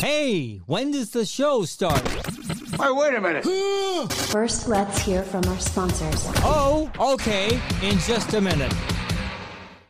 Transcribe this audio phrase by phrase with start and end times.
[0.00, 2.00] Hey, when does the show start?
[2.08, 3.44] Hey, wait a minute.
[4.30, 6.24] First, let's hear from our sponsors.
[6.38, 8.72] Oh, okay, in just a minute.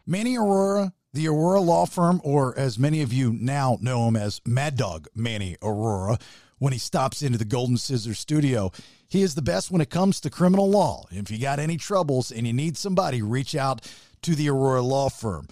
[0.08, 4.40] Manny Arora, the Arora Law Firm, or as many of you now know him as
[4.44, 6.20] Mad Dog Manny Arora,
[6.58, 8.72] when he stops into the Golden Scissors studio,
[9.08, 11.06] he is the best when it comes to criminal law.
[11.12, 13.88] If you got any troubles and you need somebody, reach out
[14.22, 15.46] to the Arora Law Firm.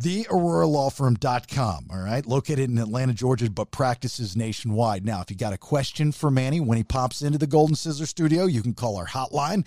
[0.00, 5.06] TheAroraLawFirm.com, all right, located in Atlanta, Georgia, but practices nationwide.
[5.06, 8.06] Now, if you got a question for Manny when he pops into the Golden Scissor
[8.06, 9.66] studio, you can call our hotline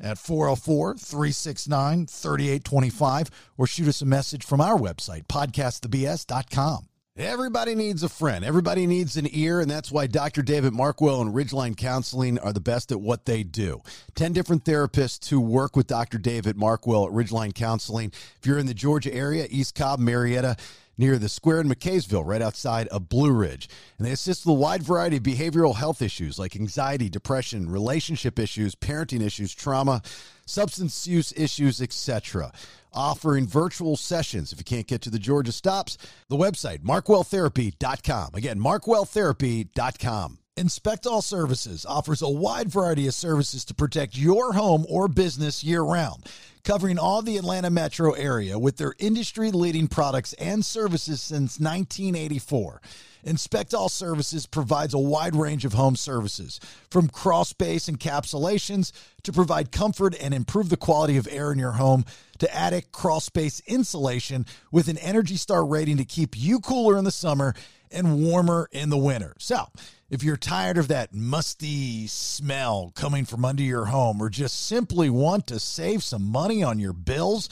[0.00, 6.89] at 404 369 3825 or shoot us a message from our website, podcastthebs.com.
[7.20, 8.42] Everybody needs a friend.
[8.46, 10.40] Everybody needs an ear, and that's why Dr.
[10.40, 13.82] David Markwell and Ridgeline Counseling are the best at what they do.
[14.14, 16.16] 10 different therapists who work with Dr.
[16.16, 18.10] David Markwell at Ridgeline Counseling.
[18.38, 20.56] If you're in the Georgia area, East Cobb, Marietta,
[20.96, 23.68] near the square in McCaysville, right outside of Blue Ridge.
[23.98, 28.38] And they assist with a wide variety of behavioral health issues like anxiety, depression, relationship
[28.38, 30.00] issues, parenting issues, trauma,
[30.46, 32.50] substance use issues, etc.
[32.92, 35.96] Offering virtual sessions if you can't get to the Georgia stops.
[36.28, 38.34] The website, markwelltherapy.com.
[38.34, 40.39] Again, markwelltherapy.com.
[40.60, 45.64] Inspect All Services offers a wide variety of services to protect your home or business
[45.64, 46.26] year round,
[46.64, 52.82] covering all the Atlanta metro area with their industry leading products and services since 1984.
[53.24, 59.32] Inspect All Services provides a wide range of home services, from crawl space encapsulations to
[59.32, 62.04] provide comfort and improve the quality of air in your home
[62.38, 67.04] to attic crawl space insulation with an Energy Star rating to keep you cooler in
[67.04, 67.54] the summer
[67.90, 69.34] and warmer in the winter.
[69.38, 69.66] So,
[70.10, 75.08] if you're tired of that musty smell coming from under your home or just simply
[75.08, 77.48] want to save some money on your bills,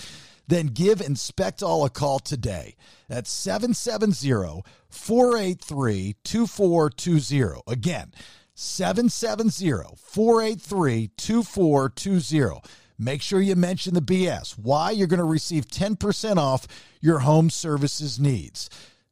[0.49, 2.75] then give Inspect All a call today.
[3.09, 7.63] That's 770 483 2420.
[7.69, 8.13] Again,
[8.55, 12.61] 770 483 2420.
[12.99, 14.59] Make sure you mention the BS.
[14.59, 14.91] Why?
[14.91, 16.67] You're going to receive 10% off
[17.01, 18.69] your home services needs.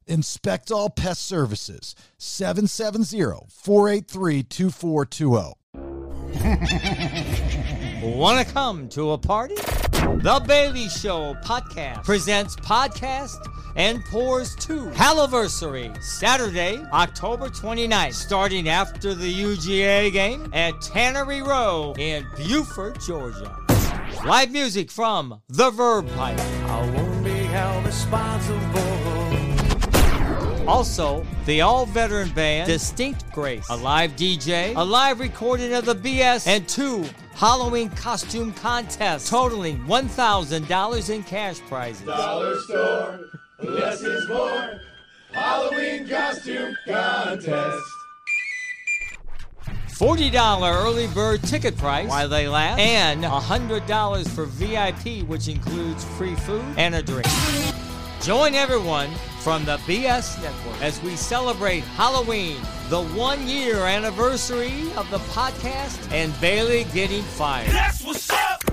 [0.09, 5.55] Inspect All Pest Services, 770 483 2420.
[8.17, 9.56] Want to come to a party?
[9.56, 13.34] The Bailey Show podcast presents podcast
[13.75, 21.94] and pours 2 Halliversary Saturday, October 29th, starting after the UGA game at Tannery Row
[21.99, 23.56] in Buford, Georgia.
[24.25, 26.38] Live music from The Verve Pipe.
[26.38, 28.95] I won't be held responsible.
[30.66, 35.94] Also, the all veteran band Distinct Grace, a live DJ, a live recording of the
[35.94, 37.04] BS, and two
[37.34, 42.05] Halloween costume contests totaling $1,000 in cash prizes.
[42.06, 43.21] Dollar store,
[43.62, 44.81] less is more.
[45.31, 47.82] Halloween costume contest.
[49.88, 56.34] $40 early bird ticket price while they last, and $100 for VIP, which includes free
[56.34, 57.26] food and a drink.
[58.26, 62.56] Join everyone from the BS Network as we celebrate Halloween,
[62.88, 67.70] the one year anniversary of the podcast, and Bailey getting fired.
[67.70, 68.64] That's what's up.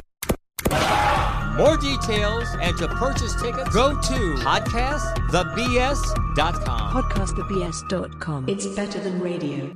[1.55, 7.03] More details and to purchase tickets, go to podcastthebs.com.
[7.03, 8.49] Podcastthebs.com.
[8.49, 9.71] It's better than radio.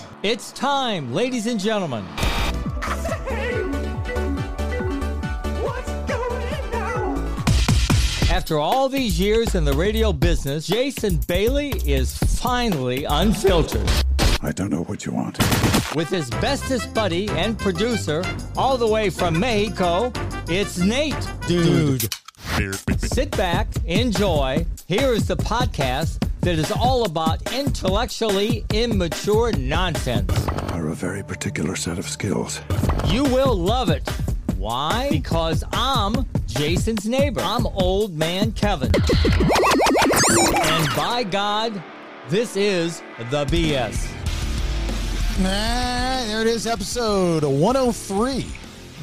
[0.22, 2.04] It's time, ladies and gentlemen.
[8.46, 13.90] After all these years in the radio business, Jason Bailey is finally unfiltered.
[14.40, 15.36] I don't know what you want.
[15.96, 18.22] With his bestest buddy and producer,
[18.56, 20.12] all the way from Mexico,
[20.48, 22.14] it's Nate, dude.
[22.98, 24.64] Sit back, enjoy.
[24.86, 30.46] Here is the podcast that is all about intellectually immature nonsense.
[30.70, 32.60] Are a very particular set of skills.
[33.08, 34.08] You will love it.
[34.66, 35.10] Why?
[35.12, 37.40] Because I'm Jason's neighbor.
[37.40, 38.90] I'm old man Kevin.
[38.96, 41.80] And by God,
[42.28, 44.12] this is the BS.
[45.38, 48.44] Ah, there it is, episode 103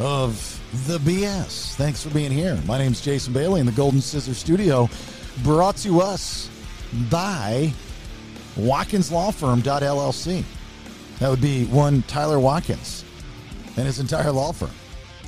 [0.02, 1.76] of The BS.
[1.76, 2.60] Thanks for being here.
[2.66, 4.90] My name is Jason Bailey in the Golden Scissor Studio,
[5.44, 6.50] brought to us
[7.10, 7.72] by
[8.58, 10.44] Watkins Law WatkinsLawFirm.llc.
[11.20, 13.06] That would be one Tyler Watkins
[13.78, 14.70] and his entire law firm.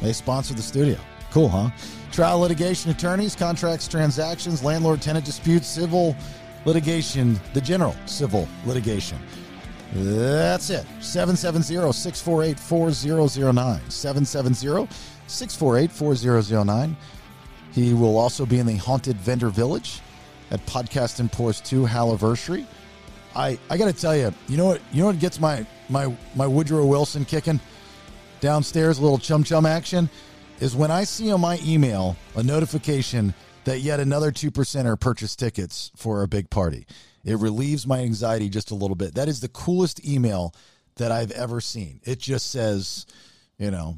[0.01, 0.97] They sponsor the studio.
[1.31, 1.69] Cool, huh?
[2.11, 6.15] Trial litigation attorneys, contracts, transactions, landlord tenant disputes, civil
[6.65, 9.17] litigation, the general civil litigation.
[9.93, 10.85] That's it.
[10.99, 13.89] 770 648 4009.
[13.89, 14.87] 770
[15.27, 16.97] 648 4009.
[17.71, 20.01] He will also be in the Haunted Vendor Village
[20.51, 22.65] at Podcast Imports 2 Haliversary.
[23.35, 24.81] I, I got to tell you, you know what?
[24.93, 27.59] You know what gets my my my Woodrow Wilson kicking
[28.45, 30.07] downstairs, a little chum chum action,
[30.59, 33.33] is when I see on my email a notification
[33.63, 36.85] that yet another two percenter purchased tickets for a big party.
[37.23, 39.15] It relieves my anxiety just a little bit.
[39.15, 40.53] That is the coolest email
[40.97, 42.01] that I've ever seen.
[42.03, 43.07] It just says,
[43.57, 43.97] you know,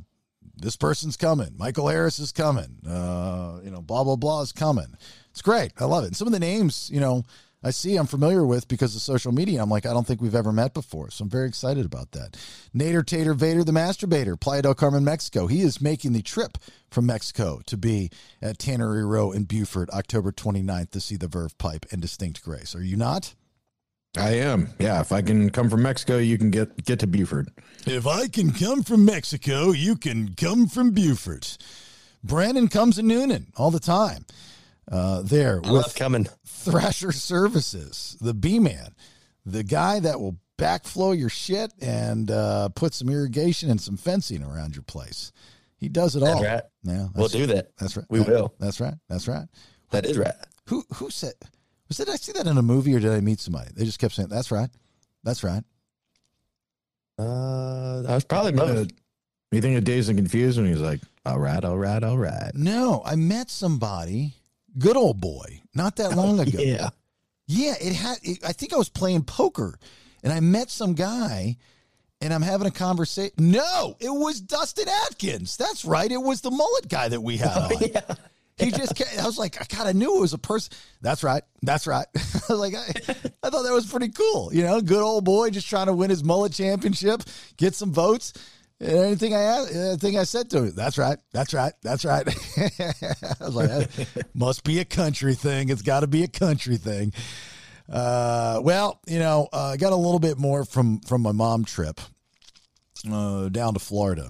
[0.56, 1.54] this person's coming.
[1.58, 2.78] Michael Harris is coming.
[2.88, 4.88] Uh, you know, blah blah blah is coming.
[5.32, 5.74] It's great.
[5.78, 6.08] I love it.
[6.08, 7.24] And some of the names, you know,
[7.64, 9.62] I see I'm familiar with because of social media.
[9.62, 11.10] I'm like, I don't think we've ever met before.
[11.10, 12.38] So I'm very excited about that.
[12.76, 15.48] Nader Tater Vader, the masturbator, Playa del Carmen, Mexico.
[15.48, 16.60] He is making the trip
[16.92, 18.12] from Mexico to be
[18.42, 22.76] at Tannery Row in Buford, October 29th to see the Verve Pipe and Distinct Grace.
[22.76, 23.34] Are you not?
[24.16, 24.70] I am.
[24.80, 27.50] Yeah, if I can come from Mexico, you can get get to Buford.
[27.86, 31.48] If I can come from Mexico, you can come from Buford.
[32.24, 34.26] Brandon comes to Newnan all the time.
[34.92, 36.28] Uh, there I with love coming.
[36.46, 38.96] Thrasher Services, the B man,
[39.46, 44.44] the guy that will backflow your shit and uh, put some irrigation and some fencing
[44.44, 45.32] around your place.
[45.78, 46.42] He does it all.
[46.44, 46.64] right.
[46.84, 47.72] Yeah, We'll that's- do that.
[47.78, 48.06] That's right.
[48.10, 48.54] We That- will.
[48.60, 48.96] That's right.
[49.10, 49.48] That's right.
[49.92, 50.34] That is right.
[50.70, 51.34] Who who said
[51.88, 53.70] was did I see that in a movie or did I meet somebody?
[53.76, 54.70] They just kept saying, "That's right,
[55.24, 55.64] that's right."
[57.20, 58.88] Uh, I was probably both.
[59.52, 62.18] you think of Dazed and Confused when he was like, all right, all right, all
[62.18, 62.52] right.
[62.54, 64.34] No, I met somebody,
[64.78, 66.60] good old boy, not that oh, long ago.
[66.60, 66.90] Yeah.
[67.48, 68.18] Yeah, it had.
[68.24, 69.80] It, I think I was playing poker,
[70.22, 71.56] and I met some guy,
[72.20, 73.34] and I'm having a conversation.
[73.38, 75.56] No, it was Dustin Atkins.
[75.56, 76.12] That's right.
[76.12, 78.18] It was the mullet guy that we had oh, on.
[78.58, 78.96] He just.
[78.96, 80.74] ca- I was like, I kind of knew it was a person.
[81.02, 81.44] That's right.
[81.62, 82.08] That's right.
[82.16, 82.88] I was like, I,
[83.44, 84.54] I thought that was pretty cool.
[84.54, 87.22] You know, good old boy just trying to win his mullet championship,
[87.58, 88.34] get some votes.
[88.80, 92.28] And anything I asked, anything I said to him, that's right, that's right, that's right.
[92.58, 95.70] I was like, that must be a country thing.
[95.70, 97.12] It's got to be a country thing.
[97.90, 101.66] Uh, well, you know, uh, I got a little bit more from from my mom
[101.66, 102.00] trip
[103.12, 104.30] uh, down to Florida,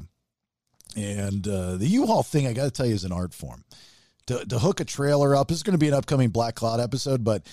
[0.96, 2.48] and uh, the U-Haul thing.
[2.48, 3.66] I got to tell you is an art form.
[4.28, 6.82] To, to hook a trailer up, this is going to be an upcoming Black Cloud
[6.82, 7.48] episode, but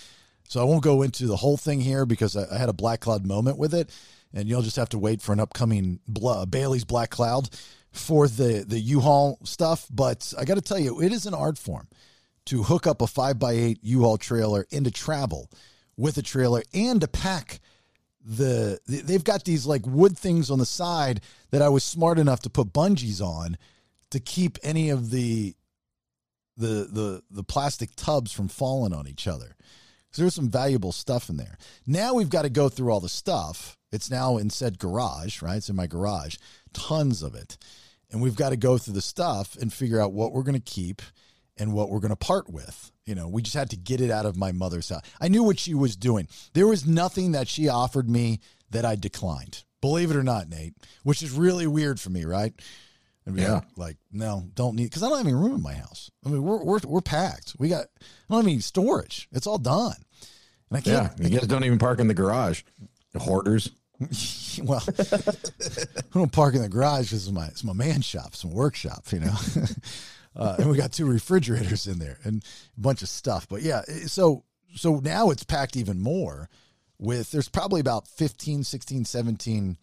[0.49, 3.01] so I won't go into the whole thing here because I, I had a Black
[3.01, 3.91] Cloud moment with it,
[4.35, 6.01] and you'll just have to wait for an upcoming
[6.51, 7.49] Bailey's Black Cloud
[7.93, 9.87] for the the U-Haul stuff.
[9.91, 11.89] But I got to tell you, it is an art form
[12.47, 15.51] to hook up a five by eight U-Haul trailer into travel
[15.97, 17.61] with a trailer and to pack
[18.25, 21.21] the they've got these like wood things on the side
[21.51, 23.57] that I was smart enough to put bungees on
[24.11, 25.55] to keep any of the
[26.57, 29.57] the the the plastic tubs from falling on each other.
[30.09, 31.59] Because there's some valuable stuff in there.
[31.87, 33.77] Now we've got to go through all the stuff.
[33.95, 35.57] It's now in said garage, right?
[35.57, 36.37] It's in my garage,
[36.73, 37.57] tons of it.
[38.11, 40.73] And we've got to go through the stuff and figure out what we're going to
[40.73, 41.01] keep
[41.57, 42.91] and what we're going to part with.
[43.05, 45.03] You know, we just had to get it out of my mother's house.
[45.21, 46.29] I knew what she was doing.
[46.53, 49.65] There was nothing that she offered me that I declined.
[49.81, 52.53] Believe it or not, Nate, which is really weird for me, right?
[53.27, 53.61] I mean, Yeah.
[53.77, 56.11] Like, no, don't need because I don't have any room in my house.
[56.25, 57.55] I mean, we're we're we're packed.
[57.59, 59.29] We got I don't have any storage.
[59.33, 59.95] It's all done.
[60.71, 61.31] And I Yeah, can't.
[61.31, 62.63] you guys don't even park in the garage.
[63.13, 63.71] The Hoarders.
[64.63, 68.51] well, I don't park in the garage because it's my it's my man shop, my
[68.51, 69.35] workshop, you know.
[70.37, 72.45] uh, and we got two refrigerators in there and
[72.77, 73.49] a bunch of stuff.
[73.49, 76.49] But yeah, eh, so so now it's packed even more
[76.99, 79.77] with there's probably about 15, 16, 17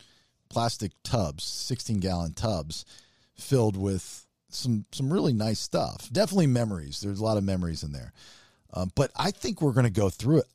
[0.50, 2.86] plastic tubs, 16 gallon tubs
[3.36, 6.10] filled with some some really nice stuff.
[6.12, 7.01] Definitely memories.
[7.01, 8.13] There's a lot of memories in there.
[8.74, 10.48] Um, but I think we're going to go through it.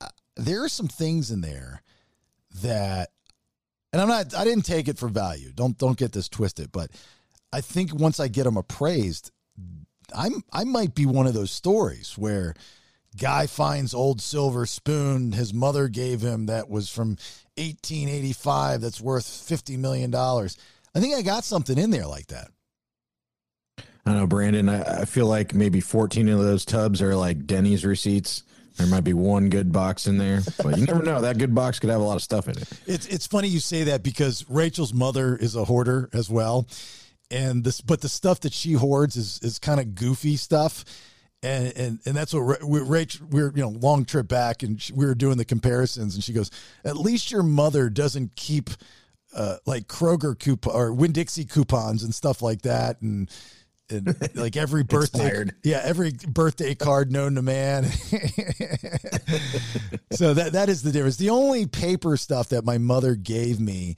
[0.00, 1.82] Uh, There are some things in there
[2.62, 3.10] that
[3.92, 5.52] and I'm not I didn't take it for value.
[5.52, 6.90] Don't don't get this twisted, but
[7.52, 9.30] I think once I get them appraised,
[10.14, 12.54] I'm I might be one of those stories where
[13.16, 17.16] guy finds old silver spoon his mother gave him that was from
[17.56, 20.56] 1885 that's worth 50 million dollars.
[20.94, 22.50] I think I got something in there like that.
[24.06, 24.68] I know, Brandon.
[24.68, 28.44] I, I feel like maybe 14 of those tubs are like Denny's receipts.
[28.80, 31.20] There might be one good box in there, but you never know.
[31.20, 32.66] That good box could have a lot of stuff in it.
[32.86, 36.66] It's it's funny you say that because Rachel's mother is a hoarder as well,
[37.30, 40.86] and this but the stuff that she hoards is is kind of goofy stuff,
[41.42, 44.82] and and and that's what we, Rachel we are you know long trip back and
[44.94, 46.50] we were doing the comparisons and she goes
[46.82, 48.70] at least your mother doesn't keep
[49.36, 53.30] uh, like Kroger coupon or Winn Dixie coupons and stuff like that and.
[53.90, 57.84] And uh, like every birthday, yeah, every birthday card known to man.
[60.12, 61.16] so that that is the difference.
[61.16, 63.96] The only paper stuff that my mother gave me,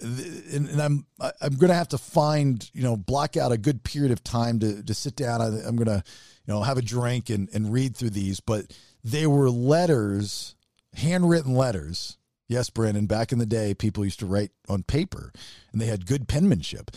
[0.00, 1.06] and, and I'm
[1.40, 4.82] I'm gonna have to find you know block out a good period of time to
[4.82, 5.42] to sit down.
[5.42, 6.02] I, I'm gonna
[6.46, 8.72] you know, have a drink and, and read through these, but
[9.04, 10.54] they were letters,
[10.94, 12.18] handwritten letters.
[12.48, 15.32] Yes, Brandon, back in the day, people used to write on paper
[15.72, 16.90] and they had good penmanship.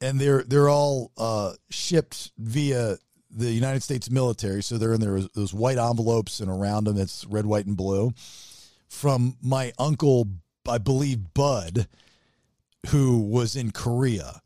[0.00, 2.96] And they're they're all uh, shipped via
[3.30, 4.62] the United States military.
[4.62, 8.12] So they're in there those white envelopes and around them it's red, white, and blue.
[8.88, 10.28] From my uncle,
[10.68, 11.88] I believe Bud,
[12.88, 14.42] who was in Korea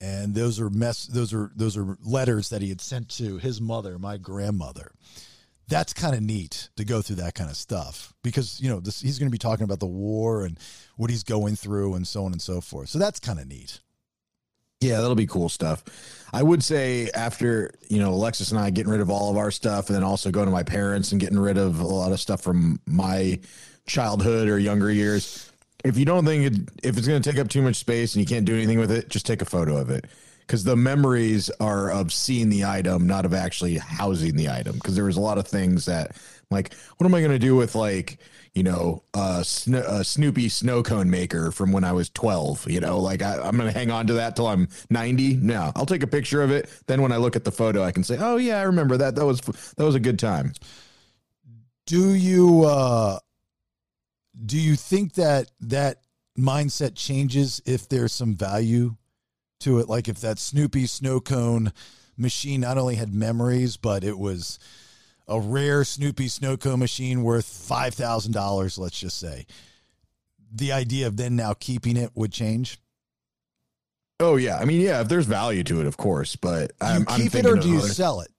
[0.00, 3.60] and those are mess those are those are letters that he had sent to his
[3.60, 4.92] mother my grandmother
[5.68, 9.00] that's kind of neat to go through that kind of stuff because you know this,
[9.00, 10.58] he's going to be talking about the war and
[10.96, 13.80] what he's going through and so on and so forth so that's kind of neat
[14.80, 15.84] Yeah, that'll be cool stuff.
[16.32, 19.50] I would say after, you know, Alexis and I getting rid of all of our
[19.50, 22.20] stuff and then also going to my parents and getting rid of a lot of
[22.20, 23.40] stuff from my
[23.86, 25.50] childhood or younger years.
[25.84, 28.20] If you don't think it, if it's going to take up too much space and
[28.20, 30.06] you can't do anything with it, just take a photo of it.
[30.50, 34.74] Because the memories are of seeing the item, not of actually housing the item.
[34.74, 36.16] Because there was a lot of things that,
[36.50, 38.18] like, what am I going to do with, like,
[38.52, 39.04] you know,
[39.44, 42.68] Sno- a Snoopy snow cone maker from when I was 12.
[42.68, 45.36] You know, like I, I'm going to hang on to that till I'm 90.
[45.36, 46.68] No, I'll take a picture of it.
[46.88, 49.14] Then when I look at the photo, I can say, oh, yeah, I remember that.
[49.14, 49.40] That was,
[49.76, 50.52] that was a good time.
[51.86, 53.20] do you uh
[54.46, 55.98] do you think that that
[56.38, 58.96] mindset changes if there's some value
[59.60, 61.72] to it like if that snoopy snow cone
[62.16, 64.58] machine not only had memories but it was
[65.28, 69.46] a rare snoopy snow cone machine worth $5000 let's just say
[70.52, 72.78] the idea of then now keeping it would change
[74.22, 74.58] Oh, yeah.
[74.58, 76.36] I mean, yeah, if there's value to it, of course.
[76.36, 78.30] But do you I'm, I'm keep it or do you other- sell it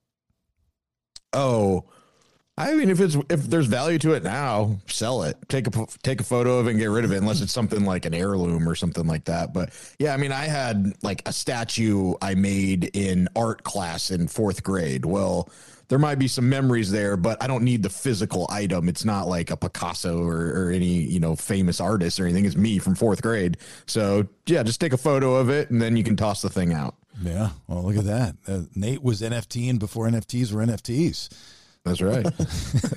[1.32, 1.86] Oh,
[2.58, 5.36] I mean, if it's if there's value to it now, sell it.
[5.48, 7.86] Take a take a photo of it and get rid of it, unless it's something
[7.86, 9.54] like an heirloom or something like that.
[9.54, 14.28] But yeah, I mean, I had like a statue I made in art class in
[14.28, 15.06] fourth grade.
[15.06, 15.48] Well,
[15.88, 18.86] there might be some memories there, but I don't need the physical item.
[18.86, 22.44] It's not like a Picasso or, or any you know famous artist or anything.
[22.44, 23.56] It's me from fourth grade.
[23.86, 26.74] So yeah, just take a photo of it and then you can toss the thing
[26.74, 26.96] out.
[27.22, 31.28] yeah well look at that uh, nate was nft before nfts were nfts
[31.84, 32.22] That's right.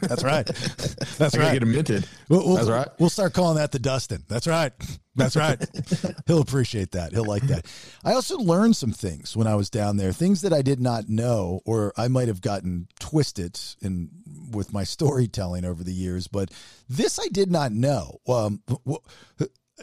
[0.01, 0.45] that's right
[1.17, 2.07] that's I right get it minted.
[2.29, 2.87] We'll, we'll, That's right.
[2.99, 4.23] We'll start calling that the Dustin.
[4.27, 4.71] That's right.
[5.15, 5.59] That's right.
[6.27, 7.11] He'll appreciate that.
[7.11, 7.65] He'll like that.
[8.03, 11.09] I also learned some things when I was down there, things that I did not
[11.09, 14.09] know, or I might have gotten twisted in
[14.51, 16.27] with my storytelling over the years.
[16.27, 16.51] But
[16.87, 18.19] this I did not know.
[18.27, 18.61] Um,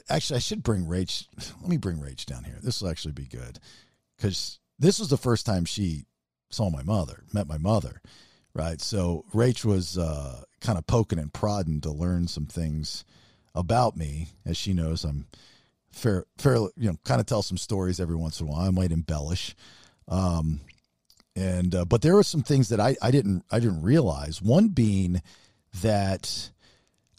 [0.09, 1.27] actually, I should bring Rach.
[1.61, 2.59] Let me bring Rach down here.
[2.63, 3.59] This will actually be good
[4.17, 6.05] because this was the first time she
[6.51, 8.01] saw my mother, met my mother
[8.55, 8.81] right?
[8.81, 13.05] So Rach was uh, kind of poking and prodding to learn some things
[13.55, 14.29] about me.
[14.47, 15.27] As she knows, I'm
[15.91, 18.67] fair, fair, you know, kind of tell some stories every once in a while.
[18.67, 19.55] I might embellish,
[20.09, 20.61] um,
[21.35, 24.43] and uh, but there were some things that I, I didn't I didn't realize.
[24.43, 25.23] One being
[25.81, 26.51] that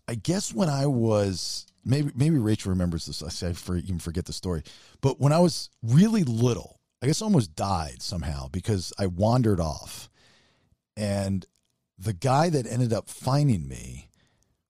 [0.08, 3.24] I guess when I was maybe maybe Rachel remembers this.
[3.24, 4.64] I say I for, even forget the story,
[5.02, 9.60] but when I was really little, I guess I almost died somehow because I wandered
[9.60, 10.10] off
[10.96, 11.46] and
[11.98, 14.10] the guy that ended up finding me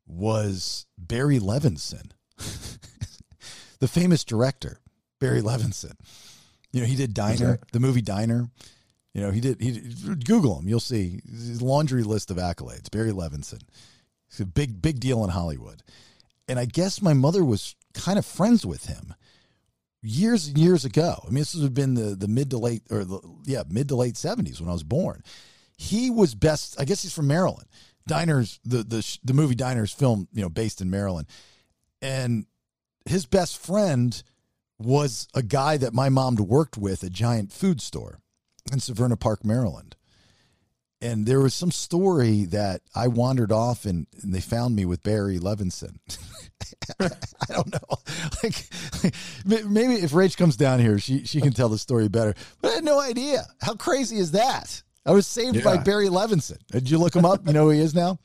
[0.06, 2.12] was Barry Levinson,
[3.80, 4.80] the famous director,
[5.20, 5.94] Barry Levinson.
[6.72, 8.50] You know, he did Diner, the movie Diner.
[9.14, 12.90] You know, he did, he did, Google him, you'll see his laundry list of accolades.
[12.90, 13.62] Barry Levinson.
[14.30, 15.84] He's a big, big deal in Hollywood.
[16.48, 19.14] And I guess my mother was kind of friends with him
[20.02, 21.22] years and years ago.
[21.24, 23.88] I mean, this would have been the, the mid to late, or the, yeah, mid
[23.90, 25.24] to late 70s when I was born
[25.78, 27.68] he was best i guess he's from maryland
[28.08, 31.28] diners the the the movie diners film you know based in maryland
[32.02, 32.46] and
[33.06, 34.24] his best friend
[34.80, 38.20] was a guy that my mom worked with at giant food store
[38.72, 39.96] in Severna Park, Maryland.
[41.02, 45.04] And there was some story that I wandered off and, and they found me with
[45.04, 45.98] Barry Levinson.
[47.00, 47.80] I don't know.
[48.44, 48.68] Like,
[49.46, 52.34] like, maybe if Rach comes down here, she she can tell the story better.
[52.62, 53.46] But I had no idea.
[53.62, 54.84] How crazy is that?
[55.06, 56.58] I was saved by Barry Levinson.
[56.68, 57.46] Did you look him up?
[57.46, 58.20] You know who he is now?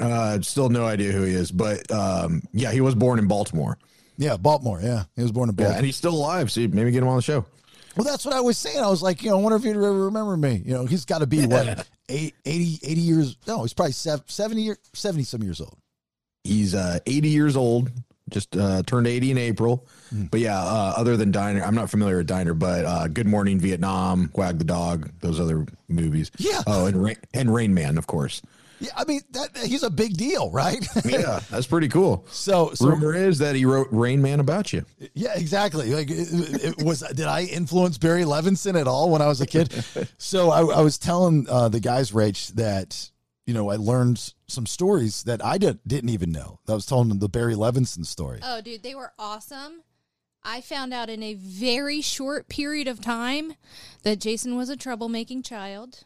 [0.00, 3.78] Uh, still no idea who he is, but um, yeah, he was born in Baltimore.
[4.18, 4.80] Yeah, Baltimore.
[4.82, 5.76] Yeah, he was born in Yeah, Baltimore.
[5.78, 6.50] and he's still alive.
[6.50, 7.44] So maybe get him on the show.
[7.96, 8.78] Well, that's what I was saying.
[8.78, 10.62] I was like, you know, I wonder if he'd ever remember me.
[10.66, 13.36] You know, he's got to be what, eight, 80, 80 years.
[13.46, 15.78] No, he's probably 70, year, 70 some years old.
[16.44, 17.90] He's uh, 80 years old.
[18.30, 19.86] Just uh, turned 80 in April.
[20.12, 23.60] But yeah, uh, other than Diner, I'm not familiar with Diner, but uh, Good Morning
[23.60, 26.30] Vietnam, Wag the Dog, those other movies.
[26.38, 26.62] Yeah.
[26.66, 28.42] Oh, and Rain, and Rain Man, of course.
[28.78, 30.86] Yeah, I mean that he's a big deal, right?
[31.06, 32.26] Yeah, that's pretty cool.
[32.30, 34.84] so, so Rumor is that he wrote Rain Man about you.
[35.14, 35.94] Yeah, exactly.
[35.94, 39.46] Like, it, it was did I influence Barry Levinson at all when I was a
[39.46, 39.72] kid?
[40.18, 43.10] so I, I was telling uh, the guys, Rach, that
[43.46, 46.60] you know I learned some stories that I did, didn't even know.
[46.68, 48.40] I was telling them the Barry Levinson story.
[48.42, 49.82] Oh, dude, they were awesome.
[50.42, 53.54] I found out in a very short period of time
[54.04, 56.04] that Jason was a troublemaking child.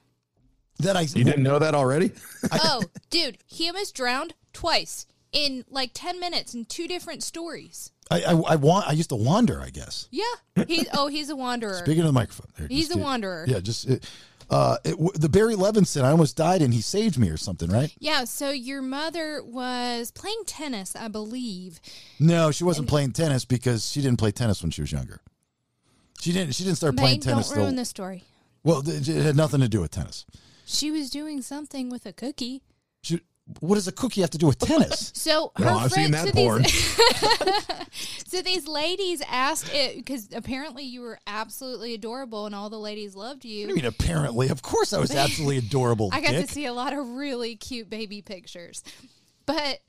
[0.78, 2.12] that I You didn't know that already?
[2.52, 7.92] Oh, dude, he almost drowned twice in like 10 minutes in two different stories.
[8.10, 9.60] I, I I want I used to wander.
[9.60, 10.08] I guess.
[10.10, 10.24] Yeah.
[10.66, 11.74] He oh, he's a wanderer.
[11.74, 13.44] Speaking of the microphone, there, He's just a do- wanderer.
[13.46, 14.10] Yeah, just it,
[14.50, 16.02] uh, it, w- the Barry Levinson.
[16.02, 17.94] I almost died and he saved me or something, right?
[17.98, 21.80] Yeah, so your mother was playing tennis, I believe.
[22.18, 25.20] No, she wasn't playing tennis because she didn't play tennis when she was younger.
[26.20, 26.54] She didn't.
[26.54, 27.56] She didn't start playing Bane, don't tennis.
[27.56, 28.24] ruin the story.
[28.62, 30.26] well, it it had nothing to do with tennis.
[30.66, 32.62] She was doing something with a cookie.
[33.02, 33.20] She,
[33.60, 35.12] what does a cookie have to do with tennis?
[35.20, 36.62] So her No, I've seen that so porn.
[36.62, 42.78] These, so these ladies asked it because apparently you were absolutely adorable and all the
[42.78, 43.74] ladies loved What do you you.
[43.74, 44.48] mean, apparently?
[44.48, 46.08] Of course, I was absolutely adorable.
[46.12, 46.46] I got dick.
[46.46, 48.82] to see a lot of really cute baby pictures,
[49.44, 49.80] but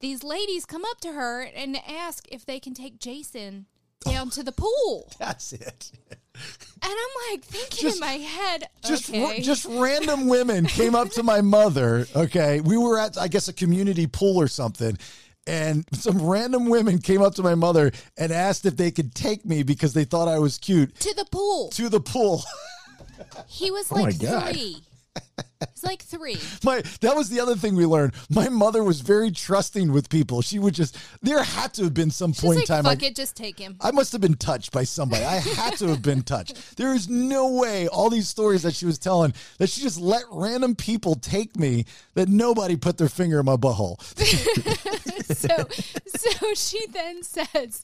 [0.00, 3.66] these ladies come up to her and ask if they can take Jason
[4.04, 4.30] down oh.
[4.30, 5.92] to the pool, That's it.
[6.34, 10.94] And I'm like thinking Just- in my head, Just, ra- okay, just random women came
[10.94, 12.06] up to my mother.
[12.14, 14.98] Okay, we were at, I guess, a community pool or something.
[15.46, 19.44] And some random women came up to my mother and asked if they could take
[19.44, 21.68] me because they thought I was cute to the pool.
[21.70, 22.42] to the pool.
[23.46, 24.52] He was Oh my like God.
[24.54, 24.82] three.
[25.72, 26.36] He's like three.
[26.62, 28.12] My that was the other thing we learned.
[28.30, 30.42] My mother was very trusting with people.
[30.42, 32.84] She would just there had to have been some She's point like, in time.
[32.84, 33.76] fuck I, it, just take him.
[33.80, 35.24] I must have been touched by somebody.
[35.24, 36.54] I had to have been touched.
[36.76, 40.24] There is no way all these stories that she was telling that she just let
[40.30, 44.00] random people take me that nobody put their finger in my butthole.
[45.34, 45.68] so
[46.06, 47.82] so she then says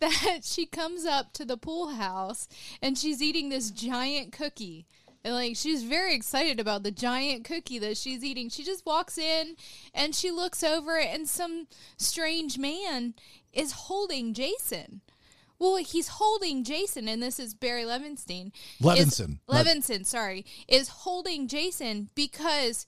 [0.00, 2.48] that she comes up to the pool house
[2.80, 4.86] and she's eating this giant cookie
[5.24, 9.18] and like she's very excited about the giant cookie that she's eating she just walks
[9.18, 9.56] in
[9.94, 13.14] and she looks over and some strange man
[13.52, 15.00] is holding jason
[15.58, 18.50] well, he's holding Jason, and this is Barry Levinstein.
[18.80, 19.38] is- Levinson.
[19.46, 22.84] Le- Levinson, sorry, is holding Jason because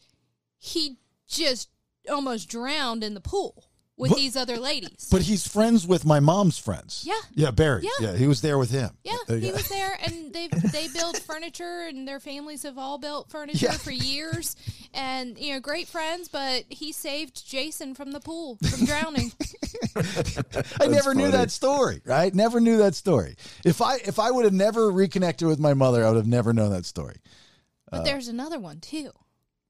[0.59, 0.97] he
[1.29, 1.69] just
[2.11, 5.09] almost drowned in the pool with But- these other ladies.
[5.11, 7.03] But he's friends with my mom's friends.
[7.07, 7.15] Yeah.
[7.35, 7.83] Yeah, Barry.
[7.85, 8.11] Yeah.
[8.11, 8.91] Yeah, he was there with him.
[9.05, 13.31] yeah, he was there, and they they build furniture, and their families have all built
[13.31, 13.73] furniture Yeah.
[13.73, 14.57] for years,
[14.93, 16.29] and you know, great friends.
[16.29, 19.31] But he saved Jason from the pool from drowning.
[20.81, 22.35] I never knew that story, right?
[22.35, 23.37] Never knew that story.
[23.65, 26.53] If I if I would have never reconnected with my mother, I would have never
[26.53, 27.17] known that story.
[27.91, 28.05] But Uh.
[28.05, 29.11] there's another one too,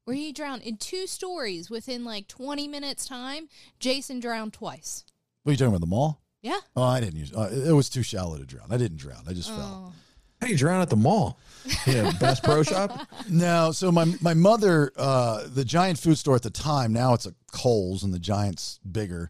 [0.05, 3.49] where he drowned in two stories within like 20 minutes time.
[3.79, 5.03] Jason drowned twice.
[5.43, 5.81] What are you talking about?
[5.81, 6.21] The mall?
[6.41, 6.59] Yeah.
[6.75, 7.33] Oh, I didn't use.
[7.33, 8.67] Uh, it was too shallow to drown.
[8.71, 9.23] I didn't drown.
[9.27, 9.87] I just fell.
[9.89, 9.93] Oh.
[10.41, 11.39] How do you drown at the mall?
[11.87, 13.07] Yeah, Bass Pro Shop.
[13.29, 16.93] No, so my my mother, uh, the Giant food store at the time.
[16.93, 19.29] Now it's a Kohl's, and the Giant's bigger.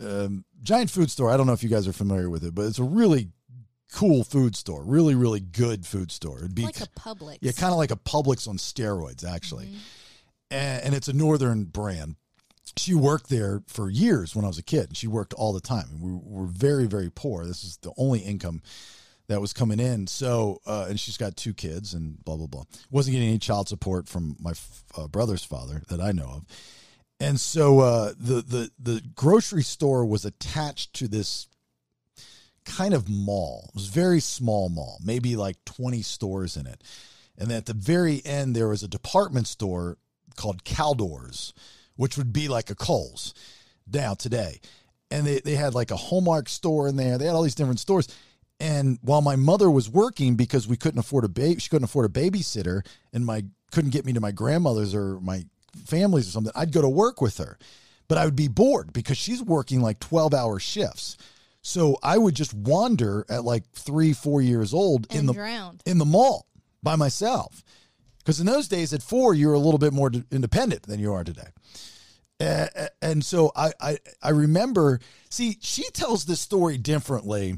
[0.00, 1.30] Um, Giant food store.
[1.30, 3.28] I don't know if you guys are familiar with it, but it's a really
[3.92, 4.82] cool food store.
[4.84, 6.38] Really, really good food store.
[6.38, 7.38] It'd be Like a Publix.
[7.42, 9.66] yeah, kind of like a Publix on steroids, actually.
[9.66, 9.76] And,
[10.50, 12.16] and it's a northern brand.
[12.76, 14.88] She worked there for years when I was a kid.
[14.88, 15.86] and She worked all the time.
[15.92, 17.44] And we were very, very poor.
[17.46, 18.62] This is the only income
[19.28, 20.06] that was coming in.
[20.06, 22.64] So, uh, and she's got two kids and blah, blah, blah.
[22.90, 26.44] Wasn't getting any child support from my f- uh, brother's father that I know of.
[27.18, 31.48] And so uh, the, the, the grocery store was attached to this
[32.64, 33.66] kind of mall.
[33.68, 36.82] It was a very small mall, maybe like 20 stores in it.
[37.38, 39.98] And at the very end, there was a department store
[40.36, 41.52] called Caldors,
[41.96, 43.34] which would be like a Kohl's
[43.92, 44.60] now today.
[45.10, 47.18] And they, they had like a Hallmark store in there.
[47.18, 48.08] They had all these different stores.
[48.58, 52.06] And while my mother was working because we couldn't afford a baby, she couldn't afford
[52.06, 55.44] a babysitter, and my couldn't get me to my grandmother's or my
[55.84, 57.58] family's or something, I'd go to work with her.
[58.08, 61.16] But I would be bored because she's working like 12 hour shifts.
[61.60, 65.82] So I would just wander at like three, four years old in the drowned.
[65.84, 66.46] in the mall
[66.82, 67.64] by myself.
[68.26, 71.12] Because in those days, at four, you were a little bit more independent than you
[71.12, 71.46] are today.
[72.40, 72.66] Uh,
[73.00, 74.98] and so I, I I remember.
[75.30, 77.56] See, she tells this story differently.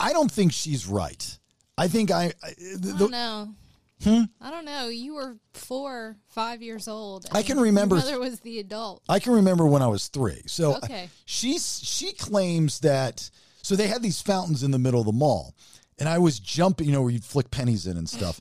[0.00, 1.38] I don't think she's right.
[1.76, 2.32] I think I.
[2.42, 3.54] I I don't know.
[4.02, 4.22] Hmm?
[4.40, 4.88] I don't know.
[4.88, 7.26] You were four, five years old.
[7.32, 9.02] I can remember- mother was the adult.
[9.10, 10.40] I can remember when I was three.
[10.46, 11.10] So Okay.
[11.26, 13.28] she's she claims that
[13.60, 15.54] so they had these fountains in the middle of the mall,
[15.98, 18.40] and I was jumping, you know, where you'd flick pennies in and stuff.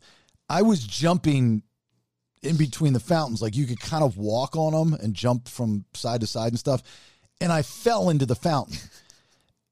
[0.49, 1.63] I was jumping
[2.41, 3.41] in between the fountains.
[3.41, 6.60] Like you could kind of walk on them and jump from side to side and
[6.60, 6.81] stuff.
[7.41, 8.77] And I fell into the fountain.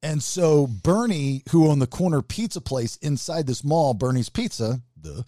[0.04, 5.24] And so Bernie, who owned the corner pizza place inside this mall, Bernie's Pizza, the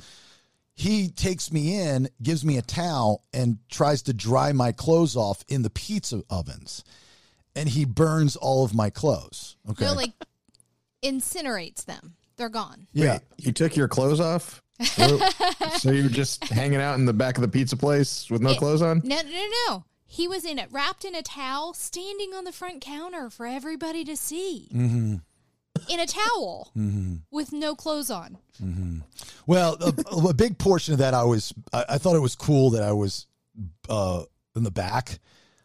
[0.76, 5.46] he takes me in, gives me a towel, and tries to dry my clothes off
[5.48, 6.84] in the pizza ovens.
[7.56, 9.56] And he burns all of my clothes.
[9.70, 9.86] Okay.
[9.86, 10.12] No, like
[11.02, 12.16] incinerates them.
[12.36, 12.88] They're gone.
[12.92, 13.14] yeah.
[13.14, 14.62] Wait, you took your clothes off?
[14.82, 18.52] So you were just hanging out in the back of the pizza place with no
[18.52, 18.58] Yeah.
[18.58, 19.02] clothes on?
[19.04, 19.86] No, no, no, no.
[20.08, 24.04] He was in it, wrapped in a towel, standing on the front counter for everybody
[24.06, 24.70] to see.
[24.74, 25.16] Mm-hmm.
[25.90, 26.72] In a towel
[27.32, 28.38] with no clothes on.
[29.46, 32.70] Well, a, a big portion of that I was I, I thought it was cool
[32.72, 33.28] that I was
[33.90, 34.24] uh
[34.56, 35.20] in the back,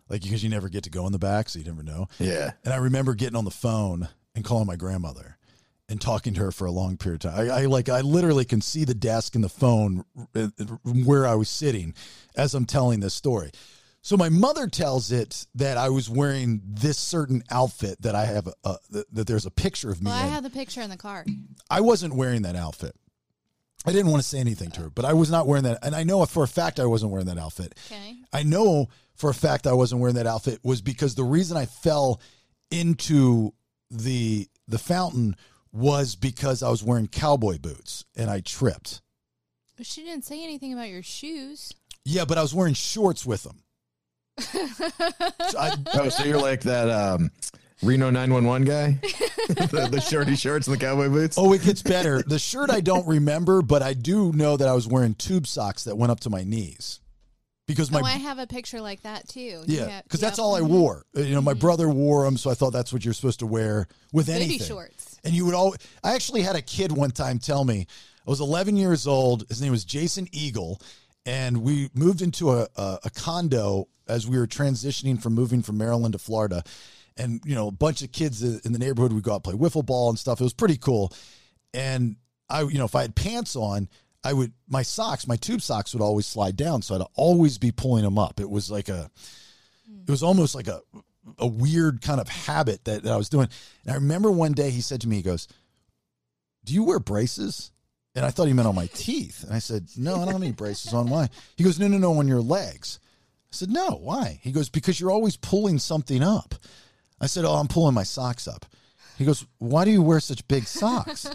[0.09, 2.09] like because you never get to go in the back, so you never know.
[2.18, 2.51] Yeah.
[2.64, 5.37] And I remember getting on the phone and calling my grandmother
[5.90, 7.50] and talking to her for a long period of time.
[7.50, 10.48] I, I like I literally can see the desk and the phone uh,
[11.05, 11.94] where I was sitting
[12.37, 13.50] as I'm telling this story.
[14.03, 18.46] So my mother tells it that I was wearing this certain outfit that I have
[18.64, 20.33] a, that, that there's a picture of me Well, I in.
[20.33, 21.26] have the picture in the car.
[21.68, 22.96] I wasn't wearing that outfit.
[23.85, 25.79] I didn't want to say anything to her, but I was not wearing that.
[25.83, 27.74] And I know for a fact I wasn't wearing that outfit.
[27.90, 28.16] Okay.
[28.33, 31.66] I know for a fact I wasn't wearing that outfit was because the reason I
[31.66, 32.20] fell
[32.70, 33.53] into
[33.90, 35.35] the the fountain
[35.72, 39.00] was because I was wearing cowboy boots and I tripped.
[39.76, 41.72] But she didn't say anything about your shoes.
[42.04, 43.62] Yeah, but I was wearing shorts with them.
[44.40, 44.48] So
[45.59, 47.30] I, Oh, so you're like that um,
[47.83, 48.98] Reno 911 guy?
[49.48, 51.37] the, the shorty shorts and the cowboy boots?
[51.38, 52.22] oh, it gets better.
[52.22, 55.85] The shirt I don't remember, but I do know that I was wearing tube socks
[55.85, 57.00] that went up to my knees.
[57.66, 59.62] Because my oh, I have a picture like that too.
[59.66, 60.68] Yeah, because that's all I Mhm.
[60.70, 61.04] wore.
[61.14, 63.87] You know, my brother wore them, so I thought that's what you're supposed to wear
[64.12, 64.66] with Booty anything.
[64.66, 65.10] shorts.
[65.24, 65.74] And you would all.
[66.02, 67.87] I actually had a kid one time tell me
[68.26, 69.44] I was 11 years old.
[69.48, 70.80] His name was Jason Eagle,
[71.26, 75.78] and we moved into a, a, a condo as we were transitioning from moving from
[75.78, 76.62] Maryland to Florida.
[77.16, 79.85] And you know, a bunch of kids in the neighborhood would go out play wiffle
[79.85, 80.40] ball and stuff.
[80.40, 81.12] It was pretty cool.
[81.74, 82.16] And
[82.48, 83.88] I, you know, if I had pants on,
[84.22, 87.72] I would my socks, my tube socks would always slide down, so I'd always be
[87.72, 88.40] pulling them up.
[88.40, 89.11] It was like a,
[90.06, 90.83] it was almost like a
[91.38, 93.48] a weird kind of habit that, that I was doing.
[93.85, 95.48] And I remember one day he said to me, he goes,
[96.64, 97.72] "Do you wear braces?"
[98.14, 99.44] And I thought he meant on my teeth.
[99.44, 101.09] And I said, "No, I don't have any braces on.
[101.11, 102.98] Why?" He goes, "No, no, no, on your legs."
[103.52, 106.54] I said, "No, why?" He goes, "Because you're always pulling something up."
[107.20, 108.66] I said, "Oh, I'm pulling my socks up."
[109.18, 111.26] He goes, "Why do you wear such big socks?"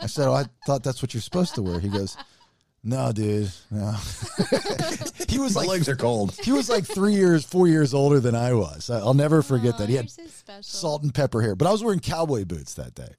[0.00, 2.16] I said, "Oh, I thought that's what you're supposed to wear." He goes,
[2.84, 3.92] "No, dude, no."
[5.28, 6.34] he was My like, legs are cold.
[6.42, 8.88] he was like three years, four years older than I was.
[8.90, 9.88] I- I'll never forget that.
[9.88, 10.22] He had so
[10.60, 13.14] salt and pepper hair, but I was wearing cowboy boots that day.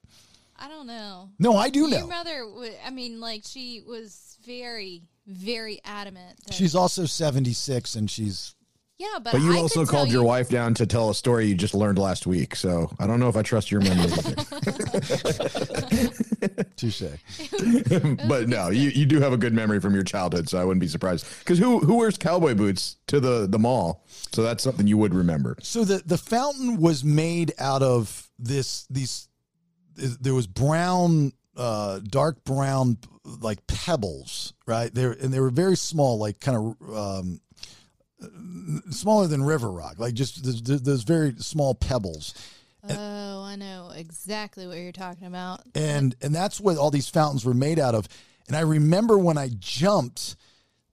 [0.56, 1.30] I don't know.
[1.38, 1.98] No, I do Your know.
[1.98, 2.44] Your mother,
[2.84, 6.38] I mean, like she was very, very adamant.
[6.46, 8.54] That, She's also 76 and she's
[9.00, 11.46] yeah, but, But you I also called your you- wife down to tell a story
[11.46, 12.54] you just learned last week.
[12.54, 14.10] So I don't know if I trust your memory.
[16.76, 17.02] touche.
[18.28, 20.82] but no, you, you do have a good memory from your childhood, so I wouldn't
[20.82, 21.26] be surprised.
[21.38, 24.04] Because who who wears cowboy boots to the the mall?
[24.32, 25.56] So that's something you would remember.
[25.62, 29.28] So the the fountain was made out of this these
[29.96, 32.98] there was brown uh dark brown
[33.40, 34.92] like pebbles, right?
[34.92, 37.40] There and they were very small like kind of um
[38.90, 42.34] smaller than river rock, like just those, those very small pebbles.
[42.88, 45.60] Oh, I know exactly what you're talking about.
[45.74, 48.08] and and that's what all these fountains were made out of.
[48.48, 50.36] And I remember when I jumped,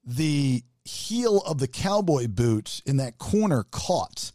[0.03, 4.31] the heel of the cowboy boot in that corner caught.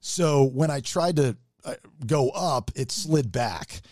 [0.00, 1.74] So when I tried to uh,
[2.06, 3.82] go up, it slid back,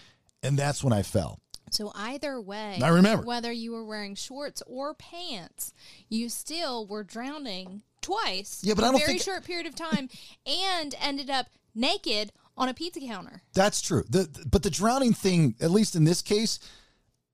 [0.43, 1.41] and that's when I fell.
[1.71, 3.25] So either way, I remember.
[3.25, 5.73] whether you were wearing shorts or pants,
[6.09, 8.61] you still were drowning twice.
[8.63, 10.09] Yeah, but in I a don't very think- short period of time,
[10.47, 13.43] and ended up naked on a pizza counter.
[13.55, 14.05] That's true.
[14.09, 16.59] The, but the drowning thing, at least in this case,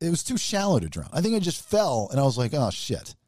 [0.00, 1.08] it was too shallow to drown.
[1.12, 3.14] I think I just fell, and I was like, "Oh shit."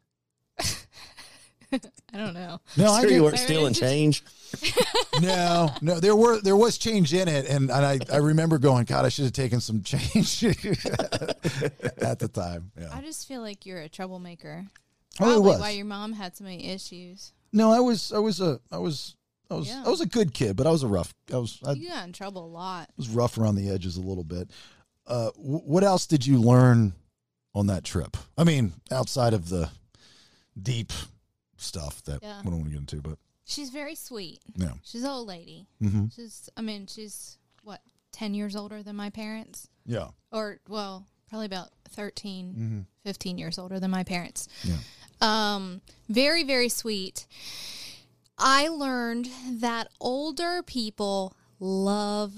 [2.11, 2.59] I don't know.
[2.77, 3.21] No, I Sure, you did.
[3.23, 4.23] weren't stealing change.
[5.21, 8.85] no, no, there were there was change in it, and, and I, I remember going,
[8.85, 12.71] God, I should have taken some change at the time.
[12.79, 12.89] Yeah.
[12.91, 14.65] I just feel like you're a troublemaker.
[15.19, 17.33] Oh, Probably why your mom had so many issues.
[17.51, 19.15] No, I was I was a I was
[19.49, 19.83] I was Yeah.
[19.85, 21.13] I was a good kid, but I was a rough.
[21.33, 22.87] I was I You got in trouble a lot.
[22.89, 24.51] I was rough around the edges a little bit.
[25.07, 26.93] Uh, wh- what else did you learn
[27.55, 28.15] on that trip?
[28.37, 29.69] I mean, outside of the
[30.61, 30.93] deep
[31.57, 32.39] stuff that Yeah.
[32.43, 34.39] we don't want to get into, but She's very sweet.
[34.55, 34.73] Yeah.
[34.83, 35.65] She's an old lady.
[35.81, 36.13] Mhm.
[36.13, 39.67] She's, I mean, she's what, 10 years older than my parents?
[39.87, 42.85] yeah, Or, well, probably about 13, Mhm.
[43.03, 44.47] 15 years older than my parents.
[44.63, 44.77] Yeah.
[45.21, 47.25] Um, very, very sweet.
[48.37, 49.29] I learned
[49.59, 52.33] that older people love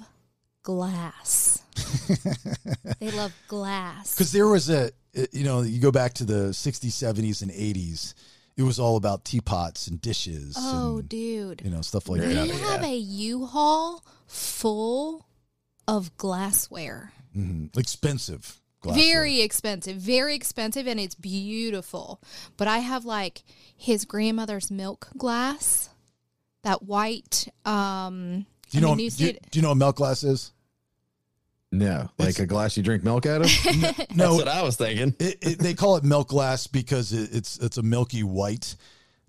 [0.63, 1.61] glass.
[2.99, 4.15] they love glass.
[4.15, 4.91] Because there was a,
[5.31, 8.13] you know, you go back to the 60s, 70s, and 80s,
[8.57, 10.55] it was all about teapots and dishes.
[10.57, 11.61] Oh, and, dude.
[11.63, 12.49] you know, stuff like We that.
[12.49, 15.25] have a U-Haul full
[15.87, 17.13] of glassware.
[17.33, 18.57] hmm Expensive.
[18.81, 19.03] Glassware.
[19.03, 22.21] Very expensive, very expensive, and it's beautiful.
[22.57, 23.43] But I have like
[23.75, 25.89] his grandmother's milk glass,
[26.63, 27.47] that white.
[27.65, 28.95] Um, Do you I know?
[28.95, 30.51] mean, you do, you, do you know what milk glass is?
[31.73, 33.47] No, like a glass you drink milk out of.
[34.15, 35.15] No, That's what I was thinking.
[35.19, 38.75] it, it, they call it milk glass because it, it's it's a milky white,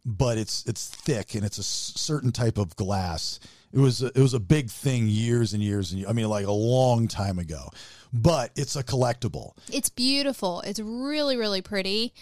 [0.05, 3.38] but it's it's thick and it's a certain type of glass.
[3.73, 6.29] It was a, it was a big thing years and years and years, I mean
[6.29, 7.69] like a long time ago,
[8.12, 9.53] but it's a collectible.
[9.72, 10.61] it's beautiful.
[10.62, 12.12] It's really, really pretty.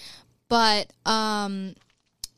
[0.49, 1.75] But um,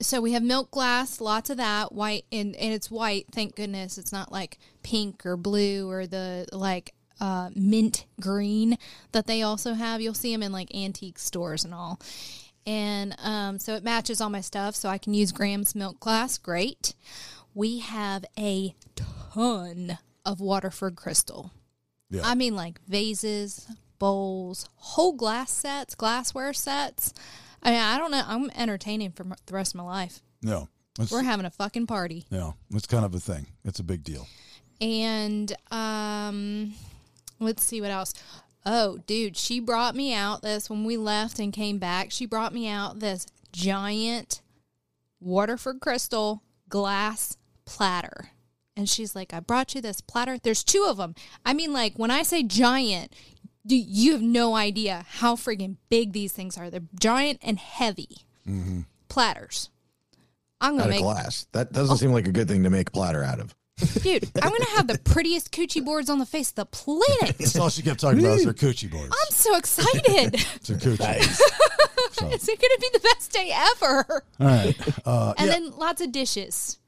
[0.01, 3.27] so we have milk glass, lots of that, white, and and it's white.
[3.33, 8.77] Thank goodness, it's not like pink or blue or the like uh, mint green
[9.13, 10.01] that they also have.
[10.01, 12.01] You'll see them in like antique stores and all.
[12.67, 16.39] And um, so it matches all my stuff, so I can use Graham's milk glass.
[16.39, 16.95] Great.
[17.55, 21.51] We have a ton of Waterford crystal.
[22.13, 22.21] Yeah.
[22.25, 23.67] I mean, like vases,
[23.99, 27.15] bowls, whole glass sets, glassware sets.
[27.63, 28.23] I mean, I don't know.
[28.27, 30.21] I'm entertaining for the rest of my life.
[30.43, 30.69] No,
[31.11, 32.27] We're having a fucking party.
[32.31, 33.47] no, it's kind of a thing.
[33.65, 34.29] It's a big deal.
[34.81, 36.75] And um,
[37.41, 38.13] let's see what else.
[38.67, 42.11] Oh, dude, she brought me out this when we left and came back.
[42.11, 44.43] She brought me out this giant
[45.21, 48.31] Waterford crystal glass platter.
[48.77, 50.39] And she's like, I brought you this platter.
[50.39, 51.15] There's two of them.
[51.45, 53.13] I mean, like, when I say giant,
[53.67, 56.71] do you have no idea how friggin' big these things are.
[56.71, 58.27] They're giant and heavy
[59.09, 59.71] platters.
[60.61, 61.47] I'm out gonna of make glass.
[61.53, 63.55] That doesn't seem like a good thing to make a platter out of.
[64.03, 67.37] Dude, I'm gonna have the prettiest coochie boards on the face of the planet.
[67.39, 69.09] That's all she kept talking about is her coochie boards.
[69.13, 70.35] I'm so excited.
[70.57, 70.99] It's her coochie.
[72.33, 74.25] it's gonna be the best day ever.
[74.41, 75.07] All right.
[75.07, 76.79] Uh, And yeah, then lots of dishes.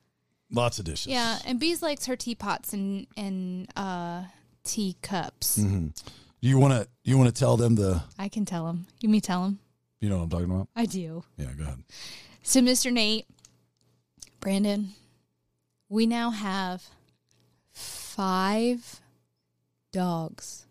[0.55, 1.07] Lots of dishes.
[1.07, 4.25] Yeah, and Bees likes her teapots and and uh,
[4.65, 5.59] teacups.
[5.59, 5.89] Mm-hmm.
[5.89, 6.89] Do you want to?
[7.03, 8.03] You want to tell them the?
[8.19, 8.87] I can tell them.
[9.01, 9.59] You me tell them.
[10.01, 10.69] You know what I'm talking about?
[10.77, 11.25] I do.
[11.37, 11.51] Yeah.
[11.57, 11.83] Go ahead.
[12.43, 12.93] So, Mr.
[12.93, 13.27] Nate,
[14.41, 14.91] Brandon,
[15.89, 16.83] we now have
[17.73, 19.01] five
[19.93, 20.67] dogs.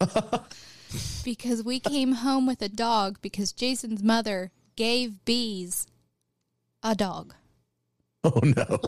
[1.24, 5.86] because we came home with a dog because Jason's mother gave Bees
[6.82, 7.34] a dog.
[8.24, 8.78] Oh no!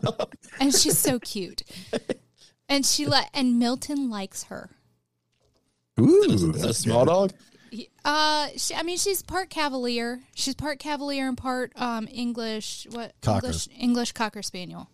[0.60, 1.62] And she's so cute.
[2.68, 4.70] And she let and Milton likes her.
[6.00, 7.32] Ooh, Is it a small dog?
[8.04, 10.20] Uh, she, I mean, she's part Cavalier.
[10.34, 12.86] She's part Cavalier and part um English.
[12.92, 13.46] What Cocker.
[13.46, 14.88] English English Cocker Spaniel.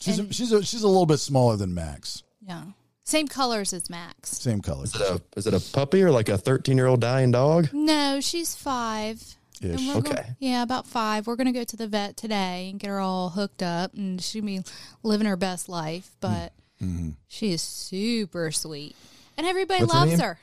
[0.00, 2.22] She's a, she's a, she's a little bit smaller than Max.
[2.40, 2.62] Yeah,
[3.04, 4.30] same colors as Max.
[4.30, 4.84] Same color.
[4.84, 7.68] Is it a is it a puppy or like a thirteen year old dying dog?
[7.74, 9.22] No, she's five.
[9.62, 9.86] And Ish.
[9.88, 10.14] we're Okay.
[10.14, 11.26] gon- yeah, about five.
[11.26, 14.44] We're gonna go to the vet today and get her all hooked up, and she'll
[14.44, 14.62] be
[15.02, 16.06] living her best life.
[16.06, 16.20] Mm.
[16.20, 17.10] But mm-hmm.
[17.28, 18.96] she is super sweet,
[19.36, 20.20] and everybody What's loves name?
[20.20, 20.38] her.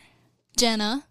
[0.57, 1.03] Jenna.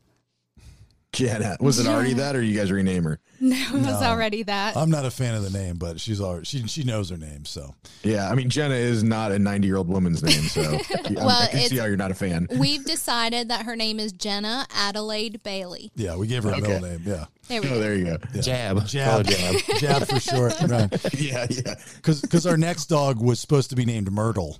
[1.13, 1.57] Jenna.
[1.61, 3.19] Was it already that, or you guys rename her?
[3.41, 4.77] No, it was already that.
[4.77, 7.45] I'm not a fan of the name, but she's already she she knows her name.
[7.45, 10.81] So Yeah, I mean Jenna is not a 90 year old woman's name, so I-
[11.15, 12.49] Well, I can see how you're not a fan.
[12.59, 15.93] We've decided that her name is Jenna Adelaide Bailey.
[15.95, 17.03] yeah, we gave her a middle name.
[17.07, 17.79] Yeah, There we Oh, go.
[17.81, 18.41] there you go.
[18.41, 18.85] Jab.
[18.87, 19.55] Jab, jab.
[19.79, 20.61] jab for short.
[20.63, 21.15] Right?
[21.19, 21.75] Yeah, yeah.
[22.03, 24.59] Because our next dog was supposed to be named Myrtle,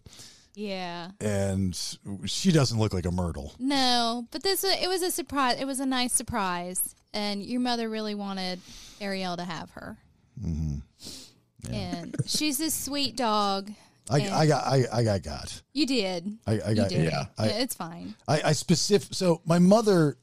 [0.59, 1.11] Yeah.
[1.21, 1.79] and
[2.27, 3.55] she doesn't look like a Myrtle.
[3.61, 5.61] No, but this it was a surprise.
[5.61, 8.61] It was a nice surprise, and your mother really wanted
[9.01, 9.97] Ariel to have her.
[10.45, 11.73] Mm-hmm.
[11.73, 13.71] And she's a sweet dog.
[14.11, 15.63] I, I got I, I got got.
[15.75, 16.39] you did.
[16.47, 17.05] I, I got did.
[17.05, 17.27] yeah.
[17.39, 18.15] I- it's fine.
[18.27, 19.11] I, I specific.
[19.13, 20.17] So my mother,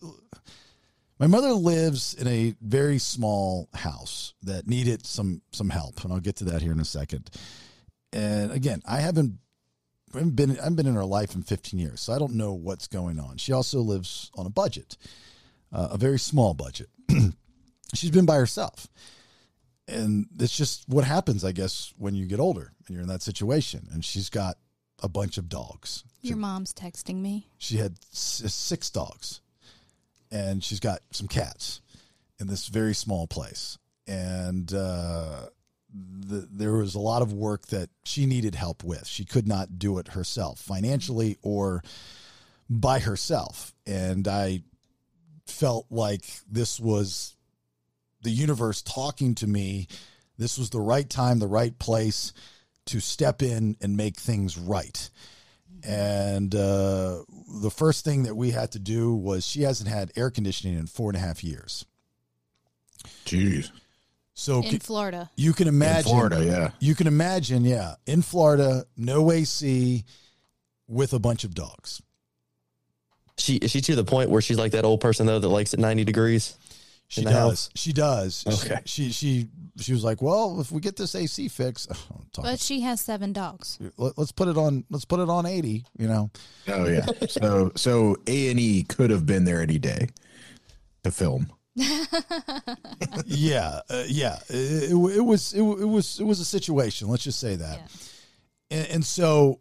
[1.19, 6.19] my mother lives in a very small house that needed some some help, and I'll
[6.19, 7.29] get to that here in a second.
[8.11, 9.39] And again, I haven't,
[10.15, 12.87] haven't been I've been in her life in 15 years, so I don't know what's
[12.87, 13.37] going on.
[13.37, 14.97] She also lives on a budget,
[15.71, 16.89] uh, a very small budget.
[17.93, 18.87] She's been by herself.
[19.87, 23.21] And it's just what happens, I guess, when you get older and you're in that
[23.21, 23.87] situation.
[23.91, 24.57] And she's got
[25.03, 26.03] a bunch of dogs.
[26.21, 27.47] Your mom's texting me.
[27.59, 29.41] She had six dogs,
[30.31, 31.81] and she's got some cats
[32.39, 33.77] in this very small place.
[34.07, 35.49] And uh,
[35.95, 39.07] the, there was a lot of work that she needed help with.
[39.07, 41.83] She could not do it herself, financially or
[42.69, 43.73] by herself.
[43.85, 44.63] And I
[45.45, 47.35] felt like this was
[48.23, 49.87] the universe talking to me.
[50.37, 52.33] This was the right time, the right place
[52.87, 55.09] to step in and make things right.
[55.83, 57.23] And uh,
[57.61, 60.87] the first thing that we had to do was she hasn't had air conditioning in
[60.87, 61.85] four and a half years.
[63.25, 63.71] Jeez.
[64.37, 65.29] So in ca- Florida.
[65.37, 66.71] you can imagine Florida, yeah.
[66.79, 70.03] You can imagine, yeah, in Florida, no AC
[70.87, 72.01] with a bunch of dogs.
[73.37, 75.73] She is she to the point where she's like that old person though that likes
[75.73, 76.57] it ninety degrees.
[77.07, 77.33] She does.
[77.33, 77.69] house?
[77.75, 78.43] She does.
[78.47, 78.79] Okay.
[78.85, 82.59] She, she she she was like, "Well, if we get this AC fix, I'm But
[82.59, 83.77] she has seven dogs.
[83.97, 84.85] let, us put it on.
[84.89, 85.85] Let's put it on 80.
[85.97, 86.29] You know,
[86.67, 87.05] Oh yeah.
[87.27, 90.07] so so A and E could have been there any day
[91.03, 91.51] to film.
[93.25, 94.37] yeah, uh, yeah.
[94.49, 97.09] It, it, it was it, it was it was a situation.
[97.09, 97.91] Let's just say that.
[98.71, 99.59] And, and so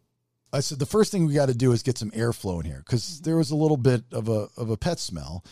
[0.53, 2.83] I said the first thing we got to do is get some airflow in here
[2.87, 5.45] because there was a little bit of a of a pet smell,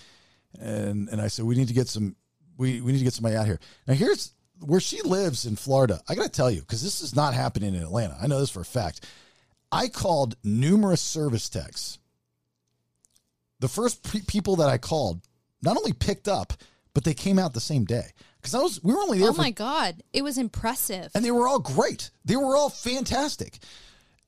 [0.60, 2.14] and and I said we need to get some
[2.56, 3.58] we we need to get somebody out here.
[3.88, 6.00] Now here's where she lives in Florida.
[6.08, 8.16] I got to tell you because this is not happening in Atlanta.
[8.22, 9.04] I know this for a fact.
[9.72, 11.98] I called numerous service techs.
[13.58, 15.22] The first pre- people that I called
[15.62, 16.52] not only picked up,
[16.94, 18.06] but they came out the same day
[18.40, 20.02] because I was we were only there Oh for my God.
[20.12, 21.10] It was impressive.
[21.14, 22.10] and they were all great.
[22.24, 23.58] They were all fantastic.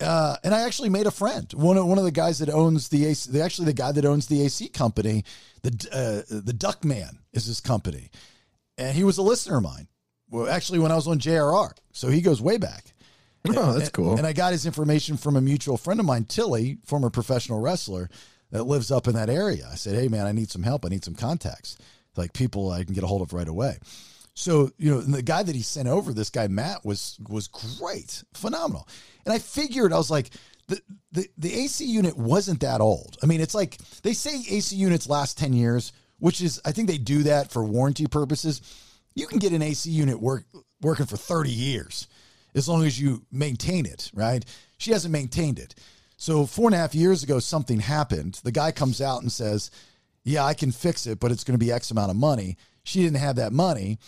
[0.01, 1.51] Uh, and I actually made a friend.
[1.55, 4.05] One of one of the guys that owns the AC, the, actually the guy that
[4.05, 5.25] owns the AC company,
[5.62, 8.11] the uh, the Duck Man is his company,
[8.77, 9.87] and he was a listener of mine.
[10.31, 12.92] Well, actually, when I was on JRR, so he goes way back.
[13.47, 14.16] Oh, that's And- cool.
[14.16, 18.09] And I got his information from a mutual friend of mine, Tilly, former professional wrestler
[18.54, 19.68] that lives up in that area.
[19.70, 20.84] I said, "Hey, man, I need some help.
[20.84, 21.76] I need some contacts,
[22.16, 23.78] like people I can get a hold of right away."
[24.34, 28.22] So you know, the guy that he sent over, this guy Matt, was was great,
[28.32, 28.88] phenomenal.
[29.24, 30.30] And I figured I was like,
[30.68, 33.16] the the the AC unit wasn't that old.
[33.24, 36.86] I mean, it's like they say AC units last ten years, which is I think
[36.86, 38.62] they do that for warranty purposes.
[39.16, 40.44] You can get an AC unit work
[40.80, 42.06] working for thirty years
[42.54, 44.44] as long as you maintain it, right?
[44.78, 45.74] She hasn't maintained it.
[46.24, 48.40] So four and a half years ago, something happened.
[48.42, 49.70] The guy comes out and says,
[50.22, 53.02] "Yeah, I can fix it, but it's going to be X amount of money." She
[53.02, 53.98] didn't have that money.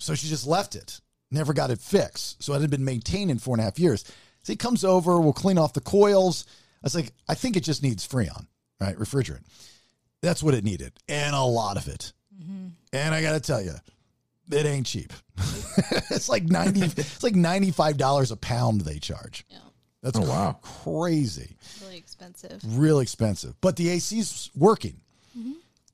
[0.00, 2.42] So she just left it, never got it fixed.
[2.42, 4.02] So it had been maintained in four and a half years.
[4.42, 6.44] So he comes over, we'll clean off the coils.
[6.48, 8.48] I was like, I think it just needs Freon,
[8.80, 8.96] right?
[8.96, 9.44] Refrigerant.
[10.20, 12.12] That's what it needed, and a lot of it.
[12.36, 12.70] Mm-hmm.
[12.92, 13.74] And I got to tell you,
[14.50, 15.12] it ain't cheap.
[16.10, 16.80] it's like ninety.
[16.82, 19.44] it's like ninety five dollars a pound they charge.
[19.48, 19.58] Yeah.
[20.02, 20.58] That's Oh, wow.
[20.62, 22.60] crazy, Really expensive.
[22.64, 23.54] real expensive.
[23.60, 25.00] But the AC's working.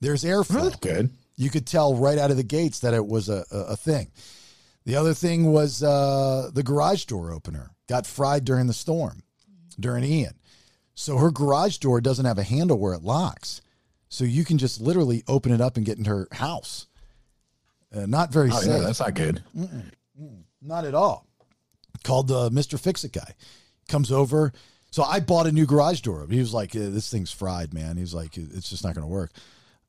[0.00, 0.64] There's airflow.
[0.64, 1.10] That's good.
[1.36, 4.10] You could tell right out of the gates that it was a, a, a thing.
[4.84, 9.22] The other thing was uh, the garage door opener got fried during the storm,
[9.80, 10.34] during Ian.
[10.94, 13.62] So her garage door doesn't have a handle where it locks.
[14.10, 16.86] So you can just literally open it up and get into her house.
[17.94, 18.68] Uh, not very Oh safe.
[18.68, 19.42] yeah, that's not good.
[20.60, 21.26] Not at all.
[22.02, 22.78] Called the Mr.
[22.78, 23.34] Fix It guy.
[23.88, 24.52] Comes over.
[24.90, 26.26] So I bought a new garage door.
[26.30, 29.12] He was like, "Uh, "This thing's fried, man." He's like, "It's just not going to
[29.12, 29.32] work."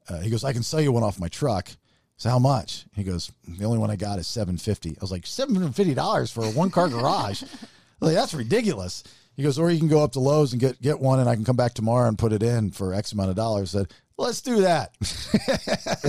[0.09, 1.69] Uh, he goes, "I can sell you one off my truck."
[2.17, 2.85] So how much?
[2.95, 4.91] He goes, "The only one I got is seven fifty.
[4.91, 7.43] I was like, seven hundred fifty dollars for a one car garage?
[8.01, 9.03] Like that's ridiculous.
[9.37, 11.35] He goes, or you can go up to Lowe's and get get one, and I
[11.35, 13.73] can come back tomorrow and put it in for X amount of dollars.
[13.73, 14.93] I said, let's do that.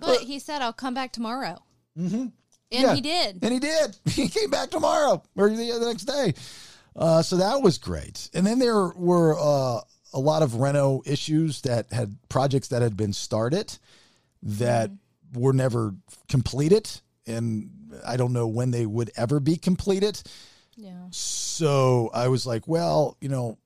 [0.00, 1.58] But he said, I'll come back tomorrow.
[1.98, 2.14] Mm-hmm.
[2.16, 2.32] And
[2.70, 2.94] Yeah.
[2.94, 3.38] he did.
[3.42, 3.96] And he did.
[4.10, 6.34] He came back tomorrow or the, the next day.
[6.94, 8.30] Uh, so that was great.
[8.34, 9.80] And then there were uh,
[10.12, 13.76] a lot of reno issues that had projects that had been started
[14.42, 14.90] that
[15.34, 15.94] were never
[16.28, 16.90] completed.
[17.26, 17.70] And
[18.06, 20.22] I don't know when they would ever be completed.
[20.76, 21.06] Yeah.
[21.10, 23.58] So I was like, well, you know,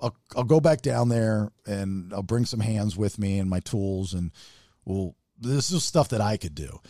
[0.00, 3.60] I'll, I'll go back down there and I'll bring some hands with me and my
[3.60, 4.32] tools and
[4.84, 6.80] we'll, this is stuff that I could do.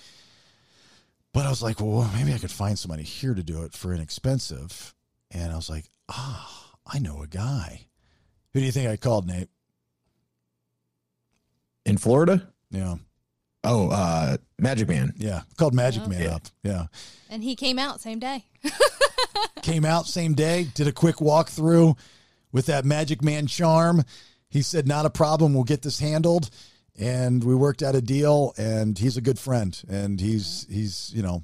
[1.32, 3.92] But I was like, well, maybe I could find somebody here to do it for
[3.92, 4.94] inexpensive.
[5.34, 7.86] And I was like, ah, I know a guy.
[8.52, 9.48] Who do you think I called, Nate?
[11.84, 12.48] In Florida?
[12.70, 12.96] Yeah.
[13.62, 15.12] Oh, uh, Magic Man.
[15.16, 15.42] Yeah.
[15.56, 16.08] Called Magic Oh.
[16.08, 16.34] Man Yeah.
[16.34, 16.42] up.
[16.62, 16.86] Yeah.
[17.30, 18.44] And he came out same day.
[19.62, 21.96] Came out same day, did a quick walkthrough
[22.52, 24.04] with that Magic Man charm.
[24.50, 25.54] He said, not a problem.
[25.54, 26.50] We'll get this handled.
[26.98, 31.22] And we worked out a deal and he's a good friend and he's, he's, you
[31.22, 31.42] know,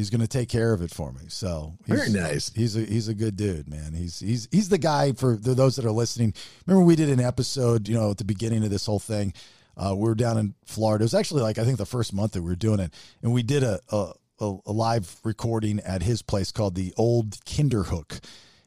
[0.00, 1.20] he's going to take care of it for me.
[1.28, 2.50] So he's, Very nice.
[2.54, 3.92] He's a, he's a good dude, man.
[3.92, 6.32] He's, he's, he's the guy for those that are listening.
[6.66, 9.34] Remember we did an episode, you know, at the beginning of this whole thing.
[9.76, 11.02] Uh, we were down in Florida.
[11.02, 12.92] It was actually like, I think the first month that we were doing it
[13.22, 17.32] and we did a, a, a, a live recording at his place called the Old
[17.44, 18.20] Kinderhook,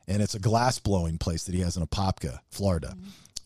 [0.08, 2.96] and it's a glass blowing place that he has in Apopka, Florida.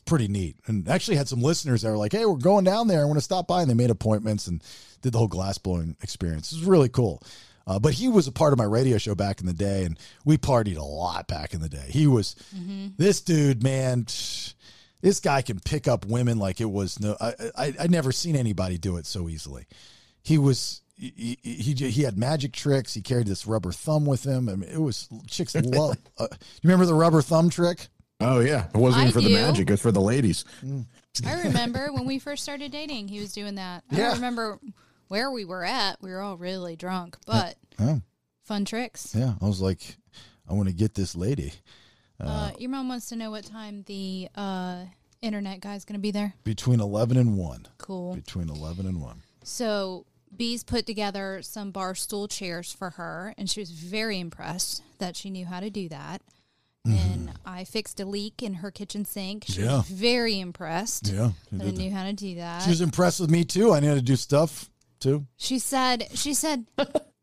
[0.05, 0.55] pretty neat.
[0.65, 3.01] And actually had some listeners that were like, "Hey, we're going down there.
[3.01, 4.63] I want to stop by," and they made appointments and
[5.01, 6.51] did the whole glass blowing experience.
[6.51, 7.21] It was really cool.
[7.67, 9.99] Uh, but he was a part of my radio show back in the day, and
[10.23, 11.85] we partied a lot back in the day.
[11.89, 12.35] He was
[12.97, 14.05] this dude, man.
[15.01, 17.15] This guy can pick up women like it was no.
[17.19, 19.67] I I I never seen anybody do it so easily.
[20.23, 22.93] He was he, he he he had magic tricks.
[22.93, 24.49] He carried this rubber thumb with him.
[24.49, 25.97] I mean, it was chicks love.
[26.17, 27.87] Uh, you remember the rubber thumb trick?
[28.19, 30.45] Oh yeah, it wasn't even I for the magic; it was for the ladies.
[31.25, 33.83] I remember when we first started dating, he was doing that.
[33.91, 34.03] I Yeah.
[34.05, 34.59] don't remember
[35.07, 36.01] where we were at.
[36.01, 38.01] We were all really drunk, but Oh,
[38.43, 39.13] fun tricks.
[39.15, 39.33] yeah.
[39.41, 39.97] I was like,
[40.49, 41.53] I want to get this lady
[42.19, 44.85] Uh, your mom wants to know what time the uh,
[45.21, 46.33] internet guy's going to be there.
[46.43, 47.67] between eleven and one.
[47.77, 48.15] Cool.
[48.15, 49.21] Between eleven and one.
[49.43, 50.05] So
[50.35, 55.15] Bees put together some bar stool chairs for her, and she was very impressed that
[55.15, 56.21] she knew how to do that.
[56.85, 59.43] And I fixed a leak in her kitchen sink.
[59.47, 59.63] She Mm-hmm.
[59.69, 59.77] Yeah.
[59.77, 62.63] was very impressed Yeah, that I knew how to do that.
[62.63, 63.73] She was impressed with me too.
[63.73, 64.69] I knew how to do stuff
[64.99, 65.25] too.
[65.37, 66.65] She said, she said,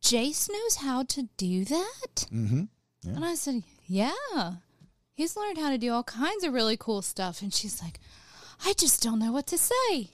[0.03, 2.27] Jace knows how to do that?
[2.33, 2.65] Mm-hmm.
[3.07, 4.55] And I said, yeah.
[5.15, 7.43] He's learned how to do all kinds of really cool stuff.
[7.43, 8.01] And she's like,
[8.65, 10.11] I just don't know what to say.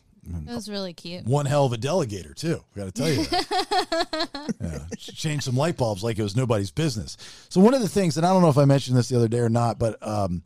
[0.47, 1.25] It was really cute.
[1.25, 2.63] One hell of a delegator too.
[2.75, 4.55] I Got to tell you that.
[4.61, 7.17] yeah, changed some light bulbs like it was nobody's business.
[7.49, 9.29] So one of the things, and I don't know if I mentioned this the other
[9.29, 10.43] day or not, but um,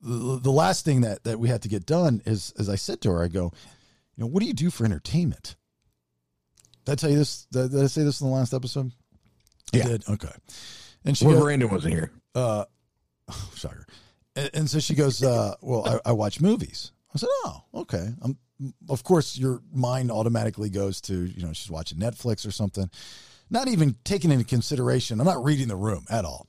[0.00, 3.00] the, the last thing that that we had to get done is, as I said
[3.02, 3.52] to her, I go,
[4.16, 5.56] you know, what do you do for entertainment?
[6.86, 7.46] Did I tell you this?
[7.52, 8.92] Did, did I say this in the last episode?
[9.74, 9.84] I Yeah.
[9.84, 10.08] did.
[10.08, 10.32] Okay.
[11.04, 12.10] And she Well, goes, Brandon wasn't here.
[12.34, 12.64] uh,
[13.54, 13.86] shocker.
[14.34, 16.92] And, and so she goes, uh, well, I, I watch movies.
[17.14, 18.08] I said, oh, okay.
[18.22, 18.38] Um,
[18.88, 22.90] of course, your mind automatically goes to, you know, she's watching Netflix or something.
[23.50, 25.20] Not even taking into consideration.
[25.20, 26.48] I'm not reading the room at all.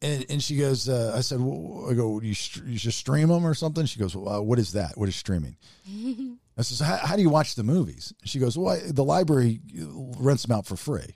[0.00, 3.28] And, and she goes, uh, I said, well, I go, you, str- you just stream
[3.28, 3.84] them or something?
[3.84, 4.92] She goes, well, uh, what is that?
[4.96, 5.56] What is streaming?
[6.58, 8.12] I says, how, how do you watch the movies?
[8.24, 9.60] She goes, well, I, the library
[10.18, 11.14] rents them out for free.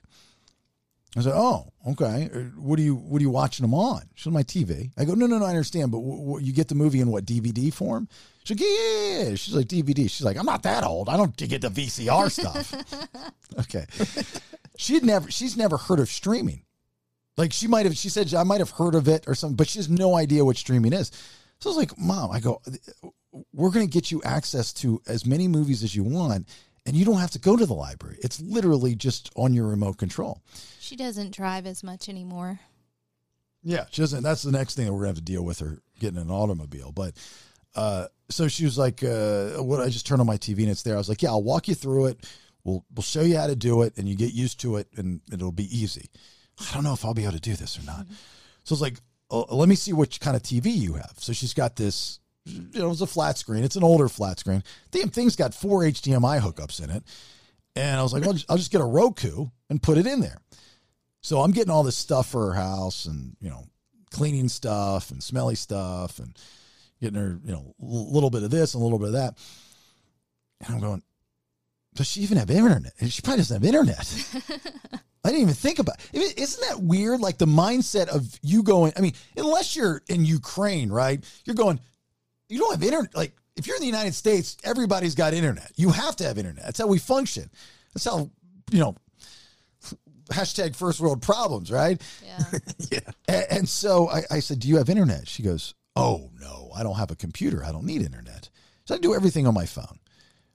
[1.14, 2.30] I said, "Oh, okay.
[2.34, 4.92] Uh, What are you What are you watching them on?" She's on my TV.
[4.96, 5.44] I go, "No, no, no.
[5.44, 8.08] I understand, but w- w- you get the movie in what DVD form?"
[8.44, 11.10] She's like, "Yeah, yeah, yeah." She's like, "DVD." She's like, "I'm not that old.
[11.10, 12.72] I don't get the VCR stuff."
[13.60, 13.84] okay.
[14.78, 15.30] She'd never.
[15.30, 16.62] She's never heard of streaming.
[17.36, 17.94] Like she might have.
[17.94, 20.46] She said I might have heard of it or something, but she has no idea
[20.46, 21.10] what streaming is.
[21.58, 22.62] So I was like, "Mom," I go,
[23.52, 26.48] "We're going to get you access to as many movies as you want."
[26.84, 28.18] And you don't have to go to the library.
[28.22, 30.42] It's literally just on your remote control.
[30.80, 32.58] She doesn't drive as much anymore.
[33.62, 34.24] Yeah, she doesn't.
[34.24, 36.90] That's the next thing that we're gonna have to deal with her getting an automobile.
[36.90, 37.14] But
[37.76, 40.82] uh, so she was like, uh, "What?" I just turned on my TV and it's
[40.82, 40.94] there.
[40.94, 42.28] I was like, "Yeah, I'll walk you through it.
[42.64, 45.20] We'll we'll show you how to do it, and you get used to it, and
[45.32, 46.10] it'll be easy."
[46.58, 48.06] I don't know if I'll be able to do this or not.
[48.64, 48.98] So it's like,
[49.30, 51.14] oh, let me see what kind of TV you have.
[51.18, 52.20] So she's got this.
[52.44, 53.64] You know, it's a flat screen.
[53.64, 54.62] It's an older flat screen.
[54.90, 57.04] Damn thing's got four HDMI hookups in it.
[57.76, 60.20] And I was like, I'll just, I'll just get a Roku and put it in
[60.20, 60.38] there.
[61.20, 63.64] So I'm getting all this stuff for her house and, you know,
[64.10, 66.36] cleaning stuff and smelly stuff and
[67.00, 69.38] getting her, you know, a little bit of this and a little bit of that.
[70.66, 71.02] And I'm going,
[71.94, 72.92] does she even have internet?
[73.08, 73.98] She probably doesn't have internet.
[75.24, 76.38] I didn't even think about it.
[76.38, 77.20] Isn't that weird?
[77.20, 81.22] Like the mindset of you going, I mean, unless you're in Ukraine, right?
[81.44, 81.78] You're going,
[82.52, 83.14] you don't have internet.
[83.14, 85.72] Like if you're in the United States, everybody's got internet.
[85.76, 86.64] You have to have internet.
[86.64, 87.50] That's how we function.
[87.94, 88.30] That's how,
[88.70, 88.96] you know,
[90.30, 92.00] hashtag first world problems, right?
[92.24, 92.44] Yeah.
[92.90, 93.00] yeah.
[93.28, 95.28] And, and so I, I said, Do you have internet?
[95.28, 97.64] She goes, Oh, no, I don't have a computer.
[97.64, 98.48] I don't need internet.
[98.84, 99.98] So I do everything on my phone.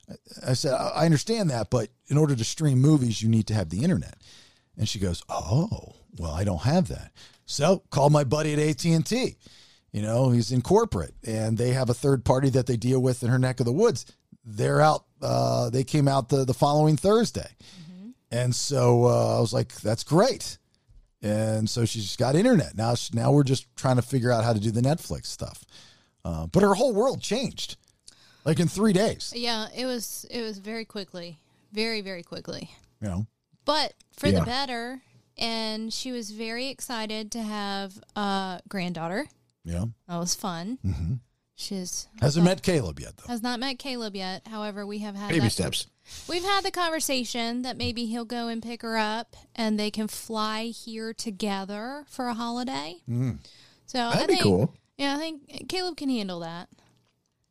[0.09, 3.47] I- I said, I I understand that, but in order to stream movies, you need
[3.47, 4.15] to have the internet.
[4.77, 7.11] And she goes, Oh, well, I don't have that.
[7.45, 9.35] So call my buddy at AT&T.
[9.97, 13.23] You know, he's in corporate and they have a third party that they deal with
[13.23, 14.05] in her neck of the woods.
[14.45, 17.49] They're out, uh, they came out the, the following Thursday.
[18.29, 20.59] And so uh, I was like, that's great.
[21.23, 22.77] And so she's got internet.
[22.77, 25.65] Now, she, now we're just trying to figure out how to do the Netflix stuff.
[26.23, 27.77] Uh, but her whole world changed
[28.45, 31.39] like in three days, Yeah, it was it was very quickly.
[31.73, 32.69] Very, very quickly.
[33.01, 33.25] you know?
[33.65, 34.41] But for Yeah.
[34.41, 35.01] the better.
[35.39, 39.25] And she was very excited to have a granddaughter.
[39.67, 39.85] Yeah.
[40.07, 40.79] That was fun.
[40.85, 41.13] Mm-hmm.
[41.55, 43.27] She's Hasn't met Caleb yet, though.
[43.31, 44.47] has not met Caleb yet.
[44.47, 45.87] However, we have had Baby that- steps.
[46.29, 50.07] We've had the conversation that maybe he'll go and pick her up, and they can
[50.07, 52.97] fly here together for a holiday.
[53.09, 53.39] Mm.
[53.87, 54.73] So That'd be think, cool.
[54.97, 56.69] Yeah, I think Caleb can handle that.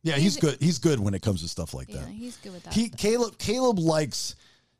[0.02, 0.56] Yeah, he's good.
[0.60, 2.08] He's good when it comes to stuff like Yeah, that.
[2.08, 2.72] he's good with that.
[2.74, 4.36] He Caleb Caleb likes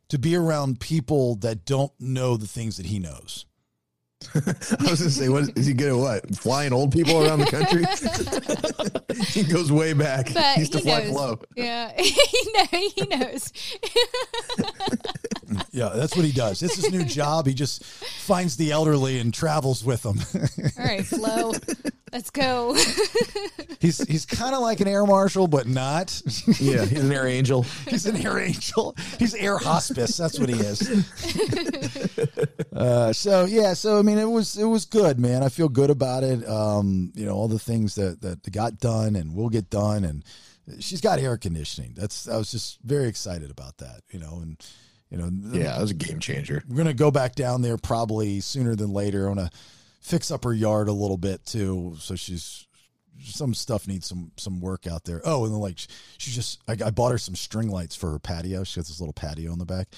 [0.09, 3.45] to be around people that don't know the things that he knows.
[4.35, 5.97] I was gonna say, what is he good at?
[5.97, 7.85] What flying old people around the country?
[9.27, 10.33] he goes way back.
[10.33, 11.13] But he used to he fly knows.
[11.13, 11.39] low.
[11.55, 13.53] Yeah, he know, he knows.
[15.71, 16.63] Yeah, that's what he does.
[16.63, 17.47] It's his new job.
[17.47, 20.19] He just finds the elderly and travels with them.
[20.79, 21.53] All right, Flo,
[22.17, 22.75] let's go.
[23.79, 26.23] he's he's kind of like an air marshal, but not.
[26.59, 27.63] Yeah, he's an air angel.
[27.89, 28.97] he's an air angel.
[29.19, 30.17] He's air hospice.
[30.17, 30.81] That's what he is.
[32.77, 35.43] Uh, so yeah, so I mean, it was it was good, man.
[35.43, 36.47] I feel good about it.
[36.47, 40.23] Um, you know, all the things that that got done and will get done, and
[40.79, 41.95] she's got air conditioning.
[41.97, 44.03] That's I was just very excited about that.
[44.11, 44.63] You know, and
[45.09, 46.63] you know, Yeah, that was a game changer.
[46.69, 49.31] we're gonna go back down there probably sooner than later.
[49.31, 49.59] on want to
[50.07, 52.67] fix up her yard a little bit too, so she's
[53.25, 55.21] some stuff needs some some work out there.
[55.25, 55.79] Oh, and then like
[56.19, 58.63] she just I, I bought her some string lights for her patio.
[58.63, 59.89] She has this little patio in the back,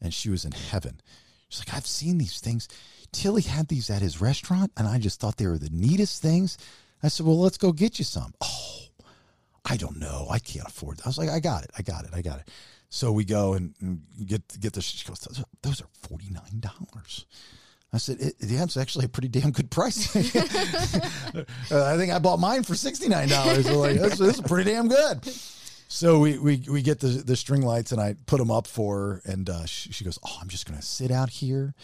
[0.00, 1.00] and she was in heaven.
[1.48, 2.68] She's like, I've seen these things.
[3.12, 6.58] Tilly had these at his restaurant, and I just thought they were the neatest things.
[7.02, 8.34] I said, Well, let's go get you some.
[8.42, 8.80] Oh,
[9.64, 10.26] I don't know.
[10.30, 11.06] I can't afford that.
[11.06, 11.70] I was like, I got it.
[11.78, 12.10] I got it.
[12.12, 12.50] I got it.
[12.90, 14.82] So we go and, and get get the.
[14.82, 15.20] She goes,
[15.62, 17.24] those are forty nine dollars.
[17.92, 20.14] I said, it, yeah, it's actually a pretty damn good price.
[20.36, 23.70] uh, I think I bought mine for sixty nine dollars.
[23.70, 25.24] Like this, this is pretty damn good.
[25.88, 28.96] So we, we we get the the string lights and I put them up for
[28.96, 31.74] her, and uh, she, she goes, "Oh, I'm just gonna sit out here,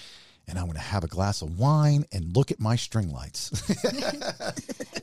[0.48, 3.50] and I'm gonna have a glass of wine and look at my string lights."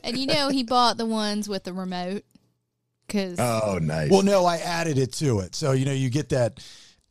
[0.04, 2.24] and you know, he bought the ones with the remote
[3.06, 4.10] because Oh, nice.
[4.10, 5.54] Well, no, I added it to it.
[5.54, 6.60] So, you know, you get that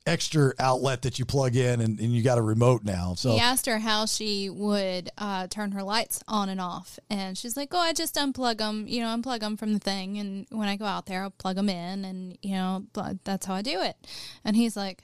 [0.10, 3.14] extra outlet that you plug in and, and you got a remote now.
[3.16, 7.38] So, he asked her how she would uh, turn her lights on and off, and
[7.38, 8.86] she's like, "Oh, I just unplug them.
[8.88, 11.56] You know, unplug them from the thing, and when I go out there, I'll plug
[11.56, 12.86] them in, and you know,
[13.24, 13.96] that's how I do it."
[14.44, 15.04] And he's like,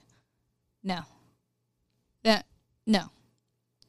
[0.84, 1.02] "No,
[2.24, 2.46] that
[2.86, 3.12] no,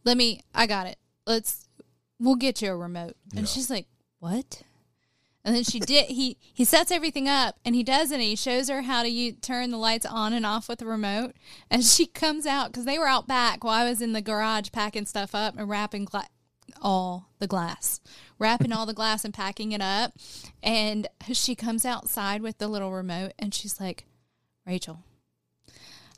[0.05, 0.43] let me.
[0.55, 0.99] I got it.
[1.27, 1.69] Let's.
[2.19, 3.87] We'll get you a remote." And she's like,
[4.21, 4.63] "What?"
[5.47, 6.07] And then she did.
[6.07, 8.17] He he sets everything up, and he does it.
[8.17, 11.35] And he shows her how to turn the lights on and off with the remote.
[11.71, 14.73] And she comes out because they were out back while I was in the garage
[14.73, 16.27] packing stuff up and wrapping gla-
[16.83, 18.01] all the glass,
[18.41, 20.15] wrapping all the glass and packing it up.
[20.65, 24.05] And she comes outside with the little remote, and she's like,
[24.67, 25.05] "Rachel,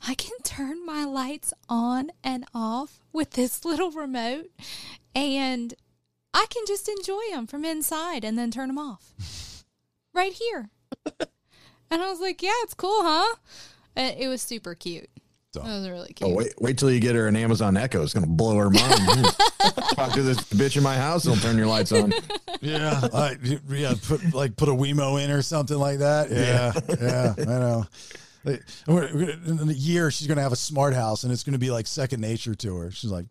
[0.07, 4.47] I can turn my lights on and off with this little remote,
[5.13, 5.75] and."
[6.39, 9.65] I can just enjoy them from inside and then turn them off
[10.13, 10.69] right here.
[11.91, 13.35] and I was like, yeah, it's cool, huh?
[13.95, 15.09] And it was super cute.
[15.53, 16.29] So- It was really oh, cute.
[16.29, 18.03] Oh, wait, wait till you get her an Amazon Echo.
[18.03, 19.25] It's gonna blow her mind.
[19.95, 21.25] Talk to this bitch in my house.
[21.25, 22.13] It'll turn your lights on.
[22.61, 23.35] yeah, I,
[23.67, 26.29] yeah, put like put a Wemo in or something like that.
[26.29, 26.71] Yeah,
[27.01, 27.85] yeah, I know.
[28.45, 31.33] Like, we're- we're gonna- In a year, she's going to have a smart house, and
[31.33, 32.91] it's going to be like second nature to her.
[32.91, 33.25] She's like,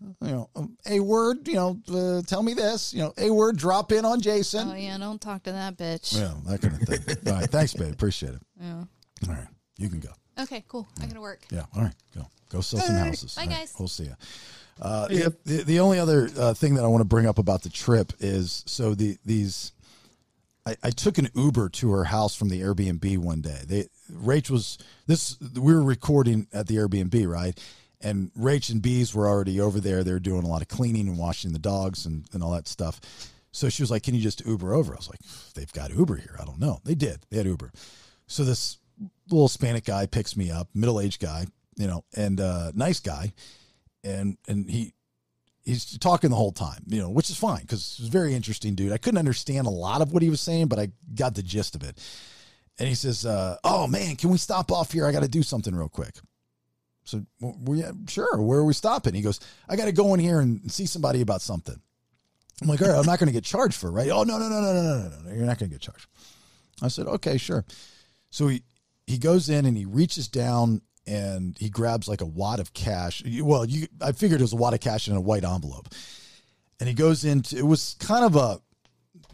[0.00, 3.56] you know, um, a word, you know, uh, tell me this, you know, a word,
[3.56, 4.68] drop in on Jason.
[4.70, 6.18] Oh, yeah, don't talk to that bitch.
[6.18, 7.16] Yeah, that kind of thing.
[7.32, 7.92] All right, thanks, babe.
[7.92, 8.42] Appreciate it.
[8.60, 8.84] Yeah.
[9.28, 10.10] All right, you can go.
[10.38, 10.88] Okay, cool.
[11.00, 11.44] I gotta work.
[11.50, 11.64] Yeah.
[11.76, 11.94] All right.
[12.14, 12.26] Go.
[12.50, 13.34] Go sell some houses.
[13.34, 13.74] Bye, All right, guys.
[13.78, 14.16] We'll see you.
[14.80, 17.62] Uh, the, the, the only other uh, thing that I want to bring up about
[17.62, 19.72] the trip is so the these
[20.66, 23.60] I, I took an Uber to her house from the Airbnb one day.
[23.66, 27.58] They Rach was this we were recording at the Airbnb, right?
[28.00, 30.02] And Rach and Bees were already over there.
[30.02, 32.66] They were doing a lot of cleaning and washing the dogs and, and all that
[32.66, 33.00] stuff.
[33.52, 34.94] So she was like, Can you just Uber over?
[34.94, 35.20] I was like,
[35.54, 36.36] They've got Uber here.
[36.40, 36.80] I don't know.
[36.84, 37.26] They did.
[37.30, 37.72] They had Uber.
[38.26, 38.78] So this
[39.28, 41.46] little Hispanic guy picks me up, middle aged guy,
[41.76, 43.32] you know, and uh, nice guy,
[44.04, 44.94] and and he
[45.64, 48.74] he's talking the whole time, you know, which is fine because he's a very interesting
[48.74, 48.92] dude.
[48.92, 51.74] I couldn't understand a lot of what he was saying, but I got the gist
[51.74, 51.98] of it.
[52.78, 55.06] And he says, uh, "Oh man, can we stop off here?
[55.06, 56.16] I got to do something real quick."
[57.10, 58.40] So, well, we, sure.
[58.40, 59.14] Where are we stopping?
[59.14, 61.80] He goes, "I got to go in here and see somebody about something."
[62.62, 64.38] I'm like, "All right, I'm not going to get charged for it, right?" Oh no,
[64.38, 65.34] no, no, no, no, no, no, no.
[65.34, 66.06] You're not going to get charged.
[66.82, 67.64] I said, "Okay, sure."
[68.30, 68.62] So he
[69.06, 73.22] he goes in and he reaches down and he grabs like a wad of cash.
[73.42, 75.88] Well, you I figured it was a wad of cash in a white envelope.
[76.78, 78.60] And he goes into it was kind of a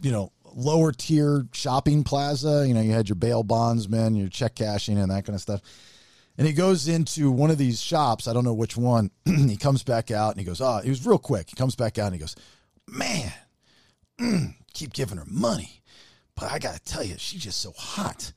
[0.01, 2.65] you know lower tier shopping plaza.
[2.67, 5.61] You know, you had your bail bondsmen, your check cashing, and that kind of stuff.
[6.37, 8.27] And he goes into one of these shops.
[8.27, 9.11] I don't know which one.
[9.25, 11.97] he comes back out and he goes, "Oh, he was real quick." He comes back
[11.97, 12.35] out and he goes,
[12.87, 13.31] "Man,
[14.19, 15.81] mm, keep giving her money,
[16.35, 18.33] but I got to tell you, she's just so hot."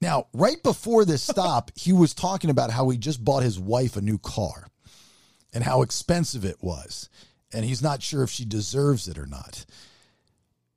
[0.00, 3.96] Now, right before this stop, he was talking about how he just bought his wife
[3.96, 4.68] a new car
[5.52, 7.08] and how expensive it was.
[7.52, 9.66] And he's not sure if she deserves it or not.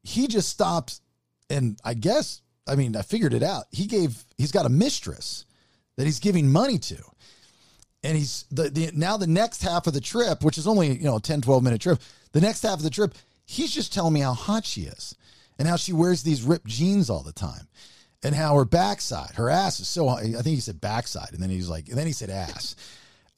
[0.04, 1.00] He just stopped
[1.50, 3.66] and I guess, I mean, I figured it out.
[3.72, 5.46] He gave, he's got a mistress
[5.98, 6.98] that he's giving money to.
[8.04, 11.06] and he's the, the now the next half of the trip, which is only you
[11.06, 12.00] know a 10, 12 minute trip.
[12.34, 13.16] The next half of the trip,
[13.46, 15.16] he's just telling me how hot she is
[15.58, 17.68] and how she wears these ripped jeans all the time
[18.24, 20.10] and how her backside, her ass is so.
[20.10, 22.76] I think he said backside, and then he's like, and then he said ass,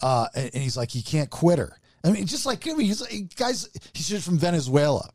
[0.02, 1.78] uh, and, and he's like, he can't quit her.
[2.04, 5.10] I mean, just like I mean, he's like, guys, he's just from Venezuela.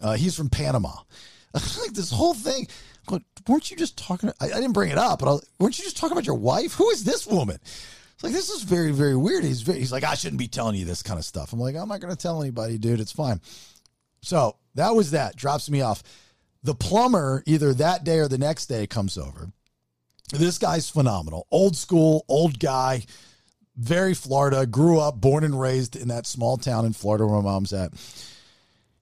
[0.00, 0.92] Uh, he's from Panama.
[1.54, 2.66] like this whole thing.
[3.06, 4.30] Going, weren't you just talking?
[4.40, 6.74] I, I didn't bring it up, but was- weren't you just talking about your wife?
[6.74, 7.58] Who is this woman?
[7.62, 9.44] It's like this is very, very weird.
[9.44, 11.52] He's very, he's like, I shouldn't be telling you this kind of stuff.
[11.52, 13.00] I'm like, I'm not going to tell anybody, dude.
[13.00, 13.40] It's fine.
[14.22, 15.36] So that was that.
[15.36, 16.02] Drops me off.
[16.62, 19.50] The plumber, either that day or the next day, comes over.
[20.32, 21.46] This guy's phenomenal.
[21.50, 23.04] Old school, old guy,
[23.76, 27.50] very Florida, grew up, born and raised in that small town in Florida where my
[27.50, 27.92] mom's at.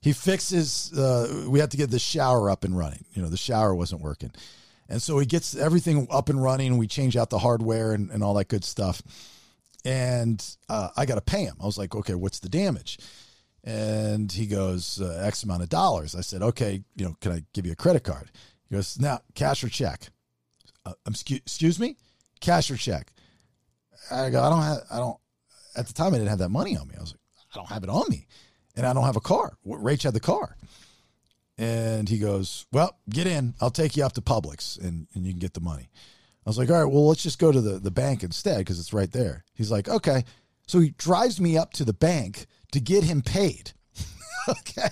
[0.05, 3.07] He fixes, uh, we had to get the shower up and running.
[3.15, 4.33] You know, the shower wasn't working.
[4.87, 6.77] And so he gets everything up and running.
[6.77, 9.01] We change out the hardware and, and all that good stuff.
[9.83, 11.57] And uh, I got to pay him.
[11.59, 12.99] I was like, okay, what's the damage?
[13.65, 16.15] And he goes, uh, X amount of dollars.
[16.15, 18.31] I said, okay, you know, can I give you a credit card?
[18.69, 20.11] He goes, now, cash or check?
[20.85, 21.97] Uh, um, excuse, excuse me?
[22.41, 23.11] Cash or check?
[24.11, 25.17] I go, I don't have, I don't,
[25.77, 26.95] at the time I didn't have that money on me.
[26.99, 27.21] I was like,
[27.55, 28.27] I don't have it on me.
[28.77, 29.57] And I don't have a car.
[29.67, 30.57] Rach had the car.
[31.57, 33.55] And he goes, Well, get in.
[33.61, 35.89] I'll take you up to Publix and, and you can get the money.
[36.45, 38.81] I was like, All right, well, let's just go to the, the bank instead because
[38.81, 39.45] it's right there.
[39.55, 40.25] He's like, Okay.
[40.67, 43.73] So he drives me up to the bank to get him paid.
[44.49, 44.91] okay.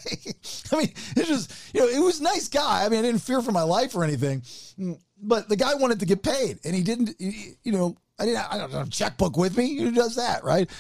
[0.73, 2.85] I mean, it just, you know, it was nice guy.
[2.85, 4.43] I mean, I didn't fear for my life or anything,
[4.79, 8.53] mm, but the guy wanted to get paid and he didn't, you know, I didn't,
[8.53, 9.79] I don't have a checkbook with me.
[9.79, 10.45] Who does that?
[10.45, 10.71] Right.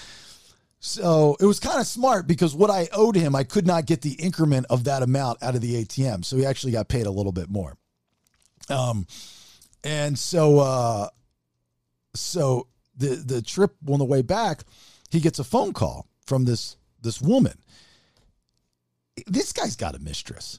[0.84, 4.02] So it was kind of smart because what I owed him, I could not get
[4.02, 6.24] the increment of that amount out of the ATM.
[6.24, 7.76] So he actually got paid a little bit more.
[8.68, 9.06] Um,
[9.84, 11.08] and so, uh,
[12.14, 12.66] so
[12.96, 14.64] the the trip on the way back,
[15.08, 17.54] he gets a phone call from this this woman.
[19.28, 20.58] This guy's got a mistress.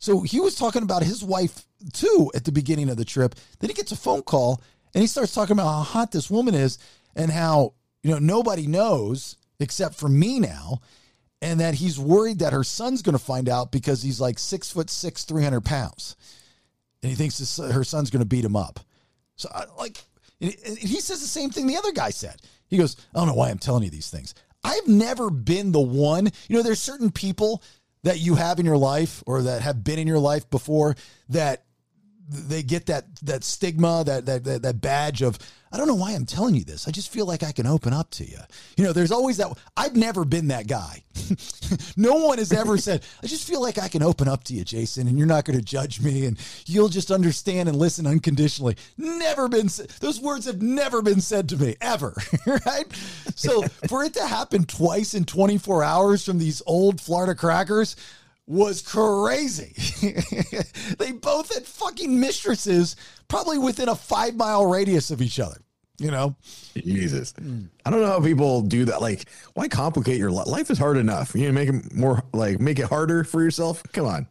[0.00, 3.36] So he was talking about his wife too at the beginning of the trip.
[3.60, 4.60] Then he gets a phone call
[4.94, 6.76] and he starts talking about how hot this woman is
[7.14, 10.80] and how you know nobody knows except for me now
[11.42, 14.70] and that he's worried that her son's going to find out because he's like six
[14.70, 16.16] foot six 300 pounds.
[17.02, 18.80] And he thinks his, her son's going to beat him up.
[19.36, 19.98] So I, like
[20.38, 22.40] he says the same thing the other guy said.
[22.68, 24.34] He goes i don't know why i'm telling you these things.
[24.62, 26.30] I've never been the one.
[26.48, 27.62] You know there's certain people
[28.04, 30.94] that you have in your life or that have been in your life before
[31.30, 31.64] that
[32.28, 35.38] they get that that stigma that that that, that badge of
[35.74, 36.86] I don't know why I'm telling you this.
[36.86, 38.38] I just feel like I can open up to you.
[38.76, 41.02] You know, there's always that I've never been that guy.
[41.96, 44.64] no one has ever said, I just feel like I can open up to you,
[44.64, 48.76] Jason, and you're not going to judge me and you'll just understand and listen unconditionally.
[48.96, 49.68] Never been.
[49.98, 52.14] Those words have never been said to me ever,
[52.46, 52.86] right?
[53.34, 57.96] So, for it to happen twice in 24 hours from these old Florida crackers,
[58.46, 59.74] was crazy.
[60.98, 62.96] they both had fucking mistresses,
[63.28, 65.56] probably within a five mile radius of each other.
[65.98, 66.34] You know,
[66.74, 67.32] Jesus,
[67.86, 69.00] I don't know how people do that.
[69.00, 70.48] Like, why complicate your life?
[70.48, 71.36] Life is hard enough.
[71.36, 73.80] You know, make it more like make it harder for yourself.
[73.92, 74.26] Come on.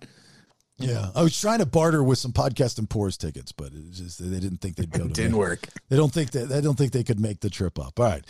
[0.78, 4.20] Yeah, I was trying to barter with some podcast and pours tickets, but it just
[4.20, 5.08] they didn't think they'd go.
[5.08, 5.68] To Didn't make- work.
[5.88, 7.98] They don't think that they don't think they could make the trip up.
[7.98, 8.30] All right.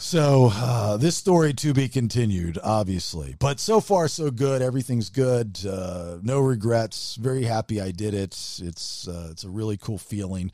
[0.00, 4.62] So uh, this story to be continued, obviously, but so far so good.
[4.62, 5.58] Everything's good.
[5.64, 7.16] Uh, no regrets.
[7.16, 8.34] Very happy I did it.
[8.62, 10.52] It's uh, it's a really cool feeling.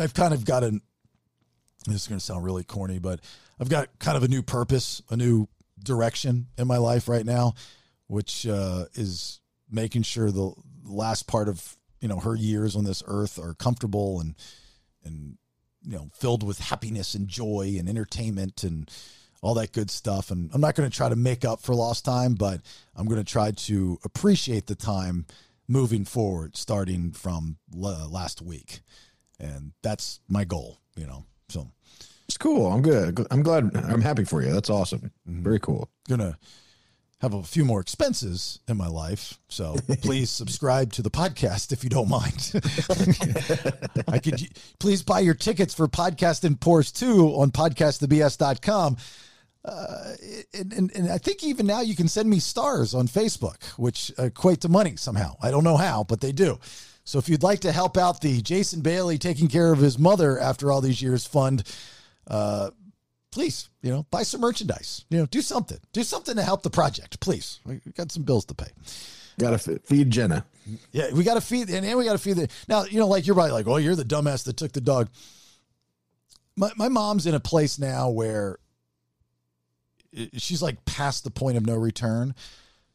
[0.00, 0.80] I've kind of got an.
[1.86, 3.20] This is going to sound really corny, but
[3.60, 5.46] I've got kind of a new purpose, a new
[5.78, 7.52] direction in my life right now,
[8.06, 9.40] which uh, is
[9.70, 10.54] making sure the
[10.84, 14.34] last part of you know her years on this earth are comfortable and
[15.04, 15.36] and
[15.84, 18.90] you know filled with happiness and joy and entertainment and
[19.42, 22.04] all that good stuff and i'm not going to try to make up for lost
[22.04, 22.60] time but
[22.96, 25.26] i'm going to try to appreciate the time
[25.68, 28.80] moving forward starting from l- last week
[29.38, 31.70] and that's my goal you know so
[32.26, 32.72] It's cool.
[32.72, 33.26] I'm good.
[33.30, 33.76] I'm glad.
[33.76, 34.50] I'm happy for you.
[34.50, 35.10] That's awesome.
[35.28, 35.42] Mm-hmm.
[35.42, 35.90] Very cool.
[36.08, 36.38] gonna
[37.24, 41.82] have a few more expenses in my life so please subscribe to the podcast if
[41.82, 42.52] you don't mind
[44.08, 44.40] i could
[44.78, 48.96] please buy your tickets for podcast and Pores 2 on podcastthebs.com
[49.64, 50.12] uh,
[50.52, 54.12] and, and, and I think even now you can send me stars on Facebook, which
[54.18, 55.36] equate to money somehow.
[55.40, 56.58] I don't know how, but they do.
[57.04, 60.38] So if you'd like to help out the Jason Bailey taking care of his mother
[60.38, 61.62] after all these years fund,
[62.26, 62.72] uh,
[63.34, 65.04] please, you know, buy some merchandise.
[65.10, 65.78] You know, do something.
[65.92, 67.58] Do something to help the project, please.
[67.66, 68.68] We got some bills to pay.
[69.40, 70.46] Got to feed Jenna.
[70.92, 72.48] Yeah, we got to feed, and, and we got to feed the.
[72.68, 75.10] Now, you know, like you're probably like, oh, you're the dumbass that took the dog.
[76.56, 78.58] my, my mom's in a place now where
[80.34, 82.36] she's like past the point of no return.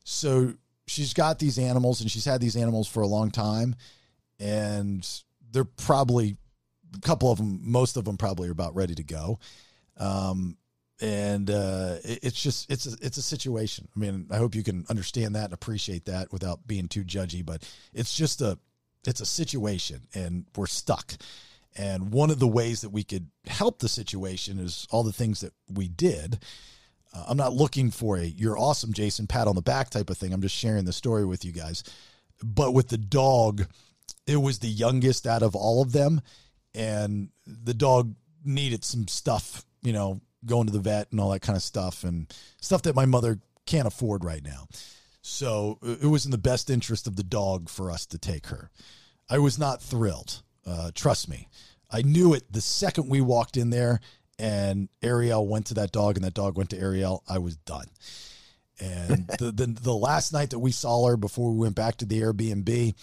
[0.05, 0.53] So
[0.87, 3.75] she's got these animals and she's had these animals for a long time.
[4.39, 5.05] And
[5.51, 6.37] they're probably
[6.95, 9.39] a couple of them, most of them probably are about ready to go.
[9.99, 10.57] Um,
[11.01, 13.87] and uh, it- it's just it's a, it's a situation.
[13.95, 17.45] I mean, I hope you can understand that and appreciate that without being too judgy.
[17.45, 18.57] But it's just a
[19.07, 21.13] it's a situation, and we're stuck.
[21.77, 25.39] And one of the ways that we could help the situation is all the things
[25.41, 26.39] that we did.
[27.13, 30.17] Uh, I'm not looking for a "you're awesome, Jason" pat on the back type of
[30.17, 30.33] thing.
[30.33, 31.83] I'm just sharing the story with you guys.
[32.43, 33.67] But with the dog,
[34.27, 36.21] it was the youngest out of all of them,
[36.75, 41.41] and the dog needed some stuff, you know, going to the vet and all that
[41.41, 44.67] kind of stuff, and stuff that my mother can't afford right now.
[45.21, 48.71] So it was in the best interest of the dog for us to take her.
[49.29, 50.41] I was not thrilled.
[50.65, 51.47] Uh, trust me.
[51.91, 53.99] I knew it the second we walked in there
[54.37, 57.23] and Ariel went to that dog and that dog went to Ariel.
[57.27, 57.87] I was done.
[58.79, 62.05] And the, the the last night that we saw her before we went back to
[62.05, 62.95] the Airbnb,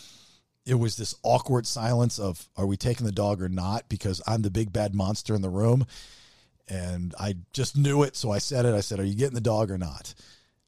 [0.65, 3.89] it was this awkward silence of are we taking the dog or not?
[3.89, 5.87] Because I'm the big bad monster in the room.
[6.69, 8.17] And I just knew it.
[8.17, 8.75] So I said it.
[8.75, 10.15] I said, Are you getting the dog or not?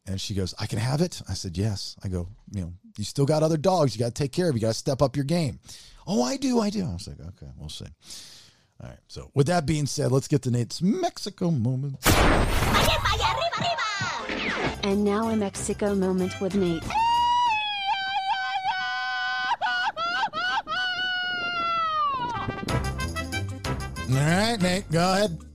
[0.07, 1.21] And she goes, I can have it.
[1.29, 1.97] I said, Yes.
[2.05, 3.95] I go, You know, you still got other dogs.
[3.95, 4.55] You got to take care of.
[4.55, 5.59] You got to step up your game.
[6.07, 6.61] Oh, I do.
[6.61, 6.85] I do.
[6.85, 7.87] I was like, Okay, we'll see.
[8.81, 8.99] All right.
[9.09, 11.97] So, with that being said, let's get to Nate's Mexico moment.
[14.85, 16.83] And now a Mexico moment with Nate.
[24.11, 25.48] All right, Nate, go ahead.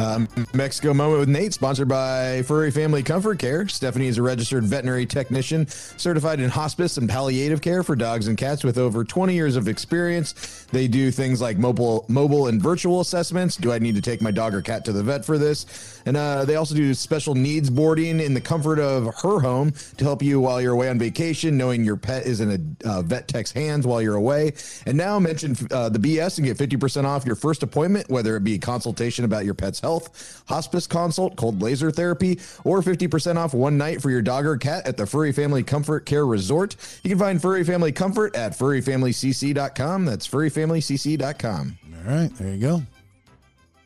[0.00, 3.68] Um, Mexico Moment with Nate, sponsored by Furry Family Comfort Care.
[3.68, 8.38] Stephanie is a registered veterinary technician, certified in hospice and palliative care for dogs and
[8.38, 10.66] cats with over 20 years of experience.
[10.72, 13.56] They do things like mobile, mobile and virtual assessments.
[13.56, 16.00] Do I need to take my dog or cat to the vet for this?
[16.06, 20.04] And uh, they also do special needs boarding in the comfort of her home to
[20.04, 23.28] help you while you're away on vacation, knowing your pet is in a uh, vet
[23.28, 24.54] tech's hands while you're away.
[24.86, 28.44] And now mention uh, the BS and get 50% off your first appointment, whether it
[28.44, 29.89] be a consultation about your pet's health,
[30.46, 34.86] hospice consult, cold laser therapy, or 50% off one night for your dog or cat
[34.86, 36.76] at the Furry Family Comfort Care Resort.
[37.02, 40.04] You can find Furry Family Comfort at furryfamilycc.com.
[40.04, 41.78] That's furryfamilycc.com.
[42.06, 42.82] All right, there you go.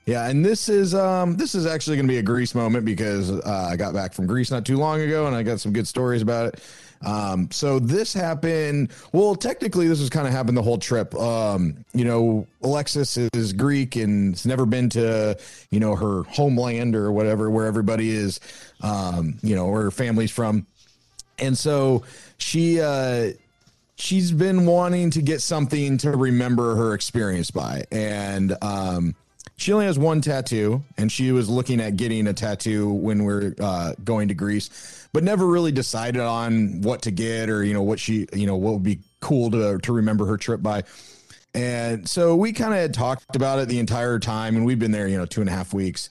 [0.07, 3.31] Yeah, and this is um this is actually going to be a Greece moment because
[3.31, 5.89] uh, I got back from Greece not too long ago and I got some good
[5.89, 6.61] stories about it.
[7.05, 8.91] Um, so this happened.
[9.13, 11.15] Well, technically, this has kind of happened the whole trip.
[11.15, 15.39] Um, you know, Alexis is Greek and has never been to
[15.71, 18.41] you know her homeland or whatever where everybody is.
[18.83, 20.67] Um, you know, where her family's from,
[21.39, 22.05] and so
[22.37, 23.33] she uh
[23.97, 29.15] she's been wanting to get something to remember her experience by and um
[29.57, 33.55] she only has one tattoo and she was looking at getting a tattoo when we're
[33.61, 37.83] uh, going to greece but never really decided on what to get or you know
[37.83, 40.83] what she you know what would be cool to to remember her trip by
[41.55, 44.93] and so we kind of had talked about it the entire time and we've been
[44.93, 46.11] there you know two and a half weeks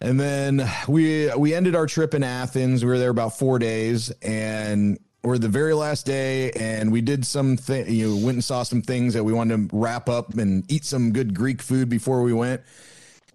[0.00, 2.84] and then we we ended our trip in Athens.
[2.84, 7.26] We were there about four days, and we're the very last day, and we did
[7.26, 7.92] some thing.
[7.92, 10.84] You know, went and saw some things that we wanted to wrap up and eat
[10.84, 12.62] some good Greek food before we went.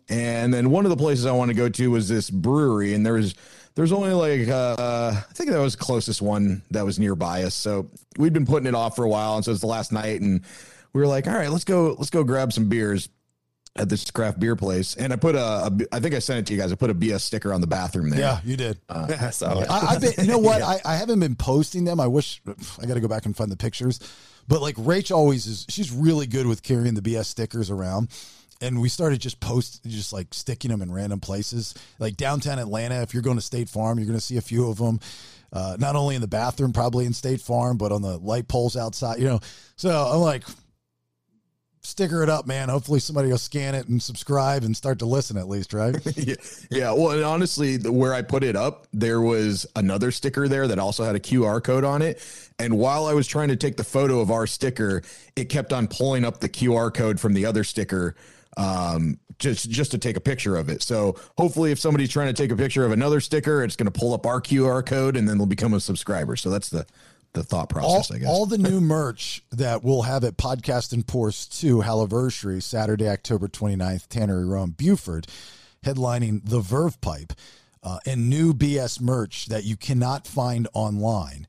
[0.09, 3.05] And then one of the places I want to go to was this brewery, and
[3.05, 3.35] there was
[3.75, 4.75] there's only like uh,
[5.15, 7.55] I think that was closest one that was nearby us.
[7.55, 10.21] So we'd been putting it off for a while, and so it's the last night,
[10.21, 10.41] and
[10.93, 13.09] we were like, all right, let's go, let's go grab some beers
[13.75, 14.95] at this craft beer place.
[14.95, 16.71] And I put a, a I think I sent it to you guys.
[16.71, 18.19] I put a BS sticker on the bathroom there.
[18.19, 18.79] Yeah, you did.
[18.89, 19.69] I saw it.
[19.69, 20.61] I, I've been, you know what?
[20.61, 21.99] I, I haven't been posting them.
[21.99, 22.41] I wish
[22.81, 23.99] I got to go back and find the pictures.
[24.47, 28.09] But like Rach always is, she's really good with carrying the BS stickers around.
[28.61, 33.01] And we started just post, just like sticking them in random places, like downtown Atlanta.
[33.01, 34.99] If you're going to State Farm, you're going to see a few of them.
[35.51, 38.77] Uh, not only in the bathroom, probably in State Farm, but on the light poles
[38.77, 39.19] outside.
[39.19, 39.39] You know,
[39.75, 40.43] so I'm like,
[41.83, 42.69] sticker it up, man.
[42.69, 45.95] Hopefully somebody will scan it and subscribe and start to listen at least, right?
[46.17, 46.35] yeah,
[46.71, 46.91] yeah.
[46.91, 50.79] Well, and honestly, the- where I put it up, there was another sticker there that
[50.79, 52.21] also had a QR code on it.
[52.59, 55.03] And while I was trying to take the photo of our sticker,
[55.35, 58.15] it kept on pulling up the QR code from the other sticker
[58.55, 62.33] um just just to take a picture of it so hopefully if somebody's trying to
[62.33, 65.27] take a picture of another sticker it's going to pull up our qr code and
[65.27, 66.85] then they'll become a subscriber so that's the
[67.33, 70.93] the thought all, process i guess all the new merch that we'll have at Podcast
[70.93, 75.27] and Pours 2 Halliversary, Saturday, October 29th, Tannery Row in Buford,
[75.85, 77.33] headlining the Verve Pipe,
[77.83, 81.47] uh, and new BS merch that you cannot find online.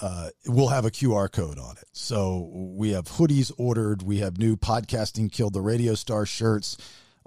[0.00, 1.88] Uh, we'll have a QR code on it.
[1.92, 4.02] So we have hoodies ordered.
[4.02, 6.76] We have new podcasting killed the radio star shirts.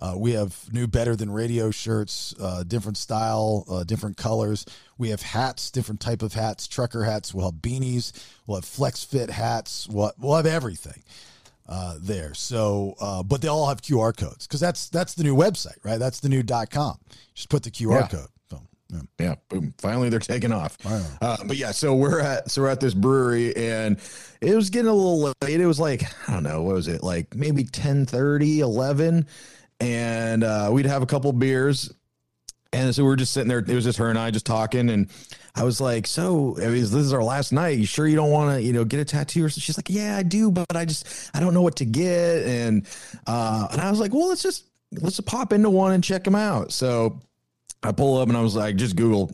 [0.01, 4.65] Uh, we have new Better Than Radio shirts, uh, different style, uh, different colors.
[4.97, 7.33] We have hats, different type of hats, trucker hats.
[7.33, 8.11] We'll have beanies.
[8.47, 9.87] We'll have flex fit hats.
[9.87, 11.03] We'll, we'll have everything
[11.69, 12.33] uh, there.
[12.33, 15.99] So, uh, but they all have QR codes because that's that's the new website, right?
[15.99, 16.97] That's the new dot com.
[17.35, 18.07] Just put the QR Yeah.
[18.07, 18.27] code.
[18.93, 18.99] Yeah.
[19.19, 19.73] Yeah, boom.
[19.77, 20.77] Finally, they're taking off.
[21.21, 23.97] Uh, but yeah, so we're at so we're at this brewery, and
[24.41, 25.61] it was getting a little late.
[25.61, 29.27] It was like I don't know what was it like maybe 10, 30, 11.
[29.81, 31.91] And uh, we'd have a couple beers,
[32.71, 33.59] and so we were just sitting there.
[33.59, 35.09] It was just her and I just talking, and
[35.55, 37.77] I was like, "So, I mean, this is our last night.
[37.77, 39.61] You sure you don't want to, you know, get a tattoo?" Or something?
[39.61, 42.87] she's like, "Yeah, I do, but I just I don't know what to get." And
[43.27, 44.65] uh, and I was like, "Well, let's just
[45.01, 47.19] let's pop into one and check them out." So
[47.83, 49.31] I pull up and I was like, just Google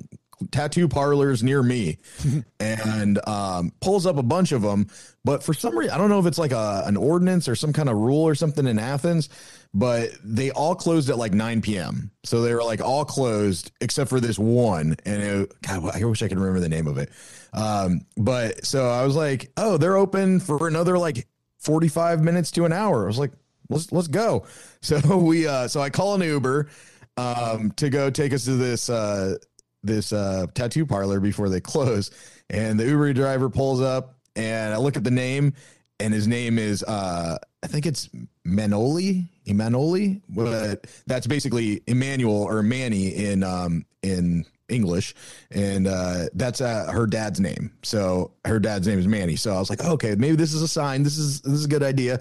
[0.52, 1.98] tattoo parlors near me
[2.60, 4.88] and um, pulls up a bunch of them.
[5.24, 7.74] But for some reason, I don't know if it's like a, an ordinance or some
[7.74, 9.30] kind of rule or something in Athens,
[9.74, 12.12] but they all closed at like 9 p.m.
[12.24, 14.96] So they were like all closed except for this one.
[15.06, 17.10] And it, God, I wish I could remember the name of it.
[17.54, 21.28] Um, but so I was like, oh, they're open for another like
[21.60, 23.04] 45 minutes to an hour.
[23.04, 23.32] I was like,
[23.70, 24.46] let's let's go.
[24.80, 26.70] So we uh so I call an Uber
[27.18, 29.36] um to go take us to this uh
[29.84, 32.12] this uh tattoo parlor before they close.
[32.50, 35.54] And the Uber driver pulls up and I look at the name
[36.00, 38.10] and his name is uh I think it's
[38.46, 45.16] Manoli, Emanoli, but that's basically Emmanuel or Manny in um in English,
[45.52, 47.72] and uh, that's uh, her dad's name.
[47.84, 49.36] So her dad's name is Manny.
[49.36, 51.04] So I was like, okay, maybe this is a sign.
[51.04, 52.20] This is this is a good idea.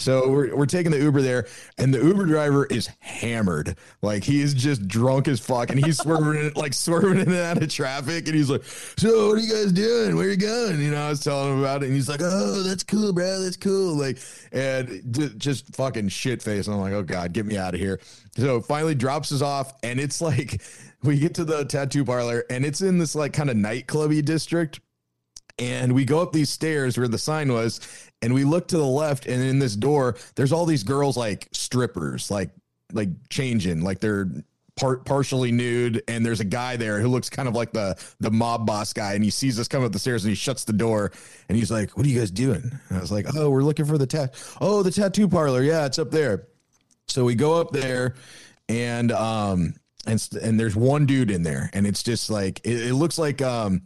[0.00, 1.46] So we're, we're taking the Uber there,
[1.76, 3.76] and the Uber driver is hammered.
[4.00, 7.36] Like he is just drunk as fuck, and he's swerving in, like swerving in and
[7.36, 10.14] out of traffic, and he's like, "So what are you guys doing?
[10.16, 12.62] Where you going?" You know, I was telling him about it, and he's like, "Oh,
[12.62, 13.42] that's cool, bro.
[13.42, 14.18] That's cool." Like,
[14.52, 16.68] and j- just fucking shit face.
[16.68, 17.98] And I'm like, "Oh god, get me out of here."
[18.36, 20.62] So finally drops us off, and it's like
[21.02, 24.80] we get to the tattoo parlor, and it's in this like kind of nightclubby district.
[25.60, 27.80] And we go up these stairs where the sign was
[28.22, 31.48] and we look to the left and in this door there's all these girls like
[31.52, 32.50] strippers like
[32.92, 34.28] like changing like they're
[34.76, 38.30] part partially nude and there's a guy there who looks kind of like the the
[38.30, 40.72] mob boss guy and he sees us come up the stairs and he shuts the
[40.72, 41.10] door
[41.48, 42.62] and he's like what are you guys doing?
[42.88, 45.62] And i was like oh we're looking for the tat oh the tattoo parlor.
[45.62, 46.46] Yeah it's up there.
[47.08, 48.14] So we go up there
[48.68, 49.74] and um
[50.08, 53.40] and and there's one dude in there and it's just like it, it looks like
[53.42, 53.82] um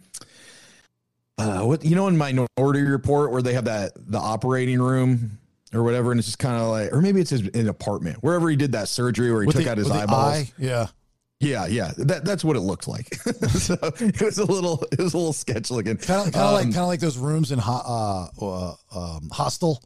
[1.39, 5.39] uh what you know in minority report where they have that the operating room
[5.75, 8.49] or whatever and it's just kind of like or maybe it's his an apartment wherever
[8.49, 10.51] he did that surgery where he With took the- out his eyeballs eye?
[10.59, 10.87] Yeah.
[11.41, 13.15] yeah yeah that that's what it looked like
[13.49, 16.65] so it was a little it was a little sketch looking Kind of, of like,
[16.67, 18.75] Um, kind of like those rooms in ho- uh, uh,
[19.17, 19.83] um, hostel.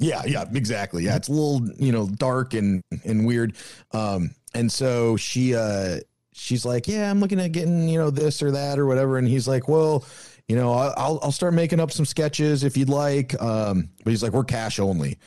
[0.00, 1.04] Yeah, yeah, exactly.
[1.04, 3.54] Yeah, it's a little, you know, dark and and weird.
[3.92, 5.98] Um, and so she uh
[6.32, 9.18] she's like, Yeah, I'm looking at getting, you know, this or that or whatever.
[9.18, 10.04] And he's like, Well,
[10.48, 13.40] you know, I'll I'll start making up some sketches if you'd like.
[13.40, 15.18] Um, but he's like, We're cash only.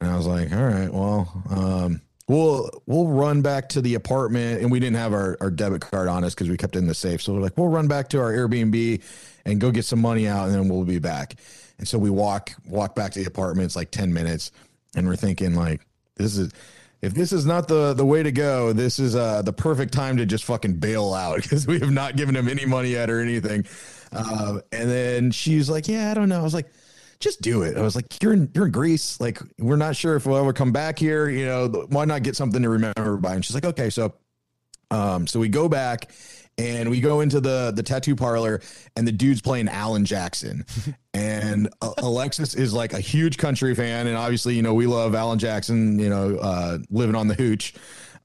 [0.00, 4.62] And I was like, All right, well, um, we'll we'll run back to the apartment
[4.62, 6.86] and we didn't have our, our debit card on us because we kept it in
[6.86, 7.22] the safe.
[7.22, 9.02] So we're like, we'll run back to our Airbnb
[9.44, 11.36] and go get some money out and then we'll be back.
[11.78, 13.66] And so we walk walk back to the apartment.
[13.66, 14.52] It's like 10 minutes.
[14.96, 15.80] And we're thinking like
[16.16, 16.52] this is
[17.04, 20.16] if this is not the the way to go, this is uh the perfect time
[20.16, 23.20] to just fucking bail out because we have not given him any money yet or
[23.20, 23.66] anything.
[24.12, 26.40] Um, and then she's like, Yeah, I don't know.
[26.40, 26.70] I was like,
[27.20, 27.76] just do it.
[27.76, 29.20] I was like, you're in you're in Greece.
[29.20, 31.28] Like, we're not sure if we'll ever come back here.
[31.28, 33.34] You know, why not get something to remember by?
[33.34, 34.14] And she's like, okay, so
[34.90, 36.10] um, so we go back
[36.58, 38.60] and we go into the the tattoo parlor
[38.96, 40.64] and the dude's playing Alan Jackson.
[41.14, 45.14] And uh, Alexis is like a huge country fan and obviously, you know, we love
[45.14, 47.74] Alan Jackson, you know, uh living on the hooch.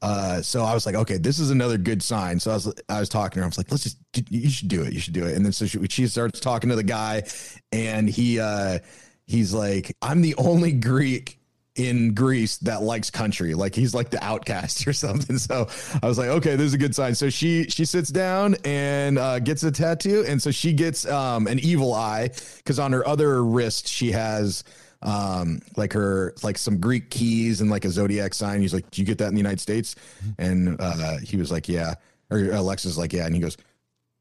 [0.01, 2.39] Uh, so I was like, okay, this is another good sign.
[2.39, 3.43] So I was, I was talking to her.
[3.43, 3.97] I was like, let's just,
[4.29, 4.93] you should do it.
[4.93, 5.35] You should do it.
[5.35, 7.23] And then so she, she starts talking to the guy,
[7.71, 8.79] and he, uh,
[9.27, 11.38] he's like, I'm the only Greek
[11.79, 13.53] in Greece that likes country.
[13.53, 15.37] Like he's like the outcast or something.
[15.37, 15.67] So
[16.03, 17.15] I was like, okay, this is a good sign.
[17.15, 21.47] So she she sits down and uh, gets a tattoo, and so she gets um,
[21.47, 24.63] an evil eye because on her other wrist she has
[25.01, 29.01] um like her like some greek keys and like a zodiac sign he's like do
[29.01, 29.95] you get that in the united states
[30.37, 31.93] and uh he was like yeah
[32.29, 33.55] or Alexis like yeah and he goes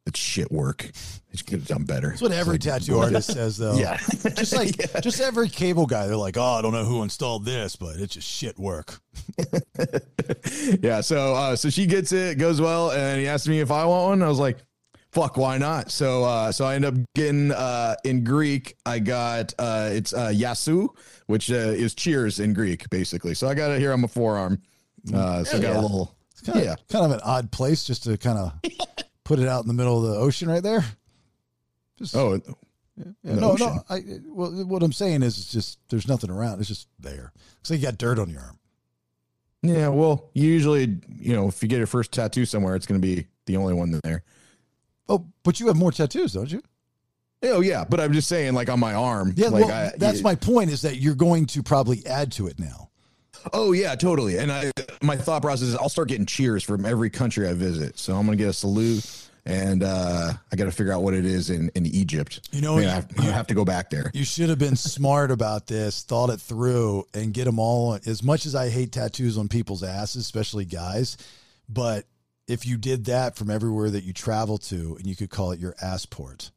[0.09, 0.91] it's shit work
[1.31, 3.77] he could have done better That's what every tattoo artist says, though.
[3.77, 3.97] Yeah.
[4.35, 6.07] just like just every cable guy.
[6.07, 9.01] They're like, oh, I don't know who installed this, but it's just shit work.
[10.83, 11.01] yeah.
[11.01, 14.09] So uh, so she gets it, goes well, and he asked me if I want
[14.09, 14.23] one.
[14.23, 14.59] I was like,
[15.13, 15.91] fuck, why not?
[15.91, 18.77] So uh, so I end up getting uh, in Greek.
[18.87, 20.89] I got uh, it's uh, Yasu,
[21.27, 23.35] which uh, is cheers in Greek, basically.
[23.35, 24.63] So I got it here on my forearm.
[25.13, 25.81] Uh, so got Yeah.
[25.81, 26.15] a little.
[26.33, 26.75] It's kind of, Yeah.
[26.91, 28.53] kind of an odd place just to kind of
[29.29, 30.83] put it out in the middle of the ocean right there.
[31.99, 32.41] Just, Oh,
[32.97, 33.67] yeah, the no, ocean.
[33.67, 33.83] no.
[33.91, 36.61] I, well, what I'm saying is, it's just there's nothing around.
[36.61, 37.33] It's just there.
[37.63, 38.59] So you got dirt on your arm.
[39.63, 39.89] yeah.
[39.89, 43.27] Well, usually, you know, if you get your first tattoo somewhere, it's going to be
[43.47, 44.23] the only one there.
[45.09, 46.63] Oh, but you have more tattoos, don't you?
[47.43, 49.33] Oh yeah, but I'm just saying, like on my arm.
[49.37, 50.71] Yeah, like well, I, that's my point.
[50.71, 52.88] Is that you're going to probably add to it now.
[53.53, 54.39] Oh yeah, totally.
[54.39, 54.73] And I,
[55.03, 57.99] my thought process is, I'll start getting cheers from every country I visit.
[57.99, 59.05] So I'm gonna get a salute,
[59.47, 62.49] and uh, I got to figure out what it is in, in Egypt.
[62.53, 64.11] You know, Man, you- I, have, I have to go back there.
[64.15, 67.99] You should have been smart about this, thought it through, and get them all.
[68.07, 71.17] As much as I hate tattoos on people's asses, especially guys,
[71.69, 72.05] but
[72.47, 75.61] if you did that from everywhere that you travel to, and you could call it
[75.61, 76.51] your assport.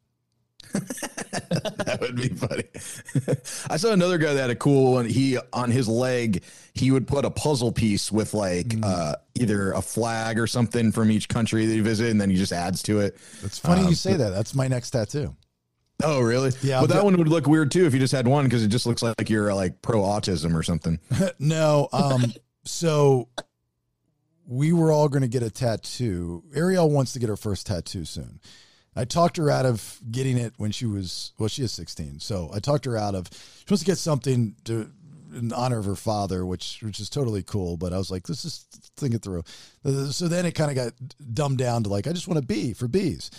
[0.73, 2.63] that would be funny.
[3.69, 5.05] I saw another guy that had a cool one.
[5.05, 6.43] He on his leg,
[6.73, 8.85] he would put a puzzle piece with like Mm.
[8.85, 12.35] uh, either a flag or something from each country that he visited, and then he
[12.37, 13.17] just adds to it.
[13.43, 14.29] It's funny Um, you say that.
[14.29, 15.35] That's my next tattoo.
[16.03, 16.51] Oh, really?
[16.63, 18.69] Yeah, But that one would look weird too if you just had one because it
[18.69, 20.99] just looks like you're like pro autism or something.
[21.39, 22.33] no, um,
[22.65, 23.27] so
[24.47, 26.43] we were all going to get a tattoo.
[26.55, 28.39] Ariel wants to get her first tattoo soon.
[28.95, 32.19] I talked her out of getting it when she was well, she is 16.
[32.19, 34.91] So I talked her out of she wants to get something to
[35.33, 37.77] in honor of her father, which which is totally cool.
[37.77, 38.67] But I was like, let's just
[38.97, 39.43] think it through.
[39.85, 40.93] Uh, So then it kind of got
[41.33, 43.31] dumbed down to like, I just want a B for bees.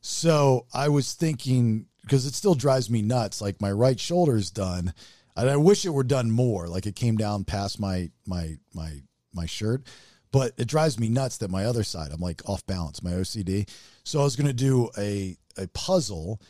[0.00, 3.40] So I was thinking because it still drives me nuts.
[3.40, 4.94] Like my right shoulder's done,
[5.36, 6.68] and I wish it were done more.
[6.68, 9.02] Like it came down past my my my
[9.34, 9.82] my shirt,
[10.32, 13.02] but it drives me nuts that my other side I'm like off balance.
[13.02, 13.68] My OCD.
[14.04, 16.40] So I was gonna do a a puzzle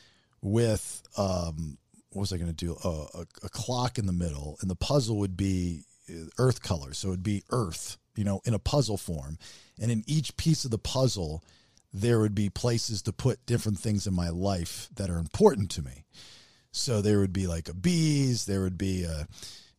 [0.43, 1.79] with um
[2.11, 5.19] what was I gonna do a, a, a clock in the middle, and the puzzle
[5.19, 6.95] would be uh, Earth color.
[6.95, 9.39] So it'd be Earth, you know, in a puzzle form,
[9.81, 11.43] and in each piece of the puzzle
[11.93, 15.83] there would be places to put different things in my life that are important to
[15.83, 16.05] me.
[16.71, 19.27] So there would be like a bees, there would be a,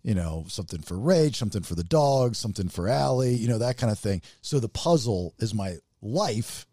[0.07, 3.75] you know, something for Rage, something for the dog, something for Allie, you know, that
[3.75, 4.21] kind of thing.
[4.41, 6.65] So the puzzle is my life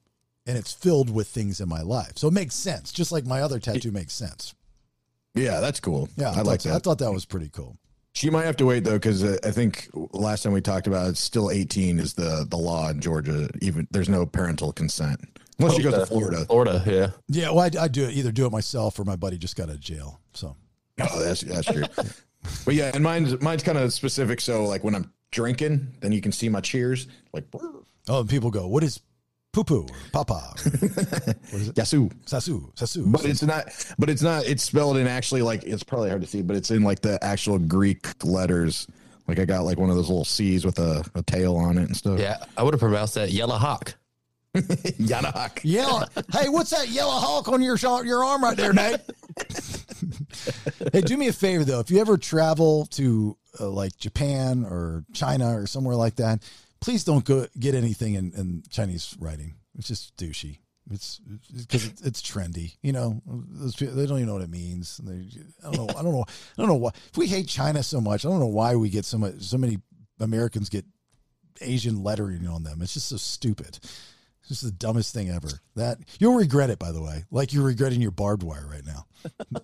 [0.47, 2.13] and it's filled with things in my life.
[2.15, 4.55] So it makes sense, just like my other tattoo makes sense.
[5.35, 6.09] Yeah, that's cool.
[6.17, 6.75] Yeah, I, thought like that.
[6.77, 7.77] I thought that was pretty cool.
[8.13, 11.09] She might have to wait though, because uh, I think last time we talked about
[11.09, 13.49] it, still 18 is the the law in Georgia.
[13.61, 15.19] Even there's no parental consent
[15.59, 16.45] unless she goes to Florida.
[16.45, 17.09] Florida, yeah.
[17.27, 19.71] Yeah, well, I, I do it either do it myself or my buddy just got
[19.71, 20.21] out of jail.
[20.35, 20.55] So
[21.01, 21.85] Oh, that's that's true.
[22.65, 24.41] But yeah, and mine's mine's kind of specific.
[24.41, 27.07] So like when I'm drinking, then you can see my cheers.
[27.33, 27.45] Like
[28.09, 29.01] oh, and people go, "What is
[29.53, 32.11] poo poo papa?" Yasu.
[32.25, 33.11] Sasu, sasu.
[33.11, 33.67] But it's not.
[33.99, 34.47] But it's not.
[34.47, 37.23] It's spelled in actually like it's probably hard to see, but it's in like the
[37.23, 38.87] actual Greek letters.
[39.27, 41.85] Like I got like one of those little C's with a, a tail on it
[41.85, 42.19] and stuff.
[42.19, 43.95] Yeah, I would have pronounced that Yellow Hawk.
[44.99, 45.61] Yanahawk.
[45.65, 46.05] Yellow.
[46.33, 49.01] hey, what's that yellow hawk on your your arm right there, Nate?
[50.93, 51.81] hey, do me a favor though.
[51.81, 56.49] If you ever travel to uh, like Japan or China or somewhere like that,
[56.81, 59.55] please don't go get anything in, in Chinese writing.
[59.77, 60.59] It's just douchey.
[60.91, 62.77] It's because it's, it's trendy.
[62.83, 64.99] You know, those people, they don't even know what it means.
[64.99, 65.27] They,
[65.67, 65.99] I don't know.
[65.99, 66.25] I don't know.
[66.29, 66.91] I don't know why.
[67.11, 69.41] If we hate China so much, I don't know why we get so much.
[69.41, 69.79] So many
[70.21, 70.85] Americans get
[71.61, 72.83] Asian lettering on them.
[72.83, 73.79] It's just so stupid.
[74.51, 75.49] It's is the dumbest thing ever.
[75.77, 77.25] That you'll regret it, by the way.
[77.31, 79.07] Like you're regretting your barbed wire right now.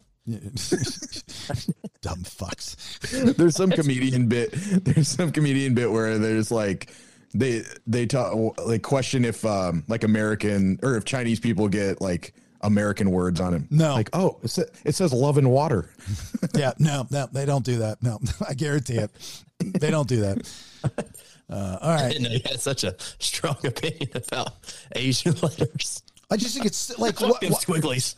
[2.03, 3.37] Dumb fucks.
[3.37, 4.53] there's some comedian bit.
[4.53, 6.93] There's some comedian bit where there's like
[7.35, 12.35] they they talk like question if um like American or if Chinese people get like
[12.63, 13.63] American words on it.
[13.71, 13.95] No.
[13.95, 15.91] like oh it, sa- it says love and water.
[16.55, 18.03] Yeah, no, no, they don't do that.
[18.03, 18.19] No,
[18.49, 19.11] I guarantee it.
[19.61, 20.51] They don't do that.
[21.51, 24.53] Uh, all I didn't know you had such a strong opinion about
[24.95, 26.03] Asian letters.
[26.31, 28.15] I just think it's like what, what- squigglies.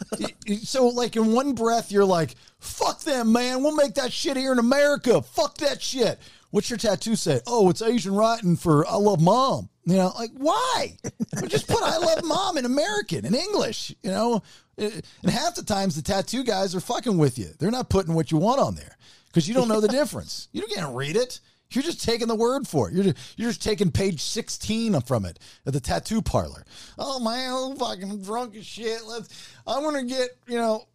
[0.66, 3.62] so like in one breath you're like fuck them man.
[3.62, 5.22] We'll make that shit here in america.
[5.22, 6.18] Fuck that shit.
[6.50, 7.40] What's your tattoo say?
[7.46, 9.70] Oh it's asian writing for i love mom.
[9.86, 10.98] You know like why?
[11.46, 14.42] Just put i love mom in american in english you know?
[14.76, 17.48] And half the times the tattoo guys are fucking with you.
[17.58, 18.96] They're not putting what you want on there
[19.28, 20.48] because you don't know the difference.
[20.52, 21.40] You can't read it
[21.74, 22.94] you're just taking the word for it.
[22.94, 26.64] You're just, you're just taking page 16 from it at the tattoo parlor.
[26.98, 29.00] Oh man, I'm fucking drunk as shit.
[29.06, 29.52] Let's.
[29.66, 30.86] I'm gonna get you know.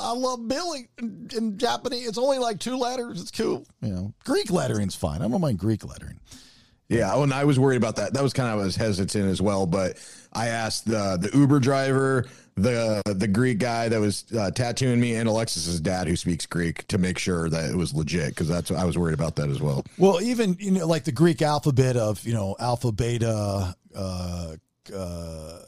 [0.00, 2.08] I love Billy in, in Japanese.
[2.08, 3.20] It's only like two letters.
[3.22, 3.64] It's cool.
[3.80, 5.22] You know, Greek lettering's fine.
[5.22, 6.18] I don't mind Greek lettering.
[6.88, 8.12] Yeah, and I was worried about that.
[8.14, 9.66] That was kind of I was hesitant as well.
[9.66, 9.98] But
[10.32, 12.26] I asked the the Uber driver
[12.56, 16.86] the the Greek guy that was uh, tattooing me and Alexis's dad who speaks Greek
[16.88, 19.60] to make sure that it was legit because that's I was worried about that as
[19.60, 19.84] well.
[19.98, 24.56] Well, even you know, like the Greek alphabet of you know alpha, beta, uh,
[24.94, 25.58] uh,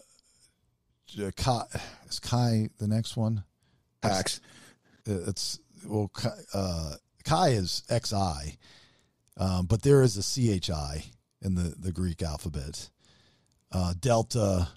[1.36, 1.62] chi,
[2.08, 3.44] is chi the next one?
[4.00, 4.40] Pax.
[5.04, 8.56] It's well, chi, uh, chi is xi,
[9.36, 11.04] um, but there is a chi
[11.42, 12.88] in the the Greek alphabet.
[13.70, 14.68] Uh, delta.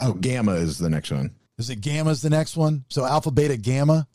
[0.00, 1.34] Oh, gamma is the next one.
[1.58, 2.84] Is it gamma is the next one?
[2.88, 4.06] So alpha, beta, gamma.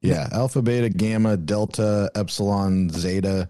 [0.00, 3.48] Yeah, alpha, beta, gamma, delta, epsilon, zeta.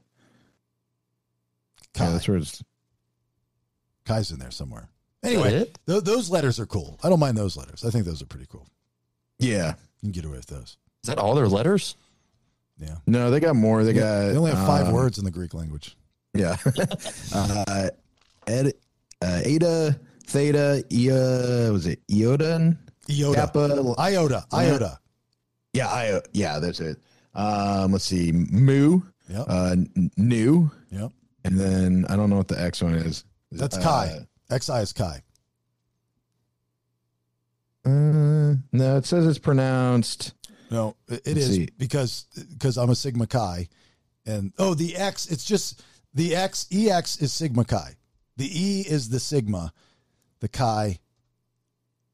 [1.95, 2.05] Chi.
[2.05, 2.62] Yeah, that's where it's.
[4.07, 4.89] Chi's in there somewhere.
[5.24, 6.99] Anyway, th- those letters are cool.
[7.03, 7.85] I don't mind those letters.
[7.85, 8.68] I think those are pretty cool.
[9.39, 9.74] Yeah.
[10.03, 10.76] You can get away with those.
[11.03, 11.97] Is that all their letters?
[12.78, 12.97] Yeah.
[13.07, 13.85] No, they got more.
[13.85, 14.28] They got.
[14.28, 15.97] They only have five um, words in the Greek language.
[16.35, 16.57] Yeah.
[17.35, 17.89] uh,
[18.47, 18.72] ed,
[19.22, 22.76] uh, Eta, Theta, Ia, was it Iota?
[23.10, 23.34] Iota.
[23.34, 24.44] Kappa, Iota.
[24.52, 24.98] Iota.
[25.72, 26.98] Yeah, I, yeah, that's it.
[27.34, 28.32] Um, let's see.
[28.32, 29.00] Mu.
[29.28, 29.44] Yep.
[29.48, 30.70] Uh, n- new.
[30.90, 31.10] Yep.
[31.44, 33.24] And then I don't know what the X one is.
[33.50, 34.26] Is That's it, Chi.
[34.50, 35.22] XI is Chi.
[37.84, 40.32] Uh, no, it says it's pronounced.
[40.70, 41.68] No, it it see.
[41.76, 43.68] because because I'm a Sigma Chi,
[44.24, 45.26] and oh, the X.
[45.26, 45.82] It's just
[46.14, 46.66] the X.
[46.72, 47.94] EX is Sigma Chi.
[48.38, 49.72] The E is the Sigma.
[50.45, 50.99] The Chi.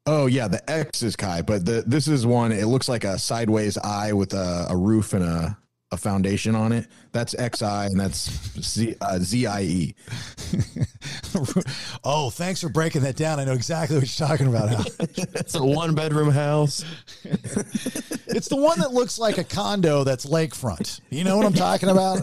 [0.06, 2.52] Oh yeah, the X is Kai, but the this is one.
[2.52, 5.58] It looks like a sideways eye with a, a roof and a,
[5.90, 6.86] a foundation on it.
[7.10, 9.96] That's XI, and that's Z, uh, ZIE.
[12.04, 13.40] oh, thanks for breaking that down.
[13.40, 14.70] I know exactly what you're talking about.
[14.70, 14.84] Al.
[15.34, 16.84] It's a one bedroom house.
[17.24, 21.00] it's the one that looks like a condo that's lakefront.
[21.10, 22.20] You know what I'm talking about?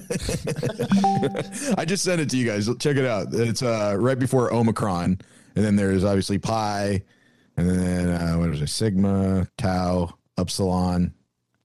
[1.78, 2.70] I just sent it to you guys.
[2.80, 3.34] Check it out.
[3.34, 5.20] It's uh, right before Omicron,
[5.58, 7.02] and then there's obviously Pi,
[7.58, 8.68] and then uh, what was it?
[8.68, 11.14] Sigma, Tau, Epsilon,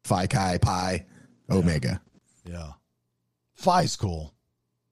[0.04, 1.04] Phi Chi, Pi,
[1.50, 2.00] Omega.
[2.44, 2.72] Yeah.
[3.54, 4.32] Phi's cool.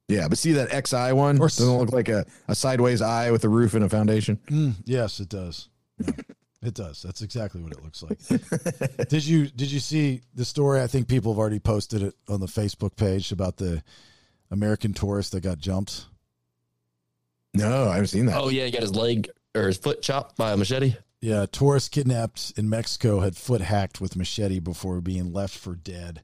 [0.08, 3.30] Yeah, but see that XI one Or- doesn't it look like a, a sideways eye
[3.30, 4.38] with a roof and a foundation.
[4.48, 5.68] Mm, yes, it does.
[6.04, 6.10] Yeah,
[6.62, 7.00] it does.
[7.02, 8.18] That's exactly what it looks like.
[9.08, 10.82] did you did you see the story?
[10.82, 13.82] I think people have already posted it on the Facebook page about the
[14.50, 16.06] American tourist that got jumped.
[17.54, 18.40] No, I haven't seen that.
[18.40, 20.94] Oh yeah, he got his leg or his foot chopped by a machete.
[21.20, 26.22] Yeah, tourist kidnapped in Mexico had foot hacked with machete before being left for dead.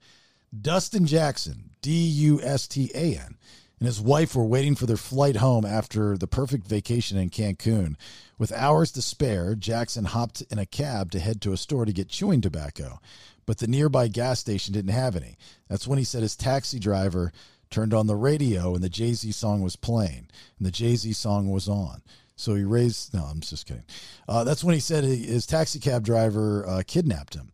[0.59, 3.37] Dustan Jackson, D U S T A N,
[3.79, 7.97] and his wife were waiting for their flight home after the perfect vacation in Cancun.
[8.39, 11.93] With hours to spare, Jackson hopped in a cab to head to a store to
[11.93, 13.01] get chewing tobacco,
[13.45, 15.37] but the nearby gas station didn't have any.
[15.69, 17.33] That's when he said his taxi driver
[17.71, 21.13] turned on the radio and the Jay Z song was playing, and the Jay Z
[21.15, 22.03] song was on.
[22.37, 23.15] So he raised.
[23.15, 23.85] No, I'm just kidding.
[24.29, 27.53] Uh, that's when he said his taxi cab driver uh, kidnapped him.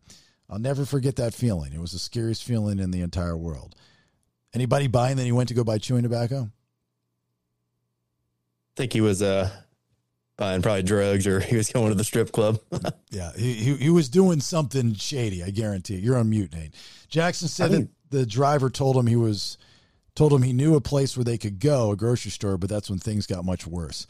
[0.51, 1.73] I'll never forget that feeling.
[1.73, 3.75] It was the scariest feeling in the entire world.
[4.55, 6.51] Anybody buying that he went to go buy chewing tobacco?
[8.77, 9.51] think he was uh
[10.39, 12.59] buying probably drugs or he was going to the strip club.
[13.11, 15.43] Yeah, he, he, he was doing something shady.
[15.45, 16.01] I guarantee it.
[16.01, 16.75] You're on mute, Nate.
[17.11, 19.59] Jackson said I think- that the driver told him he was
[20.15, 22.91] told him he knew a place where they could go, a grocery store, but that's
[22.91, 24.07] when things got much worse.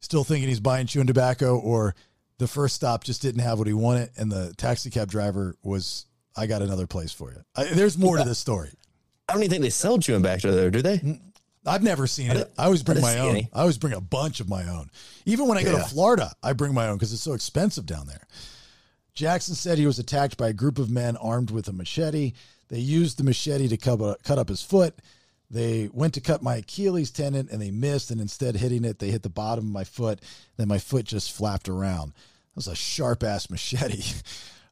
[0.00, 1.94] Still thinking he's buying chewing tobacco, or
[2.38, 6.06] the first stop just didn't have what he wanted, and the taxi cab driver was,
[6.36, 8.70] "I got another place for you." I, there's more to this story.
[9.28, 11.18] I don't even think they sell chewing tobacco there, do they?
[11.66, 12.52] I've never seen it.
[12.56, 13.30] I always bring didn't my own.
[13.30, 13.48] any.
[13.52, 14.88] I always bring a bunch of my own.
[15.24, 15.82] Even when I go Yeah.
[15.82, 18.22] to Florida, I bring my own because it's so expensive down there.
[19.14, 22.34] Jackson said he was attacked by a group of men armed with a machete.
[22.68, 24.94] They used the machete to cut, cut up his foot.
[25.50, 29.10] They went to cut my Achilles tendon and they missed, and instead hitting it, they
[29.10, 30.20] hit the bottom of my foot.
[30.56, 32.08] Then my foot just flapped around.
[32.08, 34.02] That was a sharp ass machete.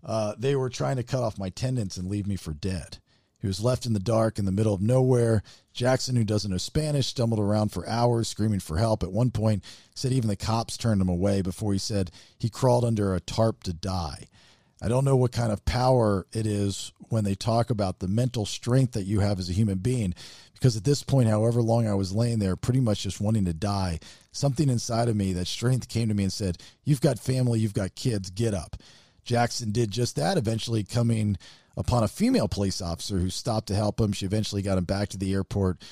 [0.05, 2.99] Uh, they were trying to cut off my tendons and leave me for dead.
[3.45, 5.43] He was left in the dark in the middle of nowhere.
[5.75, 9.03] Jackson, who doesn't know Spanish, stumbled around for hours screaming for help.
[9.03, 9.63] At one point,
[9.95, 13.63] said even the cops turned him away before he said he crawled under a tarp
[13.65, 14.29] to die.
[14.81, 18.47] I don't know what kind of power it is when they talk about the mental
[18.47, 20.15] strength that you have as a human being.
[20.65, 23.53] Because at this point, however long I was laying there, pretty much just wanting to
[23.53, 23.99] die,
[24.33, 27.75] something inside of me, that strength came to me and said, You've got family, you've
[27.75, 28.75] got kids, get up.
[29.25, 31.37] Jackson did just that, eventually coming
[31.77, 34.13] upon a female police officer who stopped to help him.
[34.13, 35.83] She eventually got him back to the airport.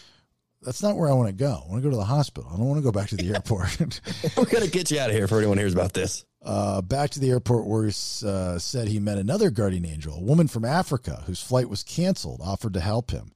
[0.62, 1.64] That's not where I want to go.
[1.66, 2.50] I want to go to the hospital.
[2.50, 3.78] I don't want to go back to the airport.
[4.38, 6.24] We're gonna get you out of here if anyone hears about this.
[6.42, 7.92] uh, back to the airport where he
[8.26, 12.40] uh, said he met another guardian angel, a woman from Africa whose flight was canceled,
[12.42, 13.32] offered to help him.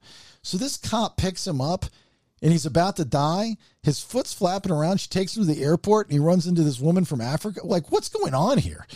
[0.47, 1.85] So this cop picks him up
[2.41, 3.57] and he's about to die.
[3.83, 5.01] His foot's flapping around.
[5.01, 7.67] She takes him to the airport and he runs into this woman from Africa.
[7.67, 8.87] Like, what's going on here?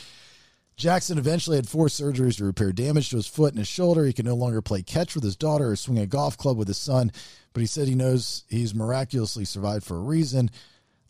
[0.77, 4.05] Jackson eventually had four surgeries to repair damage to his foot and his shoulder.
[4.05, 6.69] He can no longer play catch with his daughter or swing a golf club with
[6.69, 7.11] his son,
[7.51, 10.49] but he said he knows he's miraculously survived for a reason.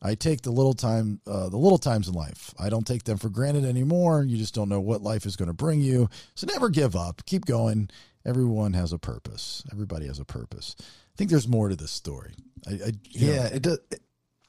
[0.01, 2.51] I take the little time, uh, the little times in life.
[2.57, 4.23] I don't take them for granted anymore.
[4.23, 6.09] You just don't know what life is going to bring you.
[6.33, 7.23] So never give up.
[7.27, 7.91] Keep going.
[8.25, 9.63] Everyone has a purpose.
[9.71, 10.75] Everybody has a purpose.
[10.79, 10.83] I
[11.17, 12.33] think there's more to this story.
[12.67, 13.79] I, I Yeah, know, it does.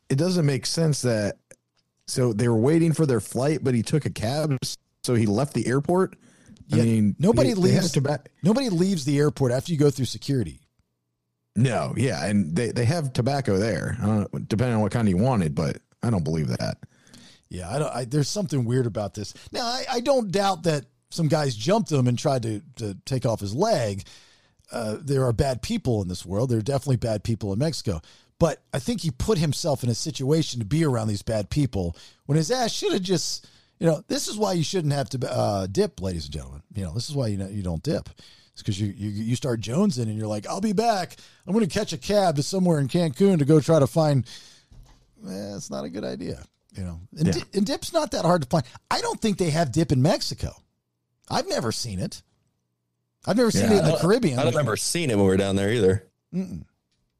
[0.09, 1.39] It doesn't make sense that.
[2.07, 4.59] So they were waiting for their flight, but he took a cab,
[5.05, 6.17] so he left the airport.
[6.73, 8.29] I Yeah, mean, nobody they- they have leaves.
[8.43, 10.61] nobody leaves the airport after you go through security.
[11.55, 13.97] No, yeah, and they, they have tobacco there.
[14.01, 16.79] Know, depending on what kind you wanted, but I don't believe that.
[17.51, 17.95] Yeah, I don't.
[17.95, 19.35] I, there's something weird about this.
[19.53, 23.27] Now, I, I don't doubt that some guys jumped him and tried to, to take
[23.27, 24.05] off his leg.
[24.71, 26.49] Uh, there are bad people in this world.
[26.51, 28.01] There are definitely bad people in Mexico.
[28.39, 31.97] But I think he put himself in a situation to be around these bad people
[32.27, 33.47] when his ass should have just,
[33.79, 36.63] you know, this is why you shouldn't have to uh, dip, ladies and gentlemen.
[36.75, 38.09] You know, this is why you know, you don't dip.
[38.53, 41.17] It's because you, you you start jonesing and you're like, I'll be back.
[41.47, 44.27] I'm going to catch a cab to somewhere in Cancun to go try to find.
[45.27, 46.43] Eh, it's not a good idea.
[46.77, 47.33] You know, and, Yeah.
[47.35, 48.65] di- and dip's not that hard to find.
[48.91, 50.55] I don't think they have dip in Mexico.
[51.33, 52.23] I've never seen it.
[53.27, 54.39] I've never seen Yeah, it in the Caribbean.
[54.39, 56.05] I've never seen it when we were down there either.
[56.35, 56.65] Mm-mm.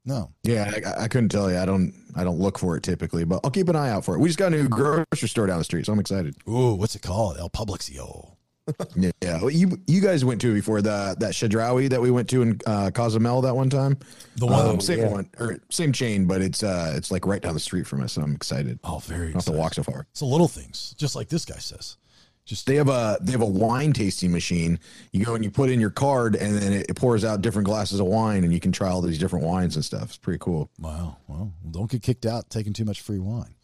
[0.05, 0.31] No.
[0.43, 1.57] Yeah, I, I couldn't tell you.
[1.57, 1.93] I don't.
[2.15, 4.19] I don't look for it typically, but I'll keep an eye out for it.
[4.19, 6.35] We just got a new grocery store down the street, so I'm excited.
[6.47, 7.37] Ooh, what's it called?
[7.37, 8.29] El Publixio.
[8.95, 9.41] Yeah, yeah.
[9.41, 12.41] Well, you you guys went to it before the that Chedraui that we went to
[12.43, 13.97] in uh, Cozumel that one time.
[14.37, 15.09] The one- Um, same yeah.
[15.09, 18.13] one or same chain, but it's uh it's like right down the street from us.
[18.13, 18.79] So I'm excited.
[18.85, 19.33] Oh, very.
[19.33, 20.07] Not to walk so far.
[20.11, 21.97] It's the little things, just like this guy says.
[22.45, 24.79] Just They have a they have a wine tasting machine.
[25.11, 27.65] You go and you put in your card, and then it, it pours out different
[27.65, 30.03] glasses of wine, and you can try all these different wines and stuff.
[30.03, 30.69] It's pretty cool.
[30.77, 31.17] wow.
[31.27, 33.55] Well, don't get kicked out taking too much free wine.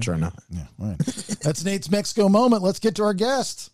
[0.00, 0.34] Try not.
[0.50, 0.64] Yeah.
[0.80, 0.98] All right.
[1.42, 2.62] That's Nate's Mexico moment.
[2.62, 3.70] Let's get to our guest.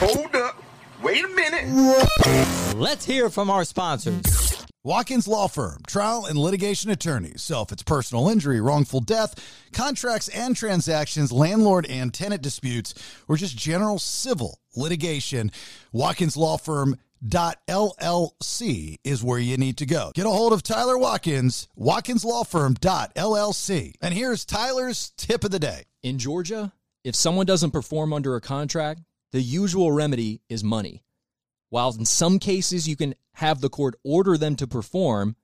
[0.00, 0.62] Hold up.
[1.02, 2.76] Wait a minute.
[2.76, 4.47] Let's hear from our sponsors.
[4.88, 7.42] Watkins Law Firm, trial and litigation attorneys.
[7.42, 9.34] So if it's personal injury, wrongful death,
[9.70, 12.94] contracts and transactions, landlord and tenant disputes,
[13.28, 15.52] or just general civil litigation,
[15.92, 16.96] Watkins Law Firm.
[17.22, 20.10] Dot LLC is where you need to go.
[20.14, 22.72] Get a hold of Tyler Watkins, Watkins Law Firm.
[22.72, 23.92] Dot LLC.
[24.00, 25.82] And here's Tyler's tip of the day.
[26.02, 26.72] In Georgia,
[27.04, 29.02] if someone doesn't perform under a contract,
[29.32, 31.02] the usual remedy is money.
[31.70, 35.36] While in some cases you can have the court order them to perform,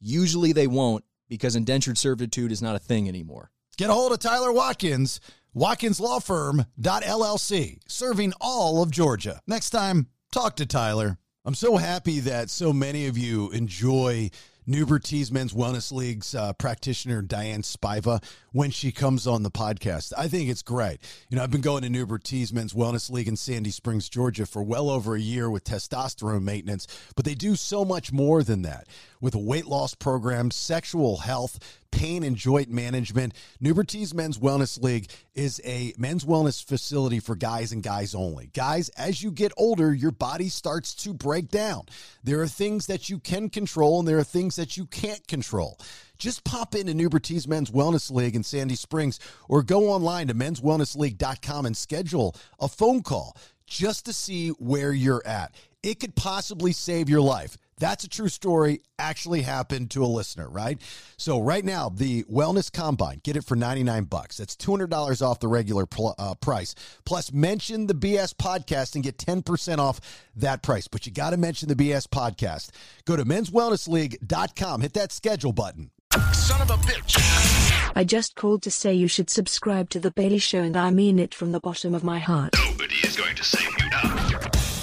[0.00, 3.50] usually they won't because indentured servitude is not a thing anymore.
[3.76, 5.20] Get a hold of Tyler Watkins,
[5.52, 6.64] Watkins Law Firm.
[7.02, 9.40] LLC, serving all of Georgia.
[9.46, 11.18] Next time, talk to Tyler.
[11.44, 14.30] I'm so happy that so many of you enjoy
[14.68, 18.22] Nubertese Men's Wellness League's uh, practitioner Diane Spiva
[18.52, 20.12] when she comes on the podcast.
[20.18, 20.98] I think it's great.
[21.28, 24.62] You know, I've been going to Nubertese Men's Wellness League in Sandy Springs, Georgia for
[24.62, 28.88] well over a year with testosterone maintenance, but they do so much more than that.
[29.20, 31.58] With a weight loss program, sexual health,
[31.90, 37.72] pain and joint management, Nubertese Men's Wellness League is a men's wellness facility for guys
[37.72, 38.50] and guys only.
[38.52, 41.84] Guys, as you get older, your body starts to break down.
[42.22, 45.78] There are things that you can control and there are things that you can't control.
[46.18, 49.18] Just pop into Nubertese Men's Wellness League in Sandy Springs
[49.48, 53.36] or go online to menswellnessleague.com and schedule a phone call
[53.66, 55.54] just to see where you're at.
[55.82, 57.56] It could possibly save your life.
[57.78, 60.80] That's a true story, actually happened to a listener, right?
[61.18, 64.38] So right now, the Wellness Combine, get it for 99 bucks.
[64.38, 66.74] That's $200 off the regular pl- uh, price.
[67.04, 70.00] Plus, mention the BS podcast and get 10% off
[70.36, 70.88] that price.
[70.88, 72.70] But you got to mention the BS podcast.
[73.04, 75.90] Go to menswellnessleague.com, hit that schedule button.
[76.32, 77.20] Son of a bitch.
[77.94, 81.18] I just called to say you should subscribe to The Bailey Show and I mean
[81.18, 82.54] it from the bottom of my heart.
[82.56, 83.75] Nobody is going to save you now.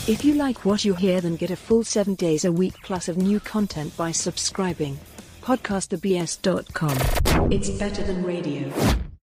[0.05, 3.07] If you like what you hear, then get a full seven days a week plus
[3.07, 4.99] of new content by subscribing.
[5.41, 7.49] PodcastTheBS.com.
[7.49, 8.69] It's better than radio.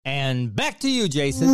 [0.06, 1.50] And back to you, Jason.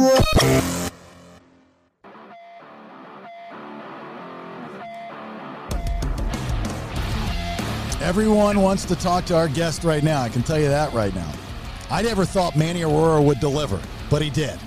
[7.99, 10.21] Everyone wants to talk to our guest right now.
[10.21, 11.33] I can tell you that right now.
[11.89, 13.81] I never thought Manny Arora would deliver,
[14.11, 14.59] but he did.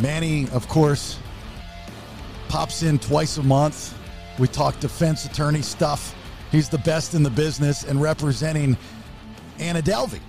[0.00, 1.20] Manny, of course,
[2.48, 3.96] pops in twice a month.
[4.38, 6.14] We talk defense attorney stuff.
[6.50, 8.76] He's the best in the business and representing
[9.58, 10.20] Anna Delvey,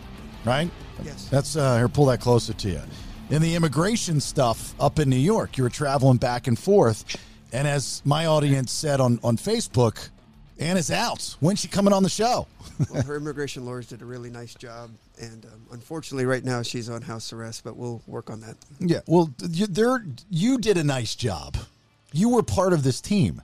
[0.44, 0.70] right?
[1.04, 1.28] Yes.
[1.30, 2.82] That's uh here, pull that closer to you.
[3.30, 7.18] In the immigration stuff up in New York, you were traveling back and forth.
[7.52, 10.10] And as my audience said on, on Facebook,
[10.60, 11.36] Anna's out.
[11.40, 12.48] When's she coming on the show?
[12.90, 16.90] well, her immigration lawyers did a really nice job, and um, unfortunately, right now she's
[16.90, 17.64] on house arrest.
[17.64, 18.56] But we'll work on that.
[18.80, 21.58] Yeah, well, you, there you did a nice job.
[22.16, 23.42] You were part of this team.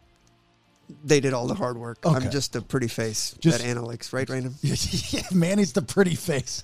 [1.04, 2.06] They did all the hard work.
[2.06, 2.16] Okay.
[2.16, 4.56] I'm just a pretty face Just- that Anna likes, right, Random?
[4.62, 6.64] yeah, Manny's the pretty face.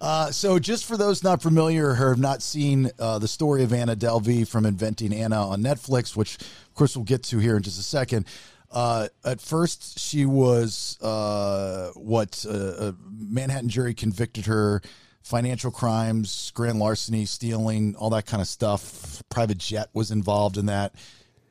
[0.00, 3.72] Uh, so, just for those not familiar or have not seen uh, the story of
[3.72, 7.62] Anna Delvey from Inventing Anna on Netflix, which of course we'll get to here in
[7.62, 8.26] just a second.
[8.70, 14.82] Uh, at first, she was uh, what uh, a Manhattan jury convicted her
[15.22, 19.22] financial crimes, grand larceny, stealing, all that kind of stuff.
[19.30, 20.94] Private jet was involved in that.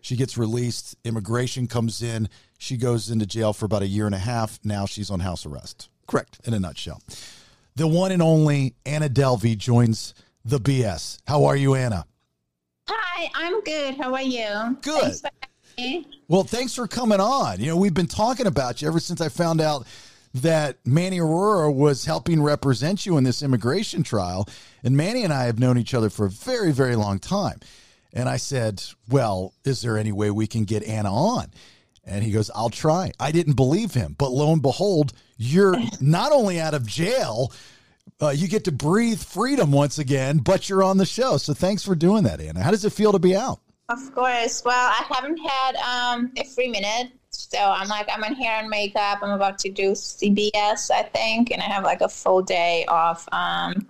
[0.06, 0.96] She gets released.
[1.04, 2.30] Immigration comes in.
[2.60, 4.60] She goes into jail for about a year and a half.
[4.64, 5.90] Now she's on house arrest.
[6.06, 6.40] Correct.
[6.44, 7.02] In a nutshell.
[7.76, 10.14] The one and only Anna Delvey joins
[10.46, 11.18] the BS.
[11.26, 12.06] How are you, Anna?
[12.88, 13.98] Hi, I'm good.
[13.98, 14.78] How are you?
[14.84, 15.02] Good.
[15.02, 16.22] Thanks for having me.
[16.28, 17.60] Well, thanks for coming on.
[17.60, 19.88] You know, we've been talking about you ever since I found out
[20.36, 24.48] that Manny Arora was helping represent you in this immigration trial.
[24.84, 27.60] And Manny and I have known each other for a very, very long time.
[28.16, 31.52] And I said, Well, is there any way we can get Anna on?
[32.06, 33.12] And he goes, I'll try.
[33.20, 34.16] I didn't believe him.
[34.18, 37.52] But lo and behold, you're not only out of jail,
[38.22, 41.38] uh, you get to breathe freedom once again, but you're on the show.
[41.38, 42.62] So thanks for doing that, Anna.
[42.64, 43.60] How does it feel to be out?
[43.90, 44.64] Of course.
[44.64, 47.12] Well, I haven't had um, a free minute.
[47.30, 49.20] So I'm like, I'm in hair and makeup.
[49.22, 51.52] I'm about to do CBS, I think.
[51.52, 53.88] And I have like a full day of um,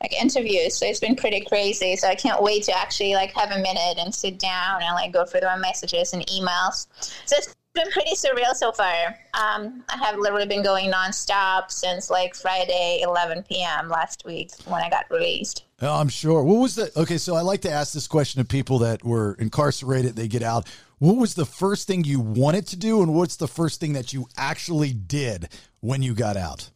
[0.00, 0.76] like interviews.
[0.76, 1.96] So it's been pretty crazy.
[1.96, 5.12] So I can't wait to actually like have a minute and sit down and like
[5.12, 6.86] go through my messages and emails.
[7.26, 9.16] So it's been pretty surreal so far.
[9.34, 13.88] Um, I have literally been going nonstop since like Friday, 11 p.m.
[13.88, 15.64] last week when I got released.
[15.80, 16.42] I'm sure.
[16.42, 17.16] What was the okay?
[17.16, 20.16] So I like to ask this question to people that were incarcerated.
[20.16, 20.68] They get out.
[20.98, 24.12] What was the first thing you wanted to do, and what's the first thing that
[24.12, 25.48] you actually did
[25.80, 26.70] when you got out?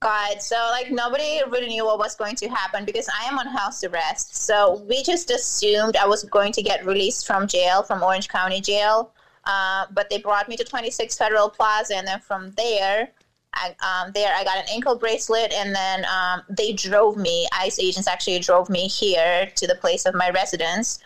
[0.00, 3.46] God, so like nobody really knew what was going to happen because I am on
[3.48, 4.36] house arrest.
[4.36, 8.60] So we just assumed I was going to get released from jail, from Orange County
[8.60, 9.12] Jail.
[9.44, 13.10] Uh, but they brought me to 26 Federal Plaza, and then from there,
[13.54, 17.48] I, um, there I got an ankle bracelet, and then um, they drove me.
[17.52, 21.00] ICE agents actually drove me here to the place of my residence.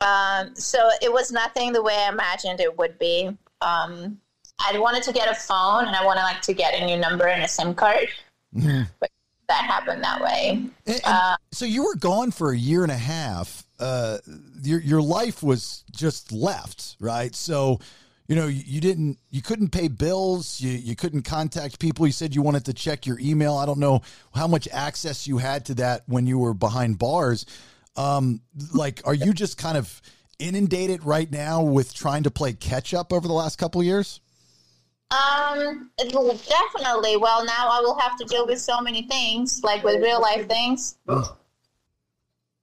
[0.00, 3.36] Um, so it was nothing the way I imagined it would be.
[3.60, 4.18] Um,
[4.58, 7.26] I wanted to get a phone, and I wanted like to get a new number
[7.26, 8.08] and a SIM card.
[9.00, 9.10] But
[9.48, 10.64] that happened that way.
[11.04, 13.64] Uh, So you were gone for a year and a half.
[13.78, 14.18] Uh,
[14.62, 17.34] your your life was just left, right?
[17.34, 17.78] So,
[18.26, 20.60] you know, you, you didn't, you couldn't pay bills.
[20.60, 22.06] You you couldn't contact people.
[22.06, 23.56] You said you wanted to check your email.
[23.56, 24.00] I don't know
[24.34, 27.46] how much access you had to that when you were behind bars.
[27.94, 28.40] Um,
[28.74, 30.02] like, are you just kind of
[30.38, 34.20] inundated right now with trying to play catch up over the last couple of years?
[35.10, 37.16] Um, it will definitely.
[37.16, 40.48] Well, now I will have to deal with so many things, like with real life
[40.48, 40.98] things.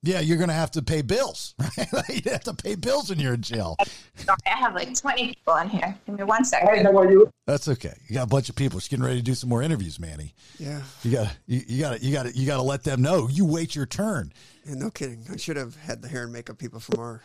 [0.06, 1.56] Yeah, you're going to have to pay bills.
[1.94, 2.10] Right?
[2.26, 3.76] you have to pay bills when you're in jail.
[4.16, 5.96] Sorry, I have like 20 people in here.
[6.06, 6.86] Give me one second.
[7.46, 7.94] That's okay.
[8.08, 8.80] You got a bunch of people.
[8.80, 10.34] She's getting ready to do some more interviews, Manny.
[10.60, 10.82] Yeah.
[11.04, 13.28] You got you, you got to you got to you got to let them know.
[13.30, 14.34] You wait your turn.
[14.66, 15.26] Yeah, no kidding.
[15.32, 17.22] I should have had the hair and makeup people from our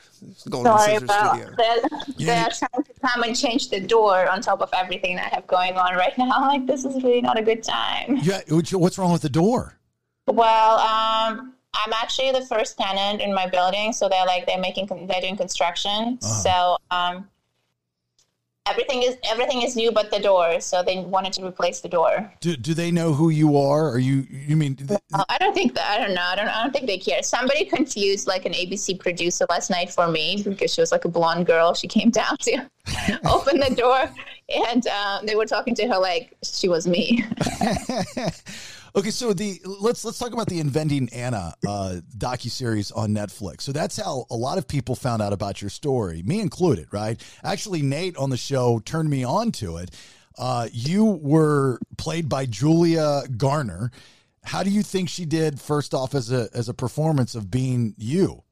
[0.51, 1.55] Golden Sorry Scissors about studio.
[1.57, 1.77] They're,
[2.17, 2.43] Yeah.
[2.43, 5.47] they're trying to come and change the door on top of everything that I have
[5.47, 6.27] going on right now.
[6.49, 8.19] Like, this is really not a good time.
[8.23, 9.79] Yeah, what's what's wrong with the door?
[10.27, 14.87] Well, um, I'm actually the first tenant in my building, so they're like they're making
[15.07, 16.21] they're doing construction.
[16.21, 17.29] So um,
[18.69, 20.61] everything is everything is new but the door.
[20.61, 22.33] So they wanted to replace the door.
[22.41, 23.89] Do, do they know who you are?
[23.91, 26.23] Are you you mean Uh, I don't think that I don't know.
[26.23, 27.23] I don't I don't think they care.
[27.23, 31.09] Somebody confused like an ABC producer last night for me because she was like a
[31.09, 31.75] blonde girl.
[31.75, 32.71] She came down to
[33.25, 34.11] open the door,
[34.69, 37.25] and uh, they were talking to her like she was me.
[38.99, 43.61] Okay, so the let's let's talk about the Inventing Anna uh, docu series on Netflix.
[43.61, 46.89] So that's how a lot of people found out about your story, me included.
[46.91, 47.23] Right?
[47.45, 49.93] Actually, Nate on the show turned me on to it.
[50.37, 53.93] Uh, you were played by Julia Garner.
[54.43, 55.61] How do you think she did?
[55.61, 58.43] First off, as a as a performance of being you.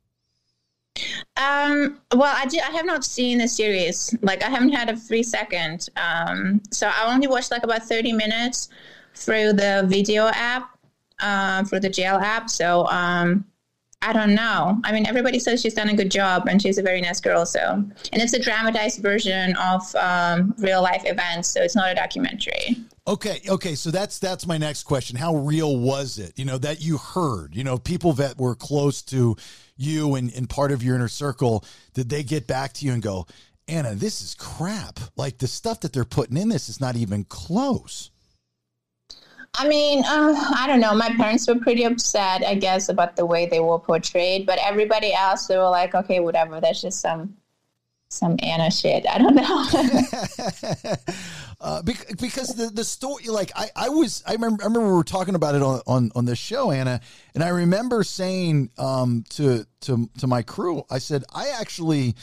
[1.36, 2.60] Um, well, I did.
[2.60, 4.16] I have not seen the series.
[4.22, 5.88] Like, I haven't had a free second.
[5.96, 8.68] Um, so I only watched like about thirty minutes
[9.16, 10.78] through the video app,
[11.20, 12.48] uh, through the jail app.
[12.50, 13.44] So um,
[14.02, 14.78] I don't know.
[14.84, 17.46] I mean, everybody says she's done a good job, and she's a very nice girl.
[17.46, 21.50] So, and it's a dramatized version of um, real life events.
[21.50, 22.76] So it's not a documentary.
[23.08, 25.16] Okay, okay, so that's that's my next question.
[25.16, 26.32] How real was it?
[26.36, 29.36] You know, that you heard, you know, people that were close to
[29.76, 31.64] you and, and part of your inner circle,
[31.94, 33.26] did they get back to you and go,
[33.68, 35.00] Anna, this is crap.
[35.16, 38.10] Like the stuff that they're putting in this is not even close.
[39.58, 40.94] I mean, uh, I don't know.
[40.94, 44.46] My parents were pretty upset, I guess, about the way they were portrayed.
[44.46, 46.60] But everybody else, they were like, okay, whatever.
[46.60, 47.36] That's just some
[48.08, 49.06] some Anna shit.
[49.08, 49.66] I don't know.
[51.60, 55.04] uh, because the the story, like I, I was, I remember, I remember we were
[55.04, 57.00] talking about it on on on this show, Anna,
[57.34, 62.14] and I remember saying um, to to to my crew, I said, I actually,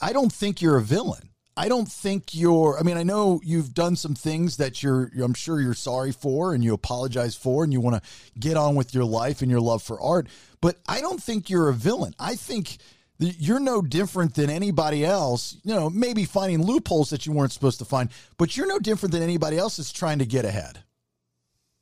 [0.00, 1.30] I don't think you're a villain.
[1.56, 2.78] I don't think you're.
[2.78, 5.10] I mean, I know you've done some things that you're.
[5.22, 8.76] I'm sure you're sorry for, and you apologize for, and you want to get on
[8.76, 10.28] with your life and your love for art.
[10.60, 12.14] But I don't think you're a villain.
[12.18, 12.78] I think
[13.18, 15.58] you're no different than anybody else.
[15.64, 19.12] You know, maybe finding loopholes that you weren't supposed to find, but you're no different
[19.12, 20.78] than anybody else that's trying to get ahead.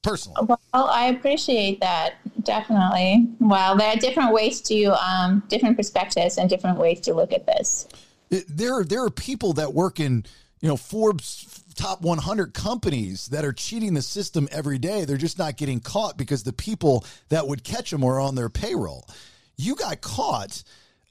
[0.03, 2.15] Personally, well, I appreciate that
[2.45, 3.28] definitely.
[3.40, 7.47] Well, there are different ways to, um, different perspectives and different ways to look at
[7.47, 7.89] this
[8.31, 10.25] there there are people that work in
[10.61, 15.05] you know Forbes top 100 companies that are cheating the system every day.
[15.05, 18.49] They're just not getting caught because the people that would catch them are on their
[18.49, 19.09] payroll.
[19.57, 20.63] You got caught.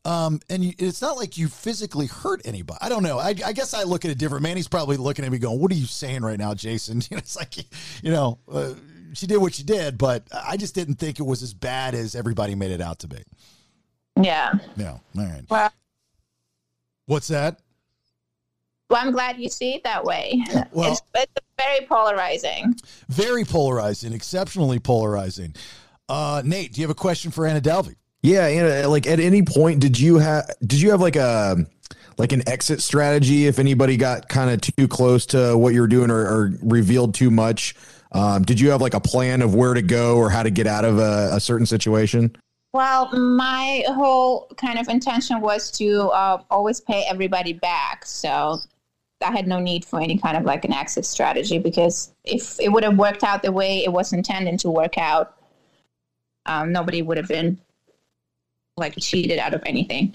[0.04, 2.78] Um, and you, it's not like you physically hurt anybody.
[2.82, 3.18] I don't know.
[3.18, 4.44] I, I, guess I look at it different.
[4.44, 7.20] Manny's probably looking at me going, "What are you saying right now, Jason?" You know,
[7.20, 7.58] it's like,
[8.02, 8.74] you know, uh,
[9.14, 12.16] she did what she did, but I just didn't think it was as bad as
[12.16, 13.22] everybody made it out to be.
[14.22, 14.54] Yeah.
[14.78, 14.92] Yeah.
[15.18, 15.44] All right.
[15.50, 15.72] Well,
[17.08, 17.60] What's that?
[18.90, 20.44] Well, I'm glad you see it that way.
[20.72, 22.76] Well, it's, it's very polarizing.
[23.10, 25.56] Very polarizing, exceptionally polarizing.
[26.08, 27.96] Uh, Nate, do you have a question for Anna Delvey?
[28.22, 28.88] Yeah, Anna.
[28.88, 31.66] Like, at any point, did you have did you have like a
[32.18, 36.12] like an exit strategy if anybody got kind of too close to what you're doing
[36.12, 37.76] or, or revealed too much?
[38.12, 40.68] Um, did you have like a plan of where to go or how to get
[40.68, 42.36] out of a, a certain situation?
[42.74, 48.06] Well, my whole kind of intention was to uh, always pay everybody back.
[48.06, 48.60] So
[49.26, 52.72] I had no need for any kind of like an exit strategy because if it
[52.72, 55.38] would have worked out the way it was intended to work out,
[56.46, 57.60] um, nobody would have been
[58.76, 60.14] like cheated out of anything.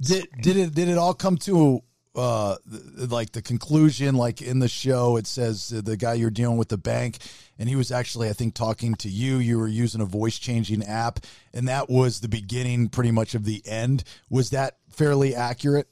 [0.00, 1.82] Did did it did it all come to
[2.16, 2.56] uh
[2.96, 6.78] like the conclusion like in the show it says the guy you're dealing with the
[6.78, 7.18] bank
[7.58, 9.36] and he was actually i think talking to you.
[9.36, 11.20] You were using a voice changing app
[11.52, 14.04] and that was the beginning pretty much of the end.
[14.30, 15.88] Was that fairly accurate?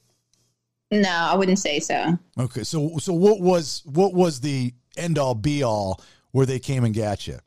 [0.91, 2.17] No i wouldn't say so.
[2.39, 6.83] Okay so so what was what was the end all be all where they came
[6.83, 7.37] and got you?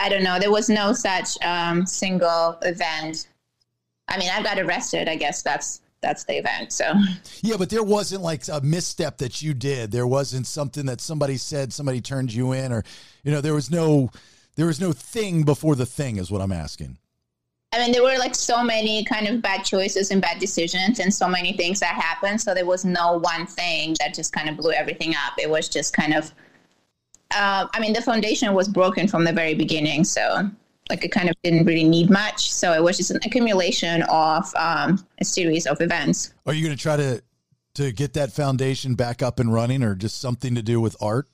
[0.00, 0.38] I don't know.
[0.38, 3.28] There was no such um single event.
[4.08, 6.72] I mean i got arrested i guess that's that's the event.
[6.72, 6.92] So
[7.42, 9.90] yeah, but there wasn't like a misstep that you did.
[9.90, 12.84] There wasn't something that somebody said, somebody turned you in, or
[13.24, 14.10] you know, there was no
[14.56, 16.16] there was no thing before the thing.
[16.16, 16.98] Is what I'm asking.
[17.72, 21.12] I mean, there were like so many kind of bad choices and bad decisions, and
[21.12, 22.40] so many things that happened.
[22.40, 25.34] So there was no one thing that just kind of blew everything up.
[25.38, 26.32] It was just kind of.
[27.30, 30.04] Uh, I mean, the foundation was broken from the very beginning.
[30.04, 30.50] So
[30.88, 32.52] like it kind of didn't really need much.
[32.52, 36.32] So it was just an accumulation of um, a series of events.
[36.46, 37.22] Are you going to try to
[37.74, 41.28] to get that foundation back up and running, or just something to do with art?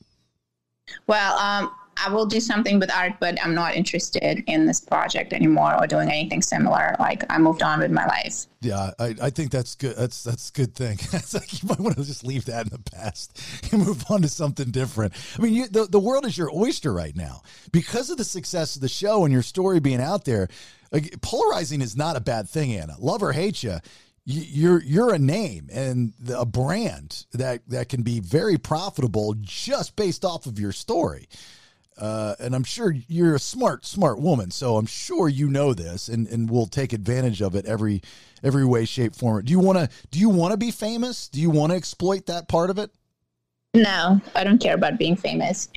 [1.06, 5.32] Well, um, I will do something with art, but I'm not interested in this project
[5.32, 6.96] anymore or doing anything similar.
[6.98, 8.46] Like I moved on with my life.
[8.60, 9.96] Yeah, I, I think that's good.
[9.96, 10.98] That's that's a good thing.
[11.34, 13.40] Like you might want to just leave that in the past
[13.72, 15.14] and move on to something different.
[15.36, 17.42] I mean, you, the the world is your oyster right now
[17.72, 20.48] because of the success of the show and your story being out there.
[20.92, 22.94] Like, polarizing is not a bad thing, Anna.
[23.00, 23.78] Love or hate you,
[24.24, 30.24] you're you're a name and a brand that that can be very profitable just based
[30.24, 31.28] off of your story.
[31.96, 36.08] Uh, and I'm sure you're a smart, smart woman, so I'm sure you know this,
[36.08, 38.02] and and will take advantage of it every
[38.42, 39.44] every way, shape, form.
[39.44, 41.28] Do you want to Do you want to be famous?
[41.28, 42.90] Do you want to exploit that part of it?
[43.74, 45.68] No, I don't care about being famous.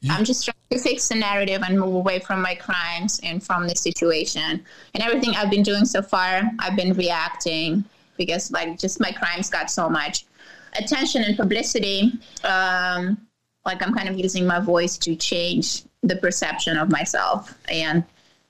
[0.00, 3.42] You, I'm just trying to fix the narrative and move away from my crimes and
[3.42, 4.64] from the situation.
[4.94, 7.84] And everything I've been doing so far, I've been reacting
[8.16, 10.26] because, like, just my crimes got so much
[10.76, 12.12] attention and publicity.
[12.42, 13.16] Um,
[13.64, 17.56] like I'm kind of using my voice to change the perception of myself.
[17.70, 18.04] And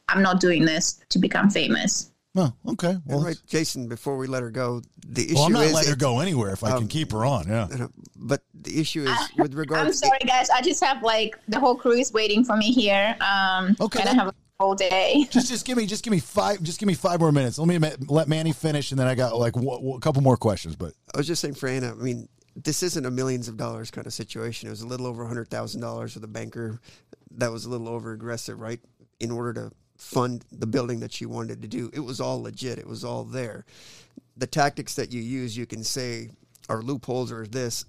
[0.09, 2.11] I'm not doing this to become famous.
[2.35, 2.97] Oh, okay.
[3.05, 3.89] Well, right, Jason.
[3.89, 6.53] Before we let her go, the issue well, I'm not is letting her go anywhere
[6.53, 7.47] if I um, can keep her on.
[7.47, 7.89] Yeah.
[8.17, 9.87] But the issue is with regard.
[9.87, 10.49] I'm sorry, guys.
[10.49, 13.15] I just have like the whole crew is waiting for me here.
[13.21, 14.01] Um, okay.
[14.01, 15.27] And I have a whole day.
[15.31, 17.59] Just, just give me, just give me five, just give me five more minutes.
[17.59, 20.77] Let me let Manny finish, and then I got like a couple more questions.
[20.77, 21.91] But I was just saying, for Anna.
[21.91, 24.69] I mean, this isn't a millions of dollars kind of situation.
[24.69, 26.81] It was a little over hundred thousand dollars with a banker
[27.33, 28.81] that was a little over aggressive, right?
[29.21, 32.79] In order to fund the building that she wanted to do, it was all legit.
[32.79, 33.65] It was all there.
[34.37, 36.31] the tactics that you use, you can say
[36.69, 37.85] are loopholes or this.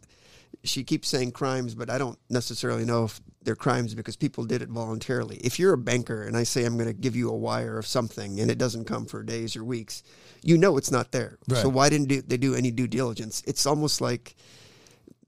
[0.63, 4.61] She keeps saying crimes, but I don't necessarily know if they're crimes because people did
[4.61, 5.37] it voluntarily.
[5.37, 7.87] If you're a banker and I say I'm going to give you a wire of
[7.87, 10.03] something and it doesn't come for days or weeks,
[10.43, 11.37] you know it's not there.
[11.47, 11.61] Right.
[11.61, 13.41] So why didn't they do any due diligence?
[13.47, 14.35] It's almost like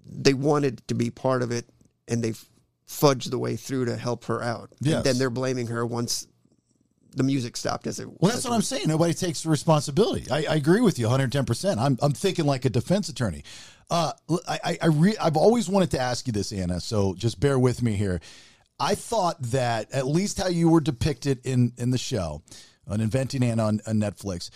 [0.06, 1.66] they wanted to be part of it
[2.08, 2.34] and they
[2.88, 4.72] fudged the way through to help her out.
[4.80, 4.98] Yes.
[4.98, 6.28] And then they're blaming her once
[7.16, 8.88] the music stopped as it Well, that's what I'm saying.
[8.88, 10.30] Nobody takes responsibility.
[10.30, 11.78] I, I agree with you 110%.
[11.78, 13.44] I'm, I'm thinking like a defense attorney.
[13.90, 14.12] Uh,
[14.48, 17.58] I, I, I re, I've always wanted to ask you this, Anna, so just bear
[17.58, 18.20] with me here.
[18.80, 22.42] I thought that at least how you were depicted in, in the show
[22.88, 24.50] on Inventing Anna on, on Netflix,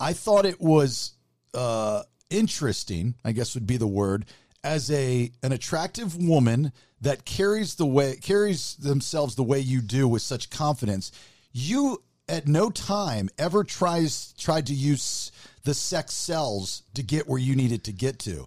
[0.00, 1.12] I thought it was
[1.52, 4.26] uh, interesting, I guess would be the word,
[4.62, 10.08] as a an attractive woman that carries the way carries themselves the way you do
[10.08, 11.12] with such confidence.
[11.52, 15.30] You at no time ever tries tried to use
[15.64, 18.46] the sex cells to get where you needed to get to.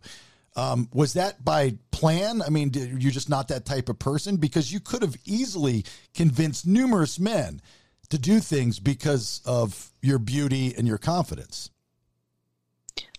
[0.55, 2.41] Um, was that by plan?
[2.41, 5.85] I mean, did, you're just not that type of person because you could have easily
[6.15, 7.61] convinced numerous men
[8.09, 11.69] to do things because of your beauty and your confidence.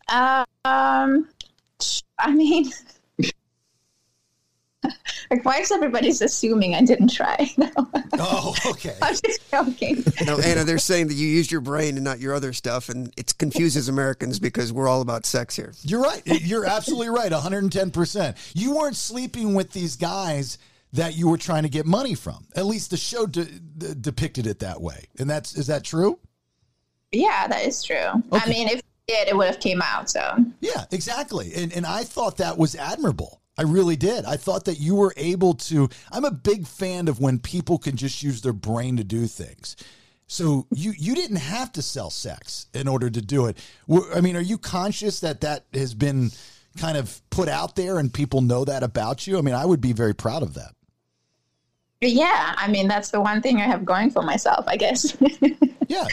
[0.08, 1.28] Uh, um,
[2.18, 2.70] I mean,
[5.30, 7.50] like, why is everybody's assuming I didn't try?
[7.58, 7.70] No.
[8.20, 8.96] Oh, okay.
[9.02, 10.02] I'm just joking.
[10.24, 13.12] No, Anna, they're saying that you used your brain and not your other stuff, and
[13.16, 15.72] it confuses Americans because we're all about sex here.
[15.82, 16.22] You're right.
[16.24, 17.30] You're absolutely right.
[17.30, 18.52] 110%.
[18.54, 20.58] You weren't sleeping with these guys
[20.92, 22.46] that you were trying to get money from.
[22.56, 25.06] At least the show de- de- depicted it that way.
[25.18, 26.18] And that's is that true?
[27.12, 28.22] Yeah, that is true.
[28.32, 30.10] I mean, if it did, it would have came out.
[30.10, 31.52] So Yeah, exactly.
[31.54, 33.40] And and I thought that was admirable.
[33.56, 34.24] I really did.
[34.24, 37.96] I thought that you were able to I'm a big fan of when people can
[37.96, 39.76] just use their brain to do things.
[40.26, 43.58] So you you didn't have to sell sex in order to do it.
[44.14, 46.30] I mean, are you conscious that that has been
[46.76, 49.38] kind of put out there and people know that about you?
[49.38, 50.74] I mean, I would be very proud of that.
[52.00, 55.16] Yeah, I mean, that's the one thing I have going for myself, I guess.
[55.88, 56.06] Yeah,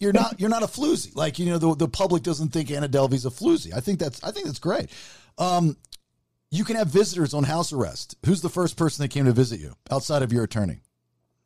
[0.00, 1.14] you're not you're not a floozy.
[1.14, 3.72] Like you know, the the public doesn't think Anna Delvey's a floozy.
[3.72, 4.90] I think that's I think that's great.
[5.38, 5.76] Um,
[6.50, 8.16] you can have visitors on house arrest.
[8.26, 10.80] Who's the first person that came to visit you outside of your attorney?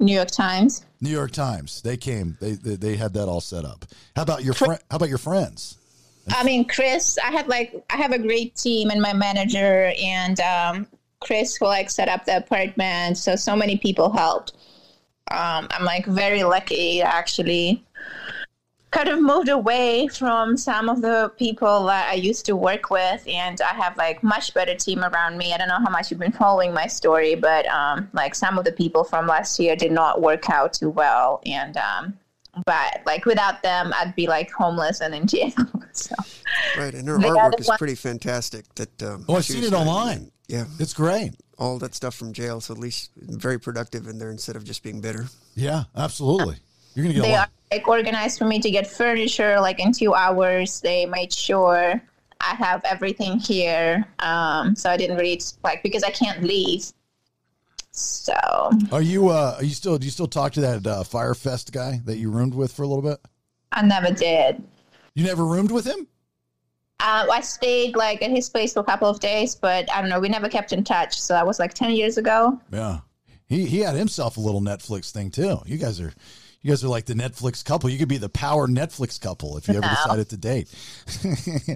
[0.01, 0.85] New York Times.
[1.01, 1.83] New York Times.
[1.83, 2.39] They came.
[2.41, 3.85] They they, they had that all set up.
[4.16, 4.81] How about your friend?
[4.91, 5.79] How about your friends?
[6.35, 10.41] I mean, Chris, I have like I have a great team and my manager and
[10.41, 10.87] um,
[11.24, 13.18] Chris who like set up the apartment.
[13.18, 14.52] So so many people helped.
[15.30, 17.84] Um, I'm like very lucky actually.
[18.90, 23.26] Kind of moved away from some of the people that I used to work with,
[23.26, 25.52] and I have like much better team around me.
[25.52, 28.64] I don't know how much you've been following my story, but um, like some of
[28.64, 32.16] the people from last year did not work out too well, and um,
[32.66, 35.51] but like without them, I'd be like homeless and in jail.
[35.92, 36.14] so
[36.78, 38.72] Right, and her artwork is one- pretty fantastic.
[38.76, 40.30] That um, Oh, I've seen it online.
[40.49, 41.33] Yeah, It's great.
[41.59, 42.61] all that stuff from jail.
[42.61, 45.27] So at least very productive in there instead of just being bitter.
[45.55, 46.57] Yeah, absolutely.
[46.95, 47.49] You're gonna get a they lot.
[47.49, 50.81] are like organized for me to get furniture like in two hours.
[50.81, 52.01] They made sure
[52.41, 56.85] I have everything here, um, so I didn't really like because I can't leave.
[57.93, 58.35] So
[58.93, 61.73] Are you uh are you still do you still talk to that uh, Fyre Fest
[61.73, 63.19] guy that you roomed with for a little bit?
[63.73, 64.62] I never did.
[65.15, 66.07] You never roomed with him?
[67.01, 70.09] Uh, I stayed like at his place for a couple of days, but I don't
[70.11, 70.21] know.
[70.21, 71.21] We never kept in touch.
[71.21, 72.59] So that was like ten years ago.
[72.73, 73.01] Yeah.
[73.47, 75.59] He he had himself a little Netflix thing too.
[75.66, 76.12] You guys are
[76.62, 77.91] you guys are like the Netflix couple.
[77.91, 79.89] You could be the power Netflix couple if you ever No.
[80.05, 80.73] decided to date.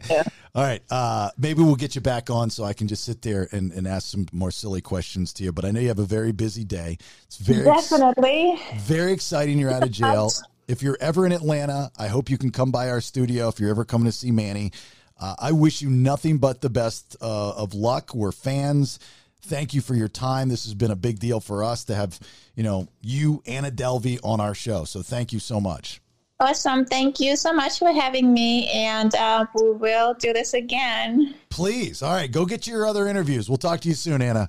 [0.09, 0.23] yeah.
[0.55, 0.81] All right.
[0.91, 3.87] Uh, maybe we'll get you back on so I can just sit there and, and
[3.87, 5.53] ask some more silly questions to you.
[5.53, 6.97] But I know you have a very busy day.
[7.27, 8.59] It's very ex- Definitely.
[8.79, 10.31] very exciting you're out of jail.
[10.69, 13.71] If you're ever in Atlanta, I hope you can come by our studio if you're
[13.71, 14.73] ever coming to see Manny.
[15.19, 18.15] Uh, I wish you nothing but the best uh, of luck.
[18.15, 18.99] We're fans.
[19.43, 20.49] Thank you for your time.
[20.49, 22.19] This has been a big deal for us to have,
[22.55, 24.85] you know, you, Anna Delvey, on our show.
[24.85, 26.01] So thank you so much.
[26.41, 26.85] Awesome.
[26.85, 31.35] Thank you so much for having me, and uh, we will do this again.
[31.51, 32.01] Please.
[32.01, 32.31] All right.
[32.31, 33.49] Go get your other interviews.
[33.49, 34.49] We'll talk to you soon, Anna.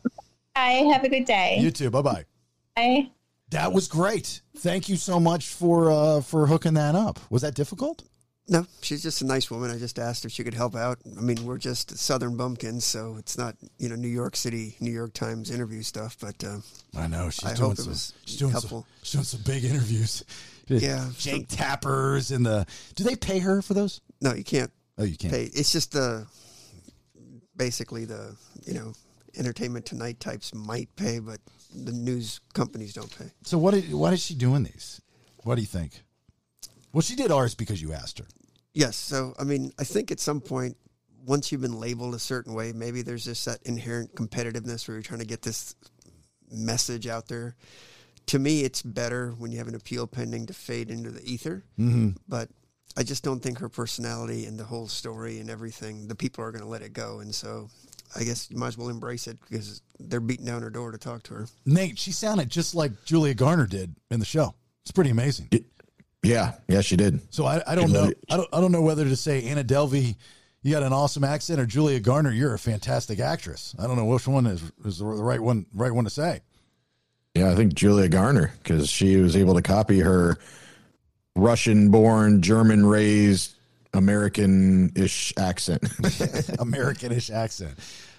[0.53, 0.87] Bye.
[0.91, 1.57] Have a good day.
[1.59, 1.89] You too.
[1.89, 2.25] Bye bye.
[2.75, 3.09] Bye.
[3.49, 4.41] That was great.
[4.57, 7.19] Thank you so much for uh, for hooking that up.
[7.31, 8.03] Was that difficult?
[8.51, 9.69] No, she's just a nice woman.
[9.69, 10.97] I just asked if she could help out.
[11.15, 14.91] I mean, we're just Southern bumpkins, so it's not you know New York City, New
[14.91, 16.17] York Times interview stuff.
[16.19, 16.57] But uh,
[16.97, 17.89] I know she's I doing some.
[17.89, 20.23] was she's doing some, she's doing some big interviews.
[20.67, 22.65] Yeah, Jake Tappers and the.
[22.95, 24.01] Do they pay her for those?
[24.19, 24.71] No, you can't.
[24.97, 25.31] Oh, you can't.
[25.31, 25.43] Pay.
[25.43, 26.25] It's just the
[27.55, 28.35] basically the
[28.65, 28.93] you know
[29.37, 31.39] Entertainment Tonight types might pay, but
[31.75, 33.29] the news companies don't pay.
[33.43, 33.75] So what?
[33.75, 35.01] Is, why is she doing these?
[35.43, 36.01] What do you think?
[36.91, 38.25] Well, she did ours because you asked her.
[38.73, 38.95] Yes.
[38.95, 40.77] So, I mean, I think at some point,
[41.25, 45.03] once you've been labeled a certain way, maybe there's just that inherent competitiveness where you're
[45.03, 45.75] trying to get this
[46.51, 47.55] message out there.
[48.27, 51.63] To me, it's better when you have an appeal pending to fade into the ether.
[51.77, 52.15] Mhm.
[52.27, 52.49] But
[52.95, 56.51] I just don't think her personality and the whole story and everything, the people are
[56.51, 57.19] going to let it go.
[57.19, 57.69] And so
[58.15, 60.97] I guess you might as well embrace it because they're beating down her door to
[60.97, 61.47] talk to her.
[61.65, 64.55] Nate, she sounded just like Julia Garner did in the show.
[64.83, 65.49] It's pretty amazing.
[66.23, 67.21] Yeah, yeah, she did.
[67.33, 68.11] So I, I don't know.
[68.29, 70.15] I don't, I don't know whether to say Anna Delvey,
[70.61, 73.73] you got an awesome accent, or Julia Garner, you're a fantastic actress.
[73.79, 76.41] I don't know which one is, is the right one, right one to say.
[77.35, 80.37] Yeah, I think Julia Garner because she was able to copy her
[81.35, 83.53] Russian-born, German-raised,
[83.93, 85.83] American-ish accent.
[86.59, 87.75] Americanish accent.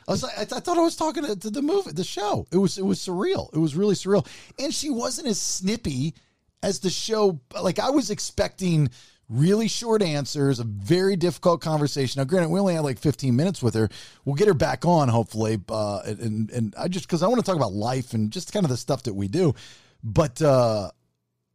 [0.09, 2.03] I was like, I, th- I thought I was talking to, to the movie, the
[2.03, 2.47] show.
[2.51, 3.53] It was, it was surreal.
[3.53, 4.27] It was really surreal,
[4.59, 6.15] and she wasn't as snippy
[6.63, 7.41] as the show.
[7.61, 8.91] Like I was expecting
[9.29, 12.21] really short answers, a very difficult conversation.
[12.21, 13.89] Now, granted, we only had like 15 minutes with her.
[14.25, 17.47] We'll get her back on hopefully, uh, and and I just because I want to
[17.47, 19.55] talk about life and just kind of the stuff that we do,
[20.03, 20.41] but.
[20.43, 20.91] uh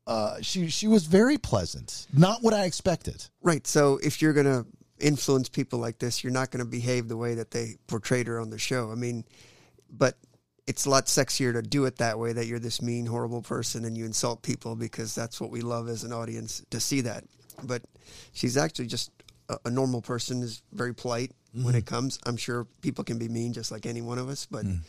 [0.08, 2.06] uh, she she was very pleasant.
[2.14, 3.26] Not what I expected.
[3.42, 3.66] Right.
[3.66, 4.66] So if you're to
[5.00, 8.50] influence people like this, you're not to behave the way that they portrayed her on
[8.50, 8.92] the show.
[8.92, 9.26] I mean,
[9.90, 10.18] but
[10.68, 13.86] it's a lot sexier to do it that way that you're this mean, horrible person
[13.86, 17.24] and you insult people because that's what we love as an audience to see that.
[17.64, 17.84] But
[18.34, 19.12] she's actually just
[19.50, 21.78] a, a normal person, is very polite when Mhm.
[21.78, 22.20] it comes.
[22.26, 24.80] I'm sure people can be mean just like any one of us, but Mm.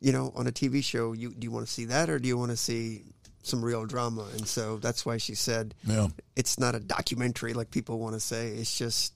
[0.00, 2.28] you know, on a TV show, you do you want to see that or do
[2.28, 3.02] you want to see
[3.42, 4.26] some real drama?
[4.36, 6.08] And so that's why she said Yeah.
[6.36, 8.50] it's not a documentary like people want to say.
[8.50, 9.14] It's just,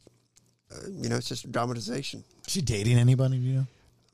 [0.73, 2.25] uh, you know, it's just dramatization.
[2.47, 3.37] Is She dating anybody?
[3.37, 3.67] You know?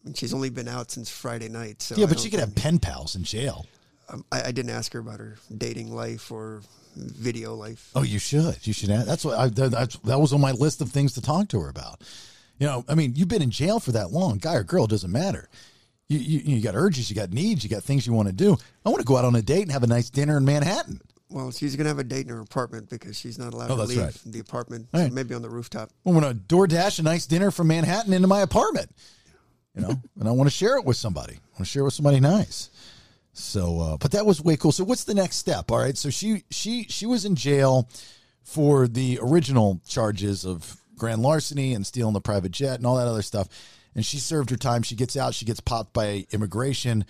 [0.08, 1.82] Mean, she's only been out since Friday night.
[1.82, 3.66] So yeah, but she could have pen pals in jail.
[4.08, 6.62] Um, I, I didn't ask her about her dating life or
[6.96, 7.90] video life.
[7.94, 8.66] Oh, you should.
[8.66, 8.90] You should.
[8.90, 9.06] Ask.
[9.06, 9.48] That's what I.
[9.48, 12.00] That, that's, that was on my list of things to talk to her about.
[12.58, 15.12] You know, I mean, you've been in jail for that long, guy or girl, doesn't
[15.12, 15.48] matter.
[16.08, 18.56] You, you you got urges, you got needs, you got things you want to do.
[18.84, 21.00] I want to go out on a date and have a nice dinner in Manhattan.
[21.30, 23.82] Well, she's gonna have a date in her apartment because she's not allowed Oh, to
[23.82, 24.18] leave right.
[24.24, 24.88] the apartment.
[24.94, 25.12] Right.
[25.12, 25.90] maybe on the rooftop.
[26.06, 28.90] I want to DoorDash a nice dinner from Manhattan into my apartment.
[29.74, 31.34] You know, and I want to share it with somebody.
[31.34, 32.70] I want to share it with somebody nice.
[33.32, 34.72] So, uh, but that was way cool.
[34.72, 35.70] So, what's the next step?
[35.70, 35.96] All right.
[35.96, 37.88] So she she she was in jail
[38.42, 43.06] for the original charges of grand larceny and stealing the private jet and all that
[43.06, 43.48] other stuff.
[43.94, 44.82] And she served her time.
[44.82, 45.34] She gets out.
[45.34, 47.04] She gets popped by immigration,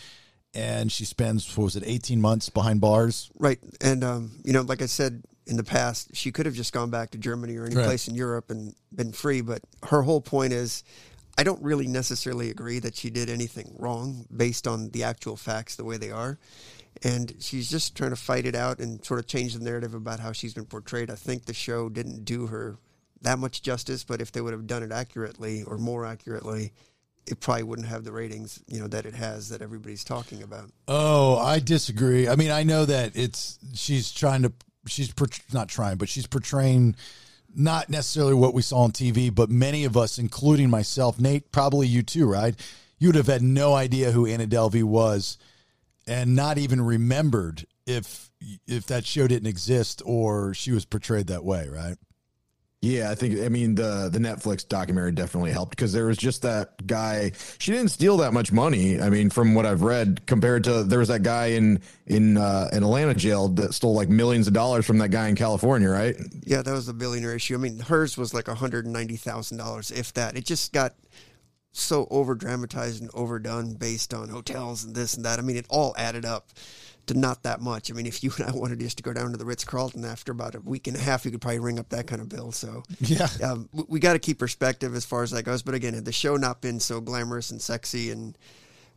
[0.52, 3.30] and she spends what was it, eighteen months behind bars.
[3.39, 3.59] Right.
[3.80, 6.90] And, um, you know, like I said in the past, she could have just gone
[6.90, 7.86] back to Germany or any Right.
[7.86, 9.40] place in Europe and been free.
[9.40, 10.85] But her whole point is
[11.39, 15.77] I don't really necessarily agree that she did anything wrong based on the actual facts
[15.77, 16.36] the way they are.
[17.05, 20.19] And she's just trying to fight it out and sort of change the narrative about
[20.19, 21.12] how she's been portrayed.
[21.12, 22.77] I think the show didn't do her
[23.23, 26.73] that much justice, but if they would have done it accurately or more accurately,
[27.24, 30.73] it probably wouldn't have the ratings, you know, that it has that everybody's talking about.
[30.89, 32.27] Oh, I disagree.
[32.27, 34.52] I mean, I know that it's she's trying to
[34.89, 36.97] she's port- not trying, but she's portraying
[37.55, 41.87] not necessarily what we saw on TV, but many of us, including myself, Nate, probably
[41.87, 42.55] you too, right?
[42.99, 45.39] You would have had no idea who Anna Delvey was,
[46.07, 48.31] and not even remembered if
[48.66, 51.97] if that show didn't exist or she was portrayed that way, right?
[52.80, 56.42] Yeah, I think I mean the the Netflix documentary definitely helped because there was just
[56.42, 57.32] that guy.
[57.59, 59.00] She didn't steal that much money.
[59.00, 62.68] I mean, from what I've read, compared to there was that guy in in uh,
[62.72, 66.14] in Atlanta jail that stole like millions of dollars from that guy in California, right?
[66.44, 67.55] Yeah, that was the billionaire issue.
[67.56, 70.36] I mean, hers was like hundred and ninety thousand dollars, if that.
[70.36, 70.94] It just got
[71.72, 75.40] so over dramatized and overdone based on hotels and this and that.
[75.40, 76.50] I mean, it all added up
[77.09, 77.90] to not that much.
[77.90, 80.05] I mean, if you and I wanted just to go down to the Ritz Carlton
[80.05, 82.28] after about a week and a half, you could probably ring up that kind of
[82.28, 82.52] bill.
[82.52, 83.28] So Yeah.
[83.43, 85.62] um, we, we got to keep perspective as far as that goes.
[85.62, 88.36] But again, had the show not been so glamorous and sexy and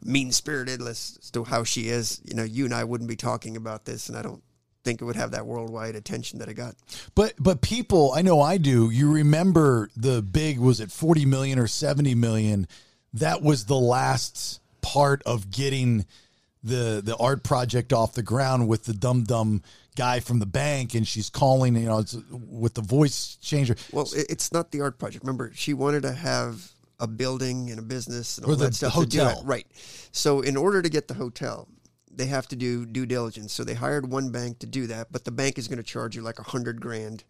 [0.04, 3.56] mean spirited as to how she is, you know, you and I wouldn't be talking
[3.58, 4.42] about this, and I don't
[4.84, 6.76] think it would have that worldwide attention that it got.
[7.14, 8.90] But but people, I know I do.
[8.90, 12.68] You remember the big was it 40 million or 70 million?
[13.14, 16.06] That was the last part of getting
[16.64, 19.64] the the art project off the ground with the dumb dumb
[19.96, 22.16] guy from the bank and she's calling, you know, it's
[22.50, 23.76] with the voice changer.
[23.92, 25.24] Well, it's not the art project.
[25.24, 28.76] Remember, she wanted to have a building and a business and Or all the that
[28.76, 29.44] stuff to do hotel.
[29.44, 29.68] Right.
[30.12, 31.68] So, in order to get the hotel,
[32.14, 33.54] they have to do due diligence.
[33.54, 36.16] So they hired one bank to do that, but the bank is going to charge
[36.16, 37.24] you like a hundred grand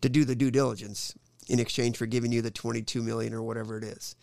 [0.00, 1.14] to do the due diligence
[1.48, 4.16] in exchange for giving you the twenty-two million or whatever it is.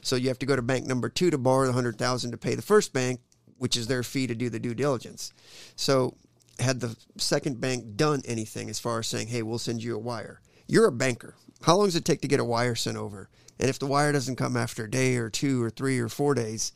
[0.00, 2.38] So you have to go to bank number two to borrow the hundred thousand to
[2.38, 3.20] pay the first bank,
[3.58, 5.32] which is their fee to do the due diligence.
[5.76, 6.16] So
[6.58, 9.98] had the second bank done anything as far as saying, "Hey, we'll send you a
[9.98, 11.34] wire," You're a banker.
[11.62, 13.30] How long does it take to get a wire sent over?
[13.58, 16.34] And if the wire doesn't come after a day or two or three or four
[16.34, 16.72] days,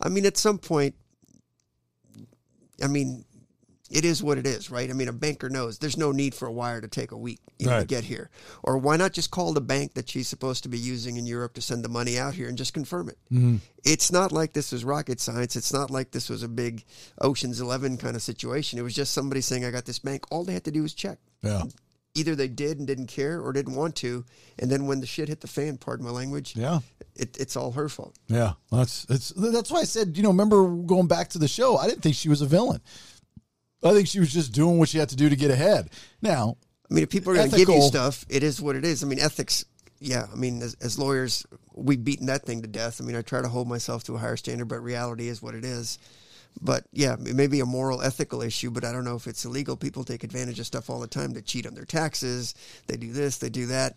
[0.00, 0.94] I mean, at some point,
[2.82, 3.24] I mean,
[3.92, 4.88] it is what it is, right?
[4.90, 7.40] I mean, a banker knows there's no need for a wire to take a week
[7.58, 8.30] you know, to get here.
[8.64, 11.54] Or why not just call the bank that she's supposed to be using in Europe
[11.54, 13.18] to send the money out here and just confirm it?
[13.32, 13.60] Mhm.
[13.84, 15.54] It's not like this was rocket science.
[15.56, 16.84] It's not like this was a big
[17.20, 18.78] Ocean's 11 kind of situation.
[18.78, 20.24] It was just somebody saying, I got this bank.
[20.30, 21.18] All they had to do was check.
[21.42, 21.62] Yeah.
[22.14, 24.24] Either they did and didn't care or didn't want to.
[24.58, 26.80] And then when the shit hit the fan, pardon my language, Yeah.
[27.16, 28.16] it, it's all her fault.
[28.28, 31.76] Yeah, that's it's that's why I said you know remember going back to the show
[31.78, 32.80] I didn't think she was a villain.
[33.84, 35.90] I think she was just doing what she had to do to get ahead.
[36.20, 36.56] Now,
[36.90, 39.02] I mean, if people are going to give you stuff, it is what it is.
[39.02, 39.64] I mean, ethics,
[39.98, 40.26] yeah.
[40.32, 43.00] I mean, as, as lawyers, we've beaten that thing to death.
[43.00, 45.54] I mean, I try to hold myself to a higher standard, but reality is what
[45.54, 45.98] it is.
[46.60, 49.44] But yeah, it may be a moral, ethical issue, but I don't know if it's
[49.46, 49.74] illegal.
[49.74, 51.32] People take advantage of stuff all the time.
[51.32, 52.54] They cheat on their taxes.
[52.88, 53.96] They do this, they do that.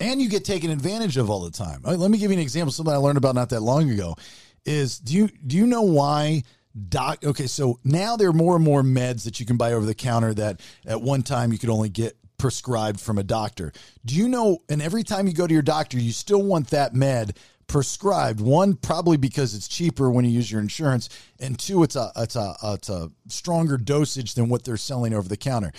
[0.00, 1.82] and you get taken advantage of all the time.
[1.84, 2.72] Uh, Let me give you an example.
[2.72, 4.16] Something I learned about not that long ago
[4.64, 6.44] is do you do you know why
[6.88, 7.24] doc?
[7.24, 9.94] Okay, so now there are more and more meds that you can buy over the
[9.94, 13.72] counter that at one time you could only get prescribed from a doctor.
[14.04, 14.58] Do you know?
[14.68, 17.38] And every time you go to your doctor, you still want that med
[17.68, 18.40] prescribed.
[18.40, 21.08] One, probably because it's cheaper when you use your insurance,
[21.40, 25.28] and two, it's a it's a it's a stronger dosage than what they're selling over
[25.28, 25.72] the counter.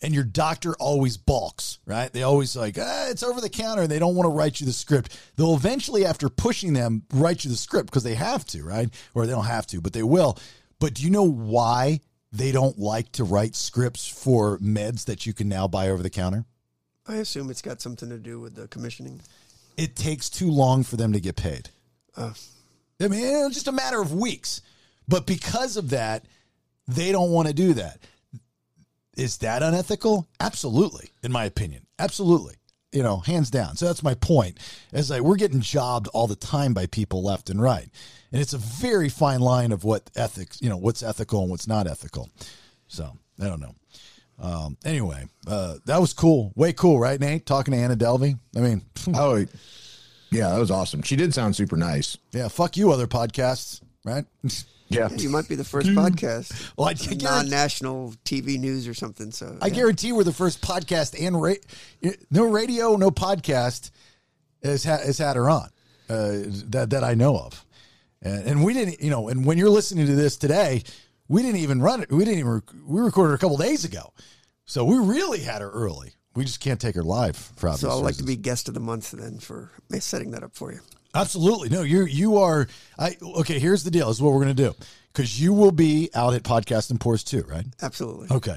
[0.00, 2.12] And your doctor always balks, right?
[2.12, 3.82] They always like, ah, it's over the counter.
[3.82, 5.18] and They don't want to write you the script.
[5.36, 8.88] They'll eventually, after pushing them, write you the script because they have to, right?
[9.14, 10.38] Or they don't have to, but they will.
[10.78, 11.98] But do you know why
[12.30, 16.10] they don't like to write scripts for meds that you can now buy over the
[16.10, 16.44] counter?
[17.08, 19.20] I assume it's got something to do with the commissioning.
[19.76, 21.70] it takes too long for them to get paid.
[22.16, 22.34] Uh,
[23.00, 24.60] I mean, it's just a matter of weeks.
[25.08, 26.24] But because of that,
[26.86, 27.98] they don't want to do that.
[29.18, 30.28] Is that unethical?
[30.38, 31.86] Absolutely, in my opinion.
[31.98, 32.54] Absolutely.
[32.92, 33.76] You know, hands down.
[33.76, 34.58] So that's my point.
[34.92, 37.90] Is like we're getting jobbed all the time by people left and right.
[38.30, 41.66] And it's a very fine line of what ethics, you know, what's ethical and what's
[41.66, 42.30] not ethical.
[42.86, 43.74] So I don't know.
[44.40, 46.52] Um, anyway, uh, that was cool.
[46.54, 47.44] Way cool, right, Nate?
[47.44, 48.38] Talking to Anna Delvey.
[48.56, 48.82] I mean,
[49.14, 49.44] oh,
[50.30, 51.02] yeah, that was awesome.
[51.02, 52.16] She did sound super nice.
[52.32, 54.24] Yeah, fuck you, other podcasts, right?
[54.88, 55.08] Yeah.
[55.10, 56.72] you might be the first podcast.
[56.76, 59.30] Well, I guarantee- non-national TV news or something.
[59.30, 59.74] So I yeah.
[59.74, 61.54] guarantee we're the first podcast and ra-
[62.30, 63.90] no radio, no podcast
[64.62, 65.68] has, ha- has had her on
[66.08, 66.40] uh,
[66.70, 67.64] that that I know of,
[68.22, 70.82] and, and we didn't, you know, and when you're listening to this today,
[71.28, 72.10] we didn't even run it.
[72.10, 72.52] We didn't even.
[72.52, 74.12] Rec- we recorded a couple days ago,
[74.64, 76.14] so we really had her early.
[76.34, 78.80] We just can't take her live for So I'd like to be guest of the
[78.80, 80.80] month then for setting that up for you.
[81.14, 81.68] Absolutely.
[81.68, 82.68] No, you you are
[82.98, 84.08] I okay, here's the deal.
[84.08, 84.74] This is what we're gonna do.
[85.12, 87.66] Because you will be out at Podcast and Pours too, right?
[87.82, 88.28] Absolutely.
[88.30, 88.56] Okay.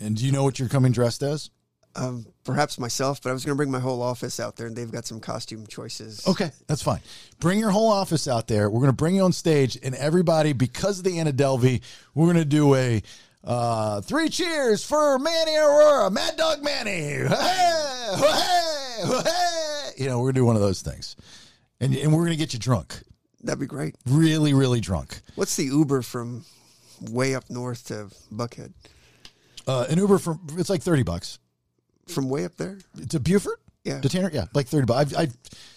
[0.00, 1.50] And do you know what you're coming dressed as?
[1.96, 4.74] Um, perhaps myself, but I was going to bring my whole office out there, and
[4.74, 6.26] they've got some costume choices.
[6.26, 6.98] Okay, that's fine.
[7.38, 8.68] Bring your whole office out there.
[8.68, 11.82] We're going to bring you on stage, and everybody, because of the Anna Delvey,
[12.12, 13.00] we're going to do a
[13.44, 16.90] uh, three cheers for Manny Arora, Mad Dog Manny.
[16.90, 19.90] Hey, hey, hey.
[19.96, 21.14] You know, we're going to do one of those things,
[21.80, 23.02] and and we're going to get you drunk,
[23.42, 23.94] That'd be great.
[24.06, 25.20] really, really drunk.
[25.34, 26.44] What's the Uber from
[27.10, 28.72] way up north to Buckhead?
[29.66, 31.38] Uh, an Uber from it's like thirty bucks
[32.08, 32.78] From way up there?
[33.08, 33.58] to Buford.
[33.84, 34.00] Yeah.
[34.00, 34.30] to Tanner.
[34.32, 35.12] Yeah, like thirty bucks.
[35.14, 35.36] I've, I've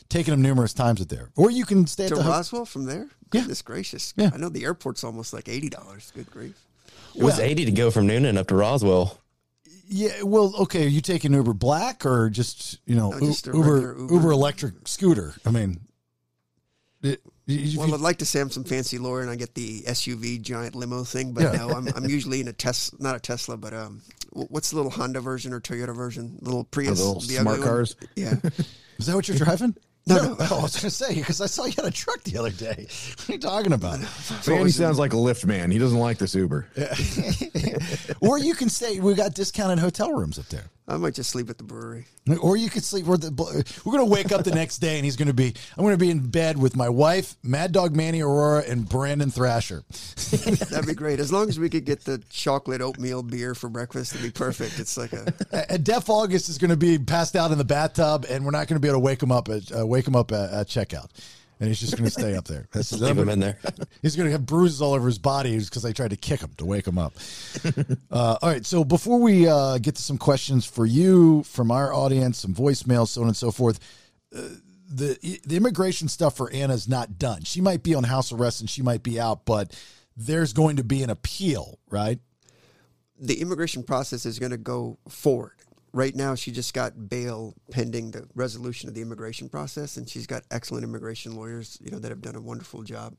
[0.10, 2.66] taken them numerous times at there, or you can stay at To the ho- Roswell
[2.66, 3.08] from there?
[3.34, 3.42] Yeah.
[3.42, 4.14] Goodness gracious.
[4.16, 4.30] Yeah.
[4.34, 6.14] I know the airport's almost like $80.
[6.14, 6.56] Good grief.
[7.14, 9.20] It was Well- 80 to go from Newnan up to Roswell.
[9.90, 10.86] Yeah, well, okay.
[10.86, 14.32] Are you taking Uber Black or just you know No, just Uber, Uber Uber.
[14.32, 15.34] electric scooter?
[15.46, 15.80] I mean,
[17.04, 19.84] it, you- Well, I'd like to say I'm some fancy lawyer and I get the
[19.84, 21.52] SUV giant limo thing, but Yeah.
[21.54, 24.02] no, I'm, I'm usually in a Tesla, not a Tesla, but um,
[24.32, 26.38] what's the little Honda version or Toyota version?
[26.42, 27.68] Little Prius, little the smart ugly one?
[27.68, 27.96] cars?
[28.16, 28.34] Yeah,
[28.98, 29.76] is that what you're driving?
[30.08, 30.36] No, no.
[30.50, 32.50] Oh, I was going to say because I saw you had a truck the other
[32.50, 32.88] day.
[32.88, 34.00] What are you talking about?
[34.48, 35.70] Manny sounds like a Lyft man.
[35.70, 36.66] He doesn't like this Uber.
[36.78, 36.96] Yeah.
[38.22, 40.64] or you can say We got discounted hotel rooms up there.
[40.90, 42.06] I might just sleep at the brewery.
[42.42, 43.06] Or you could sleep.
[43.06, 43.32] We're, the,
[43.84, 45.54] we're going to wake up the next day, and he's going to be.
[45.78, 49.34] I'm going to be in bed with my wife, Mad Dog Manny Arora, and Branden
[49.34, 49.84] Thrasher.
[50.70, 51.20] That'd be great.
[51.20, 54.80] As long as we could get the chocolate oatmeal beer for breakfast, it'd be perfect.
[54.80, 55.34] It's like a
[55.70, 58.68] And Def August is going to be passed out in the bathtub, and we're not
[58.68, 60.68] going to be able to wake him up at uh, wake him up at, at
[60.68, 61.10] checkout.
[61.60, 62.68] And he's just going to stay up there.
[62.72, 63.58] That's Leave him in there.
[64.02, 66.52] He's going to have bruises all over his body because I tried to kick him
[66.58, 67.14] to wake him up.
[68.12, 68.66] uh, all right.
[68.66, 73.08] So before we uh, get to some questions for you from our audience, some voicemails,
[73.10, 73.80] so on and so forth,
[74.36, 74.42] uh,
[74.90, 77.44] the the immigration stuff for Anna's not done.
[77.44, 79.78] She might be on house arrest and she might be out, but
[80.16, 82.20] there's going to be an appeal, right?
[83.20, 85.54] the immigration process is going to go forward.
[85.94, 90.28] Right now she just got bail pending the resolution of the immigration process, and she's
[90.28, 93.16] got excellent immigration lawyers, you know, that have done a wonderful job.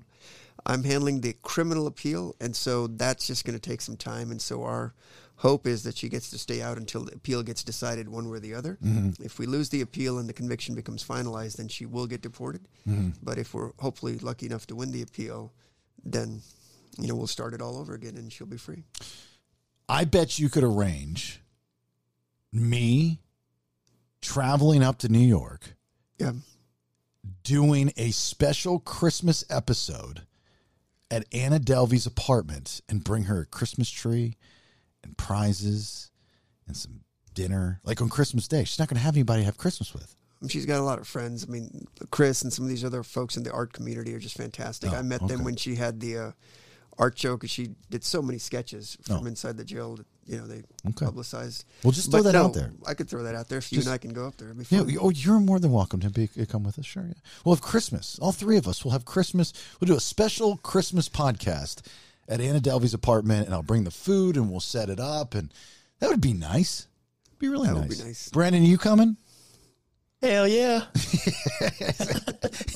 [0.66, 4.30] I'm handling the criminal appeal, and so that's just going to take some time.
[4.30, 4.92] And so our
[5.36, 8.38] hope is that she gets to stay out until the appeal gets decided one way
[8.38, 8.76] or the other.
[8.84, 9.20] Mhm.
[9.20, 12.66] If we lose the appeal and the conviction becomes finalized, then she will get deported.
[12.88, 13.14] Mhm.
[13.22, 15.52] But if we're hopefully lucky enough to win the appeal,
[16.04, 16.42] then
[16.98, 18.82] you know we'll start it all over again, and she'll be free.
[19.88, 21.40] I bet you could arrange
[22.52, 23.20] me
[24.20, 25.76] traveling up to New York.
[26.18, 26.32] Yeah.
[27.44, 30.22] Doing a special Christmas episode
[31.10, 34.36] at Anna Delvey's apartment and bring her a Christmas tree
[35.02, 36.10] and prizes
[36.66, 37.00] and some
[37.34, 37.80] dinner.
[37.84, 38.64] Like on Christmas Day.
[38.64, 40.14] She's not going to have anybody to have Christmas with.
[40.48, 41.44] She's got a lot of friends.
[41.48, 44.36] I mean, Chris and some of these other folks in the art community are just
[44.36, 44.92] fantastic.
[44.92, 45.34] Oh, I met okay.
[45.34, 46.30] them when she had the uh,
[46.96, 49.26] art show because she did so many sketches from Oh.
[49.26, 49.98] inside the jail
[50.28, 51.06] you know they Okay.
[51.06, 51.64] publicized.
[51.82, 52.70] Well, just throw But that no, out there.
[52.86, 54.48] I could throw that out there if you Just- and I can go up there.
[54.50, 56.84] It'd be Yeah, oh, you're more than welcome to be come with us.
[56.86, 57.04] Sure.
[57.06, 57.14] Yeah.
[57.44, 58.18] We'll have Christmas.
[58.20, 59.52] All three of us will have Christmas.
[59.80, 61.80] We'll do a special Christmas podcast
[62.28, 65.52] at Anna Delvey's apartment, and I'll bring the food and we'll set it up, and
[66.00, 66.86] that would be nice.
[67.26, 67.88] It'd Be really That nice.
[67.88, 68.28] would be nice.
[68.28, 69.16] Branden, you coming?
[70.20, 70.82] Hell yeah.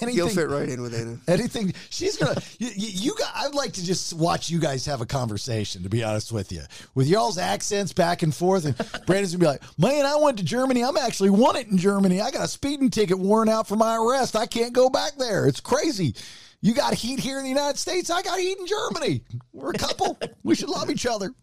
[0.10, 1.18] You'll fit right in with Anna.
[1.26, 5.00] Anything she's gonna you, you you got I'd like to just watch you guys have
[5.00, 6.62] a conversation to be honest with you.
[6.94, 10.44] With y'all's accents back and forth and Branden's gonna be like man I went to
[10.44, 10.84] Germany.
[10.84, 12.20] I'm actually won it in Germany.
[12.20, 14.36] I got a speeding ticket worn out for my arrest.
[14.36, 15.46] I can't go back there.
[15.46, 16.14] It's crazy.
[16.60, 18.08] You got heat here in the United States.
[18.08, 19.24] I got heat in Germany.
[19.52, 20.16] We're a couple.
[20.44, 21.34] We should love each other.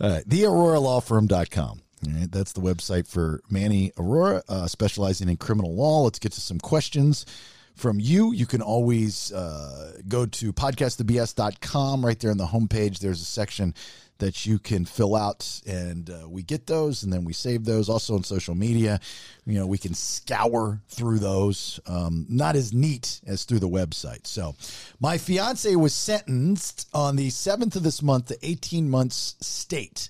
[0.00, 6.02] All right thearoralawfirm.com that's the website for Manny Arora, uh, specializing in criminal law.
[6.02, 7.26] Let's get to some questions
[7.74, 8.32] from you.
[8.32, 12.04] You can always uh, go to podcastthebs.com.
[12.04, 13.74] Right there on the homepage, there's a section
[14.18, 17.88] that you can fill out, and uh, we get those, and then we save those.
[17.88, 19.00] Also on social media,
[19.46, 21.80] you know, we can scour through those.
[21.86, 24.26] Um, not as neat as through the website.
[24.26, 24.54] So,
[25.00, 30.08] my fiance was sentenced on the 7th of this month to 18 months state.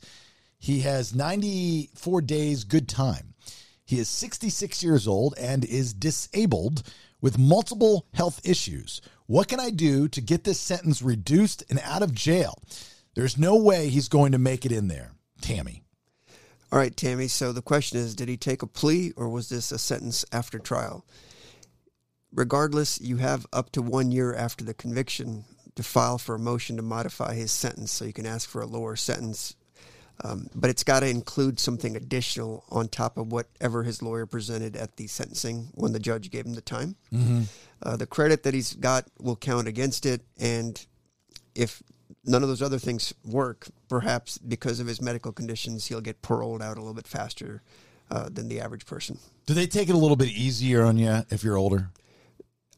[0.63, 3.35] He has 94 days good time.
[3.85, 6.85] He is 66 years old and is disabled
[7.21, 9.03] with multiple health issues.
[9.27, 12.63] What can I do to get this sentence reduced and out of jail?
[13.17, 15.11] There's no way he's going to make it in there.
[15.41, 15.83] Tammy.
[16.71, 17.27] All right, Tammy.
[17.27, 20.61] So the question is, did he take a plea or was this a sentence after
[20.61, 21.05] trial?
[22.33, 25.45] Regardless, you have up to one year after the conviction
[25.75, 28.67] to file for a motion to modify his sentence, so you can ask for a
[28.67, 29.57] lower sentence.
[30.25, 34.77] Um, but it's got to include something additional on top of whatever his lawyer presented
[34.77, 36.95] at the sentencing when the judge gave him the time.
[37.13, 37.47] Mhm.
[37.83, 40.87] Uh, the credit that he's got will count against it, and
[41.55, 41.83] if
[42.25, 46.63] none of those other things work, perhaps because of his medical conditions, he'll get paroled
[46.63, 47.63] out a little bit faster
[48.11, 49.19] uh, than the average person.
[49.47, 51.91] Do they take it a little bit easier on you if you're older?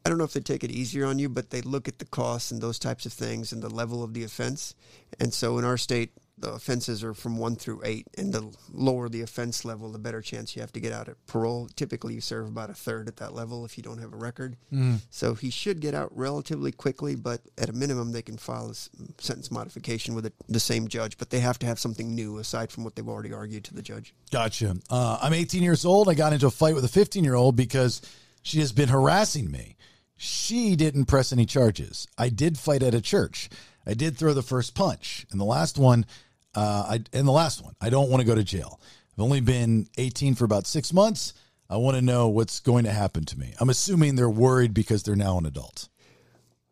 [0.07, 2.05] I don't know if they take it easier on you, but they look at the
[2.05, 4.75] costs and those types of things and the level of the offense.
[5.19, 9.09] And so in our state, the offenses are from one through eight, and the lower
[9.09, 11.69] the offense level, the better chance you have to get out at parole.
[11.77, 14.57] Typically, you serve about a third at that level if you don't have a record.
[14.73, 15.01] Mm.
[15.11, 18.75] So he should get out relatively quickly, but at a minimum, they can file a
[19.23, 22.71] sentence modification with the the same judge, but they have to have something new aside
[22.71, 24.15] from what they've already argued to the judge.
[24.31, 24.77] Gotcha.
[24.91, 26.09] Uh, I'm 18 years old.
[26.09, 28.03] I got into a fight with a 15 year old because
[28.43, 29.77] she has been harassing me.
[30.17, 32.07] She didn't press any charges.
[32.17, 33.49] I did fight at a church.
[33.87, 35.27] I did throw the first punch.
[35.31, 36.07] And the last one,
[36.55, 38.81] uh, I and the last one, I don't want to go to jail.
[39.17, 41.35] I've only been 18 for about six months.
[41.71, 43.55] I want to know what's going to happen to me.
[43.59, 45.89] I'm assuming they're worried because they're now an adult.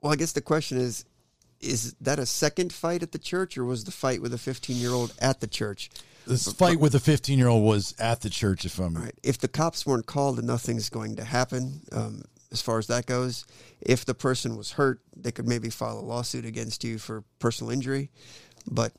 [0.01, 1.05] Well, I guess the question is
[1.61, 4.77] is that a second fight at the church, or was the fight with a 15
[4.77, 5.91] year old at the church?
[6.27, 8.65] This fight with the 15 year old was at the church.
[8.65, 9.15] If I'm Right.
[9.23, 13.07] If the cops weren't called, then nothing's going to happen um, as far as that
[13.07, 13.45] goes.
[13.81, 17.73] If the person was hurt, they could maybe file a lawsuit against you for personal
[17.73, 18.11] injury.
[18.71, 18.93] But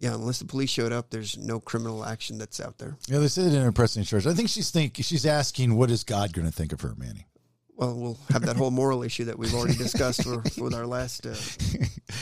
[0.00, 2.96] yeah, unless the police showed up, there's no criminal action that's out there.
[3.08, 4.30] yeah, they said it didn't press any charges.
[4.30, 7.26] I think she's think she's asking, what is God going to think of her, Manny?
[7.78, 11.24] Well, we'll have that whole moral issue that we've already discussed for, with our last
[11.24, 11.34] uh,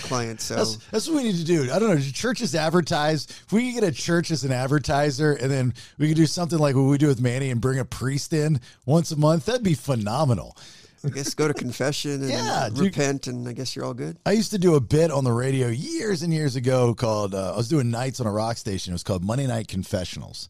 [0.02, 0.42] client.
[0.42, 1.72] So That's, that's what we need to do.
[1.72, 1.96] I don't know.
[1.96, 3.26] Do churches advertise?
[3.26, 6.58] If we could get a church as an advertiser, and then we could do something
[6.58, 9.62] like what we do with Manny and bring a priest in once a month, that'd
[9.62, 10.58] be phenomenal.
[11.04, 12.78] I guess go to confession and Yeah, dude.
[12.78, 14.18] repent, and I guess you're all good.
[14.26, 17.54] I used to do a bit on the radio years and years ago called, uh,
[17.54, 18.92] I was doing nights on a rock station.
[18.92, 20.48] It was called Monday Night Confessionals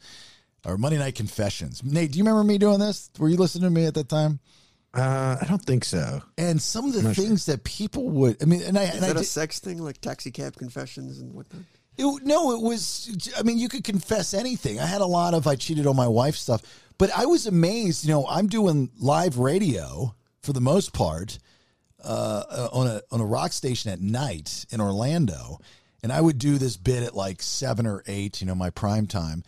[0.65, 1.83] or Monday Night Confessions.
[1.85, 3.11] Nate, do you remember me doing this?
[3.19, 4.41] Were you listening to me at that time?
[4.95, 6.23] Uh, I don't think so.
[6.39, 8.95] And some of the I'm not things that people would, I mean, and I, Is
[8.97, 11.63] and I that a sex thing, like taxi cab confessions and whatnot?
[11.99, 13.33] It, no, it was.
[13.39, 14.79] I mean, you could confess anything.
[14.81, 16.63] I had a lot of I cheated on my wife stuff,
[16.99, 18.05] but I was amazed.
[18.05, 20.15] You know, I'm doing live radio
[20.47, 21.39] for the most part
[22.03, 25.59] uh, on a on a rock station at night in Orlando,
[26.03, 28.41] and I would do this bit at like seven or eight.
[28.41, 29.43] You know, my prime time,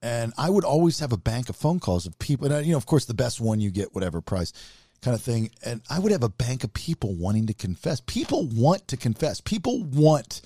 [0.00, 2.46] and I would always have a bank of phone calls of people.
[2.46, 4.52] And I, you know, of course, the best one you get whatever price
[5.02, 5.50] kind of thing.
[5.64, 8.00] And I would have a bank of people wanting to confess.
[8.00, 9.40] People want to confess.
[9.40, 10.40] People want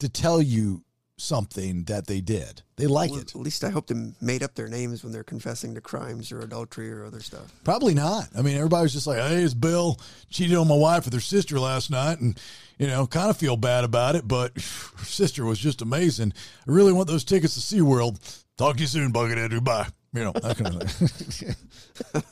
[0.00, 0.82] to tell you
[1.20, 2.62] something that they did.
[2.76, 3.34] They like Well, it.
[3.34, 6.40] At least I hope they made up their names when they're confessing to crimes or
[6.40, 7.52] adultery or other stuff.
[7.64, 8.28] Probably not.
[8.36, 9.98] I mean, everybody was just like, "Hey, it's Bill
[10.30, 12.38] cheated on my wife with her sister last night, and
[12.78, 16.32] you know, kind of feel bad about it, but her sister was just amazing.
[16.66, 18.42] I really want those tickets to SeaWorld.
[18.56, 19.62] Talk to you soon, Buckethead.
[19.62, 19.86] Bye.
[20.12, 21.54] You know, that kind of thing.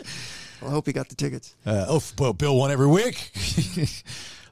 [0.60, 1.54] Well, I hope he got the tickets.
[1.64, 3.30] Uh, oh, well, Bill won every week.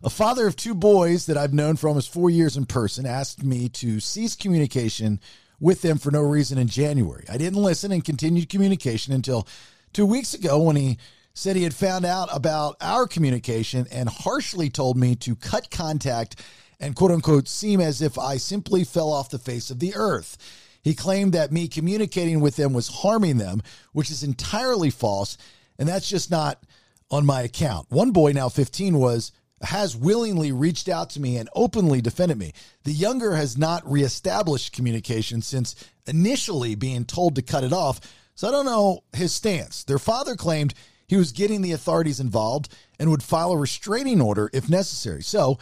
[0.02, 3.42] a father of two boys that I've known for almost four years in person asked
[3.42, 5.20] me to cease communication
[5.60, 7.24] with them for no reason in January.
[7.30, 9.46] I didn't listen and continued communication until
[9.92, 10.98] two weeks ago when he
[11.34, 16.42] said he had found out about our communication and harshly told me to cut contact
[16.80, 20.36] and quote unquote seem as if I simply fell off the face of the earth.
[20.82, 23.62] He claimed that me communicating with them was harming them,
[23.92, 25.36] which is entirely false,
[25.78, 26.62] and that's just not
[27.10, 27.90] on my account.
[27.90, 29.32] One boy, now 15, was
[29.66, 32.52] has willingly reached out to me and openly defended me.
[32.84, 35.74] The younger has not reestablished communication since
[36.06, 38.00] initially being told to cut it off,
[38.34, 39.84] so I don't know his stance.
[39.84, 40.74] Their father claimed
[41.06, 45.22] he was getting the authorities involved and would file a restraining order if necessary.
[45.22, 45.58] So,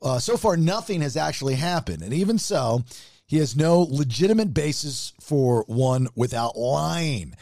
[0.00, 2.02] uh, so far, nothing has actually happened.
[2.02, 2.84] And even so,
[3.26, 7.34] he has no legitimate basis for one without lying.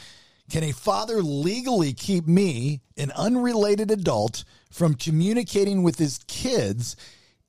[0.50, 6.96] Can a father legally keep me, an unrelated adult, from communicating with his kids,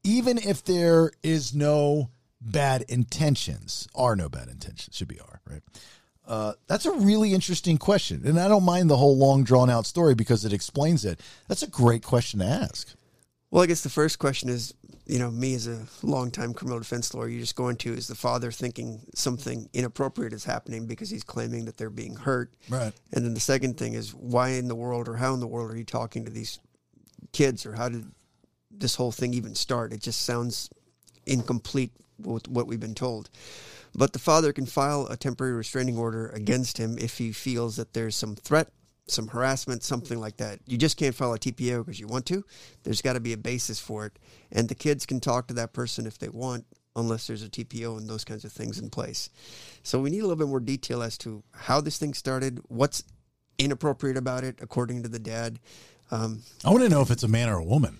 [0.03, 3.87] even if there is no bad intentions?
[3.95, 4.95] Are no bad intentions?
[4.95, 5.63] Should be are, right?
[6.27, 8.21] Uh, that's a really interesting question.
[8.25, 11.21] And I don't mind the whole long, drawn out story because it explains it.
[11.47, 12.93] That's a great question to ask.
[13.49, 14.73] Well, I guess the first question is,
[15.05, 18.15] you know, me as a longtime criminal defense lawyer, you're just going to is the
[18.15, 22.53] father thinking something inappropriate is happening because he's claiming that they're being hurt.
[22.67, 22.91] Right.
[23.13, 25.71] And then the second thing is why in the world or how in the world
[25.71, 26.59] are you talking to these
[27.31, 28.05] kids or how did
[28.71, 29.93] this whole thing even start?
[29.93, 30.69] It just sounds
[31.25, 33.29] incomplete with what we've been told.
[33.95, 37.93] But the father can file a temporary restraining order against him if he feels that
[37.93, 38.69] there's some threat,
[39.07, 40.59] some harassment, something like that.
[40.67, 42.43] You just can't file a TPO because you want to.
[42.83, 44.19] There's got to be a basis for it.
[44.51, 46.65] And the kids can talk to that person if they want,
[46.95, 49.29] unless there's a TPO and those kinds of things in place.
[49.83, 53.03] So we need a little bit more detail as to how this thing started, what's
[53.57, 55.59] inappropriate about it, according to the dad.
[56.11, 57.99] Um, I want to know if it's a man or a woman.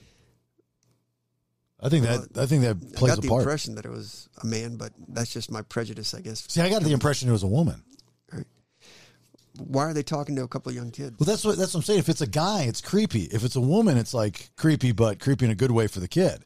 [1.79, 3.43] I think that I think that I plays got a the part.
[3.43, 6.43] impression that it was a man, but that's just my prejudice, I guess.
[6.47, 7.83] See, I got the impression it was a woman.
[9.59, 11.15] Why are they talking to a couple of young kids?
[11.19, 11.99] Well, that's what that's what I'm saying.
[11.99, 13.23] If it's a guy, it's creepy.
[13.23, 16.07] If it's a woman, it's like creepy, but creepy in a good way for the
[16.07, 16.45] kid.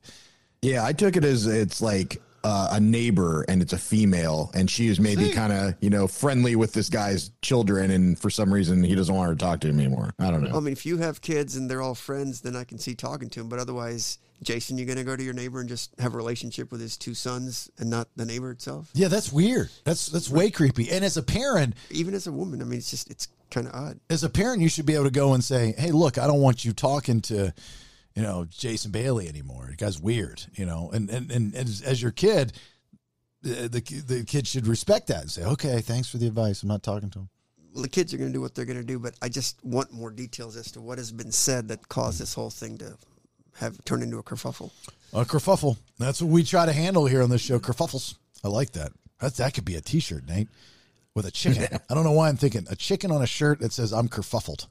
[0.62, 4.70] Yeah, I took it as it's like uh, a neighbor and it's a female, and
[4.70, 8.54] she is maybe kind of you know friendly with this guy's children, and for some
[8.54, 10.14] reason he doesn't want her to talk to him anymore.
[10.20, 10.56] I don't know.
[10.56, 13.30] I mean, if you have kids and they're all friends, then I can see talking
[13.30, 13.50] to them.
[13.50, 16.72] But otherwise, Jason, you're going to go to your neighbor and just have a relationship
[16.72, 18.90] with his two sons and not the neighbor itself?
[18.94, 19.70] Yeah, that's weird.
[19.84, 20.90] That's that's way creepy.
[20.90, 23.74] And as a parent, Even as a woman, I mean, it's just, it's kind of
[23.76, 24.00] odd.
[24.10, 26.42] as a parent, you should be able to go and say, "Hey, look, I don't
[26.42, 27.54] want you talking to,
[28.16, 29.68] you know, Jason Bailey anymore.
[29.70, 32.54] The guy's weird." You know, and and and as, as your kid,
[33.42, 36.64] the, the the kid should respect that and say, "Okay, thanks for the advice.
[36.64, 37.30] I'm not talking to him."
[37.74, 39.64] Well, the kids are going to do what they're going to do, but I just
[39.64, 42.98] want more details as to what has been said that caused this whole thing to
[43.56, 44.72] have turned into a kerfuffle.
[45.14, 45.78] A kerfuffle.
[45.98, 47.60] That's what we try to handle here on this show.
[47.60, 48.16] Kerfuffles.
[48.44, 48.92] I like that.
[49.20, 50.50] That's, that could be a T-shirt, Nate,
[51.16, 51.80] with a chicken.
[51.90, 54.68] I don't know why I'm thinking a chicken on a shirt that says "I'm kerfuffled."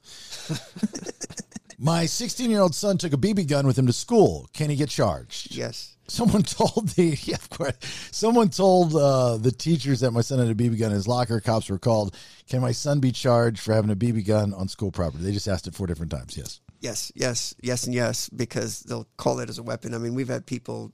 [1.83, 4.47] My 16 year old son took a BB gun with him to school.
[4.53, 5.55] Can he get charged?
[5.55, 5.97] Yes.
[6.07, 7.73] Someone told the yeah, of course.
[8.11, 11.39] Someone told uh, the teachers that my son had a BB gun in his locker.
[11.39, 12.15] Cops were called.
[12.47, 15.23] Can my son be charged for having a BB gun on school property?
[15.23, 16.37] They just asked it four different times.
[16.37, 16.59] Yes.
[16.81, 19.93] Yes, yes, yes, and yes, because they'll call it as a weapon.
[19.95, 20.91] I mean, we've had people,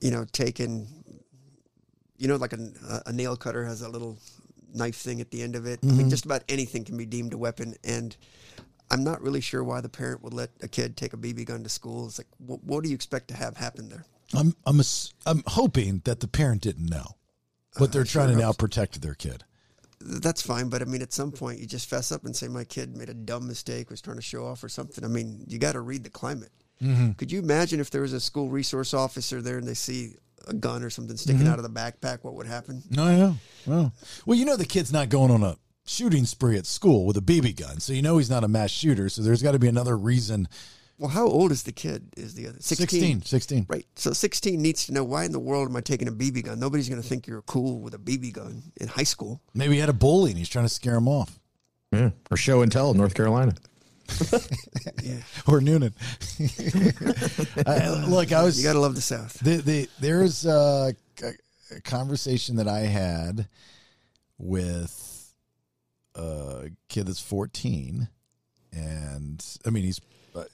[0.00, 0.86] you know, taken,
[2.18, 2.58] you know, like a,
[3.06, 4.18] a nail cutter has a little
[4.74, 5.80] knife thing at the end of it.
[5.82, 6.10] I mean, Mhm.
[6.10, 7.74] just about anything can be deemed a weapon.
[7.84, 8.14] And
[8.90, 11.62] I'm not really sure why the parent would let a kid take a BB gun
[11.62, 12.06] to school.
[12.06, 14.04] It's like, what, what do you expect to have happen there?
[14.34, 17.16] I'm I'm ass- I'm hoping that the parent didn't know,
[17.78, 19.44] but they're trying to now protect their kid.
[20.00, 22.64] That's fine, but I mean, at some point, you just fess up and say, "My
[22.64, 25.58] kid made a dumb mistake, was trying to show off or something." I mean, you
[25.58, 26.52] got to read the climate.
[26.82, 27.16] Mhm.
[27.16, 30.14] Could you imagine if there was a school resource officer there and they see
[30.46, 31.48] a gun or something sticking Mhm.
[31.48, 32.84] out of the backpack, what would happen?
[32.90, 33.34] No, yeah.
[33.66, 33.92] Well,
[34.24, 35.56] well, you know the kid's not going on a
[35.88, 38.70] shooting spree at school with a BB gun, so you know he's not a mass
[38.70, 39.08] shooter.
[39.08, 40.48] So there's got to be another reason.
[40.98, 42.08] Well, how old is the kid?
[42.16, 43.22] Is the other 16?
[43.22, 43.66] 16, 16.
[43.68, 43.86] Right.
[43.94, 46.58] So 16 needs to know why in the world am I taking a BB gun?
[46.58, 49.40] Nobody's going to think you're cool with a BB gun in high school.
[49.54, 51.38] Maybe he had a bully and he's trying to scare him off.
[51.92, 52.10] Yeah.
[52.30, 53.54] Or show and tell in North Carolina.
[55.46, 55.92] or Newnan.
[57.66, 58.58] I, look, I was.
[58.58, 59.38] You gotta love the South.
[59.38, 60.90] The, the, there's uh,
[61.22, 61.32] a,
[61.76, 63.46] a conversation that I had
[64.38, 65.07] with
[66.18, 68.08] a kid that's 14,
[68.72, 70.00] and I mean he's.
[70.34, 70.44] Uh,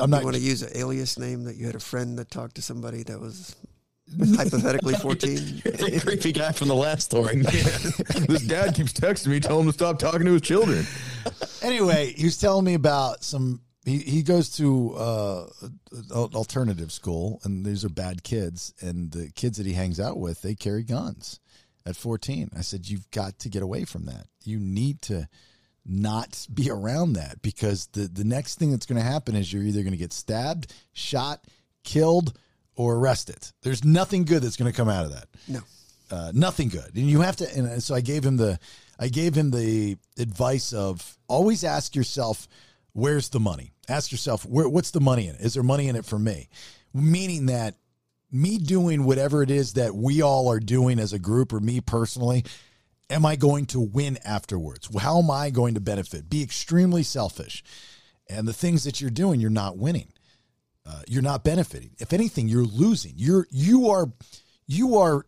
[0.00, 0.20] I'm not.
[0.20, 2.62] You want to use an alias name that you had a friend that talked to
[2.62, 3.56] somebody that was
[4.36, 5.62] hypothetically 14?
[6.00, 7.36] creepy guy from the last story.
[7.42, 10.84] this dad keeps texting me, telling him to stop talking to his children.
[11.62, 13.60] anyway, he was telling me about some.
[13.84, 15.46] He, he goes to uh,
[16.12, 18.72] alternative school, and these are bad kids.
[18.80, 21.40] And the kids that he hangs out with, they carry guns
[21.86, 22.50] at 14.
[22.56, 24.26] I said, You've got to get away from that.
[24.44, 25.28] You need to
[25.84, 29.64] not be around that because the, the next thing that's going to happen is you're
[29.64, 31.44] either going to get stabbed, shot,
[31.84, 32.38] killed,
[32.76, 33.38] or arrested.
[33.62, 35.60] There's nothing good that's going to come out of that No.
[36.10, 36.94] uh, nothing good.
[36.94, 37.52] And you have to.
[37.56, 38.58] And so I gave him the,
[38.98, 42.46] I gave him the advice of always ask yourself,
[42.92, 43.72] where's the money?
[43.88, 45.40] Ask yourself, where, what's the money in it?
[45.40, 46.48] Is there money in it for me?
[46.94, 47.74] Meaning that
[48.32, 51.80] me doing whatever it is that we all are doing as a group or me
[51.80, 52.44] personally,
[53.10, 54.88] am I going to win afterwards?
[54.98, 56.30] How am I going to benefit?
[56.30, 57.62] Be extremely selfish.
[58.28, 60.08] And the things that you're doing, you're not winning.
[60.86, 61.90] Uh, you're not benefiting.
[61.98, 63.12] If anything, you're losing.
[63.16, 64.10] You're you are
[64.66, 65.26] you are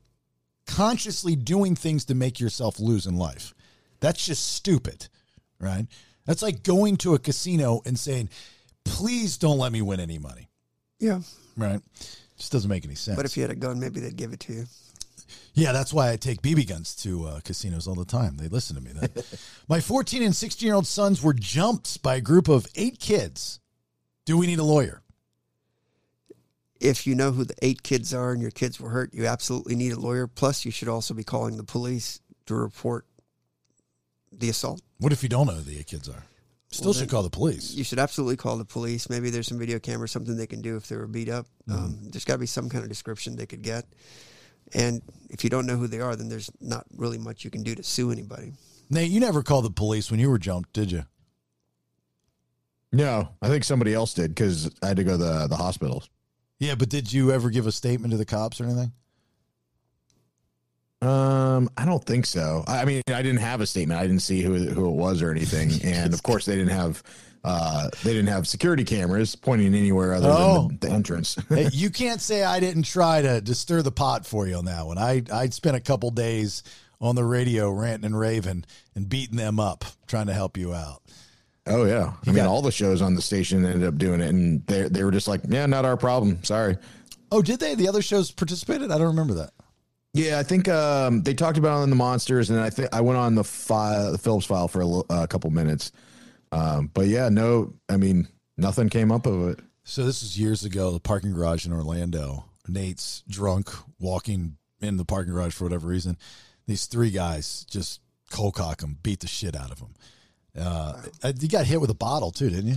[0.66, 3.54] consciously doing things to make yourself lose in life.
[4.00, 5.08] That's just stupid,
[5.60, 5.86] right?
[6.26, 8.30] That's like going to a casino and saying,
[8.84, 10.48] "Please don't let me win any money."
[10.98, 11.20] Yeah.
[11.56, 11.80] Right?
[12.44, 13.16] Just doesn't make any sense.
[13.16, 14.66] But if you had a gun, maybe they'd give it to you.
[15.54, 18.36] Yeah, that's why I take BB guns to uh, casinos all the time.
[18.36, 18.90] They listen to me.
[18.92, 19.08] Then.
[19.66, 23.60] My 14 and 16 year old sons were jumped by a group of eight kids.
[24.26, 25.00] Do we need a lawyer?
[26.82, 29.74] If you know who the eight kids are and your kids were hurt, you absolutely
[29.74, 30.26] need a lawyer.
[30.26, 33.06] Plus, you should also be calling the police to report
[34.30, 34.82] the assault.
[34.98, 36.24] What if you don't know who the eight kids are?
[36.74, 37.72] Still Well, should then call the police.
[37.72, 39.08] You should absolutely call the police.
[39.08, 41.46] Maybe there's some video camera, something they can do if they were beat up.
[41.68, 41.84] Mm-hmm.
[41.84, 43.84] Um, there's got to be some kind of description they could get.
[44.74, 47.62] And if you don't know who they are, then there's not really much you can
[47.62, 48.54] do to sue anybody.
[48.90, 51.04] Nate, you never called the police when you were jumped, did you?
[52.92, 56.02] No, I think somebody else did because I had to go to the, the hospital.
[56.58, 58.92] Yeah, but did you ever give a statement to the cops or anything?
[61.04, 62.64] Um, I don't think so.
[62.66, 64.00] I mean, I didn't have a statement.
[64.00, 67.02] I didn't see who who it was or anything, and of course, they didn't have
[67.44, 70.68] uh they didn't have security cameras pointing anywhere other Oh.
[70.68, 71.36] than the, the entrance.
[71.72, 74.86] you can't say I didn't try to, to stir the pot for you on that
[74.86, 74.96] one.
[74.98, 76.62] I I spent a couple days
[77.00, 78.64] on the radio ranting and raving
[78.94, 81.02] and beating them up, trying to help you out.
[81.66, 84.66] Oh yeah, I mean, all the shows on the station ended up doing it, and
[84.66, 86.42] they they were just like, yeah, not our problem.
[86.44, 86.76] Sorry.
[87.32, 87.74] Oh, did they?
[87.74, 88.90] The other shows participated?
[88.90, 89.50] I don't remember that.
[90.14, 93.00] Yeah, I think um, they talked about it on the monsters, and I think I
[93.00, 95.90] went on the file, the Phillips file for a, li- couple minutes.
[96.52, 99.58] Um, but yeah, no, I mean, nothing came up of it.
[99.82, 102.44] So this was years ago, the parking garage in Orlando.
[102.68, 106.16] Nate's drunk, walking in the parking garage for whatever reason.
[106.66, 108.00] These three guys just
[108.30, 109.94] cold cock him, beat the shit out of him.
[110.56, 111.02] Uh,
[111.40, 112.76] You got hit with a bottle too, didn't you?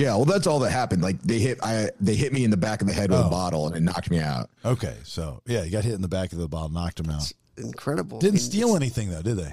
[0.00, 1.02] Yeah, well, that's all that happened.
[1.02, 3.26] Like they hit, I they hit me in the back of the head with Oh.
[3.26, 4.48] a bottle, and it knocked me out.
[4.64, 7.30] Okay, so yeah, you got hit in the back of the bottle, knocked him out.
[7.58, 8.18] Incredible.
[8.18, 9.52] Didn't I mean, steal anything though, did they?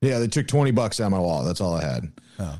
[0.00, 1.46] Yeah, they took twenty bucks out of my wallet.
[1.46, 2.10] That's all I had.
[2.38, 2.58] Oh.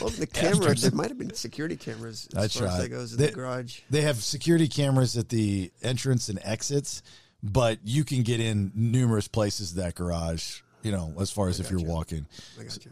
[0.00, 0.82] Well, the cameras.
[0.82, 2.82] there might have been security cameras as That's far as right.
[2.82, 3.80] that goes in They- the garage.
[3.88, 7.02] They have security cameras at the entrance and exits,
[7.42, 10.60] but you can get in numerous places that garage.
[10.82, 12.26] You know, as far as if you're walking.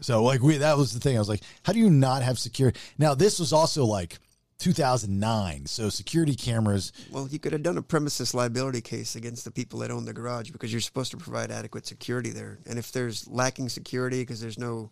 [0.01, 1.15] So, like we, that was the thing.
[1.15, 2.79] I was like, how do you not have security?
[2.97, 4.19] Now, this was also like
[4.59, 6.91] 2009, so security cameras.
[7.11, 10.13] Well, you could have done a premises liability case against the people that own the
[10.13, 12.59] garage because you're supposed to provide adequate security there.
[12.67, 14.91] And if there's lacking security because there's no,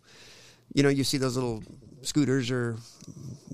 [0.72, 1.62] you know, you see those little
[2.00, 2.76] scooters or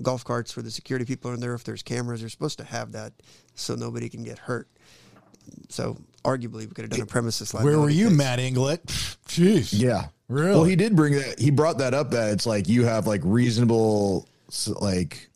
[0.01, 1.53] golf carts where the security people are in there.
[1.53, 3.11] If there's cameras, they're supposed to have that
[3.55, 4.69] so nobody can get hurt.
[5.67, 7.77] So arguably, we could have done a premises liability.
[7.77, 8.17] Where were you, case.
[8.17, 8.83] Matt Inglet?
[9.27, 9.69] Jeez.
[9.73, 10.51] Yeah, Really?
[10.51, 11.39] Well, he did bring that.
[11.39, 12.11] He brought that up.
[12.11, 14.27] That it's like you have like reasonable,
[14.81, 15.29] like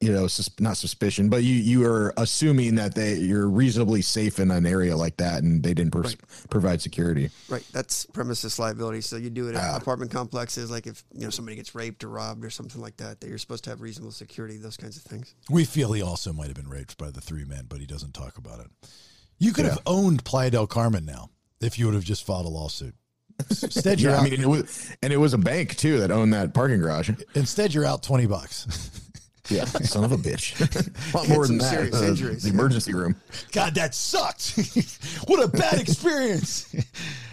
[0.00, 4.40] you know, sus- not suspicion, but you you are assuming that they you're reasonably safe
[4.40, 6.16] in an area like that, and they didn't pers-
[6.50, 7.30] provide security.
[7.48, 9.02] Right, that's premises liability.
[9.02, 9.76] So you do it Ah.
[9.76, 12.96] at apartment complexes, like if you know somebody gets raped or robbed or something like
[12.96, 15.36] that, that you're supposed to have reasonable security, those kinds of things.
[15.48, 18.12] We feel he also might have been raped by the three men, but he doesn't
[18.12, 18.70] talk about it.
[19.38, 21.30] You could have owned Playa del Carmen now
[21.60, 22.94] if you would have just filed a lawsuit.
[23.50, 26.32] Instead, you're Yeah, I mean, it was, and it was a bank too that owned
[26.32, 27.10] that parking garage.
[27.34, 28.90] instead you're out twenty bucks.
[29.48, 30.54] Yeah, son of a bitch.
[31.12, 31.70] a lot more than that.
[31.70, 32.42] serious uh, injuries.
[32.44, 33.16] the emergency room.
[33.50, 34.56] God, that sucked.
[35.26, 36.72] what a bad experience.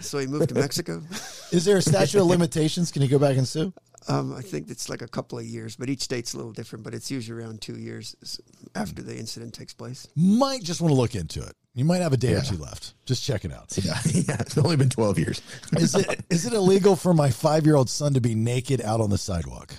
[0.01, 1.03] So he moved to Mexico.
[1.51, 2.91] Is there a statute of limitations?
[2.91, 3.71] Can you go back and sue?
[4.07, 6.83] Um, I think it's like a couple of years, but each state's a little different.
[6.83, 8.41] But it's usually around two years
[8.73, 10.07] after the incident takes place.
[10.15, 11.55] Might just want to look into it.
[11.75, 12.93] You might have a day or two left.
[13.05, 13.77] Just check it out.
[13.77, 14.37] Yeah, yeah.
[14.39, 15.41] It's only been twelve years.
[15.77, 18.99] Is it is it illegal for my five year old son to be naked out
[18.99, 19.73] on the sidewalk?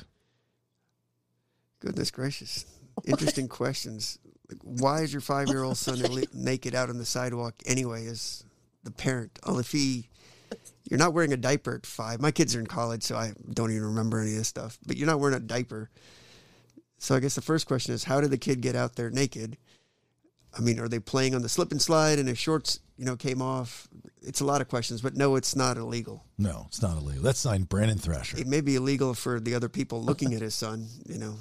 [1.81, 2.67] Goodness gracious,
[3.07, 4.19] interesting questions.
[4.51, 6.03] Like, why is your five-year-old son
[6.35, 8.07] naked out on the sidewalk anyway?
[8.07, 8.45] As
[8.83, 10.09] the parent, well, if he,
[10.91, 12.21] you're not wearing a diaper at five.
[12.21, 14.79] My kids are in college, so I don't even remember any of this stuff.
[14.87, 15.89] But you're not wearing a diaper.
[16.99, 19.57] So I guess the first question is, how did the kid get out there naked?
[20.57, 23.17] I mean, are they playing on the slip and slide and his shorts, you know,
[23.17, 23.89] came off?
[24.23, 26.25] It's a lot of questions, but no, it's not illegal.
[26.39, 27.23] No, it's not illegal.
[27.23, 28.39] That's signed Branden Thrasher.
[28.39, 31.37] It may be illegal for the other people looking at his son, you know,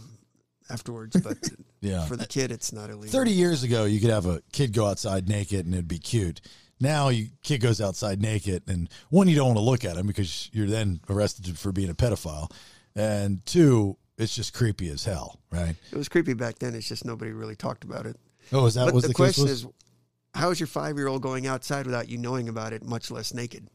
[0.70, 1.38] afterwards, but
[1.82, 2.06] Yeah.
[2.06, 3.10] for the kid, it's not illegal.
[3.12, 6.42] 30 years ago, you could have a kid go outside naked and it'd be cute.
[6.82, 10.08] Now, you kid goes outside naked, and one, you don't want to look at him
[10.08, 12.50] because you're then arrested for being a pedophile.
[12.96, 15.76] And two, it's just creepy as hell, right?
[15.92, 16.76] It was creepy back then.
[16.76, 18.16] It's just nobody really talked about it.
[18.52, 19.64] Oh, is that but was the, the case question was?
[19.64, 19.68] is,
[20.34, 23.68] how is your five-year-old going outside without you knowing about it, much less naked?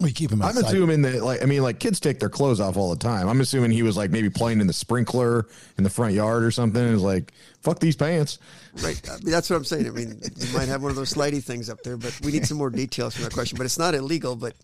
[0.00, 0.64] We keep him I'm outside.
[0.64, 3.28] assuming that, like, I mean, like, kids take their clothes off all the time.
[3.28, 6.50] I'm assuming he was like maybe playing in the sprinkler in the front yard or
[6.50, 6.82] something.
[6.82, 8.38] And was like, fuck these pants.
[8.82, 9.00] Right.
[9.08, 9.86] I mean, that's what I'm saying.
[9.86, 12.46] I mean, you might have one of those slidey things up there, but we need
[12.46, 13.58] some more details from that question.
[13.58, 14.34] But it's not illegal.
[14.34, 14.54] But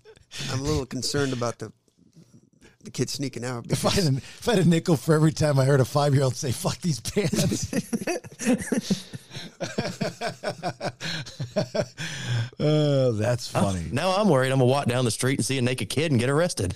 [0.50, 1.72] I'm a little concerned about the
[2.84, 3.66] the kid sneaking out.
[3.70, 5.84] If I, had a, if I had a nickel for every time I heard a
[5.84, 7.72] five year old say, fuck these pants.
[12.60, 13.86] oh, that's funny.
[13.92, 14.52] Now I'm worried.
[14.52, 16.74] I'm gonna walk down the street and see a naked kid and get arrested.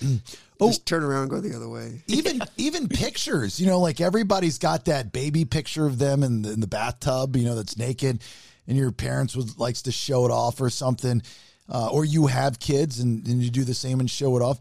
[0.60, 2.02] Just turn around and go the other way.
[2.06, 6.52] even even pictures you know like everybody's got that baby picture of them in the,
[6.52, 8.22] in the bathtub you know that's naked
[8.66, 11.22] and your parents would likes to show it off or something
[11.68, 14.58] uh, or you have kids and, and you do the same and show it off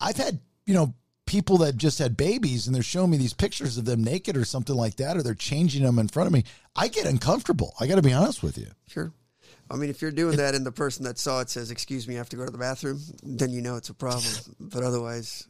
[0.00, 0.94] i've had you know
[1.26, 4.44] people that just had babies and they're showing me these pictures of them naked or
[4.44, 6.44] something like that or they're changing them in front of me
[6.78, 9.12] i get uncomfortable i gotta be honest with you Sure.
[9.70, 12.14] I mean, if you're doing that and the person that saw it says, "Excuse me,
[12.14, 14.32] I have to go to the bathroom," then you know it's a problem.
[14.58, 15.46] But otherwise,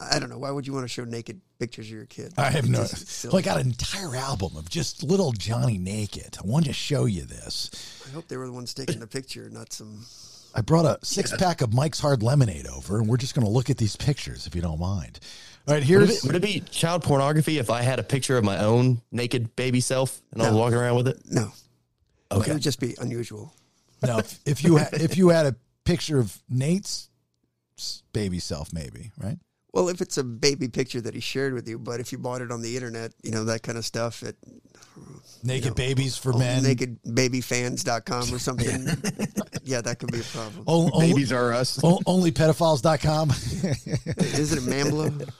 [0.00, 0.38] I don't know.
[0.38, 2.34] Why would you want to show naked pictures of your kid?
[2.38, 2.82] I have no.
[2.82, 3.32] It's just silly.
[3.32, 6.38] Well, I got an entire album of just little Johnny naked.
[6.38, 7.70] I wanted to show you this.
[8.06, 10.06] I hope they were the ones taking the picture, not some.
[10.54, 13.52] I brought a six pack of Mike's Hard Lemonade over, and we're just going to
[13.52, 15.18] look at these pictures if you don't mind.
[15.68, 18.38] All right, Would here's it, would it be child pornography if I had a picture
[18.38, 21.18] of my own naked baby self and I was walking around with it?
[21.26, 21.52] No.
[22.32, 22.50] Okay.
[22.50, 23.52] It would just be unusual.
[24.02, 25.54] now if, if you ha- if you had a
[25.84, 27.10] picture of Nate's
[28.14, 29.38] baby self, maybe right?
[29.72, 32.40] Well, if it's a baby picture that he shared with you, but if you bought
[32.40, 34.36] it on the internet, you know, that kind of stuff, it
[35.44, 36.64] Naked babies for oh, men.
[36.64, 38.86] nakedbabyfans.com or something.
[39.62, 40.64] yeah, that could be a problem.
[40.66, 41.78] O- only, Babies are us.
[41.84, 43.30] o- onlypedophiles.com.
[43.30, 45.30] Is it a NAMBLA?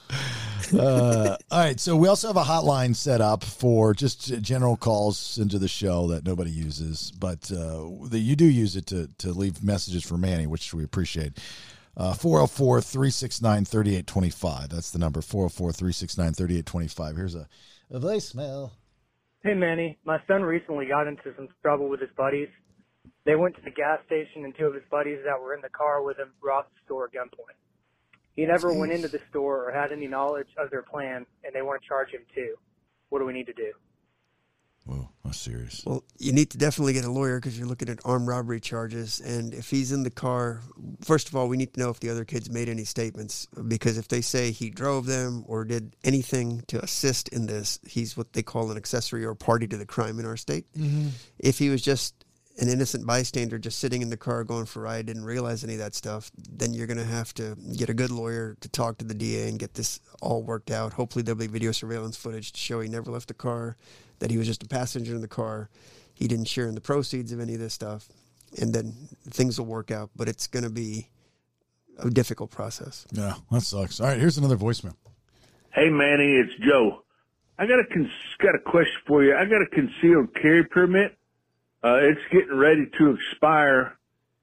[0.79, 5.37] uh, all right, so we also have a hotline set up for just general calls
[5.37, 9.31] into the show that nobody uses, but uh, that you do use it to to
[9.31, 11.37] leave messages for Manny, which we appreciate.
[11.97, 14.69] Uh, 404 369 3825.
[14.69, 17.15] That's the number 404 369 3825.
[17.15, 17.47] Here's a,
[17.91, 18.71] a voicemail.
[19.43, 22.49] Hey Manny, my son recently got into some trouble with his buddies.
[23.25, 25.69] They went to the gas station and two of his buddies that were in the
[25.69, 27.55] car with him robbed the store at gunpoint.
[28.35, 31.61] He never went into the store or had any knowledge of their plan and they
[31.61, 32.55] want to charge him too.
[33.09, 33.71] What do we need to do?
[34.89, 35.83] Whoa, that's serious.
[35.85, 39.19] Well, you need to definitely get a lawyer because you're looking at armed robbery charges.
[39.19, 40.61] And if he's in the car,
[41.01, 43.47] first of all, we need to know if the other kids made any statements.
[43.67, 48.17] Because if they say he drove them or did anything to assist in this, he's
[48.17, 50.65] what they call an accessory or party to the crime in our state.
[50.75, 51.09] Mm-hmm.
[51.37, 52.25] If he was just
[52.57, 55.73] an innocent bystander just sitting in the car going for a ride, didn't realize any
[55.73, 58.97] of that stuff, then you're going to have to get a good lawyer to talk
[58.97, 60.93] to the DA and get this all worked out.
[60.93, 63.77] Hopefully, there'll be video surveillance footage to show he never left the car,
[64.19, 65.69] that he was just a passenger in the car.
[66.13, 68.09] He didn't share in the proceeds of any of this stuff,
[68.61, 68.93] and then
[69.29, 70.09] things will work out.
[70.15, 71.09] But it's going to be
[71.97, 73.05] a difficult process.
[73.11, 73.99] Yeah, that sucks.
[73.99, 74.95] All right, here's another voicemail.
[75.71, 77.03] Hey Manny, it's Joe.
[77.57, 79.35] I got a con- got a question for you.
[79.35, 81.15] I got a concealed carry permit.
[81.83, 83.97] Uh, it's getting ready to expire,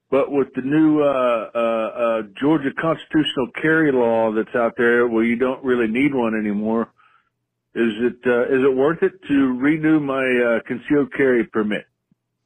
[0.09, 5.23] but with the new uh, uh, uh, Georgia constitutional carry law that's out there, where
[5.23, 6.89] you don't really need one anymore,
[7.77, 10.25] is it uh, is it worth it to renew my
[10.57, 11.85] uh, concealed carry permit?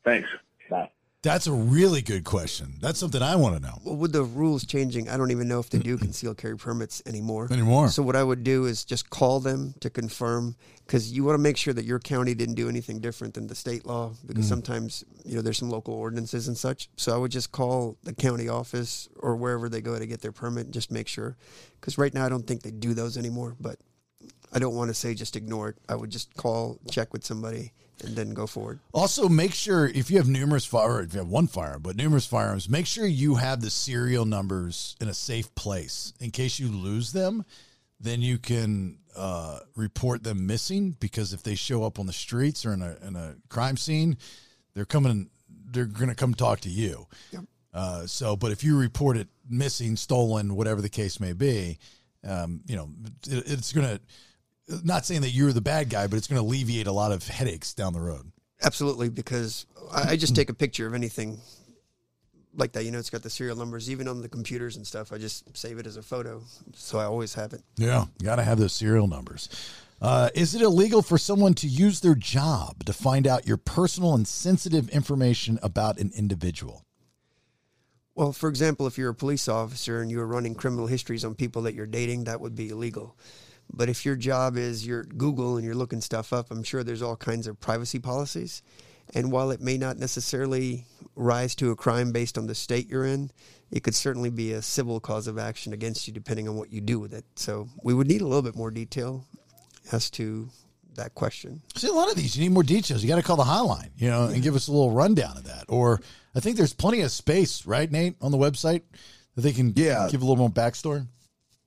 [0.03, 0.30] Thanks.
[0.70, 0.90] Bye.
[1.24, 2.74] That's a really good question.
[2.82, 3.78] That's something I want to know.
[3.84, 7.03] Well, with the rules changing, I don't even know if they do concealed carry permits
[7.06, 7.48] anymore.
[7.52, 7.90] Anymore.
[7.90, 10.56] So what I would do is just call them to confirm
[10.88, 13.53] because you want to make sure that your county didn't do anything different than the
[13.53, 14.49] state law because Mm.
[14.49, 16.90] sometimes you know there's some local ordinances and such.
[16.98, 20.32] So I would just call the county office or wherever they go to get their
[20.32, 21.38] permit and just make sure.
[21.80, 23.56] Because right now I don't think they do those anymore.
[23.60, 23.78] But
[24.52, 25.76] I don't want to say just ignore it.
[25.88, 27.72] I would just call, check with somebody,
[28.03, 28.80] and then go forward.
[28.94, 32.26] Also, make sure if you have numerous fire, if you have one firearm, but numerous
[32.26, 36.68] firearms, make sure you have the serial numbers in a safe place in case you
[36.68, 37.45] lose them.
[37.99, 42.65] Then you can uh, report them missing because if they show up on the streets
[42.65, 44.18] or in a in a crime scene,
[44.73, 45.30] they're coming.
[45.73, 47.07] They're going to come talk to you.
[47.73, 51.78] Uh, so, but if you report it missing, stolen, whatever the case may be,
[52.28, 52.90] um, you know,
[53.28, 54.02] it, it's going to.
[54.84, 57.27] Not saying that you're the bad guy, but it's going to alleviate a lot of
[57.27, 58.31] headaches down the road.
[58.61, 61.39] Absolutely, because I I just take a picture of anything
[62.53, 62.85] like that.
[62.85, 65.11] You know, it's got the serial numbers, even on the computers and stuff.
[65.11, 66.43] I just save it as a photo,
[66.76, 67.61] so I always have it.
[67.77, 69.49] Yeah, you got to have those serial numbers.
[70.02, 74.15] Uh, is it illegal for someone to use their job to find out your personal
[74.15, 76.84] and sensitive information about an individual?
[78.15, 81.61] Well, for example, if you're a police officer and you're running criminal histories on people
[81.64, 83.15] that you're dating, that would be illegal.
[83.73, 86.84] But if your job is you're at Google and you're looking stuff up, I'm sure
[86.84, 88.61] there's all kinds of privacy policies.
[89.14, 90.85] And while it may not necessarily
[91.15, 93.31] rise to a crime based on the state you're in,
[93.72, 96.81] it could certainly be a civil cause of action against you depending on what you
[96.81, 97.26] do with it.
[97.35, 99.26] So we would need a little bit more detail
[99.91, 100.49] as to
[100.95, 101.61] that question.
[101.76, 103.02] See, a lot of these, you need more details.
[103.02, 105.45] You got to call the hotline, you know, and give us a little rundown of
[105.45, 105.65] that.
[105.69, 106.02] Or
[106.35, 108.81] I think there's plenty of space, right, Nate, on the website
[109.35, 110.07] that they can Yeah.
[110.11, 111.07] give a little more backstory.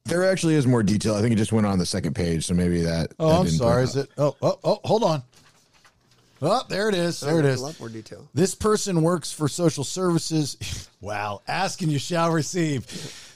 [0.06, 1.14] There actually is more detail.
[1.14, 3.12] I think it just went on the second page, so maybe that.
[3.18, 3.84] Oh, that I'm sorry.
[3.84, 4.10] Is it?
[4.18, 5.22] Oh, oh, oh, hold on.
[6.42, 7.20] Oh, there it is.
[7.20, 7.60] There it is.
[7.60, 8.28] A lot more detail.
[8.34, 10.90] This person works for social services.
[11.00, 12.86] wow, ask and you shall receive.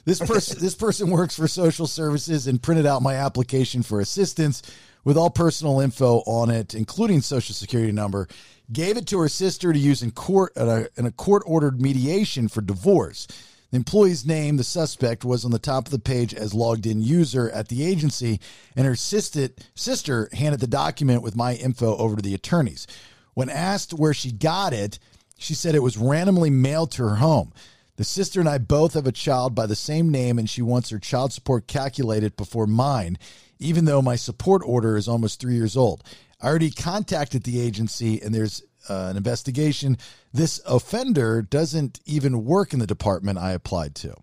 [0.04, 4.62] This person this person works for social services and printed out my application for assistance
[5.04, 8.28] with all personal info on it, including social security number.
[8.70, 11.80] Gave it to her sister to use in court in a, in a court ordered
[11.80, 13.26] mediation for divorce.
[13.70, 17.02] The employee's name, the suspect, was on the top of the page as logged in
[17.02, 18.40] user at the agency,
[18.74, 22.86] and her sister, sister handed the document with my info over to the attorneys.
[23.34, 24.98] When asked where she got it,
[25.36, 27.52] she said it was randomly mailed to her home.
[27.96, 30.88] The sister and I both have a child by the same name, and she wants
[30.88, 33.18] her child support calculated before mine,
[33.58, 36.02] even though my support order is almost three years old.
[36.40, 39.98] I already contacted the agency, and there's uh, an investigation.
[40.32, 44.14] This offender doesn't even work in the department I applied to.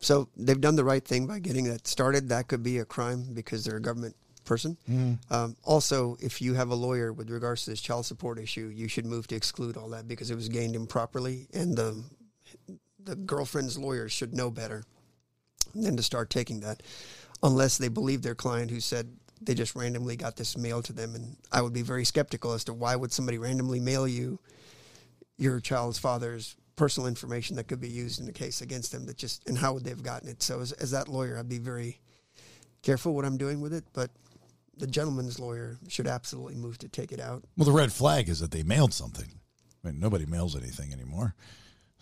[0.00, 2.28] So they've done the right thing by getting that started.
[2.28, 4.76] That could be a crime because they're a government person.
[4.88, 5.18] Mm.
[5.32, 8.88] Um, also, if you have a lawyer with regards to this child support issue, you
[8.88, 12.02] should move to exclude all that because it was gained improperly, and the
[13.02, 14.84] the girlfriend's lawyer should know better
[15.74, 16.82] than to start taking that,
[17.42, 21.14] unless they believe their client who said they just randomly got this mailed to them.
[21.14, 24.38] And I would be very skeptical as to why would somebody randomly mail you
[25.36, 29.16] your child's father's personal information that could be used in a case against them that
[29.16, 31.58] just and how would they have gotten it so as, as that lawyer i'd be
[31.58, 32.00] very
[32.82, 34.10] careful what i'm doing with it but
[34.76, 38.40] the gentleman's lawyer should absolutely move to take it out Well, the red flag is
[38.40, 39.28] that they mailed something.
[39.84, 41.34] I mean, nobody mails anything anymore.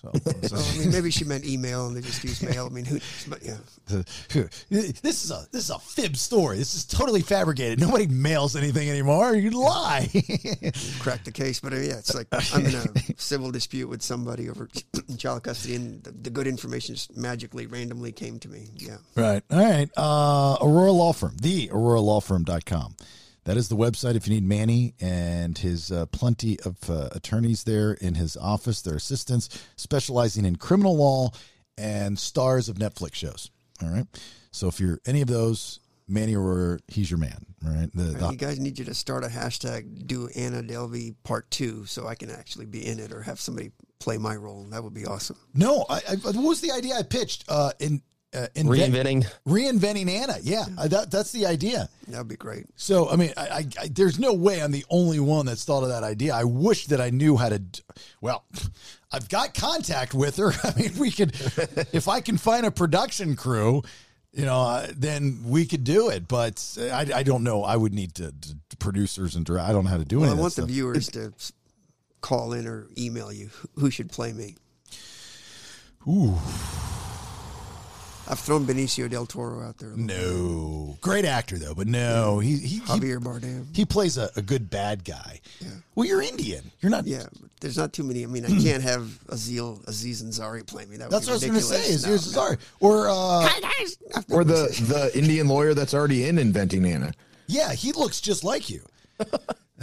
[0.43, 2.85] So, so i mean maybe she meant email and they just use mail i mean
[2.85, 2.99] who
[3.29, 3.57] but yeah
[3.89, 6.57] this is a this is a fib story.
[6.57, 7.79] This is totally fabricated.
[7.81, 9.35] Nobody mails anything anymore.
[9.35, 10.09] You lie.
[10.99, 14.49] crack the case but uh, yeah it's like i'm in a civil dispute with somebody
[14.49, 14.69] over
[15.19, 19.43] child custody and the, the good information just magically randomly came to me yeah Right.
[19.51, 19.91] All right.
[19.97, 22.97] Uh, Arora Law Firm, the Arora Law aroralawfirm.com.
[23.44, 27.64] That is the website if you need Manny and his uh, plenty of uh, attorneys
[27.64, 31.31] there in his office, their assistants, specializing in criminal law
[31.77, 33.51] and stars of Netflix shows.
[33.82, 34.06] All right.
[34.52, 37.47] So if you're any of those, Manny or he's your man.
[37.66, 37.90] All right.
[37.94, 41.85] The, Uh, you guys need you to start a hashtag do Anna Delvey part two
[41.86, 44.64] so I can actually be in it or have somebody play my role.
[44.70, 45.36] That would be awesome.
[45.55, 47.44] No, I, I, what was the idea I pitched?
[47.48, 48.02] Uh, in
[48.34, 49.32] uh, invent- Reinventing.
[49.46, 50.36] reinventing Anna.
[50.42, 51.88] Yeah, uh, that, that's the idea.
[52.09, 52.66] That'd be great.
[52.76, 55.82] So, I mean, I, I, I, there's no way I'm the only one that's thought
[55.82, 56.34] of that idea.
[56.34, 57.62] I wish that I knew how to.
[58.20, 58.44] Well,
[59.12, 60.52] I've got contact with her.
[60.64, 61.32] I mean, we could,
[61.92, 63.82] if I can find a production crew,
[64.32, 66.26] you know, uh, then we could do it.
[66.26, 67.62] But I, I don't know.
[67.64, 68.32] I would need to,
[68.70, 69.68] to producers and direct.
[69.68, 70.74] I don't know how to do Well, any I want that the stuff.
[70.74, 71.32] viewers to
[72.22, 74.56] call in or email you who- who should play me.
[76.09, 76.38] Ooh.
[78.28, 79.90] I've thrown Benicio del Toro out there.
[79.90, 80.16] a little bit.
[80.16, 83.66] No, great actor though, but no, he he he, Javier Bardem.
[83.74, 85.40] he plays a, a good bad guy.
[85.94, 86.70] Well, you're Indian.
[86.81, 87.07] You're not.
[87.07, 88.23] Yeah, but there's not too many.
[88.23, 90.97] I mean, I can't have Azil, Aziz Ansari play me.
[90.99, 91.93] That That's be what I was going to say.
[91.93, 92.32] Is No, yours no.
[92.32, 93.49] sorry or uh,
[94.31, 97.12] Or the the Indian lawyer that's already in Inventing Anna.
[97.49, 98.82] yeah, he looks just like you.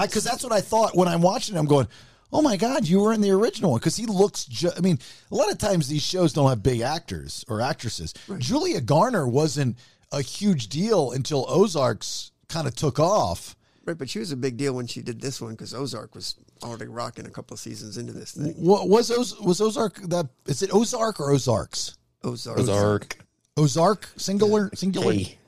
[0.00, 1.56] Because that's what I thought when I'm watching.
[1.56, 1.58] it.
[1.58, 1.88] I'm going,
[2.32, 4.44] oh my god, you were in the original one because he looks.
[4.44, 4.98] Ju- I mean,
[5.30, 8.14] a lot of times these shows don't have big actors or actresses.
[8.38, 9.76] Julia Garner wasn't
[10.12, 13.54] a huge deal until Ozarks kind of took off.
[13.84, 16.36] Right, but she was a big deal when she did this one because Ozark was
[16.62, 18.52] already rocking a couple of seasons into this thing.
[18.56, 21.96] What was Oz- was Ozark that is it Ozark or Ozarks?
[22.22, 22.58] Ozark.
[22.58, 23.18] Ozark.
[23.56, 25.12] Ozark singular singular.
[25.12, 25.38] K.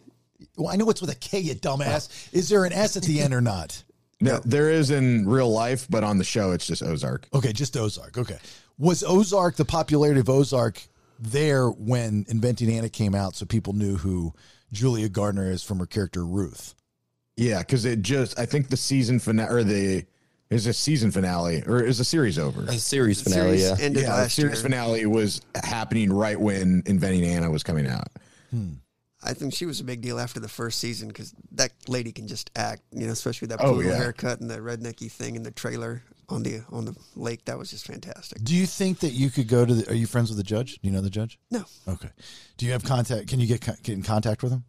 [0.57, 2.33] Well, I know it's with a K, you dumbass.
[2.33, 3.83] Is there an S at the end or not?
[4.21, 7.27] No, there is in real life, but on the show it's just Ozark.
[7.33, 8.19] Okay, just Ozark.
[8.19, 8.39] Okay.
[8.79, 10.83] Was Ozark the popularity of Ozark
[11.19, 14.33] there when Inventing Anna came out so people knew who
[14.73, 16.75] Julia Garner is from her character Ruth?
[17.37, 20.05] Yeah, because it just I think the season finale or the
[20.51, 22.65] is a season finale or is the series over?
[22.65, 23.85] A series finale, series yeah.
[23.85, 24.63] ended yeah, the last series year.
[24.63, 28.09] finale was happening right when Inventing Anna was coming out.
[28.51, 28.73] Hmm.
[29.23, 32.27] I think she was a big deal after the first season because that lady can
[32.27, 33.95] just act, you know, especially with that Oh, yeah.
[33.97, 37.45] haircut and the rednecky thing in the trailer on the on the lake.
[37.45, 38.43] That was just fantastic.
[38.43, 40.79] Do you think that you could go to the, are you friends with the judge?
[40.81, 41.39] Do you know the judge?
[41.51, 42.09] No, Okay.
[42.57, 43.29] Do you have contact?
[43.29, 44.65] Can you get, get in contact with him?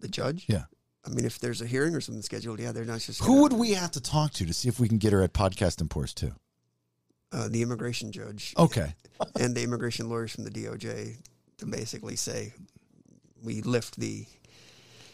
[0.00, 0.46] the judge.
[0.48, 0.62] Yeah.
[1.04, 3.52] I mean, if there's a hearing or something scheduled, yeah, they're not just Who would
[3.52, 6.14] we have to talk to to see if we can get her at Podcast Imports
[6.14, 6.32] too?
[7.32, 8.94] uh, the immigration judge Okay.
[9.38, 11.18] and the immigration lawyers from the DOJ
[11.58, 12.52] to basically say
[13.42, 14.26] we lift the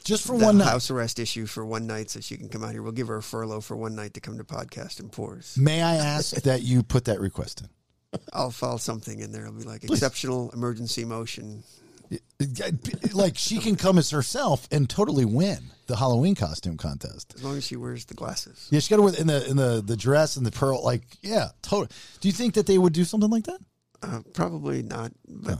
[0.04, 0.68] Just for the one night.
[0.68, 2.82] house arrest issue for one night so she can come out here.
[2.82, 5.56] We'll give her a furlough for one night to come to podcast and pours.
[5.58, 8.20] May I ask that you put that request in?
[8.32, 9.42] I'll file something in there.
[9.46, 11.64] It'll be like exceptional emergency motion.
[13.12, 17.32] Like she can come as herself and totally win the Halloween costume contest.
[17.34, 18.68] As long as she wears the glasses.
[18.70, 20.84] Yeah, she got to wear in the in the the dress and the pearl.
[20.84, 21.88] Like, yeah, totally.
[22.20, 23.58] Do you think that they would do something like that?
[24.02, 25.58] Uh, probably not, but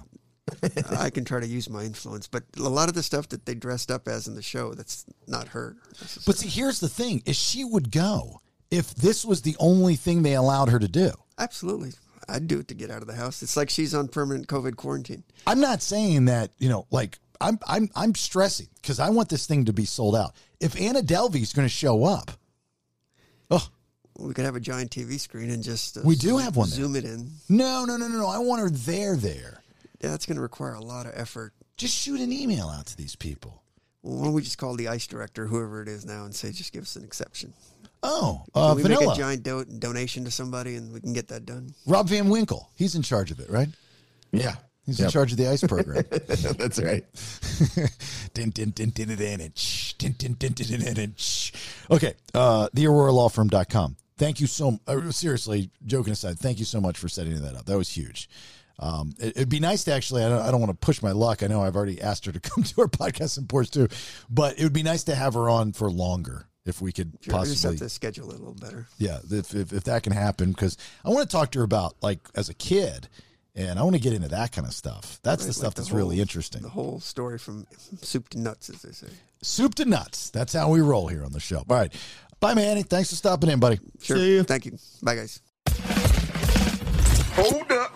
[0.98, 2.26] I can try to use my influence.
[2.28, 5.04] But a lot of the stuff that they dressed up as in the show, that's
[5.26, 5.76] not her.
[6.24, 8.40] But see, here's the thing: is she would go
[8.70, 11.10] if this was the only thing they allowed her to do.
[11.38, 11.92] Absolutely.
[12.28, 13.42] I'd do it to get out of the house.
[13.42, 15.22] It's like she's on permanent COVID quarantine.
[15.46, 19.46] I'm not saying that you know, like I'm I'm I'm stressing because I want this
[19.46, 20.34] thing to be sold out.
[20.60, 22.30] If Anna Delvey's going to show up,
[23.50, 23.68] oh,
[24.18, 26.76] We could have a giant TV screen and just uh, We do have one there.
[26.78, 27.30] Zoom it in.
[27.48, 28.26] no, no, no, no, no!
[28.28, 29.55] I want her there, there.
[30.00, 31.52] Yeah, that's going to require a lot of effort.
[31.76, 33.62] Just shoot an email out to these people.
[34.02, 36.52] Well, why don't we just call the ICE director, whoever it is now, and say,
[36.52, 37.52] just give us an exception?
[38.02, 39.06] Oh, Can uh, we Vanilla.
[39.06, 41.74] make a giant do- donation to somebody and we can get that done?
[41.86, 42.70] Rob Van Winkle.
[42.76, 43.68] He's in charge of it, right?
[44.32, 44.56] Yeah.
[44.84, 46.04] He's in charge of the ICE program.
[46.10, 47.04] That's right.
[48.34, 51.14] Din, din, din, din, din, din, din, shh, din, din, din, din, din, din, din,
[51.16, 51.50] shh.
[51.90, 53.96] Okay, uh, thearoralawfirm.com.
[54.16, 57.64] Thank you so uh, seriously, joking aside, thank you so much for setting that up.
[57.66, 58.28] That was huge.
[58.78, 61.12] Um, it, would be nice to actually, I don't, I don't want to push my
[61.12, 61.42] luck.
[61.42, 63.88] I know I've already asked her to come to our podcast in Ports too,
[64.28, 67.36] but it would be nice to have her on for longer if we could Sure,
[67.36, 67.78] I just have possibly.
[67.78, 68.86] to schedule it a little better.
[68.98, 71.94] Yeah, if, if, if that can happen, because I want to talk to her about
[72.02, 73.08] like as a kid,
[73.54, 75.18] and I want to get into that kind of stuff.
[75.22, 76.60] That's the stuff like the that's really whole- interesting.
[76.62, 77.66] The whole story from
[78.02, 79.06] soup to nuts, as they say.
[79.42, 80.28] Soup to nuts.
[80.30, 81.58] That's how we roll here on the show.
[81.58, 81.92] All right.
[82.40, 82.82] Bye, Manny.
[82.82, 83.78] Thanks for stopping in, buddy.
[84.02, 84.44] Sure.
[84.44, 84.76] Thank you.
[85.02, 85.40] Bye, guys.
[87.34, 87.95] Hold up.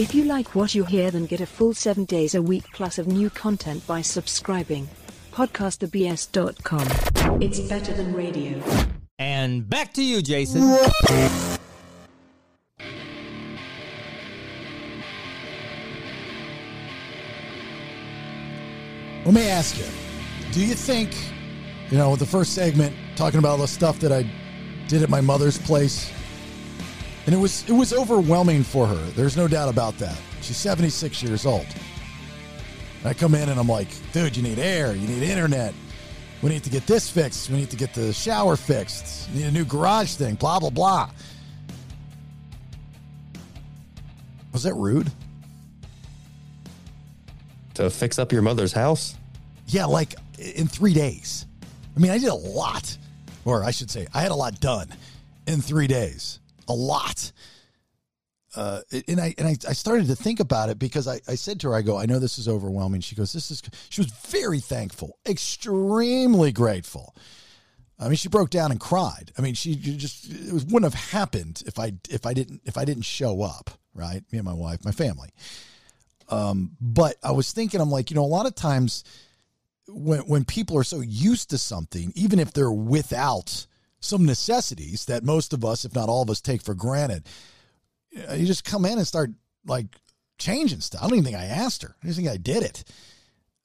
[0.00, 2.96] If you like what you hear, then get a full seven days a week plus
[2.96, 4.88] of new content by subscribing.
[5.32, 7.42] PodcastTheBS.com.
[7.42, 8.62] It's better than radio.
[9.18, 10.62] And back to you, Jason.
[10.62, 10.90] Let
[19.34, 19.84] me ask you,
[20.52, 21.14] do you think,
[21.90, 24.24] you know, with the first segment talking about all the stuff that I
[24.88, 26.10] did at my mother's place,
[27.26, 29.10] and it was it was overwhelming for her.
[29.12, 30.16] There's no doubt about that.
[30.40, 31.66] She's 76 years old.
[33.00, 35.74] And I come in and I'm like, dude, you need air, you need internet.
[36.42, 37.50] We need to get this fixed.
[37.50, 39.28] We need to get the shower fixed.
[39.30, 41.10] You need a new garage thing, blah, blah, blah.
[44.52, 45.10] Was that rude?
[47.74, 49.16] To fix up your mother's house?
[49.66, 51.46] Yeah, like in three days.
[51.94, 52.96] I mean, I did a lot,
[53.44, 54.88] or I should say, I had a lot done
[55.46, 56.39] in three days.
[56.70, 57.32] A lot.
[58.54, 61.60] Uh, and I and I, I started to think about it because I, I said
[61.60, 63.00] to her, I go, I know this is overwhelming.
[63.00, 67.14] She goes, This is she was very thankful, extremely grateful.
[67.98, 69.30] I mean, she broke down and cried.
[69.36, 72.78] I mean, she just it was, wouldn't have happened if I if I didn't if
[72.78, 74.22] I didn't show up, right?
[74.32, 75.30] Me and my wife, my family.
[76.28, 79.04] Um, but I was thinking, I'm like, you know, a lot of times
[79.88, 83.66] when when people are so used to something, even if they're without
[84.00, 87.26] some necessities that most of us, if not all of us, take for granted,
[88.12, 89.30] you just come in and start
[89.66, 89.86] like
[90.38, 91.02] changing stuff.
[91.02, 91.94] I don't even think I asked her.
[92.02, 92.84] I just think I did it.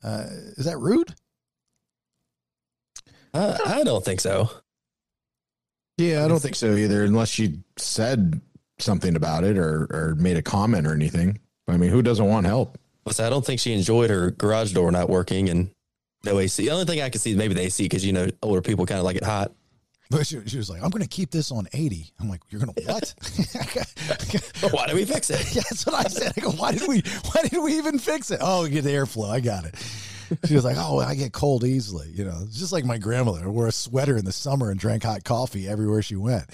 [0.03, 0.25] Uh,
[0.57, 1.15] is that rude?
[3.33, 4.49] Uh, I don't think so.
[5.97, 8.41] Yeah, I don't think so either, unless she said
[8.79, 11.39] something about it or, or made a comment or anything.
[11.67, 12.77] I mean, who doesn't want help?
[13.03, 15.71] Plus, I don't think she enjoyed her garage door not working and
[16.23, 16.63] no AC.
[16.63, 18.85] The only thing I can see is maybe the AC because, you know, older people
[18.85, 19.53] kind of like it hot.
[20.09, 22.13] But she, she was like, I'm going to keep this on 80.
[22.19, 23.13] I'm like, you're going to what?
[24.73, 25.55] why did we fix it?
[25.55, 26.33] Yeah, that's what I said.
[26.37, 27.01] I go, why did we,
[27.31, 28.39] why did we even fix it?
[28.41, 29.29] Oh, get the airflow.
[29.29, 29.75] I got it.
[30.45, 32.09] She was like, oh, I get cold easily.
[32.09, 35.03] You know, it's just like my grandmother wore a sweater in the summer and drank
[35.03, 36.45] hot coffee everywhere she went.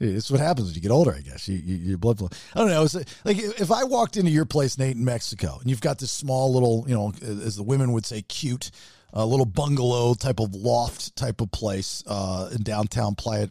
[0.00, 1.46] It's what happens when you get older, I guess.
[1.46, 2.30] You, you, your blood flow.
[2.54, 2.84] I don't know.
[2.84, 2.94] It's
[3.24, 6.52] like if I walked into your place, Nate, in Mexico, and you've got this small
[6.52, 8.70] little, you know, as the women would say, cute,
[9.12, 13.48] a little bungalow type of loft type of place uh, in downtown Playa,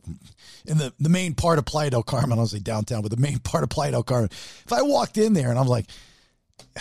[0.65, 2.33] in the, the main part of Playa del Carmen.
[2.33, 4.29] I don't say downtown, but the main part of Playa del Carmen.
[4.31, 5.87] If I walked in there and I'm like,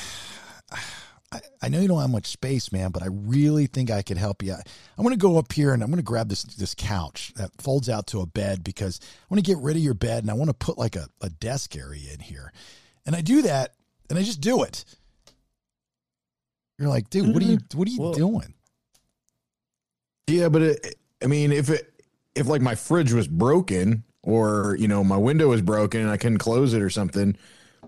[1.31, 4.17] I, I know you don't have much space, man, but I really think I could
[4.17, 4.55] help you.
[4.55, 7.51] I'm going to go up here and I'm going to grab this this couch that
[7.61, 10.31] folds out to a bed because I want to get rid of your bed and
[10.31, 12.51] I want to put like a, a desk area in here.
[13.05, 13.75] And I do that
[14.09, 14.85] and I just do it.
[16.79, 18.55] You're like, dude, what are you what are you Well- doing?
[20.29, 21.93] Yeah, but it, I mean, if it
[22.35, 26.17] if like my fridge was broken or you know my window was broken and I
[26.17, 27.37] couldn't close it or something,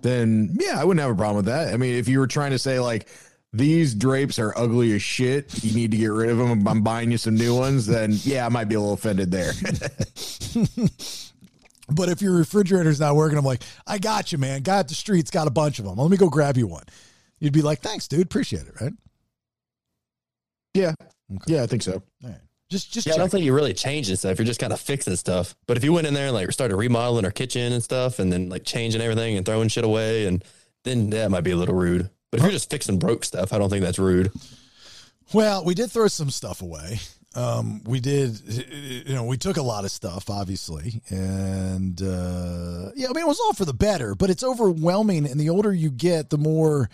[0.02, 1.72] then yeah, I wouldn't have a problem with that.
[1.72, 3.08] I mean, if you were trying to say like
[3.52, 6.66] these drapes are ugly as shit, you need to get rid of them.
[6.66, 7.86] I'm buying you some new ones.
[7.86, 9.52] Then yeah, I might be a little offended there.
[11.90, 14.62] But if your refrigerator's not working, I'm like, I got you, man.
[14.62, 15.96] Guy up the street's got a bunch of them.
[15.96, 16.84] Let me go grab you one.
[17.40, 18.22] You'd be like, thanks, dude.
[18.22, 18.92] Appreciate it, right?
[20.74, 20.94] yeah,
[21.46, 22.02] yeah, I think so.
[22.70, 24.38] Just, just yeah, I don't think you're really changing stuff.
[24.38, 25.56] You're just kind of fixing stuff.
[25.66, 28.32] But if you went in there and like started remodeling our kitchen and stuff, and
[28.32, 30.44] then like changing everything and throwing shit away, and
[30.84, 32.08] then that might be a little rude.
[32.30, 34.30] But if you're just fixing broke stuff, I don't think that's rude.
[35.32, 37.00] Well, we did throw some stuff away.
[37.34, 38.40] Um, we did,
[39.04, 43.28] you know, we took a lot of stuff, obviously, and uh, yeah, I mean, it
[43.28, 44.14] was all for the better.
[44.14, 46.88] But it's overwhelming, and the older you get, the more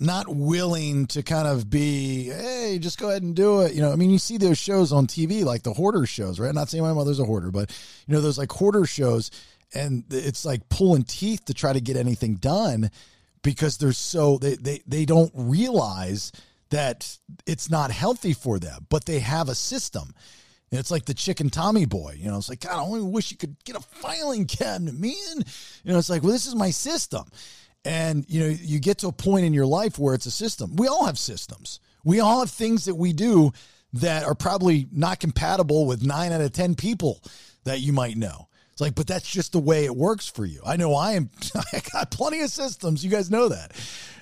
[0.00, 3.74] not willing to kind of be, hey, just go ahead and do it.
[3.74, 6.48] You know, I mean, you see those shows on TV, like the hoarder shows, right?
[6.48, 7.70] I'm not saying my mother's a hoarder, but
[8.06, 9.30] you know, those like hoarder shows,
[9.74, 12.90] and it's like pulling teeth to try to get anything done
[13.42, 16.32] because they're so they they they don't realize
[16.70, 20.14] that it's not healthy for them, but they have a system.
[20.70, 22.16] And it's like the chicken Tommy boy.
[22.16, 25.44] You know, it's like, God, I only wish you could get a filing cabinet, man.
[25.82, 27.24] You know, it's like, well, this is my system.
[27.84, 30.76] And, you know, you get to a point in your life where it's a system.
[30.76, 31.80] We all have systems.
[32.04, 33.52] We all have things that we do
[33.94, 37.22] that are probably not compatible with nine out of 10 people
[37.64, 38.48] that you might know.
[38.72, 40.60] It's like, but that's just the way it works for you.
[40.64, 41.30] I know I am,
[41.72, 43.04] I got plenty of systems.
[43.04, 43.72] You guys know that.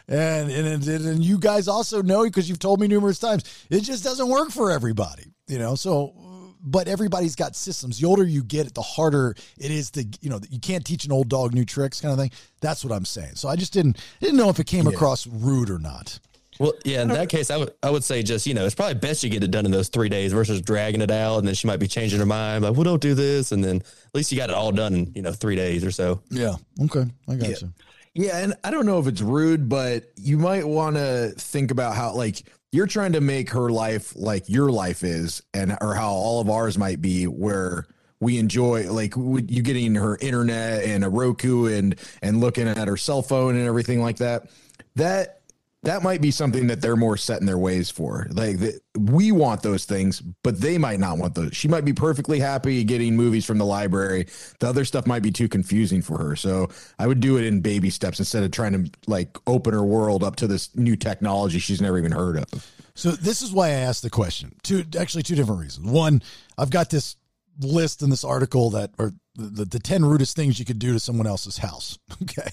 [0.09, 4.03] And, and, and you guys also know because you've told me numerous times, it just
[4.03, 5.75] doesn't work for everybody, you know?
[5.75, 6.15] So,
[6.63, 7.99] but everybody's got systems.
[8.01, 11.13] The older you get, the harder it is to, you know, you can't teach an
[11.13, 12.31] old dog new tricks kind of thing.
[12.61, 13.37] That's what I'm saying.
[13.37, 14.93] So I just didn't, didn't know if it came Yeah.
[14.95, 16.19] across rude or not.
[16.61, 18.95] Well, yeah, in that case, I would I would say just you know it's probably
[18.95, 21.55] best you get it done in those three days versus dragging it out, and then
[21.55, 24.33] she might be changing her mind like, well, don't do this, and then at least
[24.33, 26.21] you got it all done in you know three days or so.
[26.31, 26.57] Yeah.
[26.83, 27.05] Okay.
[27.29, 27.57] I got Yeah.
[27.61, 27.73] you.
[28.15, 31.95] Yeah, and I don't know if it's rude, but you might want to think about
[31.95, 36.11] how like you're trying to make her life like your life is, and or how
[36.11, 37.87] all of ours might be, where
[38.21, 42.97] we enjoy like you getting her internet and a Roku and and looking at her
[42.97, 44.51] cell phone and everything like that.
[44.97, 45.38] That
[45.85, 48.27] that might be something that they're more set in their ways for.
[48.33, 48.57] Like
[48.97, 51.55] we want those things, but they might not want those.
[51.57, 54.27] She might be perfectly happy getting movies from the library.
[54.59, 56.37] The other stuff might be too confusing for her.
[56.37, 56.69] So
[56.99, 60.25] I would do it in baby steps instead of trying to like open her world
[60.25, 62.73] up to this new technology she's never even heard of.
[62.95, 64.57] So this is why I asked the question.
[64.65, 65.89] Two actually two different reasons.
[65.89, 66.23] One,
[66.57, 67.15] I've got this
[67.61, 71.01] list in this article that are the, the 10 rudest things you could do to
[71.01, 71.99] someone else's house.
[72.21, 72.51] Okay.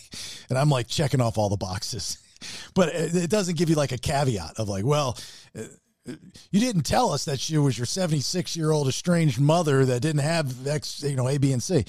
[0.49, 2.19] And I'm like checking off all the boxes.
[2.73, 5.17] But it doesn't give you like a caveat of like, well,
[5.57, 5.63] uh,
[6.51, 10.21] you didn't tell us that she was your 76 year old estranged mother that didn't
[10.21, 11.83] have X, you know, A, B, and C.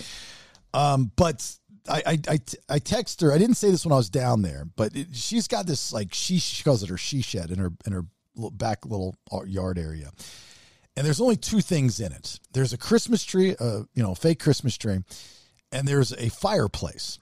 [0.72, 1.50] Um, but
[1.88, 2.38] I, I, I,
[2.68, 3.32] I text her.
[3.32, 6.14] I didn't say this when I was down there, but it, she's got this like
[6.14, 8.04] she, she calls it her she shed in her in her
[8.52, 9.16] back little
[9.46, 10.10] yard area,
[10.96, 12.40] and there's only two things in it.
[12.52, 14.98] There's a Christmas tree, uh, you know, fake Christmas tree,
[15.72, 17.18] and there's a fireplace.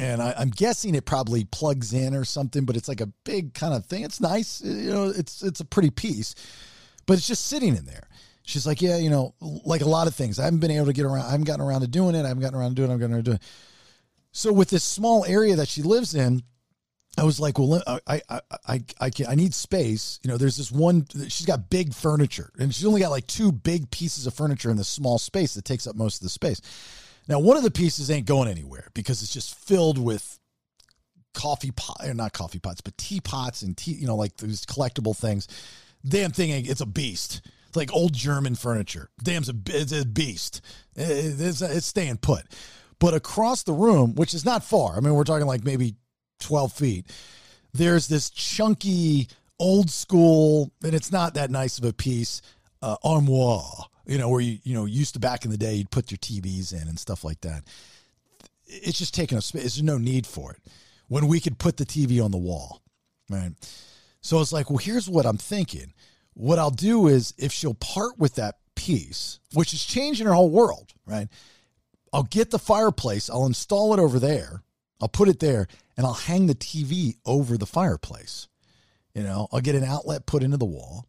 [0.00, 3.52] And I, I'm guessing it probably plugs in or something, but it's like a big
[3.52, 4.02] kind of thing.
[4.02, 5.12] It's nice, you know.
[5.14, 6.34] It's it's a pretty piece,
[7.06, 8.08] but it's just sitting in there.
[8.42, 10.38] She's like, yeah, you know, like a lot of things.
[10.38, 11.26] I haven't been able to get around.
[11.26, 12.24] I haven't gotten around to doing it.
[12.24, 12.94] I haven't gotten around to doing it.
[12.94, 13.42] I'm going to do it.
[14.32, 16.44] So with this small area that she lives in,
[17.18, 20.18] I was like, well, I, I, I, I, I, can, I need space.
[20.22, 23.52] You know, there's this one, she's got big furniture and she's only got like two
[23.52, 26.62] big pieces of furniture in this small space that takes up most of the space.
[27.30, 30.40] Now, one of the pieces ain't going anywhere because it's just filled with
[31.32, 35.16] coffee pot, or not coffee pots, but teapots and tea, you know, like these collectible
[35.16, 35.46] things.
[36.04, 37.42] Damn thing, it's a beast.
[37.68, 39.10] It's like old German furniture.
[39.22, 40.60] Damn's a, it's a beast.
[40.96, 42.42] It's, it's staying put.
[42.98, 45.94] But across the room, which is not far, I mean, we're talking like maybe
[46.40, 47.06] 12 feet,
[47.72, 49.28] there's this chunky,
[49.60, 52.42] old school, and it's not that nice of a piece,
[52.82, 55.92] uh, armoire, you know, where you, you know, used to back in the day, you'd
[55.92, 57.62] put your TVs in and stuff like that.
[58.66, 59.62] It's just taking up space.
[59.62, 60.58] There's no need for it
[61.06, 62.82] when we could put the TV on the wall,
[63.30, 63.52] right?
[64.20, 65.92] So it's like, well, here's what I'm thinking.
[66.34, 70.50] What I'll do is if she'll part with that piece, which is changing her whole
[70.50, 71.28] world, right?
[72.12, 74.64] I'll get the fireplace, I'll install it over there,
[75.00, 78.48] I'll put it there, and I'll hang the TV over the fireplace.
[79.14, 81.06] You know, I'll get an outlet put into the wall,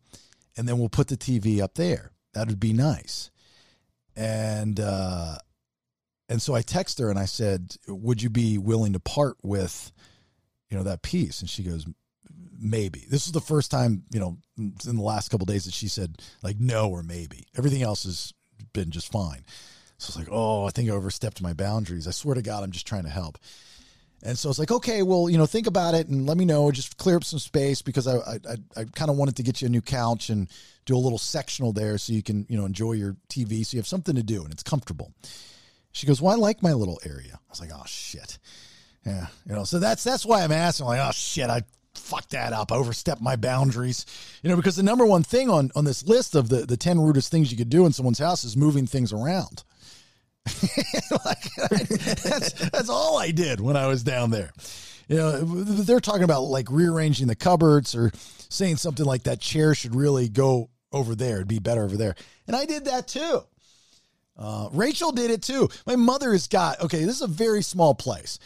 [0.56, 2.11] and then we'll put the TV up there.
[2.34, 3.30] That would be nice.
[4.16, 5.38] And uh
[6.30, 9.92] and so I text her and I said, "Would you be willing to part with,
[10.70, 11.86] you know, that piece?" And she goes,
[12.58, 15.90] "Maybe." This is the first time, you know, in the last couple days that she
[15.90, 17.48] said like no or maybe.
[17.58, 18.34] Everything else has
[18.72, 19.44] been just fine.
[19.98, 22.64] So I was like, "Oh, I think I overstepped my boundaries." I swear to God,
[22.64, 23.38] I'm just trying to help.
[24.24, 26.72] And so it's like, okay, well, you know, think about it and let me know.
[26.72, 28.38] Just clear up some space because I I,
[28.78, 30.48] I, kind of wanted to get you a new couch and
[30.86, 33.80] do a little sectional there so you can you know enjoy your TV so you
[33.80, 35.12] have something to do and it's comfortable.
[35.92, 38.38] She goes, "Well, I like my little area." I was like, "Oh shit."
[39.06, 40.86] Yeah, you know, so that's that's why I'm asking.
[40.86, 41.64] like, oh shit, I
[41.96, 42.72] fucked that up.
[42.72, 44.06] I overstepped my boundaries.
[44.44, 47.00] You know, because the number one thing on on this list of the the ten
[47.00, 49.64] rudest things you could do in someone's house is moving things around.
[51.26, 51.44] like,
[52.24, 54.52] that's that's all I did when I was down there.
[55.08, 58.12] You know, they're talking about like rearranging the cupboards or
[58.50, 61.38] saying something like that chair should really go over there.
[61.38, 62.16] It'd be better over there.
[62.48, 63.42] And I did that too.
[64.38, 65.70] Uh, Rachel did it too.
[65.86, 68.40] My mother has got, okay, this is a very small place.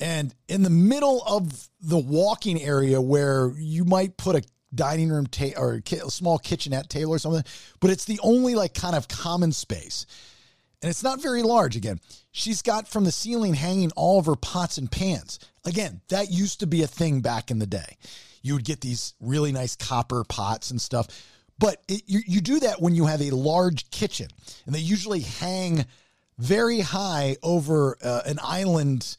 [0.00, 4.42] And in the middle of the walking area where you might put a
[4.74, 7.44] dining room ta- or a, small kitchenette table or something,
[7.80, 10.06] but it's the only like kind of common space.
[10.82, 12.00] And it's not very large again.
[12.32, 15.38] She's got from the ceiling hanging all of her pots and pans.
[15.64, 17.96] Again, that used to be a thing back in the day.
[18.42, 21.06] You would get these really nice copper pots and stuff.
[21.58, 24.26] but it, you, you do that when you have a large kitchen,
[24.66, 25.84] and they usually hang
[26.38, 29.16] very high over uh, an island,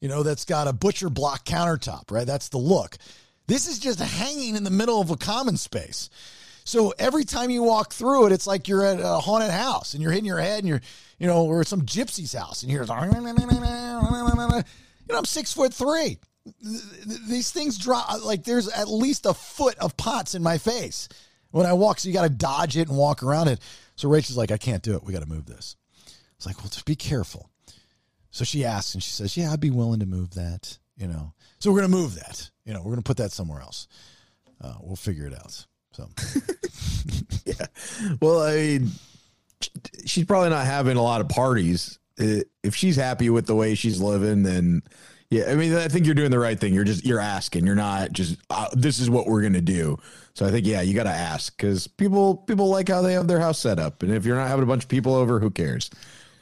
[0.00, 2.26] you know, that's got a butcher block countertop, right?
[2.26, 2.98] That's the look.
[3.46, 6.10] This is just hanging in the middle of a common space.
[6.64, 10.02] So every time you walk through it, it's like you're at a haunted house and
[10.02, 10.80] you're hitting your head and you're,
[11.18, 12.84] you know, or some gypsy's house and you're,
[15.08, 16.18] you know, I'm six foot three.
[17.28, 21.08] These things drop like there's at least a foot of pots in my face
[21.50, 22.00] when I walk.
[22.00, 23.60] So you got to dodge it and walk around it.
[23.96, 25.04] So Rachel's like, I can't do it.
[25.04, 25.76] We got to move this.
[26.36, 27.50] It's like, well, just be careful.
[28.30, 31.32] So she asks and she says, Yeah, I'd be willing to move that, you know.
[31.60, 32.50] So we're going to move that.
[32.64, 33.86] You know, we're going to put that somewhere else.
[34.60, 35.64] Uh, we'll figure it out.
[35.92, 36.08] So,
[37.46, 37.66] yeah.
[38.20, 38.90] Well, I mean,
[40.06, 41.98] she's probably not having a lot of parties.
[42.16, 44.82] If she's happy with the way she's living, then
[45.30, 46.74] yeah, I mean, I think you're doing the right thing.
[46.74, 47.66] You're just you're asking.
[47.66, 49.98] You're not just uh, this is what we're gonna do.
[50.34, 53.26] So I think yeah, you got to ask because people people like how they have
[53.26, 55.50] their house set up, and if you're not having a bunch of people over, who
[55.50, 55.90] cares?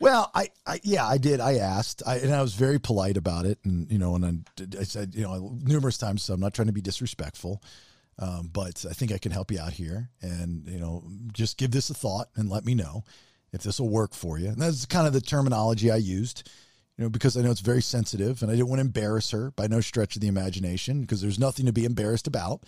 [0.03, 1.39] Well, I, I yeah, I did.
[1.39, 4.81] I asked, I, and I was very polite about it, and you know, and I,
[4.81, 6.25] I said, you know, numerous times.
[6.25, 7.63] So I'm not trying to be disrespectful,
[8.19, 11.71] um, but I think I can help you out here, and you know, just give
[11.71, 13.05] this a thought and let me know
[13.53, 14.49] if this will work for you.
[14.49, 16.49] And that's kind of the terminology I used,
[16.97, 19.51] you know, because I know it's very sensitive, and I didn't want to embarrass her
[19.53, 22.63] by no stretch of the imagination, because there's nothing to be embarrassed about.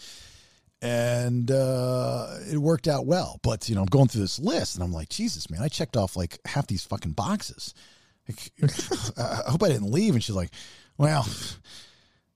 [0.83, 3.41] And uh, it worked out well.
[3.43, 5.97] But, you know, I'm going through this list and I'm like, Jesus, man, I checked
[5.97, 7.73] off like half these fucking boxes.
[8.29, 8.53] Like,
[9.17, 10.13] I hope I didn't leave.
[10.13, 10.51] And she's like,
[10.99, 11.27] well,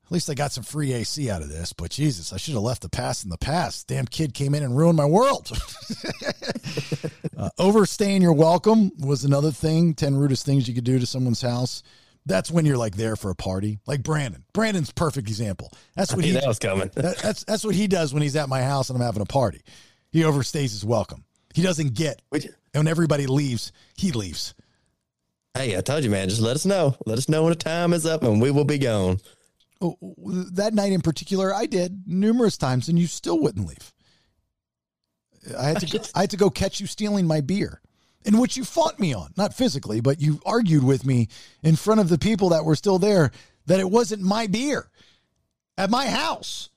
[0.08, 1.74] at least I got some free AC out of this.
[1.74, 3.88] But Jesus, I should have left the past in the past.
[3.88, 5.50] Damn kid came in and ruined my world.
[7.36, 9.92] uh, overstaying your welcome was another thing.
[9.92, 11.82] 10 rudest things you could do to someone's house.
[12.24, 14.42] That's when you're like there for a party, like Branden.
[14.54, 15.72] Branden's perfect example.
[15.94, 16.90] That's what I he that was coming.
[16.94, 19.26] that- that's that's what he does when he's at my house and I'm having a
[19.26, 19.60] party.
[20.10, 21.24] He overstays his welcome.
[21.54, 24.54] He doesn't get, and when everybody leaves, he leaves.
[25.54, 26.28] Hey, I told you, man.
[26.28, 26.96] Just let us know.
[27.04, 29.18] Let us know when the time is up, and we will be gone.
[29.80, 30.14] Oh, oh,
[30.52, 33.92] that night in particular, I did numerous times, and you still wouldn't leave.
[35.56, 37.80] I had to go, I had to go catch you stealing my beer,
[38.24, 41.28] in which you fought me on, not physically, but you argued with me
[41.62, 43.30] in front of the people that were still there
[43.66, 44.90] that it wasn't my beer
[45.76, 46.70] at my house.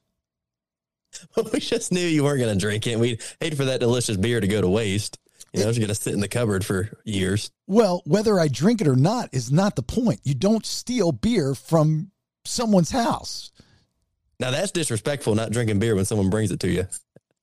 [1.54, 3.00] we just knew you weren't going to drink it.
[3.00, 5.18] We hate for that delicious beer to go to waste.
[5.54, 7.52] You know, it's going to sit in the cupboard for years.
[7.68, 10.22] Well, whether I drink it or not is not the point.
[10.24, 12.12] You don't steal beer from
[12.46, 13.52] someone's house.
[14.40, 16.88] Now that's disrespectful, not drinking beer when someone brings it to you.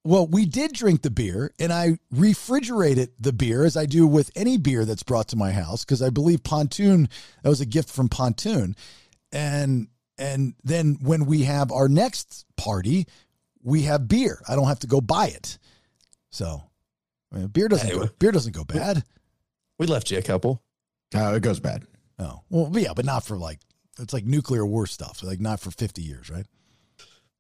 [0.04, 4.30] Well, we did drink the beer, and I refrigerated the beer as I do with
[4.34, 7.08] any beer that's brought to my house because I believe Pontoon
[7.42, 8.74] that was a gift from Pontoon,
[9.32, 13.06] and and then when we have our next party,
[13.62, 14.42] we have beer.
[14.48, 15.58] I don't have to go buy it,
[16.30, 16.62] so
[17.32, 19.04] I mean, beer doesn't Hey, go, beer doesn't go bad.
[19.78, 20.62] We left you a couple.
[21.14, 21.84] Oh, it goes bad.
[22.18, 23.60] Oh well, yeah, but not for like
[23.98, 26.46] it's like nuclear war stuff, like not for fifty years, right?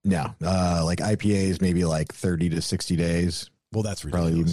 [0.04, 3.50] No, uh, like IPAs, maybe like thirty to sixty days.
[3.72, 4.52] Well, that's probably even.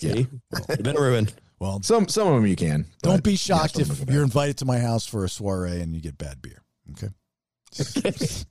[0.00, 0.26] Yeah, See?
[0.68, 1.34] You've been ruined.
[1.58, 2.86] Well, some some of them you can.
[3.02, 6.00] Don't be shocked some if you're invited to my house for a soiree and you
[6.00, 6.62] get bad beer.
[6.92, 7.08] Okay.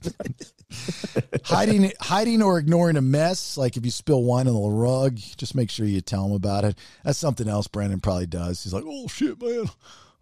[1.44, 5.56] hiding hiding or ignoring a mess, like if you spill wine on the rug, just
[5.56, 6.78] make sure you tell him about it.
[7.04, 8.64] That's something else Branden probably does.
[8.64, 9.70] He's like, "Oh shit, man,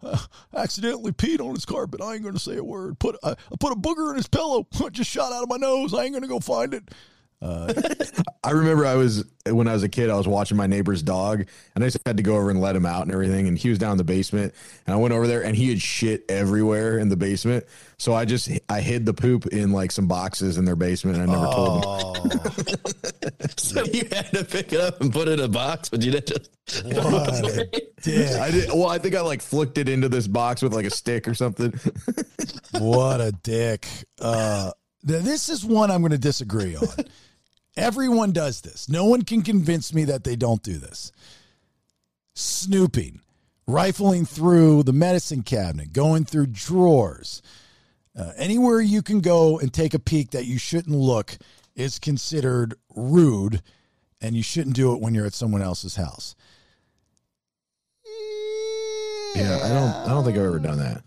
[0.56, 2.00] Accidentally peed on his carpet.
[2.00, 2.98] I ain't gonna say a word.
[2.98, 4.66] Put I, I put a booger in his pillow.
[4.92, 5.94] Just shot out of my nose.
[5.94, 6.90] I ain't gonna go find it."
[7.40, 7.72] Uh,
[8.44, 11.46] I remember I was when I was a kid, I was watching my neighbor's dog,
[11.74, 13.46] and I just had to go over and let him out and everything.
[13.48, 14.54] And he was down in the basement,
[14.86, 17.64] and I went over there, and he had shit everywhere in the basement.
[17.96, 21.30] So I just I hid the poop in like some boxes in their basement, and
[21.30, 22.40] I never told him.
[23.56, 26.12] So you had to pick it up and put it in a box, but you
[26.12, 26.84] didn't just.
[26.86, 28.68] I did.
[28.70, 31.34] Well, I think I like flicked it into this box with like a stick or
[31.34, 31.72] something.
[32.72, 33.86] what a dick.
[34.20, 34.72] Uh,
[35.06, 36.86] th- this is one I'm going to disagree on.
[37.78, 38.88] Everyone does this.
[38.88, 41.12] No one can convince me that they don't do this.
[42.34, 43.20] Snooping,
[43.66, 47.40] rifling through the medicine cabinet, going through drawers.
[48.18, 51.38] Uh, anywhere you can go and take a peek that you shouldn't look
[51.76, 53.62] is considered rude,
[54.20, 56.34] and you shouldn't do it when you're at someone else's house.
[59.36, 59.94] Yeah, I don't.
[59.94, 61.02] I don't think I've ever done that.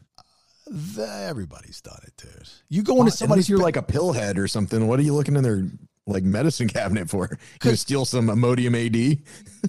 [0.68, 2.48] The- everybody's done it, dude.
[2.70, 4.88] You go into somebody's Unless you're like a pillhead or something.
[4.88, 5.66] What are you looking in their
[6.08, 7.38] like medicine cabinet for?
[7.64, 8.96] You steal some Imodium AD?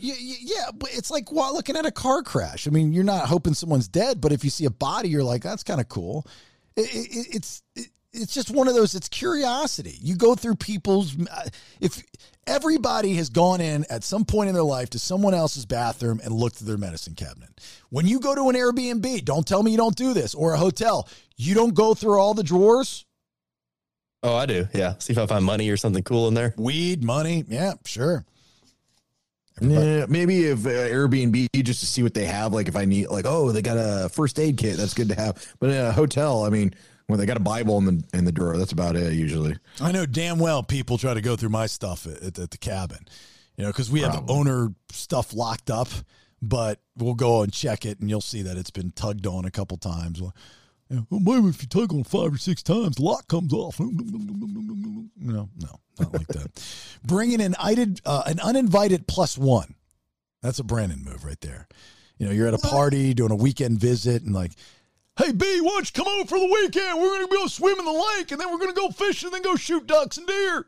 [0.00, 2.66] yeah, yeah, yeah, but it's like while looking at a car crash.
[2.66, 5.42] I mean, you're not hoping someone's dead, but if you see a body, you're like,
[5.42, 6.26] that's kind of cool.
[6.76, 8.94] It, it, it's it, it's just one of those.
[8.94, 9.96] It's curiosity.
[10.00, 11.16] You go through people's.
[11.28, 11.48] uh,
[11.80, 12.02] If
[12.46, 16.34] everybody has gone in at some point in their life to someone else's bathroom and
[16.34, 17.48] looked through their medicine cabinet.
[17.90, 20.58] When you go to an Airbnb, don't tell me you don't do this, or a
[20.58, 23.04] hotel, you don't go through all the drawers.
[24.22, 24.68] Oh, I do.
[24.72, 24.94] Yeah.
[24.98, 26.54] See if I find money or something cool in there.
[26.56, 27.44] Weed, money.
[27.48, 28.24] Yeah, sure.
[29.60, 32.52] Yeah, maybe if uh, Airbnb just to see what they have.
[32.52, 34.76] Like if I need, like, oh, they got a first aid kit.
[34.76, 35.54] That's good to have.
[35.58, 36.74] But in a hotel, I mean,
[37.06, 39.56] when they got a Bible in the in the drawer, that's about it usually.
[39.80, 42.58] I know damn well people try to go through my stuff at, at, at the
[42.58, 43.06] cabin,
[43.56, 45.88] you know, because we have owner stuff locked up,
[46.40, 49.50] but we'll go and check it and you'll see that it's been tugged on a
[49.50, 50.22] couple times.
[50.92, 53.52] Well, know, well, maybe if you tug on five or six times, the lock comes
[53.52, 53.80] off.
[55.24, 56.50] No, no, not like that.
[57.04, 59.76] Bringing an, uh, an uninvited plus one.
[60.42, 61.68] That's a Branden move right there.
[62.18, 64.50] You know, you're at a party doing a weekend visit and like,
[65.16, 67.00] hey, B, why don't you come over for the weekend?
[67.00, 69.28] We're going to go swim in the lake and then we're going to go fishing
[69.28, 70.66] and then go shoot ducks and deer.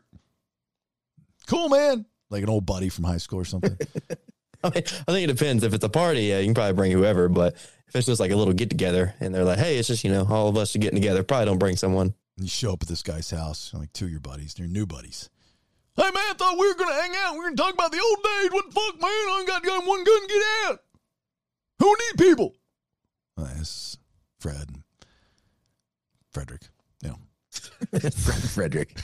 [1.47, 2.05] Cool, man.
[2.29, 3.77] Like an old buddy from high school or something.
[4.63, 5.63] I, mean, I think it depends.
[5.63, 7.27] If it's a party, yeah, you can probably bring whoever.
[7.27, 7.55] But
[7.95, 10.27] it's just like a little get together and they're like, hey, it's just, you know,
[10.29, 12.13] all of us are getting together, probably don't bring someone.
[12.37, 14.85] And you show up at this guy's house, like two of your buddies, they're new
[14.85, 15.29] buddies.
[15.95, 17.33] Hey, man, I thought we were to hang out.
[17.33, 18.51] We were to talk about the old days.
[18.51, 19.09] What the fuck, man?
[19.09, 20.79] I ain't got gun, one gun to get out.
[21.79, 22.53] Who need people?
[23.37, 23.97] Uh, it's
[24.39, 24.83] Fred and
[26.31, 26.63] Frederick.
[27.01, 27.99] You know.
[28.09, 28.97] Frederick.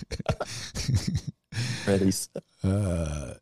[1.86, 2.30] Freddy's.
[2.62, 3.36] Uh,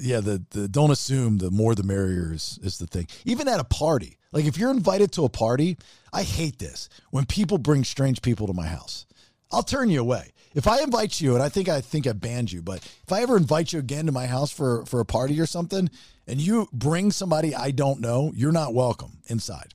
[0.00, 3.06] yeah, the, the don't assume the more the merrier is, is the thing.
[3.24, 5.76] Even at a party, like if you're invited to a party,
[6.12, 9.06] I hate this when people bring strange people to my house.
[9.52, 10.32] I'll turn you away.
[10.54, 13.22] If I invite you, and I think I think I banned you, but if I
[13.22, 15.88] ever invite you again to my house for for a party or something,
[16.26, 19.74] and you bring somebody I don't know, you're not welcome inside.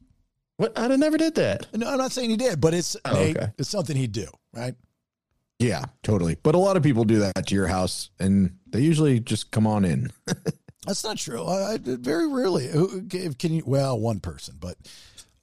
[0.58, 0.74] What?
[0.78, 1.68] I never did that.
[1.74, 3.48] No, I'm not saying he did, but it's Oh, okay.
[3.58, 4.76] it's something he'd do, right?
[5.60, 6.36] Yeah, totally.
[6.44, 9.66] But a lot of people do that to your house, and they usually just come
[9.66, 10.12] on in.
[10.86, 11.44] That's not true.
[11.46, 12.68] I, I very rarely
[13.10, 13.64] can you.
[13.66, 14.78] Well, one person, but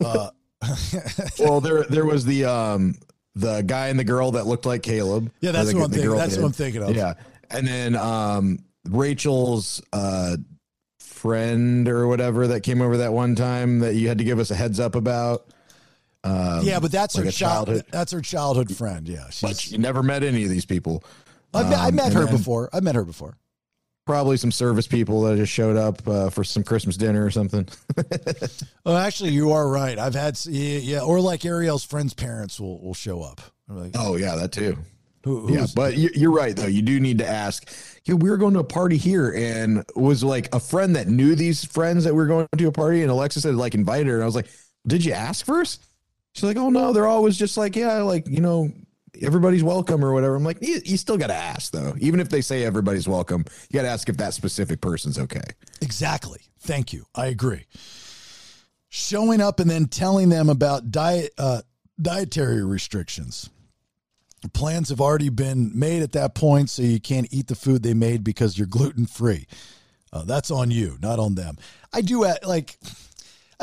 [0.05, 0.31] uh,
[1.41, 2.95] well, there there was the um
[3.35, 5.33] the guy and the girl that looked like Caleb.
[5.41, 6.95] Yeah, that's the- what I'm thinking- that's what I'm thinking of.
[6.95, 7.15] Yeah,
[7.51, 8.59] and then um
[8.89, 10.37] Rachel's uh
[11.01, 14.51] friend or whatever that came over that one time that you had to give us
[14.51, 15.47] a heads up about.
[16.25, 17.85] Um, yeah, but that's like her childhood.
[17.91, 19.09] That's her childhood friend.
[19.09, 21.03] Yeah, But you never met any of these people.
[21.55, 22.71] I've met, I Um, met her before.
[22.73, 23.37] I met her before.
[24.07, 27.69] Probably some service people that just showed up uh, for some Christmas dinner or something.
[28.85, 29.97] Oh, actually, you are right.
[29.97, 33.41] I've had yeah, yeah, or like Ariel's friends' parents will will show up.
[33.69, 34.77] Like, oh yeah, that too.
[35.25, 36.67] Who, yeah, but you- you're right though.
[36.67, 37.69] You do need to ask.
[38.05, 41.07] Yeah, we were going to a party here, and it was like a friend that
[41.07, 44.09] knew these friends that we were going to a party, and Alexis had like invited
[44.09, 44.49] her, and I was like,
[44.85, 45.85] "Did you ask first?
[46.35, 48.71] She's like, "Oh no, they're always just like, yeah, like you know,
[49.21, 52.29] everybody's welcome or whatever." I'm like, "You, you still got to ask though, even if
[52.29, 55.45] they say everybody's welcome, you got to ask if that specific person's okay."
[55.81, 56.41] Exactly.
[56.61, 57.05] Thank you.
[57.15, 57.67] I agree.
[58.89, 61.63] Showing up and then telling them about diet uh,
[62.01, 63.51] dietary restrictions.
[64.55, 67.95] Plans have already been made at that point, so you can't eat the food they
[67.95, 69.47] made because you're gluten free.
[70.13, 71.57] Uh, that's on you, not on them.
[71.93, 72.77] I do like.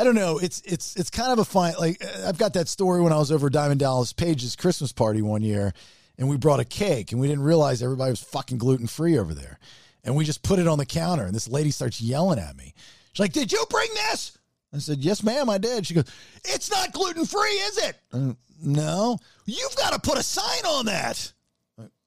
[0.00, 0.38] I don't know.
[0.38, 1.74] It's it's it's kind of a fine.
[1.78, 5.20] Like uh, I've got that story when I was over Diamond Dallas Page's Christmas party
[5.20, 5.74] one year,
[6.16, 9.34] and we brought a cake, and we didn't realize everybody was fucking gluten free over
[9.34, 9.58] there,
[10.02, 12.72] and we just put it on the counter, and this lady starts yelling at me.
[13.12, 14.38] She's like, "Did you bring this?"
[14.72, 16.10] I said, "Yes, ma'am, I did." She goes,
[16.46, 19.18] "It's not gluten free, is it?" "Uh, no.
[19.44, 21.30] You've got to put a sign on that.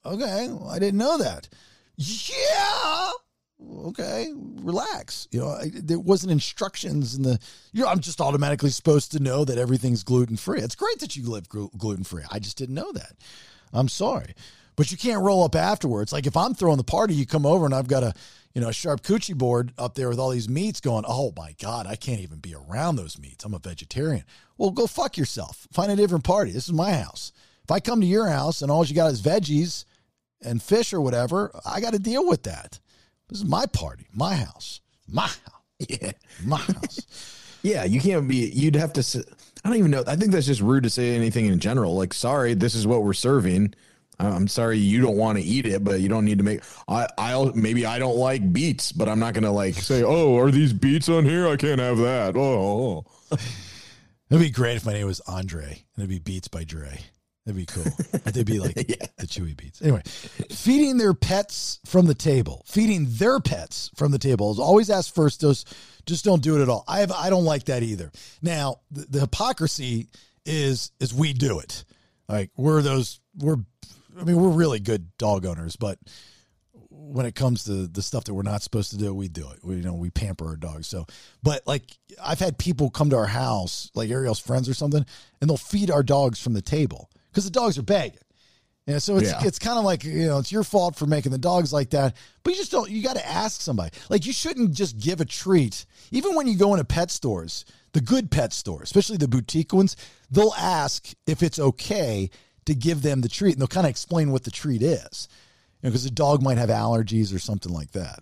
[0.03, 1.47] Okay, well, I didn't know that.
[1.95, 3.11] Yeah.
[3.85, 5.27] Okay, relax.
[5.31, 7.39] You know, I, there wasn't instructions in the.
[7.71, 10.61] You know, I'm just automatically supposed to know that everything's gluten free.
[10.61, 12.23] It's great that you live gluten free.
[12.31, 13.13] I just didn't know that.
[13.73, 14.35] I'm sorry,
[14.75, 16.13] but you can't roll up afterwards.
[16.13, 18.13] Like if I'm throwing the party, you come over and I've got a,
[18.53, 20.79] you know, a charcuterie board up there with all these meats.
[20.79, 23.43] Going, oh my god, I can't even be around those meats.
[23.43, 24.23] I'm a vegetarian.
[24.57, 25.67] Well, go fuck yourself.
[25.71, 26.51] Find a different party.
[26.51, 27.31] This is my house.
[27.63, 29.85] If I come to your house and all you got is veggies
[30.41, 32.79] and fish or whatever, I got to deal with that.
[33.33, 35.39] This is my party, my house, my house.
[35.89, 36.11] Yeah,
[36.45, 36.99] my house.
[37.63, 38.51] Yeah, you can't be.
[38.53, 39.25] You'd have to.
[39.63, 40.03] I don't even know.
[40.05, 41.95] I think that's just rude to say anything in general.
[41.95, 43.73] Like, sorry, this is what we're serving.
[44.19, 46.61] I'm sorry you don't want to eat it, but you don't need to make.
[46.89, 50.51] I I'll maybe I don't like beets, but I'm not gonna like say, oh, are
[50.51, 51.47] these beets on here?
[51.47, 52.35] I can't have that.
[52.35, 53.37] Oh, oh, oh.
[54.29, 56.99] It'd be great if my name was Andre and it'd be Beats by Dre.
[57.45, 57.83] That'd be cool.
[58.11, 59.07] But they'd be like yeah.
[59.17, 59.81] the chewy beats.
[59.81, 62.63] Anyway, feeding their pets from the table.
[62.67, 65.41] Feeding their pets from the table is always ask first.
[65.41, 65.65] Those
[66.05, 66.85] just don't do it at all.
[66.87, 68.11] I have I don't like that either.
[68.41, 70.07] Now the, the hypocrisy
[70.45, 71.83] is is we do it.
[72.29, 73.57] Like we're those we're
[74.17, 75.99] I mean we're really good dog owners, but
[76.89, 79.59] when it comes to the stuff that we're not supposed to do, we do it.
[79.65, 80.87] We you know we pamper our dogs.
[80.87, 81.07] So,
[81.41, 81.83] but like
[82.23, 85.05] I've had people come to our house, like Ariel's friends or something,
[85.41, 88.19] and they'll feed our dogs from the table because the dogs are begging.
[88.85, 89.43] Yeah, so it's Yeah.
[89.45, 92.15] it's kind of like you know it's your fault for making the dogs like that,
[92.43, 92.89] but you just don't.
[92.89, 93.91] You got to ask somebody.
[94.09, 97.63] Like you shouldn't just give a treat, even when you go into pet stores,
[97.93, 99.95] the good pet stores, especially the boutique ones.
[100.29, 102.29] They'll ask if it's okay
[102.65, 105.29] to give them the treat, and they'll kind of explain what the treat is,
[105.81, 108.19] because the dog might have allergies or something like that.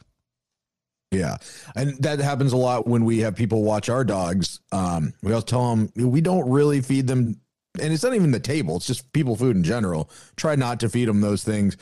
[1.11, 1.37] Yeah.
[1.75, 4.59] And that happens a lot when we have people watch our dogs.
[4.71, 7.41] Um, we always tell them we don't really feed them,
[7.79, 10.09] and it's not even the table, it's just people food in general.
[10.35, 11.77] Try not to feed them those things.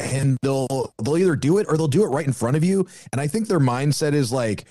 [0.00, 2.86] And they'll they'll either do it or they'll do it right in front of you.
[3.12, 4.64] And I think their mindset is like,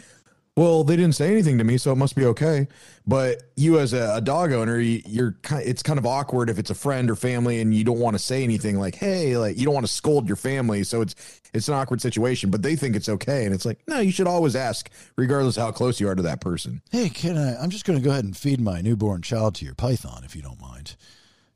[0.56, 2.68] well, they didn't say anything to me, so it must be okay.
[3.08, 5.66] But you, as a, a dog owner, you, you're kind.
[5.66, 8.20] It's kind of awkward if it's a friend or family, and you don't want to
[8.20, 10.84] say anything like, "Hey," like you don't want to scold your family.
[10.84, 12.52] So it's it's an awkward situation.
[12.52, 15.72] But they think it's okay, and it's like, no, you should always ask, regardless how
[15.72, 16.84] close you are to that person.
[16.92, 17.56] Hey, can I?
[17.56, 20.36] I'm just going to go ahead and feed my newborn child to your python, if
[20.36, 20.96] you don't mind.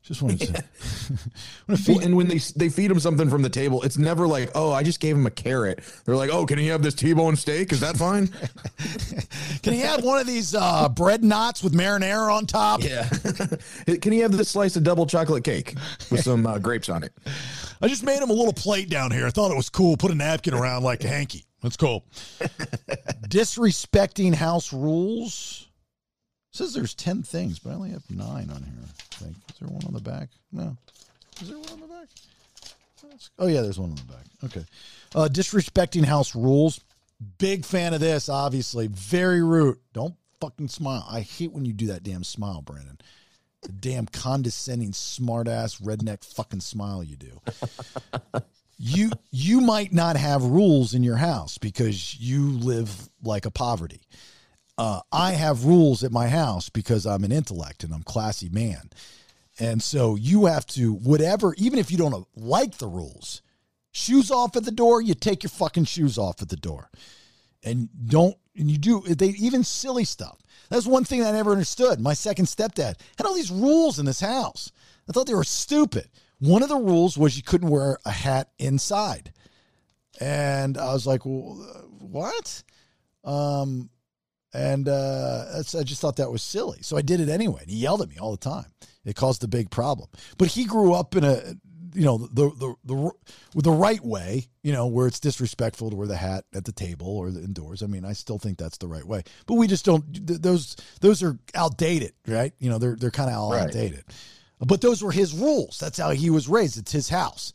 [0.08, 0.64] Just wanted to.
[1.86, 4.72] Well, and when they they feed him something from the table, it's never like, "Oh,
[4.72, 7.72] I just gave him a carrot." They're like, "Oh, can he have this T-bone steak?
[7.72, 8.28] Is that fine?"
[9.62, 12.82] Can he have one of these uh, bread knots with marinara on top?
[12.82, 13.06] Yeah.
[13.98, 15.74] can he have this slice of double chocolate cake
[16.10, 17.12] with some uh, grapes on it?
[17.82, 19.26] I just made him a little plate down here.
[19.26, 19.98] I thought it was cool.
[19.98, 21.44] Put a napkin around like a hanky.
[21.62, 22.06] That's cool.
[23.28, 25.67] Disrespecting house rules.
[26.50, 28.82] Says there's 10 things, but I only have nine on here.
[28.82, 29.36] I think.
[29.50, 30.28] Is there one on the back?
[30.52, 30.76] No.
[31.40, 32.08] Is there one on the back?
[33.38, 34.24] Oh, yeah, there's one on the back.
[34.44, 34.64] Okay.
[35.14, 36.80] Uh, disrespecting house rules.
[37.38, 38.86] Big fan of this, obviously.
[38.88, 39.78] Very rude.
[39.92, 41.06] Don't fucking smile.
[41.08, 43.00] I hate when you do that damn smile, Branden.
[43.62, 47.40] The damn condescending, smart ass, redneck fucking smile you do.
[48.78, 54.00] you you might not have rules in your house because you live like a poverty.
[54.78, 58.90] Uh, I have rules at my house because I'm an intellect and I'm classy man.
[59.58, 63.42] And so you have to, whatever, even if you don't like the rules,
[63.90, 66.90] shoes off at the door, you take your fucking shoes off at the door.
[67.64, 70.38] And don't, and you do, they even silly stuff.
[70.70, 71.98] That's one thing I never understood.
[71.98, 74.70] My second stepdad had all these rules in this house.
[75.08, 76.08] I thought they were stupid.
[76.38, 79.32] One of the rules was you couldn't wear a hat inside.
[80.20, 82.62] And I was like, well, uh, what?
[83.24, 83.90] Um,
[84.58, 85.44] and uh,
[85.78, 86.78] I just thought that was silly.
[86.82, 87.60] So I did it anyway.
[87.62, 88.66] And he yelled at me all the time.
[89.04, 90.08] It caused a big problem.
[90.36, 91.54] But he grew up in a,
[91.94, 93.10] you know, the the the
[93.62, 97.08] the right way, you know, where it's disrespectful to wear the hat at the table
[97.16, 97.82] or the indoors.
[97.82, 99.22] I mean, I still think that's the right way.
[99.46, 100.04] But we just don't.
[100.26, 102.52] th- Those those are outdated, right?
[102.58, 103.62] You know, they're they're kind of Right.
[103.62, 104.04] outdated.
[104.60, 105.78] But those were his rules.
[105.78, 106.76] That's how he was raised.
[106.78, 107.52] It's his house.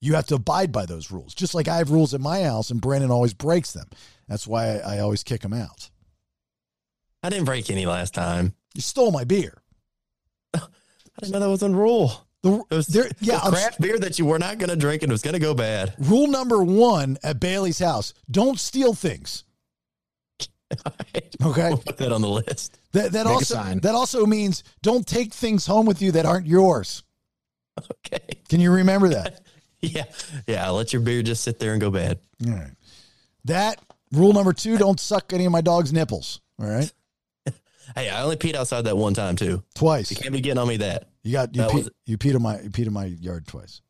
[0.00, 1.34] You have to abide by those rules.
[1.34, 3.88] Just like I have rules at my house, and Branden always breaks them.
[4.26, 5.89] That's why I, I always kick him out.
[7.22, 8.54] I didn't break any last time.
[8.74, 9.60] You stole my beer.
[10.54, 10.60] I
[11.20, 12.26] didn't know that was a rule.
[12.42, 14.76] The, It was there, yeah, a I'm- craft beer that you were not going to
[14.76, 15.94] drink and it was going to go bad.
[15.98, 19.44] Rule number one at Bailey's house: don't steal things.
[21.42, 22.78] Okay, We'll put that on the list.
[22.92, 27.02] that that also that also means don't take things home with you that aren't yours.
[28.06, 28.20] Okay.
[28.48, 29.40] Can you remember that?
[29.82, 30.04] Yeah.
[30.46, 30.68] Yeah.
[30.68, 32.18] Let your beer just sit there and go bad.
[32.46, 32.70] All right.
[33.46, 33.80] That
[34.12, 36.40] rule number two: don't suck any of my dog's nipples.
[36.60, 36.92] All right,
[37.94, 39.62] Hey, I only peed outside that one time too.
[39.74, 40.10] twice.
[40.10, 41.08] You can't be getting on me that.
[41.22, 43.46] You got you That pee, was- you peed in my you peed in my yard
[43.46, 43.80] twice.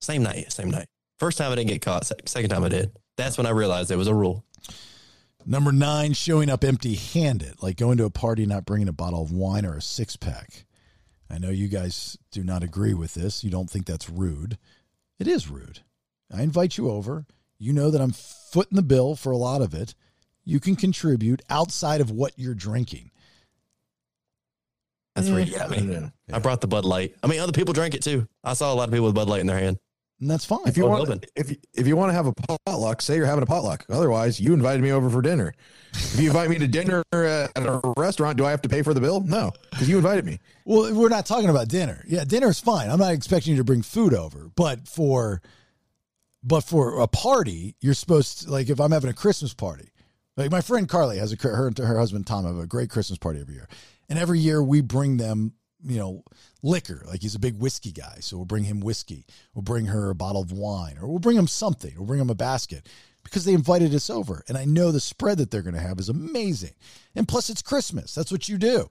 [0.00, 0.52] Same night.
[0.52, 0.86] Same night.
[1.18, 2.06] First time I didn't get caught.
[2.26, 2.92] Second time I did.
[3.16, 4.44] That's when I realized there was a rule.
[5.46, 9.22] Number nine, showing up empty handed, like going to a party not bringing a bottle
[9.22, 10.66] of wine or a six pack.
[11.30, 13.42] I know you guys do not agree with this.
[13.42, 14.58] You don't think that's rude.
[15.18, 15.80] It is rude.
[16.32, 17.26] I invite you over.
[17.58, 19.94] You know that I'm footing the bill for a lot of it.
[20.44, 23.10] You can contribute outside of what you're drinking.
[25.18, 25.92] That's where you Yeah, got me.
[25.92, 26.08] yeah.
[26.36, 27.14] I brought the Bud Light.
[27.22, 28.26] I mean, other people drank it too.
[28.44, 29.78] I saw a lot of people with Bud Light in their hand.
[30.20, 30.66] And that's fine.
[30.66, 31.20] If you want, Melvin.
[31.36, 32.32] if you, if you want to have a
[32.66, 33.84] potluck, say you're having a potluck.
[33.88, 35.54] Otherwise, you invited me over for dinner.
[35.92, 38.82] If you invite me to dinner uh, at a restaurant, do I have to pay
[38.82, 39.20] for the bill?
[39.20, 40.40] No, because you invited me.
[40.64, 42.04] Well, we're not talking about dinner.
[42.08, 42.90] Yeah, dinner's fine.
[42.90, 45.40] I'm not expecting you to bring food over, but for
[46.42, 49.90] but for a party, you're supposed to like if I'm having a Christmas party.
[50.36, 53.18] Like my friend Carly has a her and her husband Tom have a great Christmas
[53.18, 53.68] party every year.
[54.08, 56.24] And every year we bring them, you know,
[56.62, 57.02] liquor.
[57.06, 59.26] Like he's a big whiskey guy, so we'll bring him whiskey.
[59.54, 61.92] We'll bring her a bottle of wine or we'll bring him something.
[61.96, 62.88] We'll bring him a basket
[63.22, 64.42] because they invited us over.
[64.48, 66.74] And I know the spread that they're going to have is amazing.
[67.14, 68.14] And plus it's Christmas.
[68.14, 68.90] That's what you do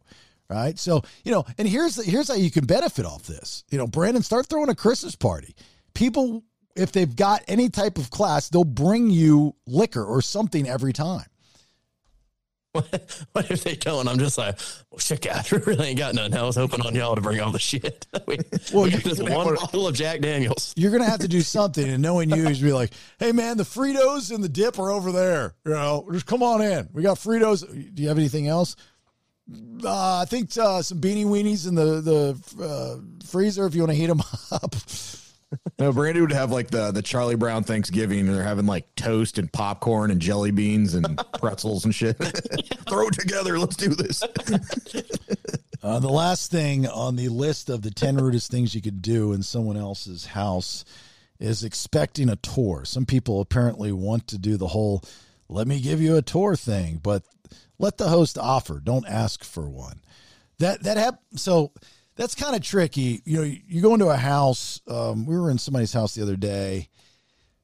[0.49, 0.77] right?
[0.79, 3.63] So you know, and here's the, here's how you can benefit off this.
[3.69, 5.55] You know, Branden, start throwing a Christmas party.
[5.93, 6.43] People,
[6.75, 11.25] if they've got any type of class, they'll bring you liquor or something every time.
[13.33, 14.07] What if they don't?
[14.07, 14.57] I'm just like,
[14.91, 16.35] well, shit, guys, we really ain't got nothing.
[16.35, 18.05] I was hoping on y'all to bring all the shit.
[18.27, 18.37] we,
[18.73, 20.73] Well, we you- got this one bottle of Jack Daniels.
[20.75, 23.63] You're gonna have to do something, and knowing you, is be like, "Hey, man, the
[23.63, 25.53] Fritos and the dip are over there.
[25.65, 26.89] You know, just come on in.
[26.93, 27.67] We got Fritos.
[27.93, 28.75] Do you have anything else?
[29.83, 33.91] Uh, I think uh, some beanie weenies in the the uh, freezer if you want
[33.91, 34.75] to heat them up.
[35.79, 39.37] No, Brandy would have like the the Charlie Brown Thanksgiving, and they're having like toast
[39.37, 42.17] and popcorn and jelly beans and pretzels and shit.
[42.89, 43.59] Throw it together.
[43.59, 44.23] Let's do this.
[45.83, 49.31] Uh, the last thing on the list of the 10 rudest things you could do
[49.33, 50.83] in someone else's house
[51.39, 52.83] is expecting a tour.
[52.83, 55.03] Some people apparently want to do the whole
[55.49, 57.23] let me give you a tour thing, but
[57.79, 58.81] let the host offer.
[58.83, 60.01] Don't ask for one.
[60.59, 61.71] That that hap- so
[62.17, 63.21] that's kind of tricky.
[63.23, 64.81] You know, you, go into a house.
[64.87, 66.89] Um, we were in somebody's house the other day,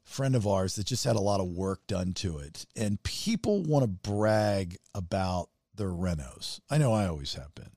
[0.03, 3.63] friend of ours that just had a lot of work done to it, and people
[3.63, 6.61] want to brag about their renos.
[6.69, 7.71] I know I always have been.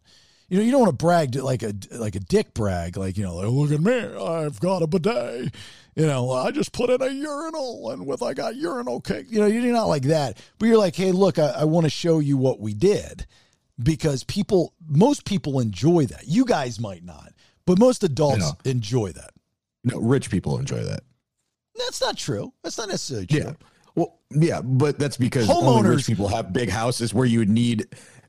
[0.49, 3.17] You know, you don't want to brag to like a like a dick brag, like
[3.17, 5.53] you know, like, look at me, I've got a bidet.
[5.97, 9.27] You know, I just put in a urinal, and with I got urinal cake.
[9.31, 11.91] You know, you're not like that, but you're like, hey, look, I, I want to
[11.91, 13.27] show you what we did
[13.83, 16.25] because people, most people enjoy that.
[16.27, 17.33] You guys might not,
[17.67, 18.71] but most adults Yeah.
[18.71, 19.31] enjoy that.
[19.85, 21.01] No, rich people enjoy that.
[21.79, 22.53] That's not true.
[22.63, 23.39] That's not necessarily true.
[23.41, 23.53] Yeah.
[23.95, 27.49] Well, yeah, but that's because only Homeowners- rich people have big houses where you would
[27.51, 27.87] need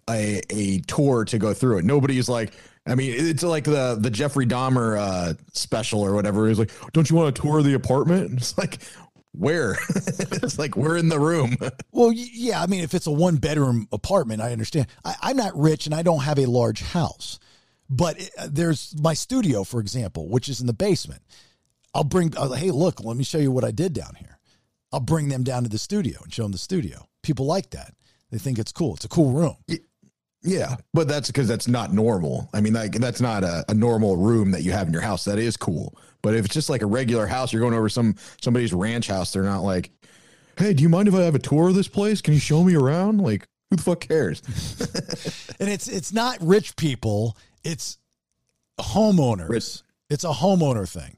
[0.09, 1.85] a a tour to go through it.
[1.85, 2.53] Nobody's like,
[2.85, 6.47] I mean, it's like the the Jeffrey Dahmer uh, special or whatever.
[6.47, 8.29] He's like, don't you want a tour of the apartment?
[8.29, 8.79] And it's like,
[9.37, 9.77] where?
[9.89, 11.55] it's like we're in the room.
[11.91, 12.61] Well, yeah.
[12.61, 14.85] I mean, if it's a one bedroom apartment, I understand.
[15.03, 17.39] I, I'm not rich and I don't have a large house,
[17.89, 21.23] but it, uh, there's my studio, for example, which is in the basement.
[21.95, 24.37] I'll bring, uh, hey, look, let me show you what I did down here.
[24.93, 27.07] I'll bring them down to the studio and show them the studio.
[27.23, 27.95] People like that.
[28.29, 28.95] They think it's cool.
[28.95, 29.57] It's a cool room.
[30.47, 32.49] Yeah, but that's because that's not normal.
[32.53, 35.25] I mean, like that's not a, a normal room that you have in your house.
[35.25, 35.97] That is cool.
[36.21, 39.33] But if it's just like a regular house, you're going over some somebody's ranch house.
[39.33, 39.91] They're not like,
[40.57, 42.21] hey, do you mind if I have a tour of this place?
[42.21, 43.19] Can you show me around?
[43.19, 44.41] Like, who the fuck cares?
[45.59, 47.35] And it's it's not rich people.
[47.63, 47.97] It's
[48.79, 49.49] homeowners.
[50.09, 51.17] It's a homeowner thing.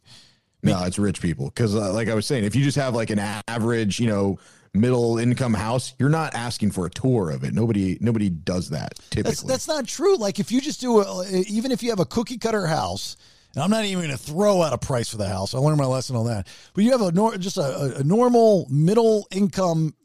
[0.63, 1.45] No, it's rich people.
[1.45, 4.39] Because, uh, like I was saying, if you just have like an average, you know,
[4.73, 7.53] middle income house, you're not asking for a tour of it.
[7.53, 9.21] Nobody, nobody does that typically.
[9.23, 10.17] That's that's not true.
[10.17, 13.17] Like if you just do a, even if you have a cookie cutter house,
[13.55, 15.53] and I'm not even going to throw out a price for the house.
[15.53, 16.47] I learned my lesson on that.
[16.73, 19.95] But you have a nor, just a, a normal middle income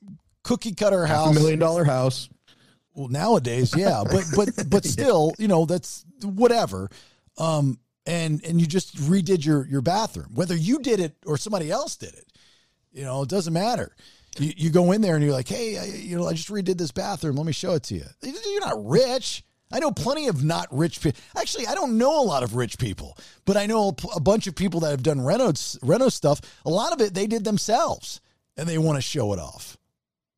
[0.42, 2.28] cookie cutter Half house, a million dollar house.
[2.94, 6.88] Well, nowadays, yeah, but but but still, you know, that's whatever.
[7.36, 11.70] Um, and and you just redid your your bathroom, whether you did it or somebody
[11.70, 12.26] else did it.
[12.92, 13.94] You know, it doesn't matter.
[14.38, 16.78] You, you go in there and you're like, hey, I, you know, I just redid
[16.78, 17.36] this bathroom.
[17.36, 18.04] Let me show it to you.
[18.22, 19.44] You're not rich.
[19.72, 21.20] I know plenty of not rich people.
[21.36, 24.20] Actually, I don't know a lot of rich people, but I know a, p- a
[24.20, 26.40] bunch of people that have done reno reno stuff.
[26.64, 28.20] A lot of it they did themselves,
[28.56, 29.76] and they want to show it off.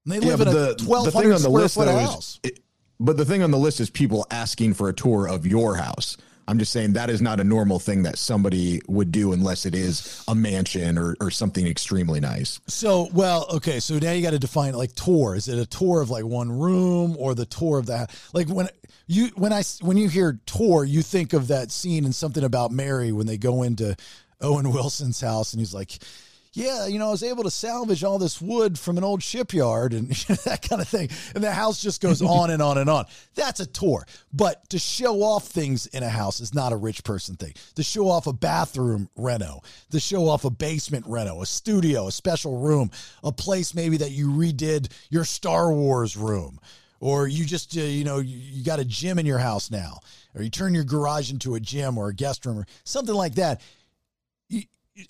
[0.04, 2.40] And they live in a twelve hundred square foot though, house.
[2.44, 2.60] is, it,
[2.98, 6.16] but the thing on the list is people asking for a tour of your house.
[6.48, 9.74] I'm just saying that is not a normal thing that somebody would do unless it
[9.74, 12.60] is a mansion or, or something extremely nice.
[12.68, 13.80] So, well, okay.
[13.80, 15.34] So now you got to define like tour.
[15.34, 18.16] Is it a tour of like one room or the tour of that?
[18.32, 18.68] Like when
[19.06, 22.70] you when I when you hear tour, you think of that scene in something about
[22.70, 23.96] Mary when they go into
[24.40, 25.98] Owen Wilson's house and he's like,
[26.56, 29.92] "Yeah, you know, I was able to salvage all this wood from an old shipyard
[29.92, 30.08] and
[30.44, 33.04] that kind of thing." And the house just goes on and on and on.
[33.34, 34.06] That's a tour.
[34.32, 37.52] But to show off things in a house is not a rich person thing.
[37.74, 39.60] To show off a bathroom reno,
[39.90, 42.90] to show off a basement reno, a studio, a special room,
[43.22, 46.58] a place maybe that you redid your Star Wars room,
[47.00, 50.00] or you just uh, you know you, you got a gym in your house now,
[50.34, 53.34] or you turn your garage into a gym or a guest room or something like
[53.34, 53.60] that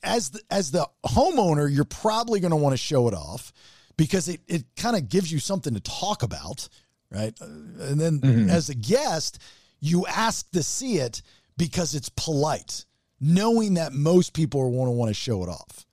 [0.03, 3.53] as the, as the homeowner, you're probably going to want to show it off
[3.97, 6.69] because it, it kind of gives you something to talk about,
[7.11, 7.35] right?
[7.41, 7.45] Uh,
[7.81, 8.49] And then Mhm.
[8.51, 9.39] as a guest,
[9.81, 11.23] you ask to see it
[11.57, 12.85] because it's polite,
[13.21, 15.87] knowing that most people are going to want to show it off.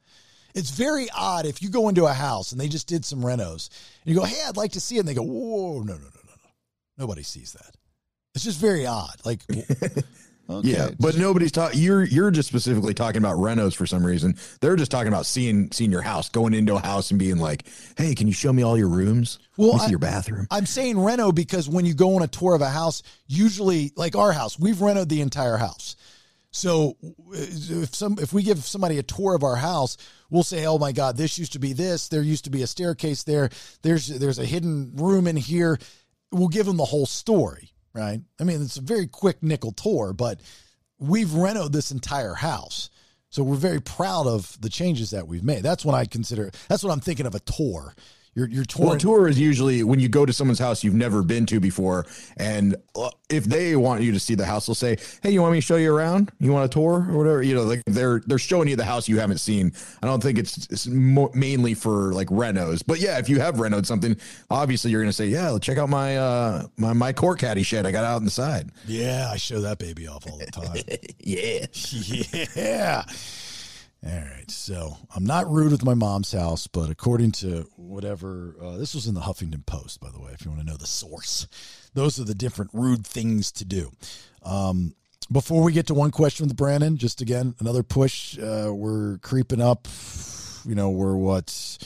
[0.55, 3.69] It's very odd if you go into a house and they just did some renos
[4.03, 5.99] and you go, "Hey, I'd like to see it," and they go, "Whoa, no, no,
[5.99, 6.49] no, no, no,
[6.97, 7.75] nobody sees that."
[8.35, 9.15] It's just very odd.
[9.25, 9.41] Like,
[10.49, 10.69] Okay.
[10.71, 11.79] Yeah, but nobody's talking.
[11.79, 14.35] You're you're just specifically talking about renos for some reason.
[14.59, 17.65] They're just talking about seeing seeing your house, going into a house and being like,
[17.97, 19.39] "Hey, can you show me all your rooms?
[19.57, 22.61] See I- your bathroom." I'm saying reno because when you go on a tour of
[22.61, 25.95] a house, usually like our house, we've rented the entire house.
[26.51, 26.97] So
[27.31, 29.95] if some if we give somebody a tour of our house,
[30.29, 32.09] we'll say, "Oh my God, this used to be this.
[32.09, 33.49] There used to be a staircase there.
[33.81, 35.79] There's there's a hidden room in here."
[36.31, 38.21] We'll give them the whole story, right?
[38.39, 40.39] I mean, it's a very quick nickel tour, but
[40.99, 42.89] we've renoed this entire house.
[43.29, 45.63] So we're very proud of the changes that we've made.
[45.63, 46.51] That's what I consider.
[46.69, 47.95] That's what I'm thinking of a tour.
[48.35, 48.65] You're you're.
[48.79, 51.59] Well, a tour is usually when you go to someone's house you've never been to
[51.59, 55.41] before, and uh, if they want you to see the house, they'll say, "Hey, you
[55.41, 56.31] want me to show you around?
[56.39, 59.07] You want a tour or whatever?" You know, like they're they're showing you the house
[59.07, 59.71] you haven't seen.
[60.01, 63.55] I don't think it's, it's mo- mainly for like renos, but yeah, if you have
[63.55, 64.17] renoed something,
[64.49, 67.85] obviously you're going to say, "Yeah, check out my uh my my court caddy shed
[67.85, 70.75] I got out in the side." Yeah, I show that baby off all the time.
[71.19, 71.65] yeah,
[72.55, 73.03] yeah.
[74.05, 74.49] All right.
[74.51, 79.07] So I'm not rude with my mom's house, but according to whatever, uh, this was
[79.07, 81.47] in the Huffington Post, by the way, if you want to know the source,
[81.93, 83.91] those are the different rude things to do.
[84.43, 84.95] Um,
[85.31, 88.37] before we get to one question with Branden, just again, another push.
[88.37, 89.87] Uh, we're creeping up.
[90.65, 91.77] You know, we're what?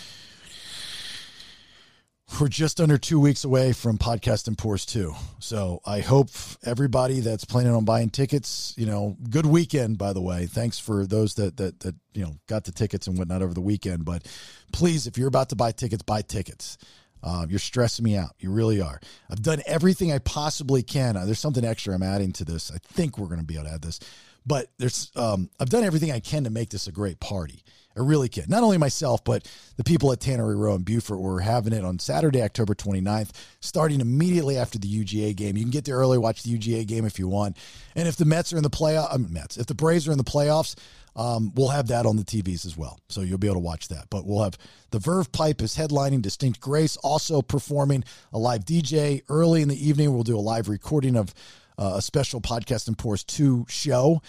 [2.40, 5.16] We're just under two weeks away from Podcast and Pours 2.
[5.40, 6.30] So I hope
[6.64, 10.46] everybody that's planning on buying tickets, you know, good weekend, by the way.
[10.46, 13.62] Thanks for those that, that, that, you know, got the tickets and whatnot over the
[13.62, 14.06] weekend.
[14.06, 14.28] But
[14.72, 16.78] please, if you're about to buy tickets, buy tickets.
[17.24, 18.36] Uh, you're stressing me out.
[18.40, 19.00] You really are.
[19.32, 21.18] I've done everything I possibly can.
[21.18, 22.72] Uh, there's something extra I'm adding to this.
[22.72, 24.00] I think we're going to be able to add this,
[24.48, 27.64] but there's um, I've done everything I can to make this a great party.
[27.98, 28.46] I really can.
[28.48, 31.20] Not only myself, but the people at Tannery Row in Buford.
[31.20, 35.58] We're having it on Saturday, October 29th, starting immediately after the UGA game.
[35.58, 37.58] You can get there early, watch the UGA game if you want.
[37.96, 40.12] And if the Mets are in the playoff, I mean, Mets, if the Braves are
[40.12, 40.76] in the playoffs,
[41.16, 43.00] um, we'll have that on the TVs as well.
[43.10, 44.06] So you'll be able to watch that.
[44.12, 44.60] But we'll have
[44.92, 49.88] the Verve Pipe is headlining, Distinct Grace also performing a live DJ early in the
[49.88, 50.14] evening.
[50.14, 51.34] We'll do a live recording of
[51.78, 54.22] uh, a special Podcast and Pours 2 show,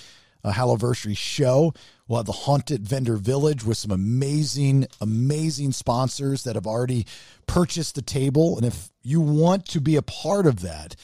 [0.44, 1.73] a Halliversary show.
[2.07, 7.07] We'll have the Haunted Vendor Village with some amazing, amazing sponsors that have already
[7.47, 8.57] purchased the table.
[8.57, 10.97] And if you want to be a part of that,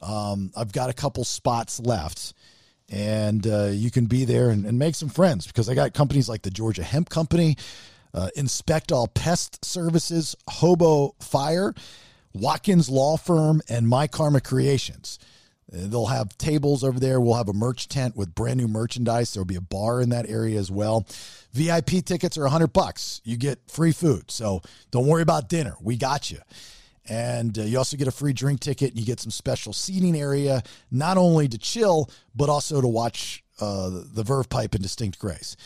[0.00, 2.34] um, I've got a couple spots left
[2.92, 6.28] and uh, you can be there and, and, make some friends because I got companies
[6.28, 7.56] like the Georgia Hemp Company,
[8.12, 11.74] uh, Inspect All Pest Services, Hobo Fire,
[12.34, 15.18] Watkins Law Firm, and My Karma Creations.
[15.70, 17.20] Uh, they'll have tables over there.
[17.20, 19.32] We'll have a merch tent with brand new merchandise.
[19.32, 21.06] There'll be a bar in that area as well.
[21.52, 23.20] VIP tickets are 100 bucks.
[23.24, 24.30] You get free food.
[24.30, 25.74] So don't worry about dinner.
[25.80, 26.38] We got you.
[27.08, 30.16] And uh, you also get a free drink ticket and you get some special seating
[30.16, 35.18] area, not only to chill, but also to watch uh, the Verve Pipe and Distinct
[35.18, 35.56] Grace.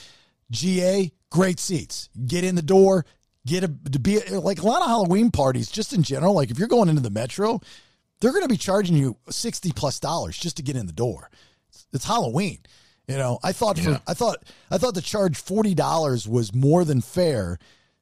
[0.50, 2.08] GA, great seats.
[2.26, 3.04] Get in the door,
[3.46, 6.34] get a, to be like a lot of Halloween parties, just in general.
[6.34, 7.60] Like if you're going into the metro,
[8.20, 11.30] they're going to be charging you 60 plus dollars just to get in the door.
[11.68, 12.58] It's, it's Halloween.
[13.06, 13.98] You know, I thought for, Yeah.
[14.06, 14.38] I thought
[14.70, 17.58] I thought the charge $40 was more than fair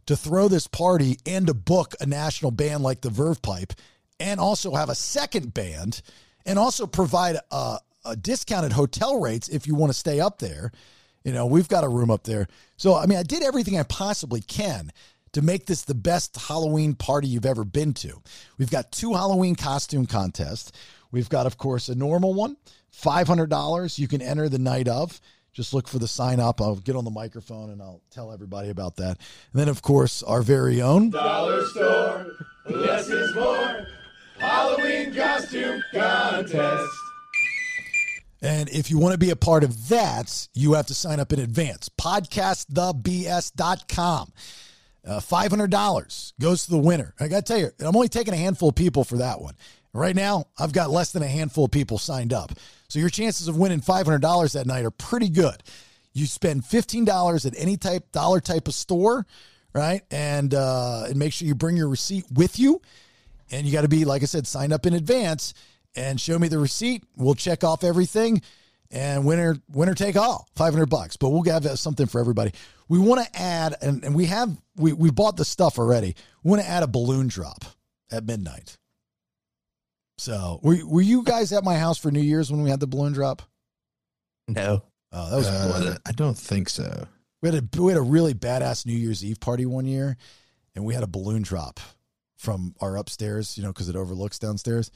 [0.06, 3.72] to throw this party and to book a national band like the Verve Pipe
[4.20, 6.00] and also have a second band
[6.46, 10.72] and also provide a, a discounted hotel rates if you want to stay up there.
[11.24, 12.46] You know, we've got a room up there.
[12.76, 14.90] So, I mean, I did everything I possibly can
[15.34, 18.22] to make this the best Halloween party you've ever been to.
[18.56, 20.72] We've got two Halloween costume contests.
[21.10, 22.56] We've got, of course, a normal one,
[22.92, 23.98] $500.
[23.98, 25.20] You can enter the night of.
[25.52, 26.60] Just look for the sign up.
[26.60, 29.18] I'll get on the microphone and I'll tell everybody about that.
[29.52, 31.10] And then, of course, our very own.
[31.10, 32.26] Dollar store,
[32.66, 33.86] less is more.
[34.38, 36.90] Halloween costume contest.
[38.42, 41.32] And if you want to be a part of that, you have to sign up
[41.32, 41.88] in advance.
[41.88, 44.32] Podcastthebs.com.
[45.06, 47.14] Uh, $500 goes to the winner.
[47.20, 49.54] I got to tell you, I'm only taking a handful of people for that one.
[49.92, 52.52] Right now, I've got less than a handful of people signed up.
[52.88, 55.62] So your chances of winning $500 that night are pretty good.
[56.14, 59.26] You spend $15 at any type dollar type of store,
[59.72, 60.02] right?
[60.10, 62.80] And uh, and make sure you bring your receipt with you.
[63.50, 65.54] And you got to be, like I said, signed up in advance
[65.94, 67.04] and show me the receipt.
[67.16, 68.42] We'll check off everything
[68.94, 72.52] and winner winner take all 500 bucks but we'll have something for everybody.
[72.88, 76.14] We want to add and, and we have we, we bought the stuff already.
[76.42, 77.64] We want to add a balloon drop
[78.10, 78.78] at midnight.
[80.16, 82.86] So were, were you guys at my house for new year's when we had the
[82.86, 83.42] balloon drop?
[84.46, 84.82] No.
[85.12, 87.06] oh that was Uh, I don't think so.
[87.42, 90.16] we had a we had a really badass new year's eve party one year
[90.76, 91.80] and we had a balloon drop
[92.36, 94.90] from our upstairs you know because it overlooks downstairs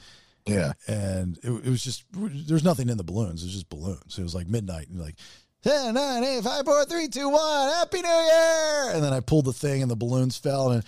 [0.53, 0.73] Yeah.
[0.87, 3.43] And it, it was just there's nothing in the balloons.
[3.43, 4.17] It was just balloons.
[4.17, 5.15] It was like midnight and like
[5.63, 8.91] 10, 9, 8, 5, 4, 3, 2, 1, Happy New Year!
[8.93, 10.85] And then I pulled the thing and the balloons fell and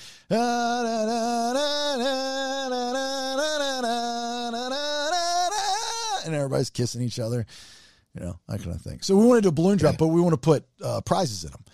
[6.25, 7.45] and everybody's kissing each other,
[8.13, 9.01] you know, that kind of thing.
[9.01, 11.43] So we want to do a balloon drop, but we want to put uh, prizes
[11.43, 11.65] in them.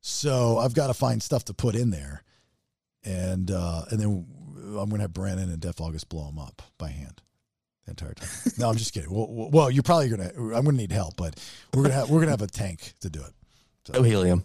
[0.00, 2.22] So I've got to find stuff to put in there,
[3.04, 4.26] and uh, and then
[4.78, 7.22] I'm going to have Branden and Def August blow them up by hand
[7.84, 8.28] the entire time.
[8.58, 9.10] No, I'm just kidding.
[9.10, 10.34] Well, well you're probably going to.
[10.36, 11.38] I'm going to need help, but
[11.74, 13.32] we're gonna have we're gonna have a tank to do it.
[13.86, 13.94] So.
[13.94, 14.44] No helium.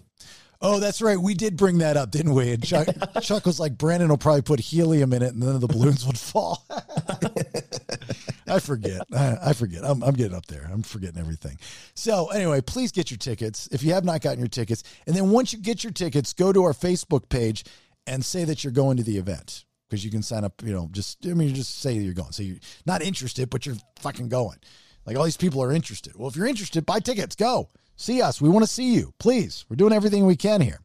[0.60, 1.20] Oh, that's right.
[1.20, 2.52] We did bring that up, didn't we?
[2.52, 2.88] And Chuck,
[3.22, 6.18] Chuck was like, Branden will probably put helium in it, and then the balloons would
[6.18, 6.66] fall.
[8.48, 9.06] I forget.
[9.14, 9.84] I, I forget.
[9.84, 10.68] I'm, I'm, getting up there.
[10.72, 11.60] I'm forgetting everything.
[11.94, 15.30] So anyway, please get your tickets if you have not gotten your tickets, and then
[15.30, 17.64] once you get your tickets, go to our Facebook page
[18.08, 20.62] and say that you're going to the event because you can sign up.
[20.64, 22.32] You know, just I mean, just say you're going.
[22.32, 24.58] So you're not interested, but you're fucking going.
[25.06, 26.16] Like all these people are interested.
[26.16, 27.36] Well, if you're interested, buy tickets.
[27.36, 27.70] Go.
[27.96, 28.42] See us.
[28.42, 29.14] We want to see you.
[29.20, 29.66] Please.
[29.70, 30.80] We're doing everything we can here.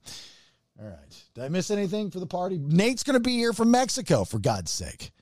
[0.81, 1.25] All right.
[1.35, 2.59] Did I miss anything for the party?
[2.59, 5.13] Nate's going to be here from Mexico, for God's sake.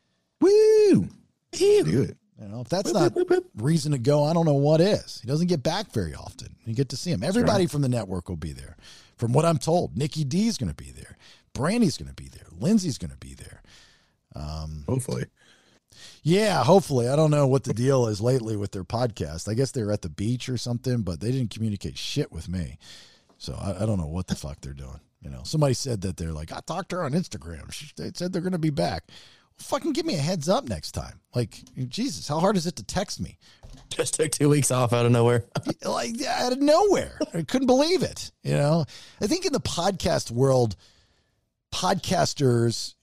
[0.40, 1.08] Woo!
[1.52, 2.16] Do it.
[2.40, 3.12] You know, if that's not
[3.54, 5.20] reason to go, I don't know what is.
[5.20, 6.56] He doesn't get back very often.
[6.64, 7.22] You get to see him.
[7.22, 7.70] Everybody right.
[7.70, 8.76] from the network will be there.
[9.16, 11.18] From what I'm told, Nikki D is going to be there.
[11.52, 12.46] Brandy's going to be there.
[12.58, 13.59] Lindsay's going to be there.
[14.34, 15.24] Um, Hopefully.
[16.22, 17.08] Yeah, hopefully.
[17.08, 19.48] I don't know what the deal is lately with their podcast.
[19.48, 22.48] I guess they were at the beach or something, but they didn't communicate shit with
[22.48, 22.78] me.
[23.38, 25.00] So I, I don't know what the fuck they're doing.
[25.22, 27.72] You know, somebody said that they're like, I talked to her on Instagram.
[27.72, 29.04] She, they said they're going to be back.
[29.08, 29.16] Well,
[29.58, 31.20] fucking give me a heads up next time.
[31.34, 33.38] Like, Jesus, how hard is it to text me?
[33.90, 35.44] Just took two weeks off out of nowhere.
[35.84, 37.18] like, out of nowhere.
[37.34, 38.30] I couldn't believe it.
[38.42, 38.84] You know,
[39.20, 40.76] I think in the podcast world,
[41.72, 42.94] podcasters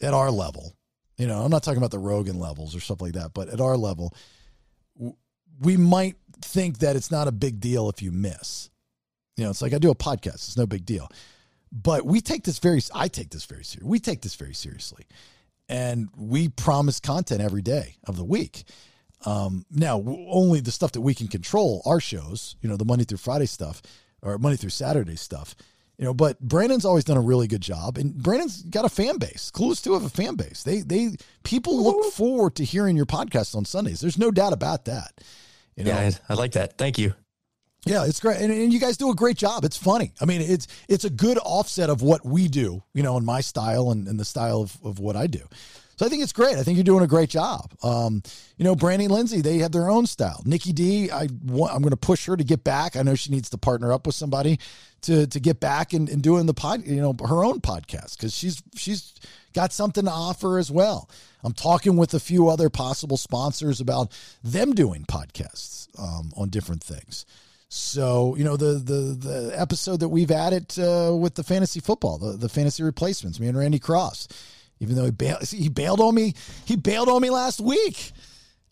[0.00, 0.76] at our level,
[1.16, 3.60] you know, I'm not talking about the Rogan levels or stuff like that, but at
[3.60, 4.14] our level,
[5.60, 8.70] we might think that it's not a big deal if you miss.
[9.36, 11.08] You know, it's like I do a podcast, it's no big deal.
[11.72, 13.88] But we take this very I take this very seriously.
[13.88, 15.04] We take this very seriously.
[15.68, 18.64] And we promise content every day of the week.
[19.24, 23.04] Um, now, only the stuff that we can control, our shows, you know, the Monday
[23.04, 23.82] through Friday stuff
[24.22, 25.56] or Monday through Saturday stuff
[25.98, 29.16] you know, but Branden's always done a really good job, and Branden's got a fan
[29.18, 29.50] base.
[29.54, 30.62] Clueless too have a fan base.
[30.62, 34.00] They they people look forward to hearing your podcast on Sundays.
[34.00, 35.12] There's no doubt about that.
[35.74, 35.90] You know?
[35.90, 36.76] Yeah, I, I like that.
[36.76, 37.14] Thank you.
[37.86, 39.64] Yeah, it's great, and, and, you guys do a great job.
[39.64, 40.12] It's funny.
[40.20, 43.40] I mean, it's it's a good offset of what we do, you know, in my
[43.40, 45.42] style and, and the style of, of what I do.
[45.96, 46.56] So I think it's great.
[46.56, 47.72] I think you're doing a great job.
[47.82, 48.22] Um,
[48.58, 50.42] you know, Brandy Lindsay, they have their own style.
[50.44, 52.96] Nikki D, I want, I'm going to push her to get back.
[52.96, 54.58] I know she needs to partner up with somebody
[55.06, 58.34] to to get back and, and doing the pod, you know, her own podcast because
[58.34, 59.14] she's she's
[59.54, 61.08] got something to offer as well.
[61.42, 64.12] I'm talking with a few other possible sponsors about
[64.42, 67.24] them doing podcasts um, on different things.
[67.68, 72.18] So you know the the the episode that we've added uh, with the fantasy football,
[72.18, 74.28] the the fantasy replacements, me and Randy Cross
[74.80, 76.34] even though he bailed, he bailed on me.
[76.64, 78.12] He bailed on me last week.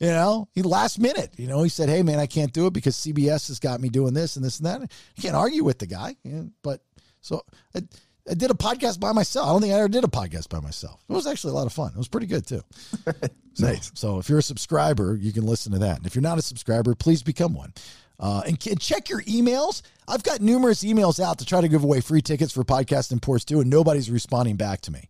[0.00, 1.34] You know, he last minute.
[1.36, 3.88] You know, he said, "Hey, man, I can't do it because CBS has got me
[3.88, 4.80] doing this and this and that."
[5.16, 6.16] You can't argue with the guy.
[6.62, 6.80] But
[7.20, 7.42] so
[7.74, 7.82] I,
[8.28, 9.46] I, did a podcast by myself.
[9.46, 11.02] I don't think I ever did a podcast by myself.
[11.08, 11.92] It was actually a lot of fun.
[11.94, 12.62] It was pretty good too.
[13.54, 13.92] so, nice.
[13.94, 15.98] So if you're a subscriber, you can listen to that.
[15.98, 17.72] And if you're not a subscriber, please become one.
[18.18, 19.82] Uh, and, and, check your emails.
[20.06, 23.20] I've got numerous emails out to try to give away free tickets for Podcast and
[23.20, 25.08] Pours too, and nobody's responding back to me.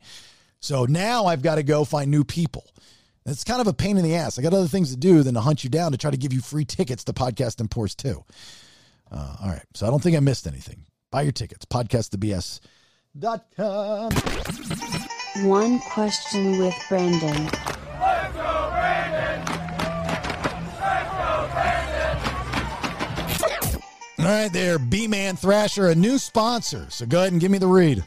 [0.60, 2.64] So now I've got to go find new people.
[3.26, 4.38] It's kind of a pain in the ass.
[4.38, 6.32] I got other things to do than to hunt you down to try to give
[6.34, 8.22] you free tickets to Podcast and Pours too.
[9.10, 9.62] Uh, all right.
[9.72, 10.84] So I don't think I missed anything.
[11.10, 11.64] Buy your tickets.
[11.64, 14.12] Podcastthebs.com.
[15.48, 17.50] One question with Branden.
[18.00, 19.44] Let's go, Brandon!
[20.80, 22.18] Let's go, Brandon!
[24.18, 26.86] All right, there, B Man Thrasher, a new sponsor.
[26.90, 28.04] So go ahead and give me the read.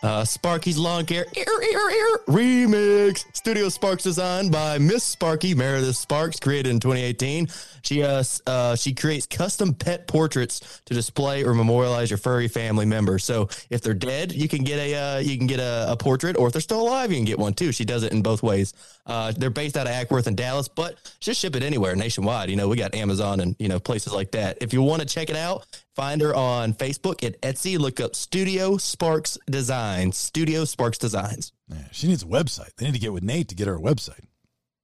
[0.00, 3.24] Uh, Sparky's Lawn Care ear, ear, ear, remix.
[3.34, 7.48] Studio Sparks designed by Miss Sparky Meredith Sparks, created in 2018.
[7.82, 12.86] She uh, uh she creates custom pet portraits to display or memorialize your furry family
[12.86, 13.18] member.
[13.18, 16.36] So if they're dead, you can get a uh, you can get a, a, portrait,
[16.36, 17.72] or if they're still alive, you can get one too.
[17.72, 18.74] She does it in both ways.
[19.04, 22.50] Uh, they're based out of Acworth and Dallas, but just ship it anywhere nationwide.
[22.50, 24.58] You know, we got Amazon and you know places like that.
[24.60, 25.66] If you want to check it out,
[25.98, 27.76] Find her on Facebook at Etsy.
[27.76, 30.16] Look up Studio Sparks Designs.
[30.16, 31.52] Studio Sparks Designs.
[31.68, 32.70] Yeah, she needs a website.
[32.76, 34.24] They need to get with Nate to get her a website.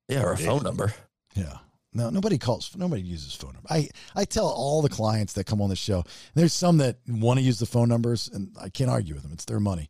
[0.09, 0.93] Yeah, or a phone number.
[1.37, 1.59] Yeah.
[1.93, 2.77] No, nobody calls.
[2.77, 3.69] Nobody uses phone number.
[3.71, 6.03] I I tell all the clients that come on the show.
[6.35, 9.33] There's some that want to use the phone numbers, and I can't argue with them.
[9.33, 9.89] It's their money.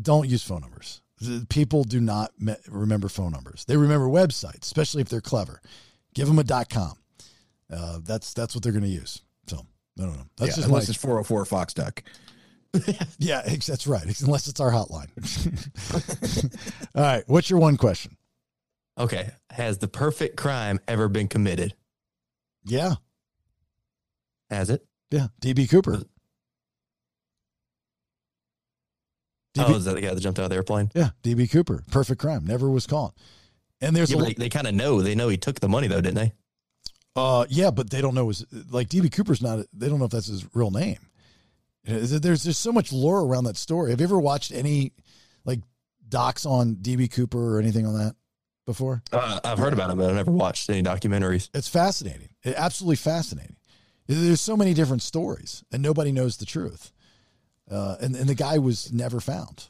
[0.00, 1.02] Don't use phone numbers.
[1.48, 3.64] People do not me- remember phone numbers.
[3.64, 5.60] They remember websites, especially if they're clever.
[6.14, 6.92] Give them a dot com.
[7.68, 9.20] Uh, that's that's what they're going to use.
[9.96, 10.24] So I don't know.
[10.36, 12.02] That's yeah, just unless my- it's 404 Fox Duck.
[13.18, 14.20] yeah, that's right.
[14.22, 15.08] Unless it's our hotline.
[16.96, 17.22] All right.
[17.28, 18.16] What's your one question?
[18.98, 19.30] Okay.
[19.50, 21.74] Has the perfect crime ever been committed?
[22.64, 22.94] Yeah.
[24.50, 24.84] Has it?
[25.12, 25.28] Yeah.
[25.40, 26.02] DB Cooper.
[29.58, 30.90] oh, is that the guy that jumped out of the airplane?
[30.94, 31.10] Yeah.
[31.22, 31.84] DB Cooper.
[31.92, 32.44] Perfect crime.
[32.44, 33.14] Never was caught.
[33.80, 35.00] And there's Yeah, a they, they kind of know.
[35.00, 36.32] They know he took the money though, didn't they?
[37.16, 39.64] Uh, yeah, but they don't know his like DB Cooper's not.
[39.72, 40.98] They don't know if that's his real name.
[41.84, 43.90] There's there's so much lore around that story.
[43.90, 44.92] Have you ever watched any
[45.44, 45.60] like
[46.08, 48.16] docs on DB Cooper or anything on that
[48.66, 49.02] before?
[49.12, 51.50] Uh, I've heard about him, but I've never watched any documentaries.
[51.54, 52.30] It's fascinating.
[52.42, 53.56] It, absolutely fascinating.
[54.06, 56.92] There's so many different stories, and nobody knows the truth.
[57.70, 59.68] Uh, and and the guy was never found.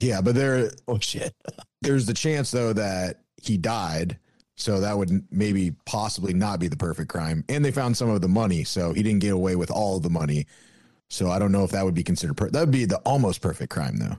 [0.00, 0.70] Yeah, but there.
[0.86, 1.34] Oh shit.
[1.80, 4.18] There's the chance though that he died,
[4.56, 7.44] so that would maybe possibly not be the perfect crime.
[7.48, 10.02] And they found some of the money, so he didn't get away with all of
[10.02, 10.46] the money.
[11.10, 12.36] So I don't know if that would be considered.
[12.36, 14.16] Per- that would be the almost perfect crime though.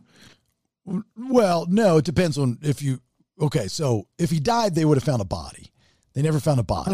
[1.17, 3.01] Well, no, it depends on if you.
[3.41, 5.71] Okay, so if he died, they would have found a body.
[6.13, 6.91] They never found a body.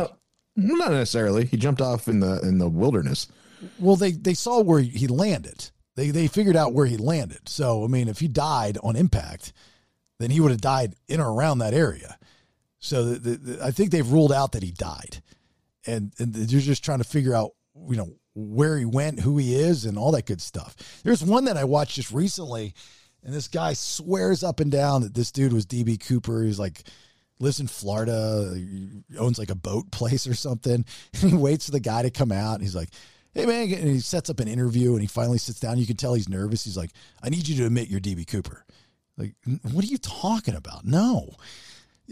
[0.55, 1.45] Not necessarily.
[1.45, 3.27] He jumped off in the in the wilderness.
[3.79, 5.69] Well, they they saw where he landed.
[5.95, 7.47] They they figured out where he landed.
[7.49, 9.53] So I mean, if he died on impact,
[10.19, 12.17] then he would have died in or around that area.
[12.81, 15.21] So the, the, the- I think they've ruled out that he died,
[15.87, 17.51] and and they're just trying to figure out
[17.87, 20.75] you know where he went, who he is, and all that good stuff.
[21.03, 22.73] There's one that I watched just recently,
[23.23, 26.43] and this guy swears up and down that this dude was DB Cooper.
[26.43, 26.83] He's like
[27.39, 28.55] lives in Florida,
[29.17, 30.85] owns like a boat place or something.
[31.21, 32.53] And he waits for the guy to come out.
[32.53, 32.89] And he's like,
[33.33, 33.63] hey, man.
[33.73, 35.79] And he sets up an interview and he finally sits down.
[35.79, 36.63] You can tell he's nervous.
[36.65, 36.91] He's like,
[37.23, 38.63] I need you to admit you're DB Cooper.
[39.17, 39.33] Like,
[39.71, 40.85] what are you talking about?
[40.85, 41.31] No.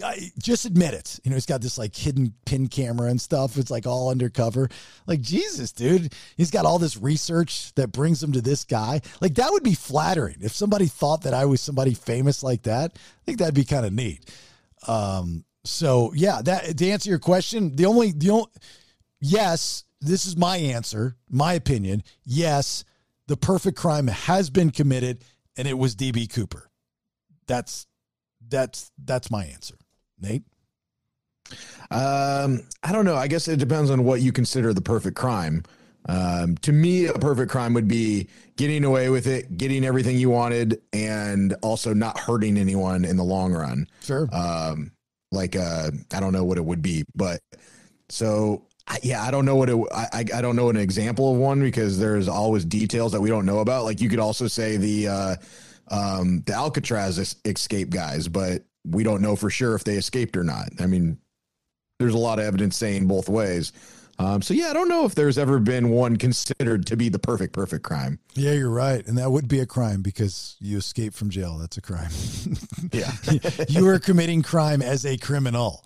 [0.03, 1.19] I, just admit it.
[1.23, 3.57] You know, he's got this like hidden pin camera and stuff.
[3.57, 4.69] It's like all undercover.
[5.07, 6.13] Like, Jesus, dude.
[6.37, 9.01] He's got all this research that brings him to this guy.
[9.21, 10.37] Like, that would be flattering.
[10.41, 13.85] If somebody thought that I was somebody famous like that, I think that'd be kind
[13.85, 14.29] of neat.
[14.87, 18.47] Um, so yeah, that to answer your question, the only the only
[19.19, 22.03] yes, this is my answer, my opinion.
[22.23, 22.83] Yes,
[23.27, 25.23] the perfect crime has been committed,
[25.57, 26.69] and it was DB Cooper.
[27.47, 27.87] That's
[28.47, 29.75] that's that's my answer.
[30.21, 30.43] Nate.
[31.91, 33.15] Um, I don't know.
[33.15, 35.63] I guess it depends on what you consider the perfect crime.
[36.07, 40.29] Um, to me, a perfect crime would be getting away with it, getting everything you
[40.29, 43.87] wanted, and also not hurting anyone in the long run.
[44.01, 44.27] Sure.
[44.31, 44.91] Um,
[45.31, 47.41] like uh, I don't know what it would be, but
[48.09, 49.77] so I- yeah, I don't know what it.
[49.93, 53.29] I I I don't know an example of one because there's always details that we
[53.29, 53.83] don't know about.
[53.83, 55.35] Like you could also say the uh,
[55.89, 60.43] um, the Alcatraz escape guys, but we don't know for sure if they escaped or
[60.43, 60.69] not.
[60.79, 61.17] I mean,
[61.99, 63.73] there's a lot of evidence saying both ways.
[64.19, 67.19] Um, so yeah, I don't know if there's ever been one considered to be the
[67.19, 68.19] perfect perfect crime.
[68.35, 71.57] Yeah, you're right, and that would be a crime because you escaped from jail.
[71.57, 72.11] That's a crime.
[72.91, 73.11] Yeah.
[73.69, 75.85] you are committing crime as a criminal.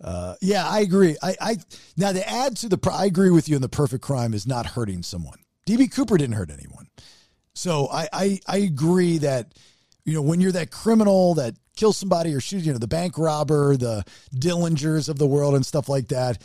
[0.00, 1.16] Uh, yeah, I agree.
[1.22, 1.56] I, I
[1.96, 3.56] now to add to the, I agree with you.
[3.56, 5.38] In the perfect crime is not hurting someone.
[5.66, 6.88] DB Cooper didn't hurt anyone,
[7.54, 9.54] so I, I, I agree that
[10.04, 13.18] you know when you're that criminal that kills somebody or shoot, you know, the bank
[13.18, 14.04] robber, the
[14.34, 16.40] Dillingers of the world, and stuff like that,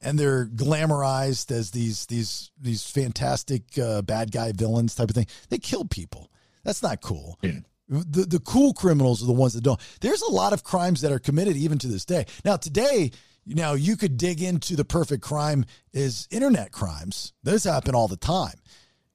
[0.00, 5.26] and they're glamorized as these these these fantastic uh, bad guy villains type of thing.
[5.48, 6.30] They kill people.
[6.64, 7.38] That's not cool.
[7.88, 9.80] The the cool criminals are the ones that don't.
[10.00, 12.24] There's a lot of crimes that are committed even to this day.
[12.44, 13.10] Now today,
[13.44, 17.32] you know, you could dig into the perfect crime is internet crimes.
[17.42, 18.54] Those happen all the time.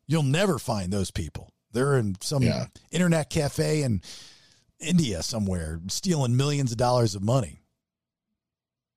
[0.06, 1.50] You'll never find those people.
[1.72, 2.68] They're in some Yeah.
[2.92, 4.02] internet cafe in
[4.80, 7.62] India somewhere stealing millions of dollars of money.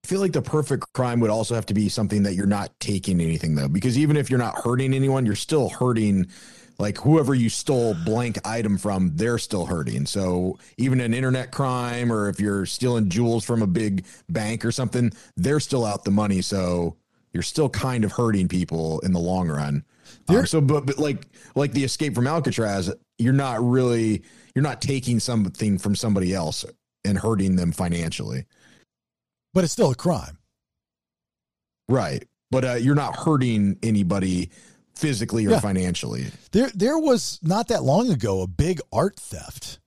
[0.04, 2.72] I feel like the perfect crime would also have to be something that you're not
[2.80, 6.26] taking anything though, because even if you're not hurting anyone, you're still hurting.
[6.78, 10.06] Like whoever you stole blank item from, they're still hurting.
[10.06, 14.72] So even an internet crime, or if you're stealing jewels from a big bank or
[14.72, 16.40] something, they're still out the money.
[16.40, 16.96] So
[17.34, 19.84] you're still kind of hurting people in the long run.
[20.28, 24.22] Um, so, but, but like like the escape from Alcatraz, you're not really
[24.54, 26.64] you're not taking something from somebody else
[27.04, 28.46] and hurting them financially.
[29.54, 30.38] But it's still a crime.
[31.88, 32.24] Right.
[32.50, 34.50] But uh, you're not hurting anybody
[34.94, 35.60] physically or Yeah.
[35.60, 36.26] financially.
[36.52, 39.78] There, there was not that long ago a big art theft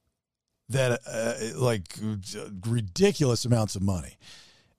[0.70, 1.98] that, uh, like,
[2.66, 4.18] ridiculous amounts of money,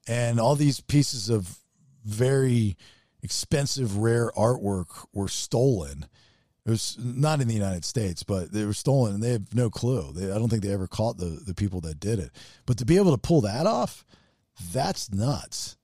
[0.09, 1.59] and all these pieces of
[2.05, 2.77] very
[3.23, 6.07] expensive, rare artwork were stolen.
[6.67, 9.69] It was not in the United States, but they were stolen and they have no
[9.69, 10.13] clue.
[10.15, 12.31] They, I don't think they ever caught the, the people that did it.
[12.65, 14.05] But to be able to pull that off,
[14.73, 15.77] that's nuts.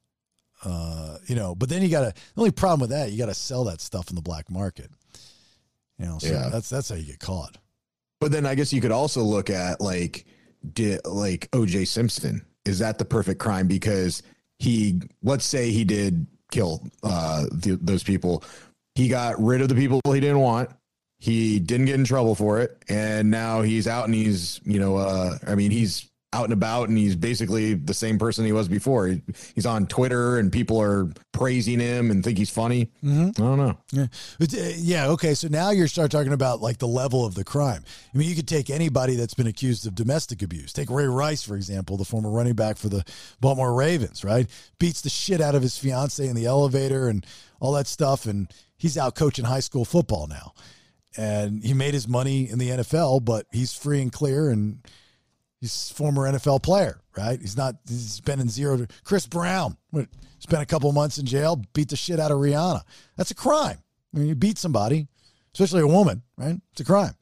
[0.64, 3.26] Uh, you know, but then you got to, the only problem with that, you got
[3.26, 4.90] to sell that stuff in the black market.
[5.98, 6.48] You know, so Yeah.
[6.50, 7.58] that's, that's how you get caught.
[8.20, 10.26] But then I guess you could also look at like
[10.74, 12.44] did like OJ Simpson.
[12.66, 14.22] Is that the perfect crime because
[14.58, 18.44] he let's say he did kill uh th- those people.
[18.94, 20.70] He got rid of the people he didn't want.
[21.18, 24.96] He didn't get in trouble for it and now he's out and he's, you know,
[24.96, 28.68] uh I mean he's out and about and he's basically the same person he was
[28.68, 29.08] before.
[29.08, 29.20] He,
[29.54, 32.88] he's on Twitter and people are praising him and think he's funny.
[33.04, 33.30] Mhm.
[33.30, 33.76] I don't know.
[33.92, 34.06] Yeah.
[34.38, 35.08] But, uh, yeah.
[35.08, 35.34] Okay.
[35.34, 37.84] So now you start talking about like the level of the crime.
[38.14, 40.72] I mean, you could take anybody that's been accused of domestic abuse.
[40.72, 43.04] Take Ray Rice, for example, the former running back for the
[43.40, 44.46] Baltimore Ravens, right?
[44.78, 47.26] Beats the shit out of his fiance in the elevator and
[47.58, 48.24] all that stuff.
[48.26, 48.48] And
[48.80, 50.52] he's out coaching high school football now.
[51.16, 54.78] And he made his money in the NFL, but he's free and clear and
[55.60, 57.38] he's a former NFL player, right?
[57.40, 58.76] He's not, he's been in zero.
[58.78, 59.76] To, Chris Brown
[60.38, 62.82] spent a couple months in jail, beat the shit out of Rihanna.
[63.16, 63.78] That's a crime.
[64.14, 65.08] I mean, you beat somebody,
[65.52, 66.56] especially a woman, right?
[66.72, 67.14] It's a crime.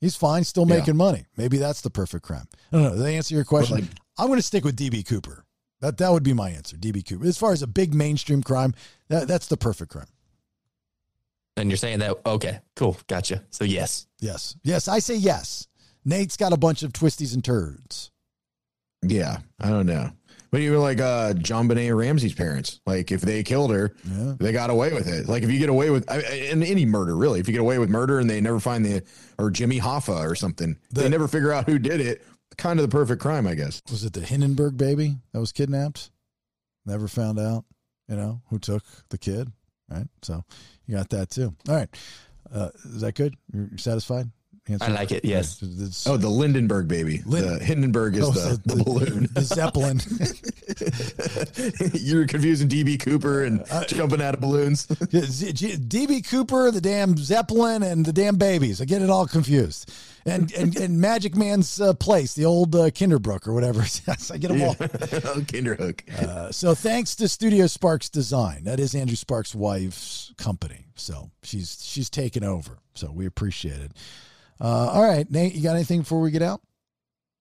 [0.00, 0.78] He's fine, still Yeah.
[0.78, 1.26] making money.
[1.36, 2.46] Maybe that's the perfect crime.
[2.72, 2.94] I don't know.
[2.94, 3.88] Did they answer your question?
[4.18, 5.44] I'm going to stick with DB Cooper.
[5.80, 6.76] That that would be my answer.
[6.76, 7.26] DB Cooper.
[7.26, 8.72] As far as a big mainstream crime,
[9.08, 10.06] that, that's the perfect crime.
[11.56, 13.42] And you're saying that, okay, cool, gotcha.
[13.50, 14.06] So, yes.
[14.20, 14.56] Yes.
[14.62, 15.68] Yes, I say yes.
[16.04, 18.10] Nate's got a bunch of twisties and turds.
[19.02, 20.10] Yeah, I don't know.
[20.52, 23.94] But even like uh JonBenét Ramsey's parents, like if they killed her,
[24.38, 25.28] they got away with it.
[25.28, 27.60] Like if you get away with I- I- in any murder, really, if you get
[27.60, 29.02] away with murder and they never find the
[29.38, 32.22] or Jimmy Hoffa or something, they never figure out who did it.
[32.56, 33.82] Kind of the perfect crime, I guess.
[33.90, 36.10] Was it the Hindenburg baby that was kidnapped?
[36.86, 37.64] Never found out,
[38.08, 39.50] you know, who took the kid,
[39.90, 40.06] right?
[40.22, 40.44] So
[40.86, 41.54] you got that too.
[41.68, 41.88] All right.
[42.52, 43.34] Uh, is that good?
[43.52, 44.30] You're you're satisfied?
[44.80, 45.62] I like it, yes.
[45.62, 47.18] It's- Oh, the Lindenberg baby.
[47.18, 49.28] the Hindenburg is Oh, the, the- the, balloon.
[49.32, 50.00] the Zeppelin.
[51.94, 54.86] You're confusing DB Cooper and jumping out of balloons.
[55.10, 58.80] Yeah, Z- G- DB Cooper, the damn Zeppelin, and the damn babies.
[58.80, 59.92] I get it all confused.
[60.26, 63.80] And and, and Magic Man's uh, place, the old uh, Kinderbrook or whatever.
[64.06, 64.74] yes, I get them all.
[64.74, 66.08] Kinderhook.
[66.20, 68.64] Uh, so thanks to Studio Sparks Design.
[68.64, 70.86] That is Andrew Sparks' wife's company.
[70.96, 72.78] So she's she's taken over.
[72.94, 73.92] So we appreciate it.
[74.60, 76.60] Uh, all right, Nate, you got anything before we get out?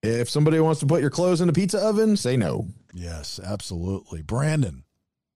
[0.03, 2.67] If somebody wants to put your clothes in a pizza oven, say no.
[2.93, 4.21] Yes, absolutely.
[4.21, 4.83] Branden.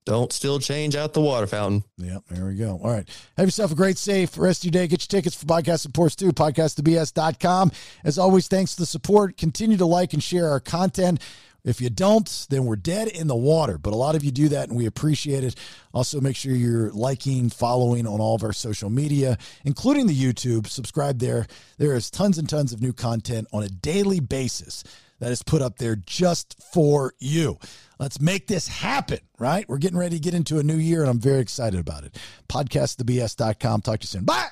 [0.10, 1.84] Don't still change out the water fountain.
[2.00, 2.80] Yep, there we go.
[2.84, 3.08] All right.
[3.38, 4.88] Have yourself a great, safe rest of your day.
[4.88, 7.72] Get your tickets for Podcast and Pours too, podcastthebs.com.
[8.04, 9.38] As always, thanks for the support.
[9.38, 11.22] Continue to like and share our content.
[11.64, 13.78] If you don't, then we're dead in the water.
[13.78, 15.54] But a lot of you do that, and we appreciate it.
[15.94, 20.66] Also, make sure you're liking, following on all of our social media, including the YouTube.
[20.66, 21.46] Subscribe there.
[21.78, 24.84] There is tons and tons of new content on a daily basis
[25.20, 27.60] that is put up there just for you.
[28.00, 29.68] Let's make this happen, right?
[29.68, 32.18] We're getting ready to get into a new year, and I'm very excited about it.
[32.48, 33.82] Podcastthebs.com.
[33.82, 34.24] Talk to you soon.
[34.24, 34.48] Bye.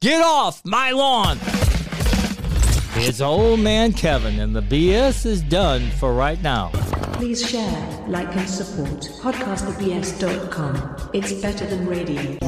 [0.00, 1.38] Get off my lawn!
[2.96, 6.70] It's old man Kevin, and the BS is done for right now.
[7.14, 11.10] Please share, like, and support podcastthebs.com.
[11.12, 12.38] It's better than radio.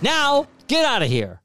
[0.00, 1.41] Now, get out of here.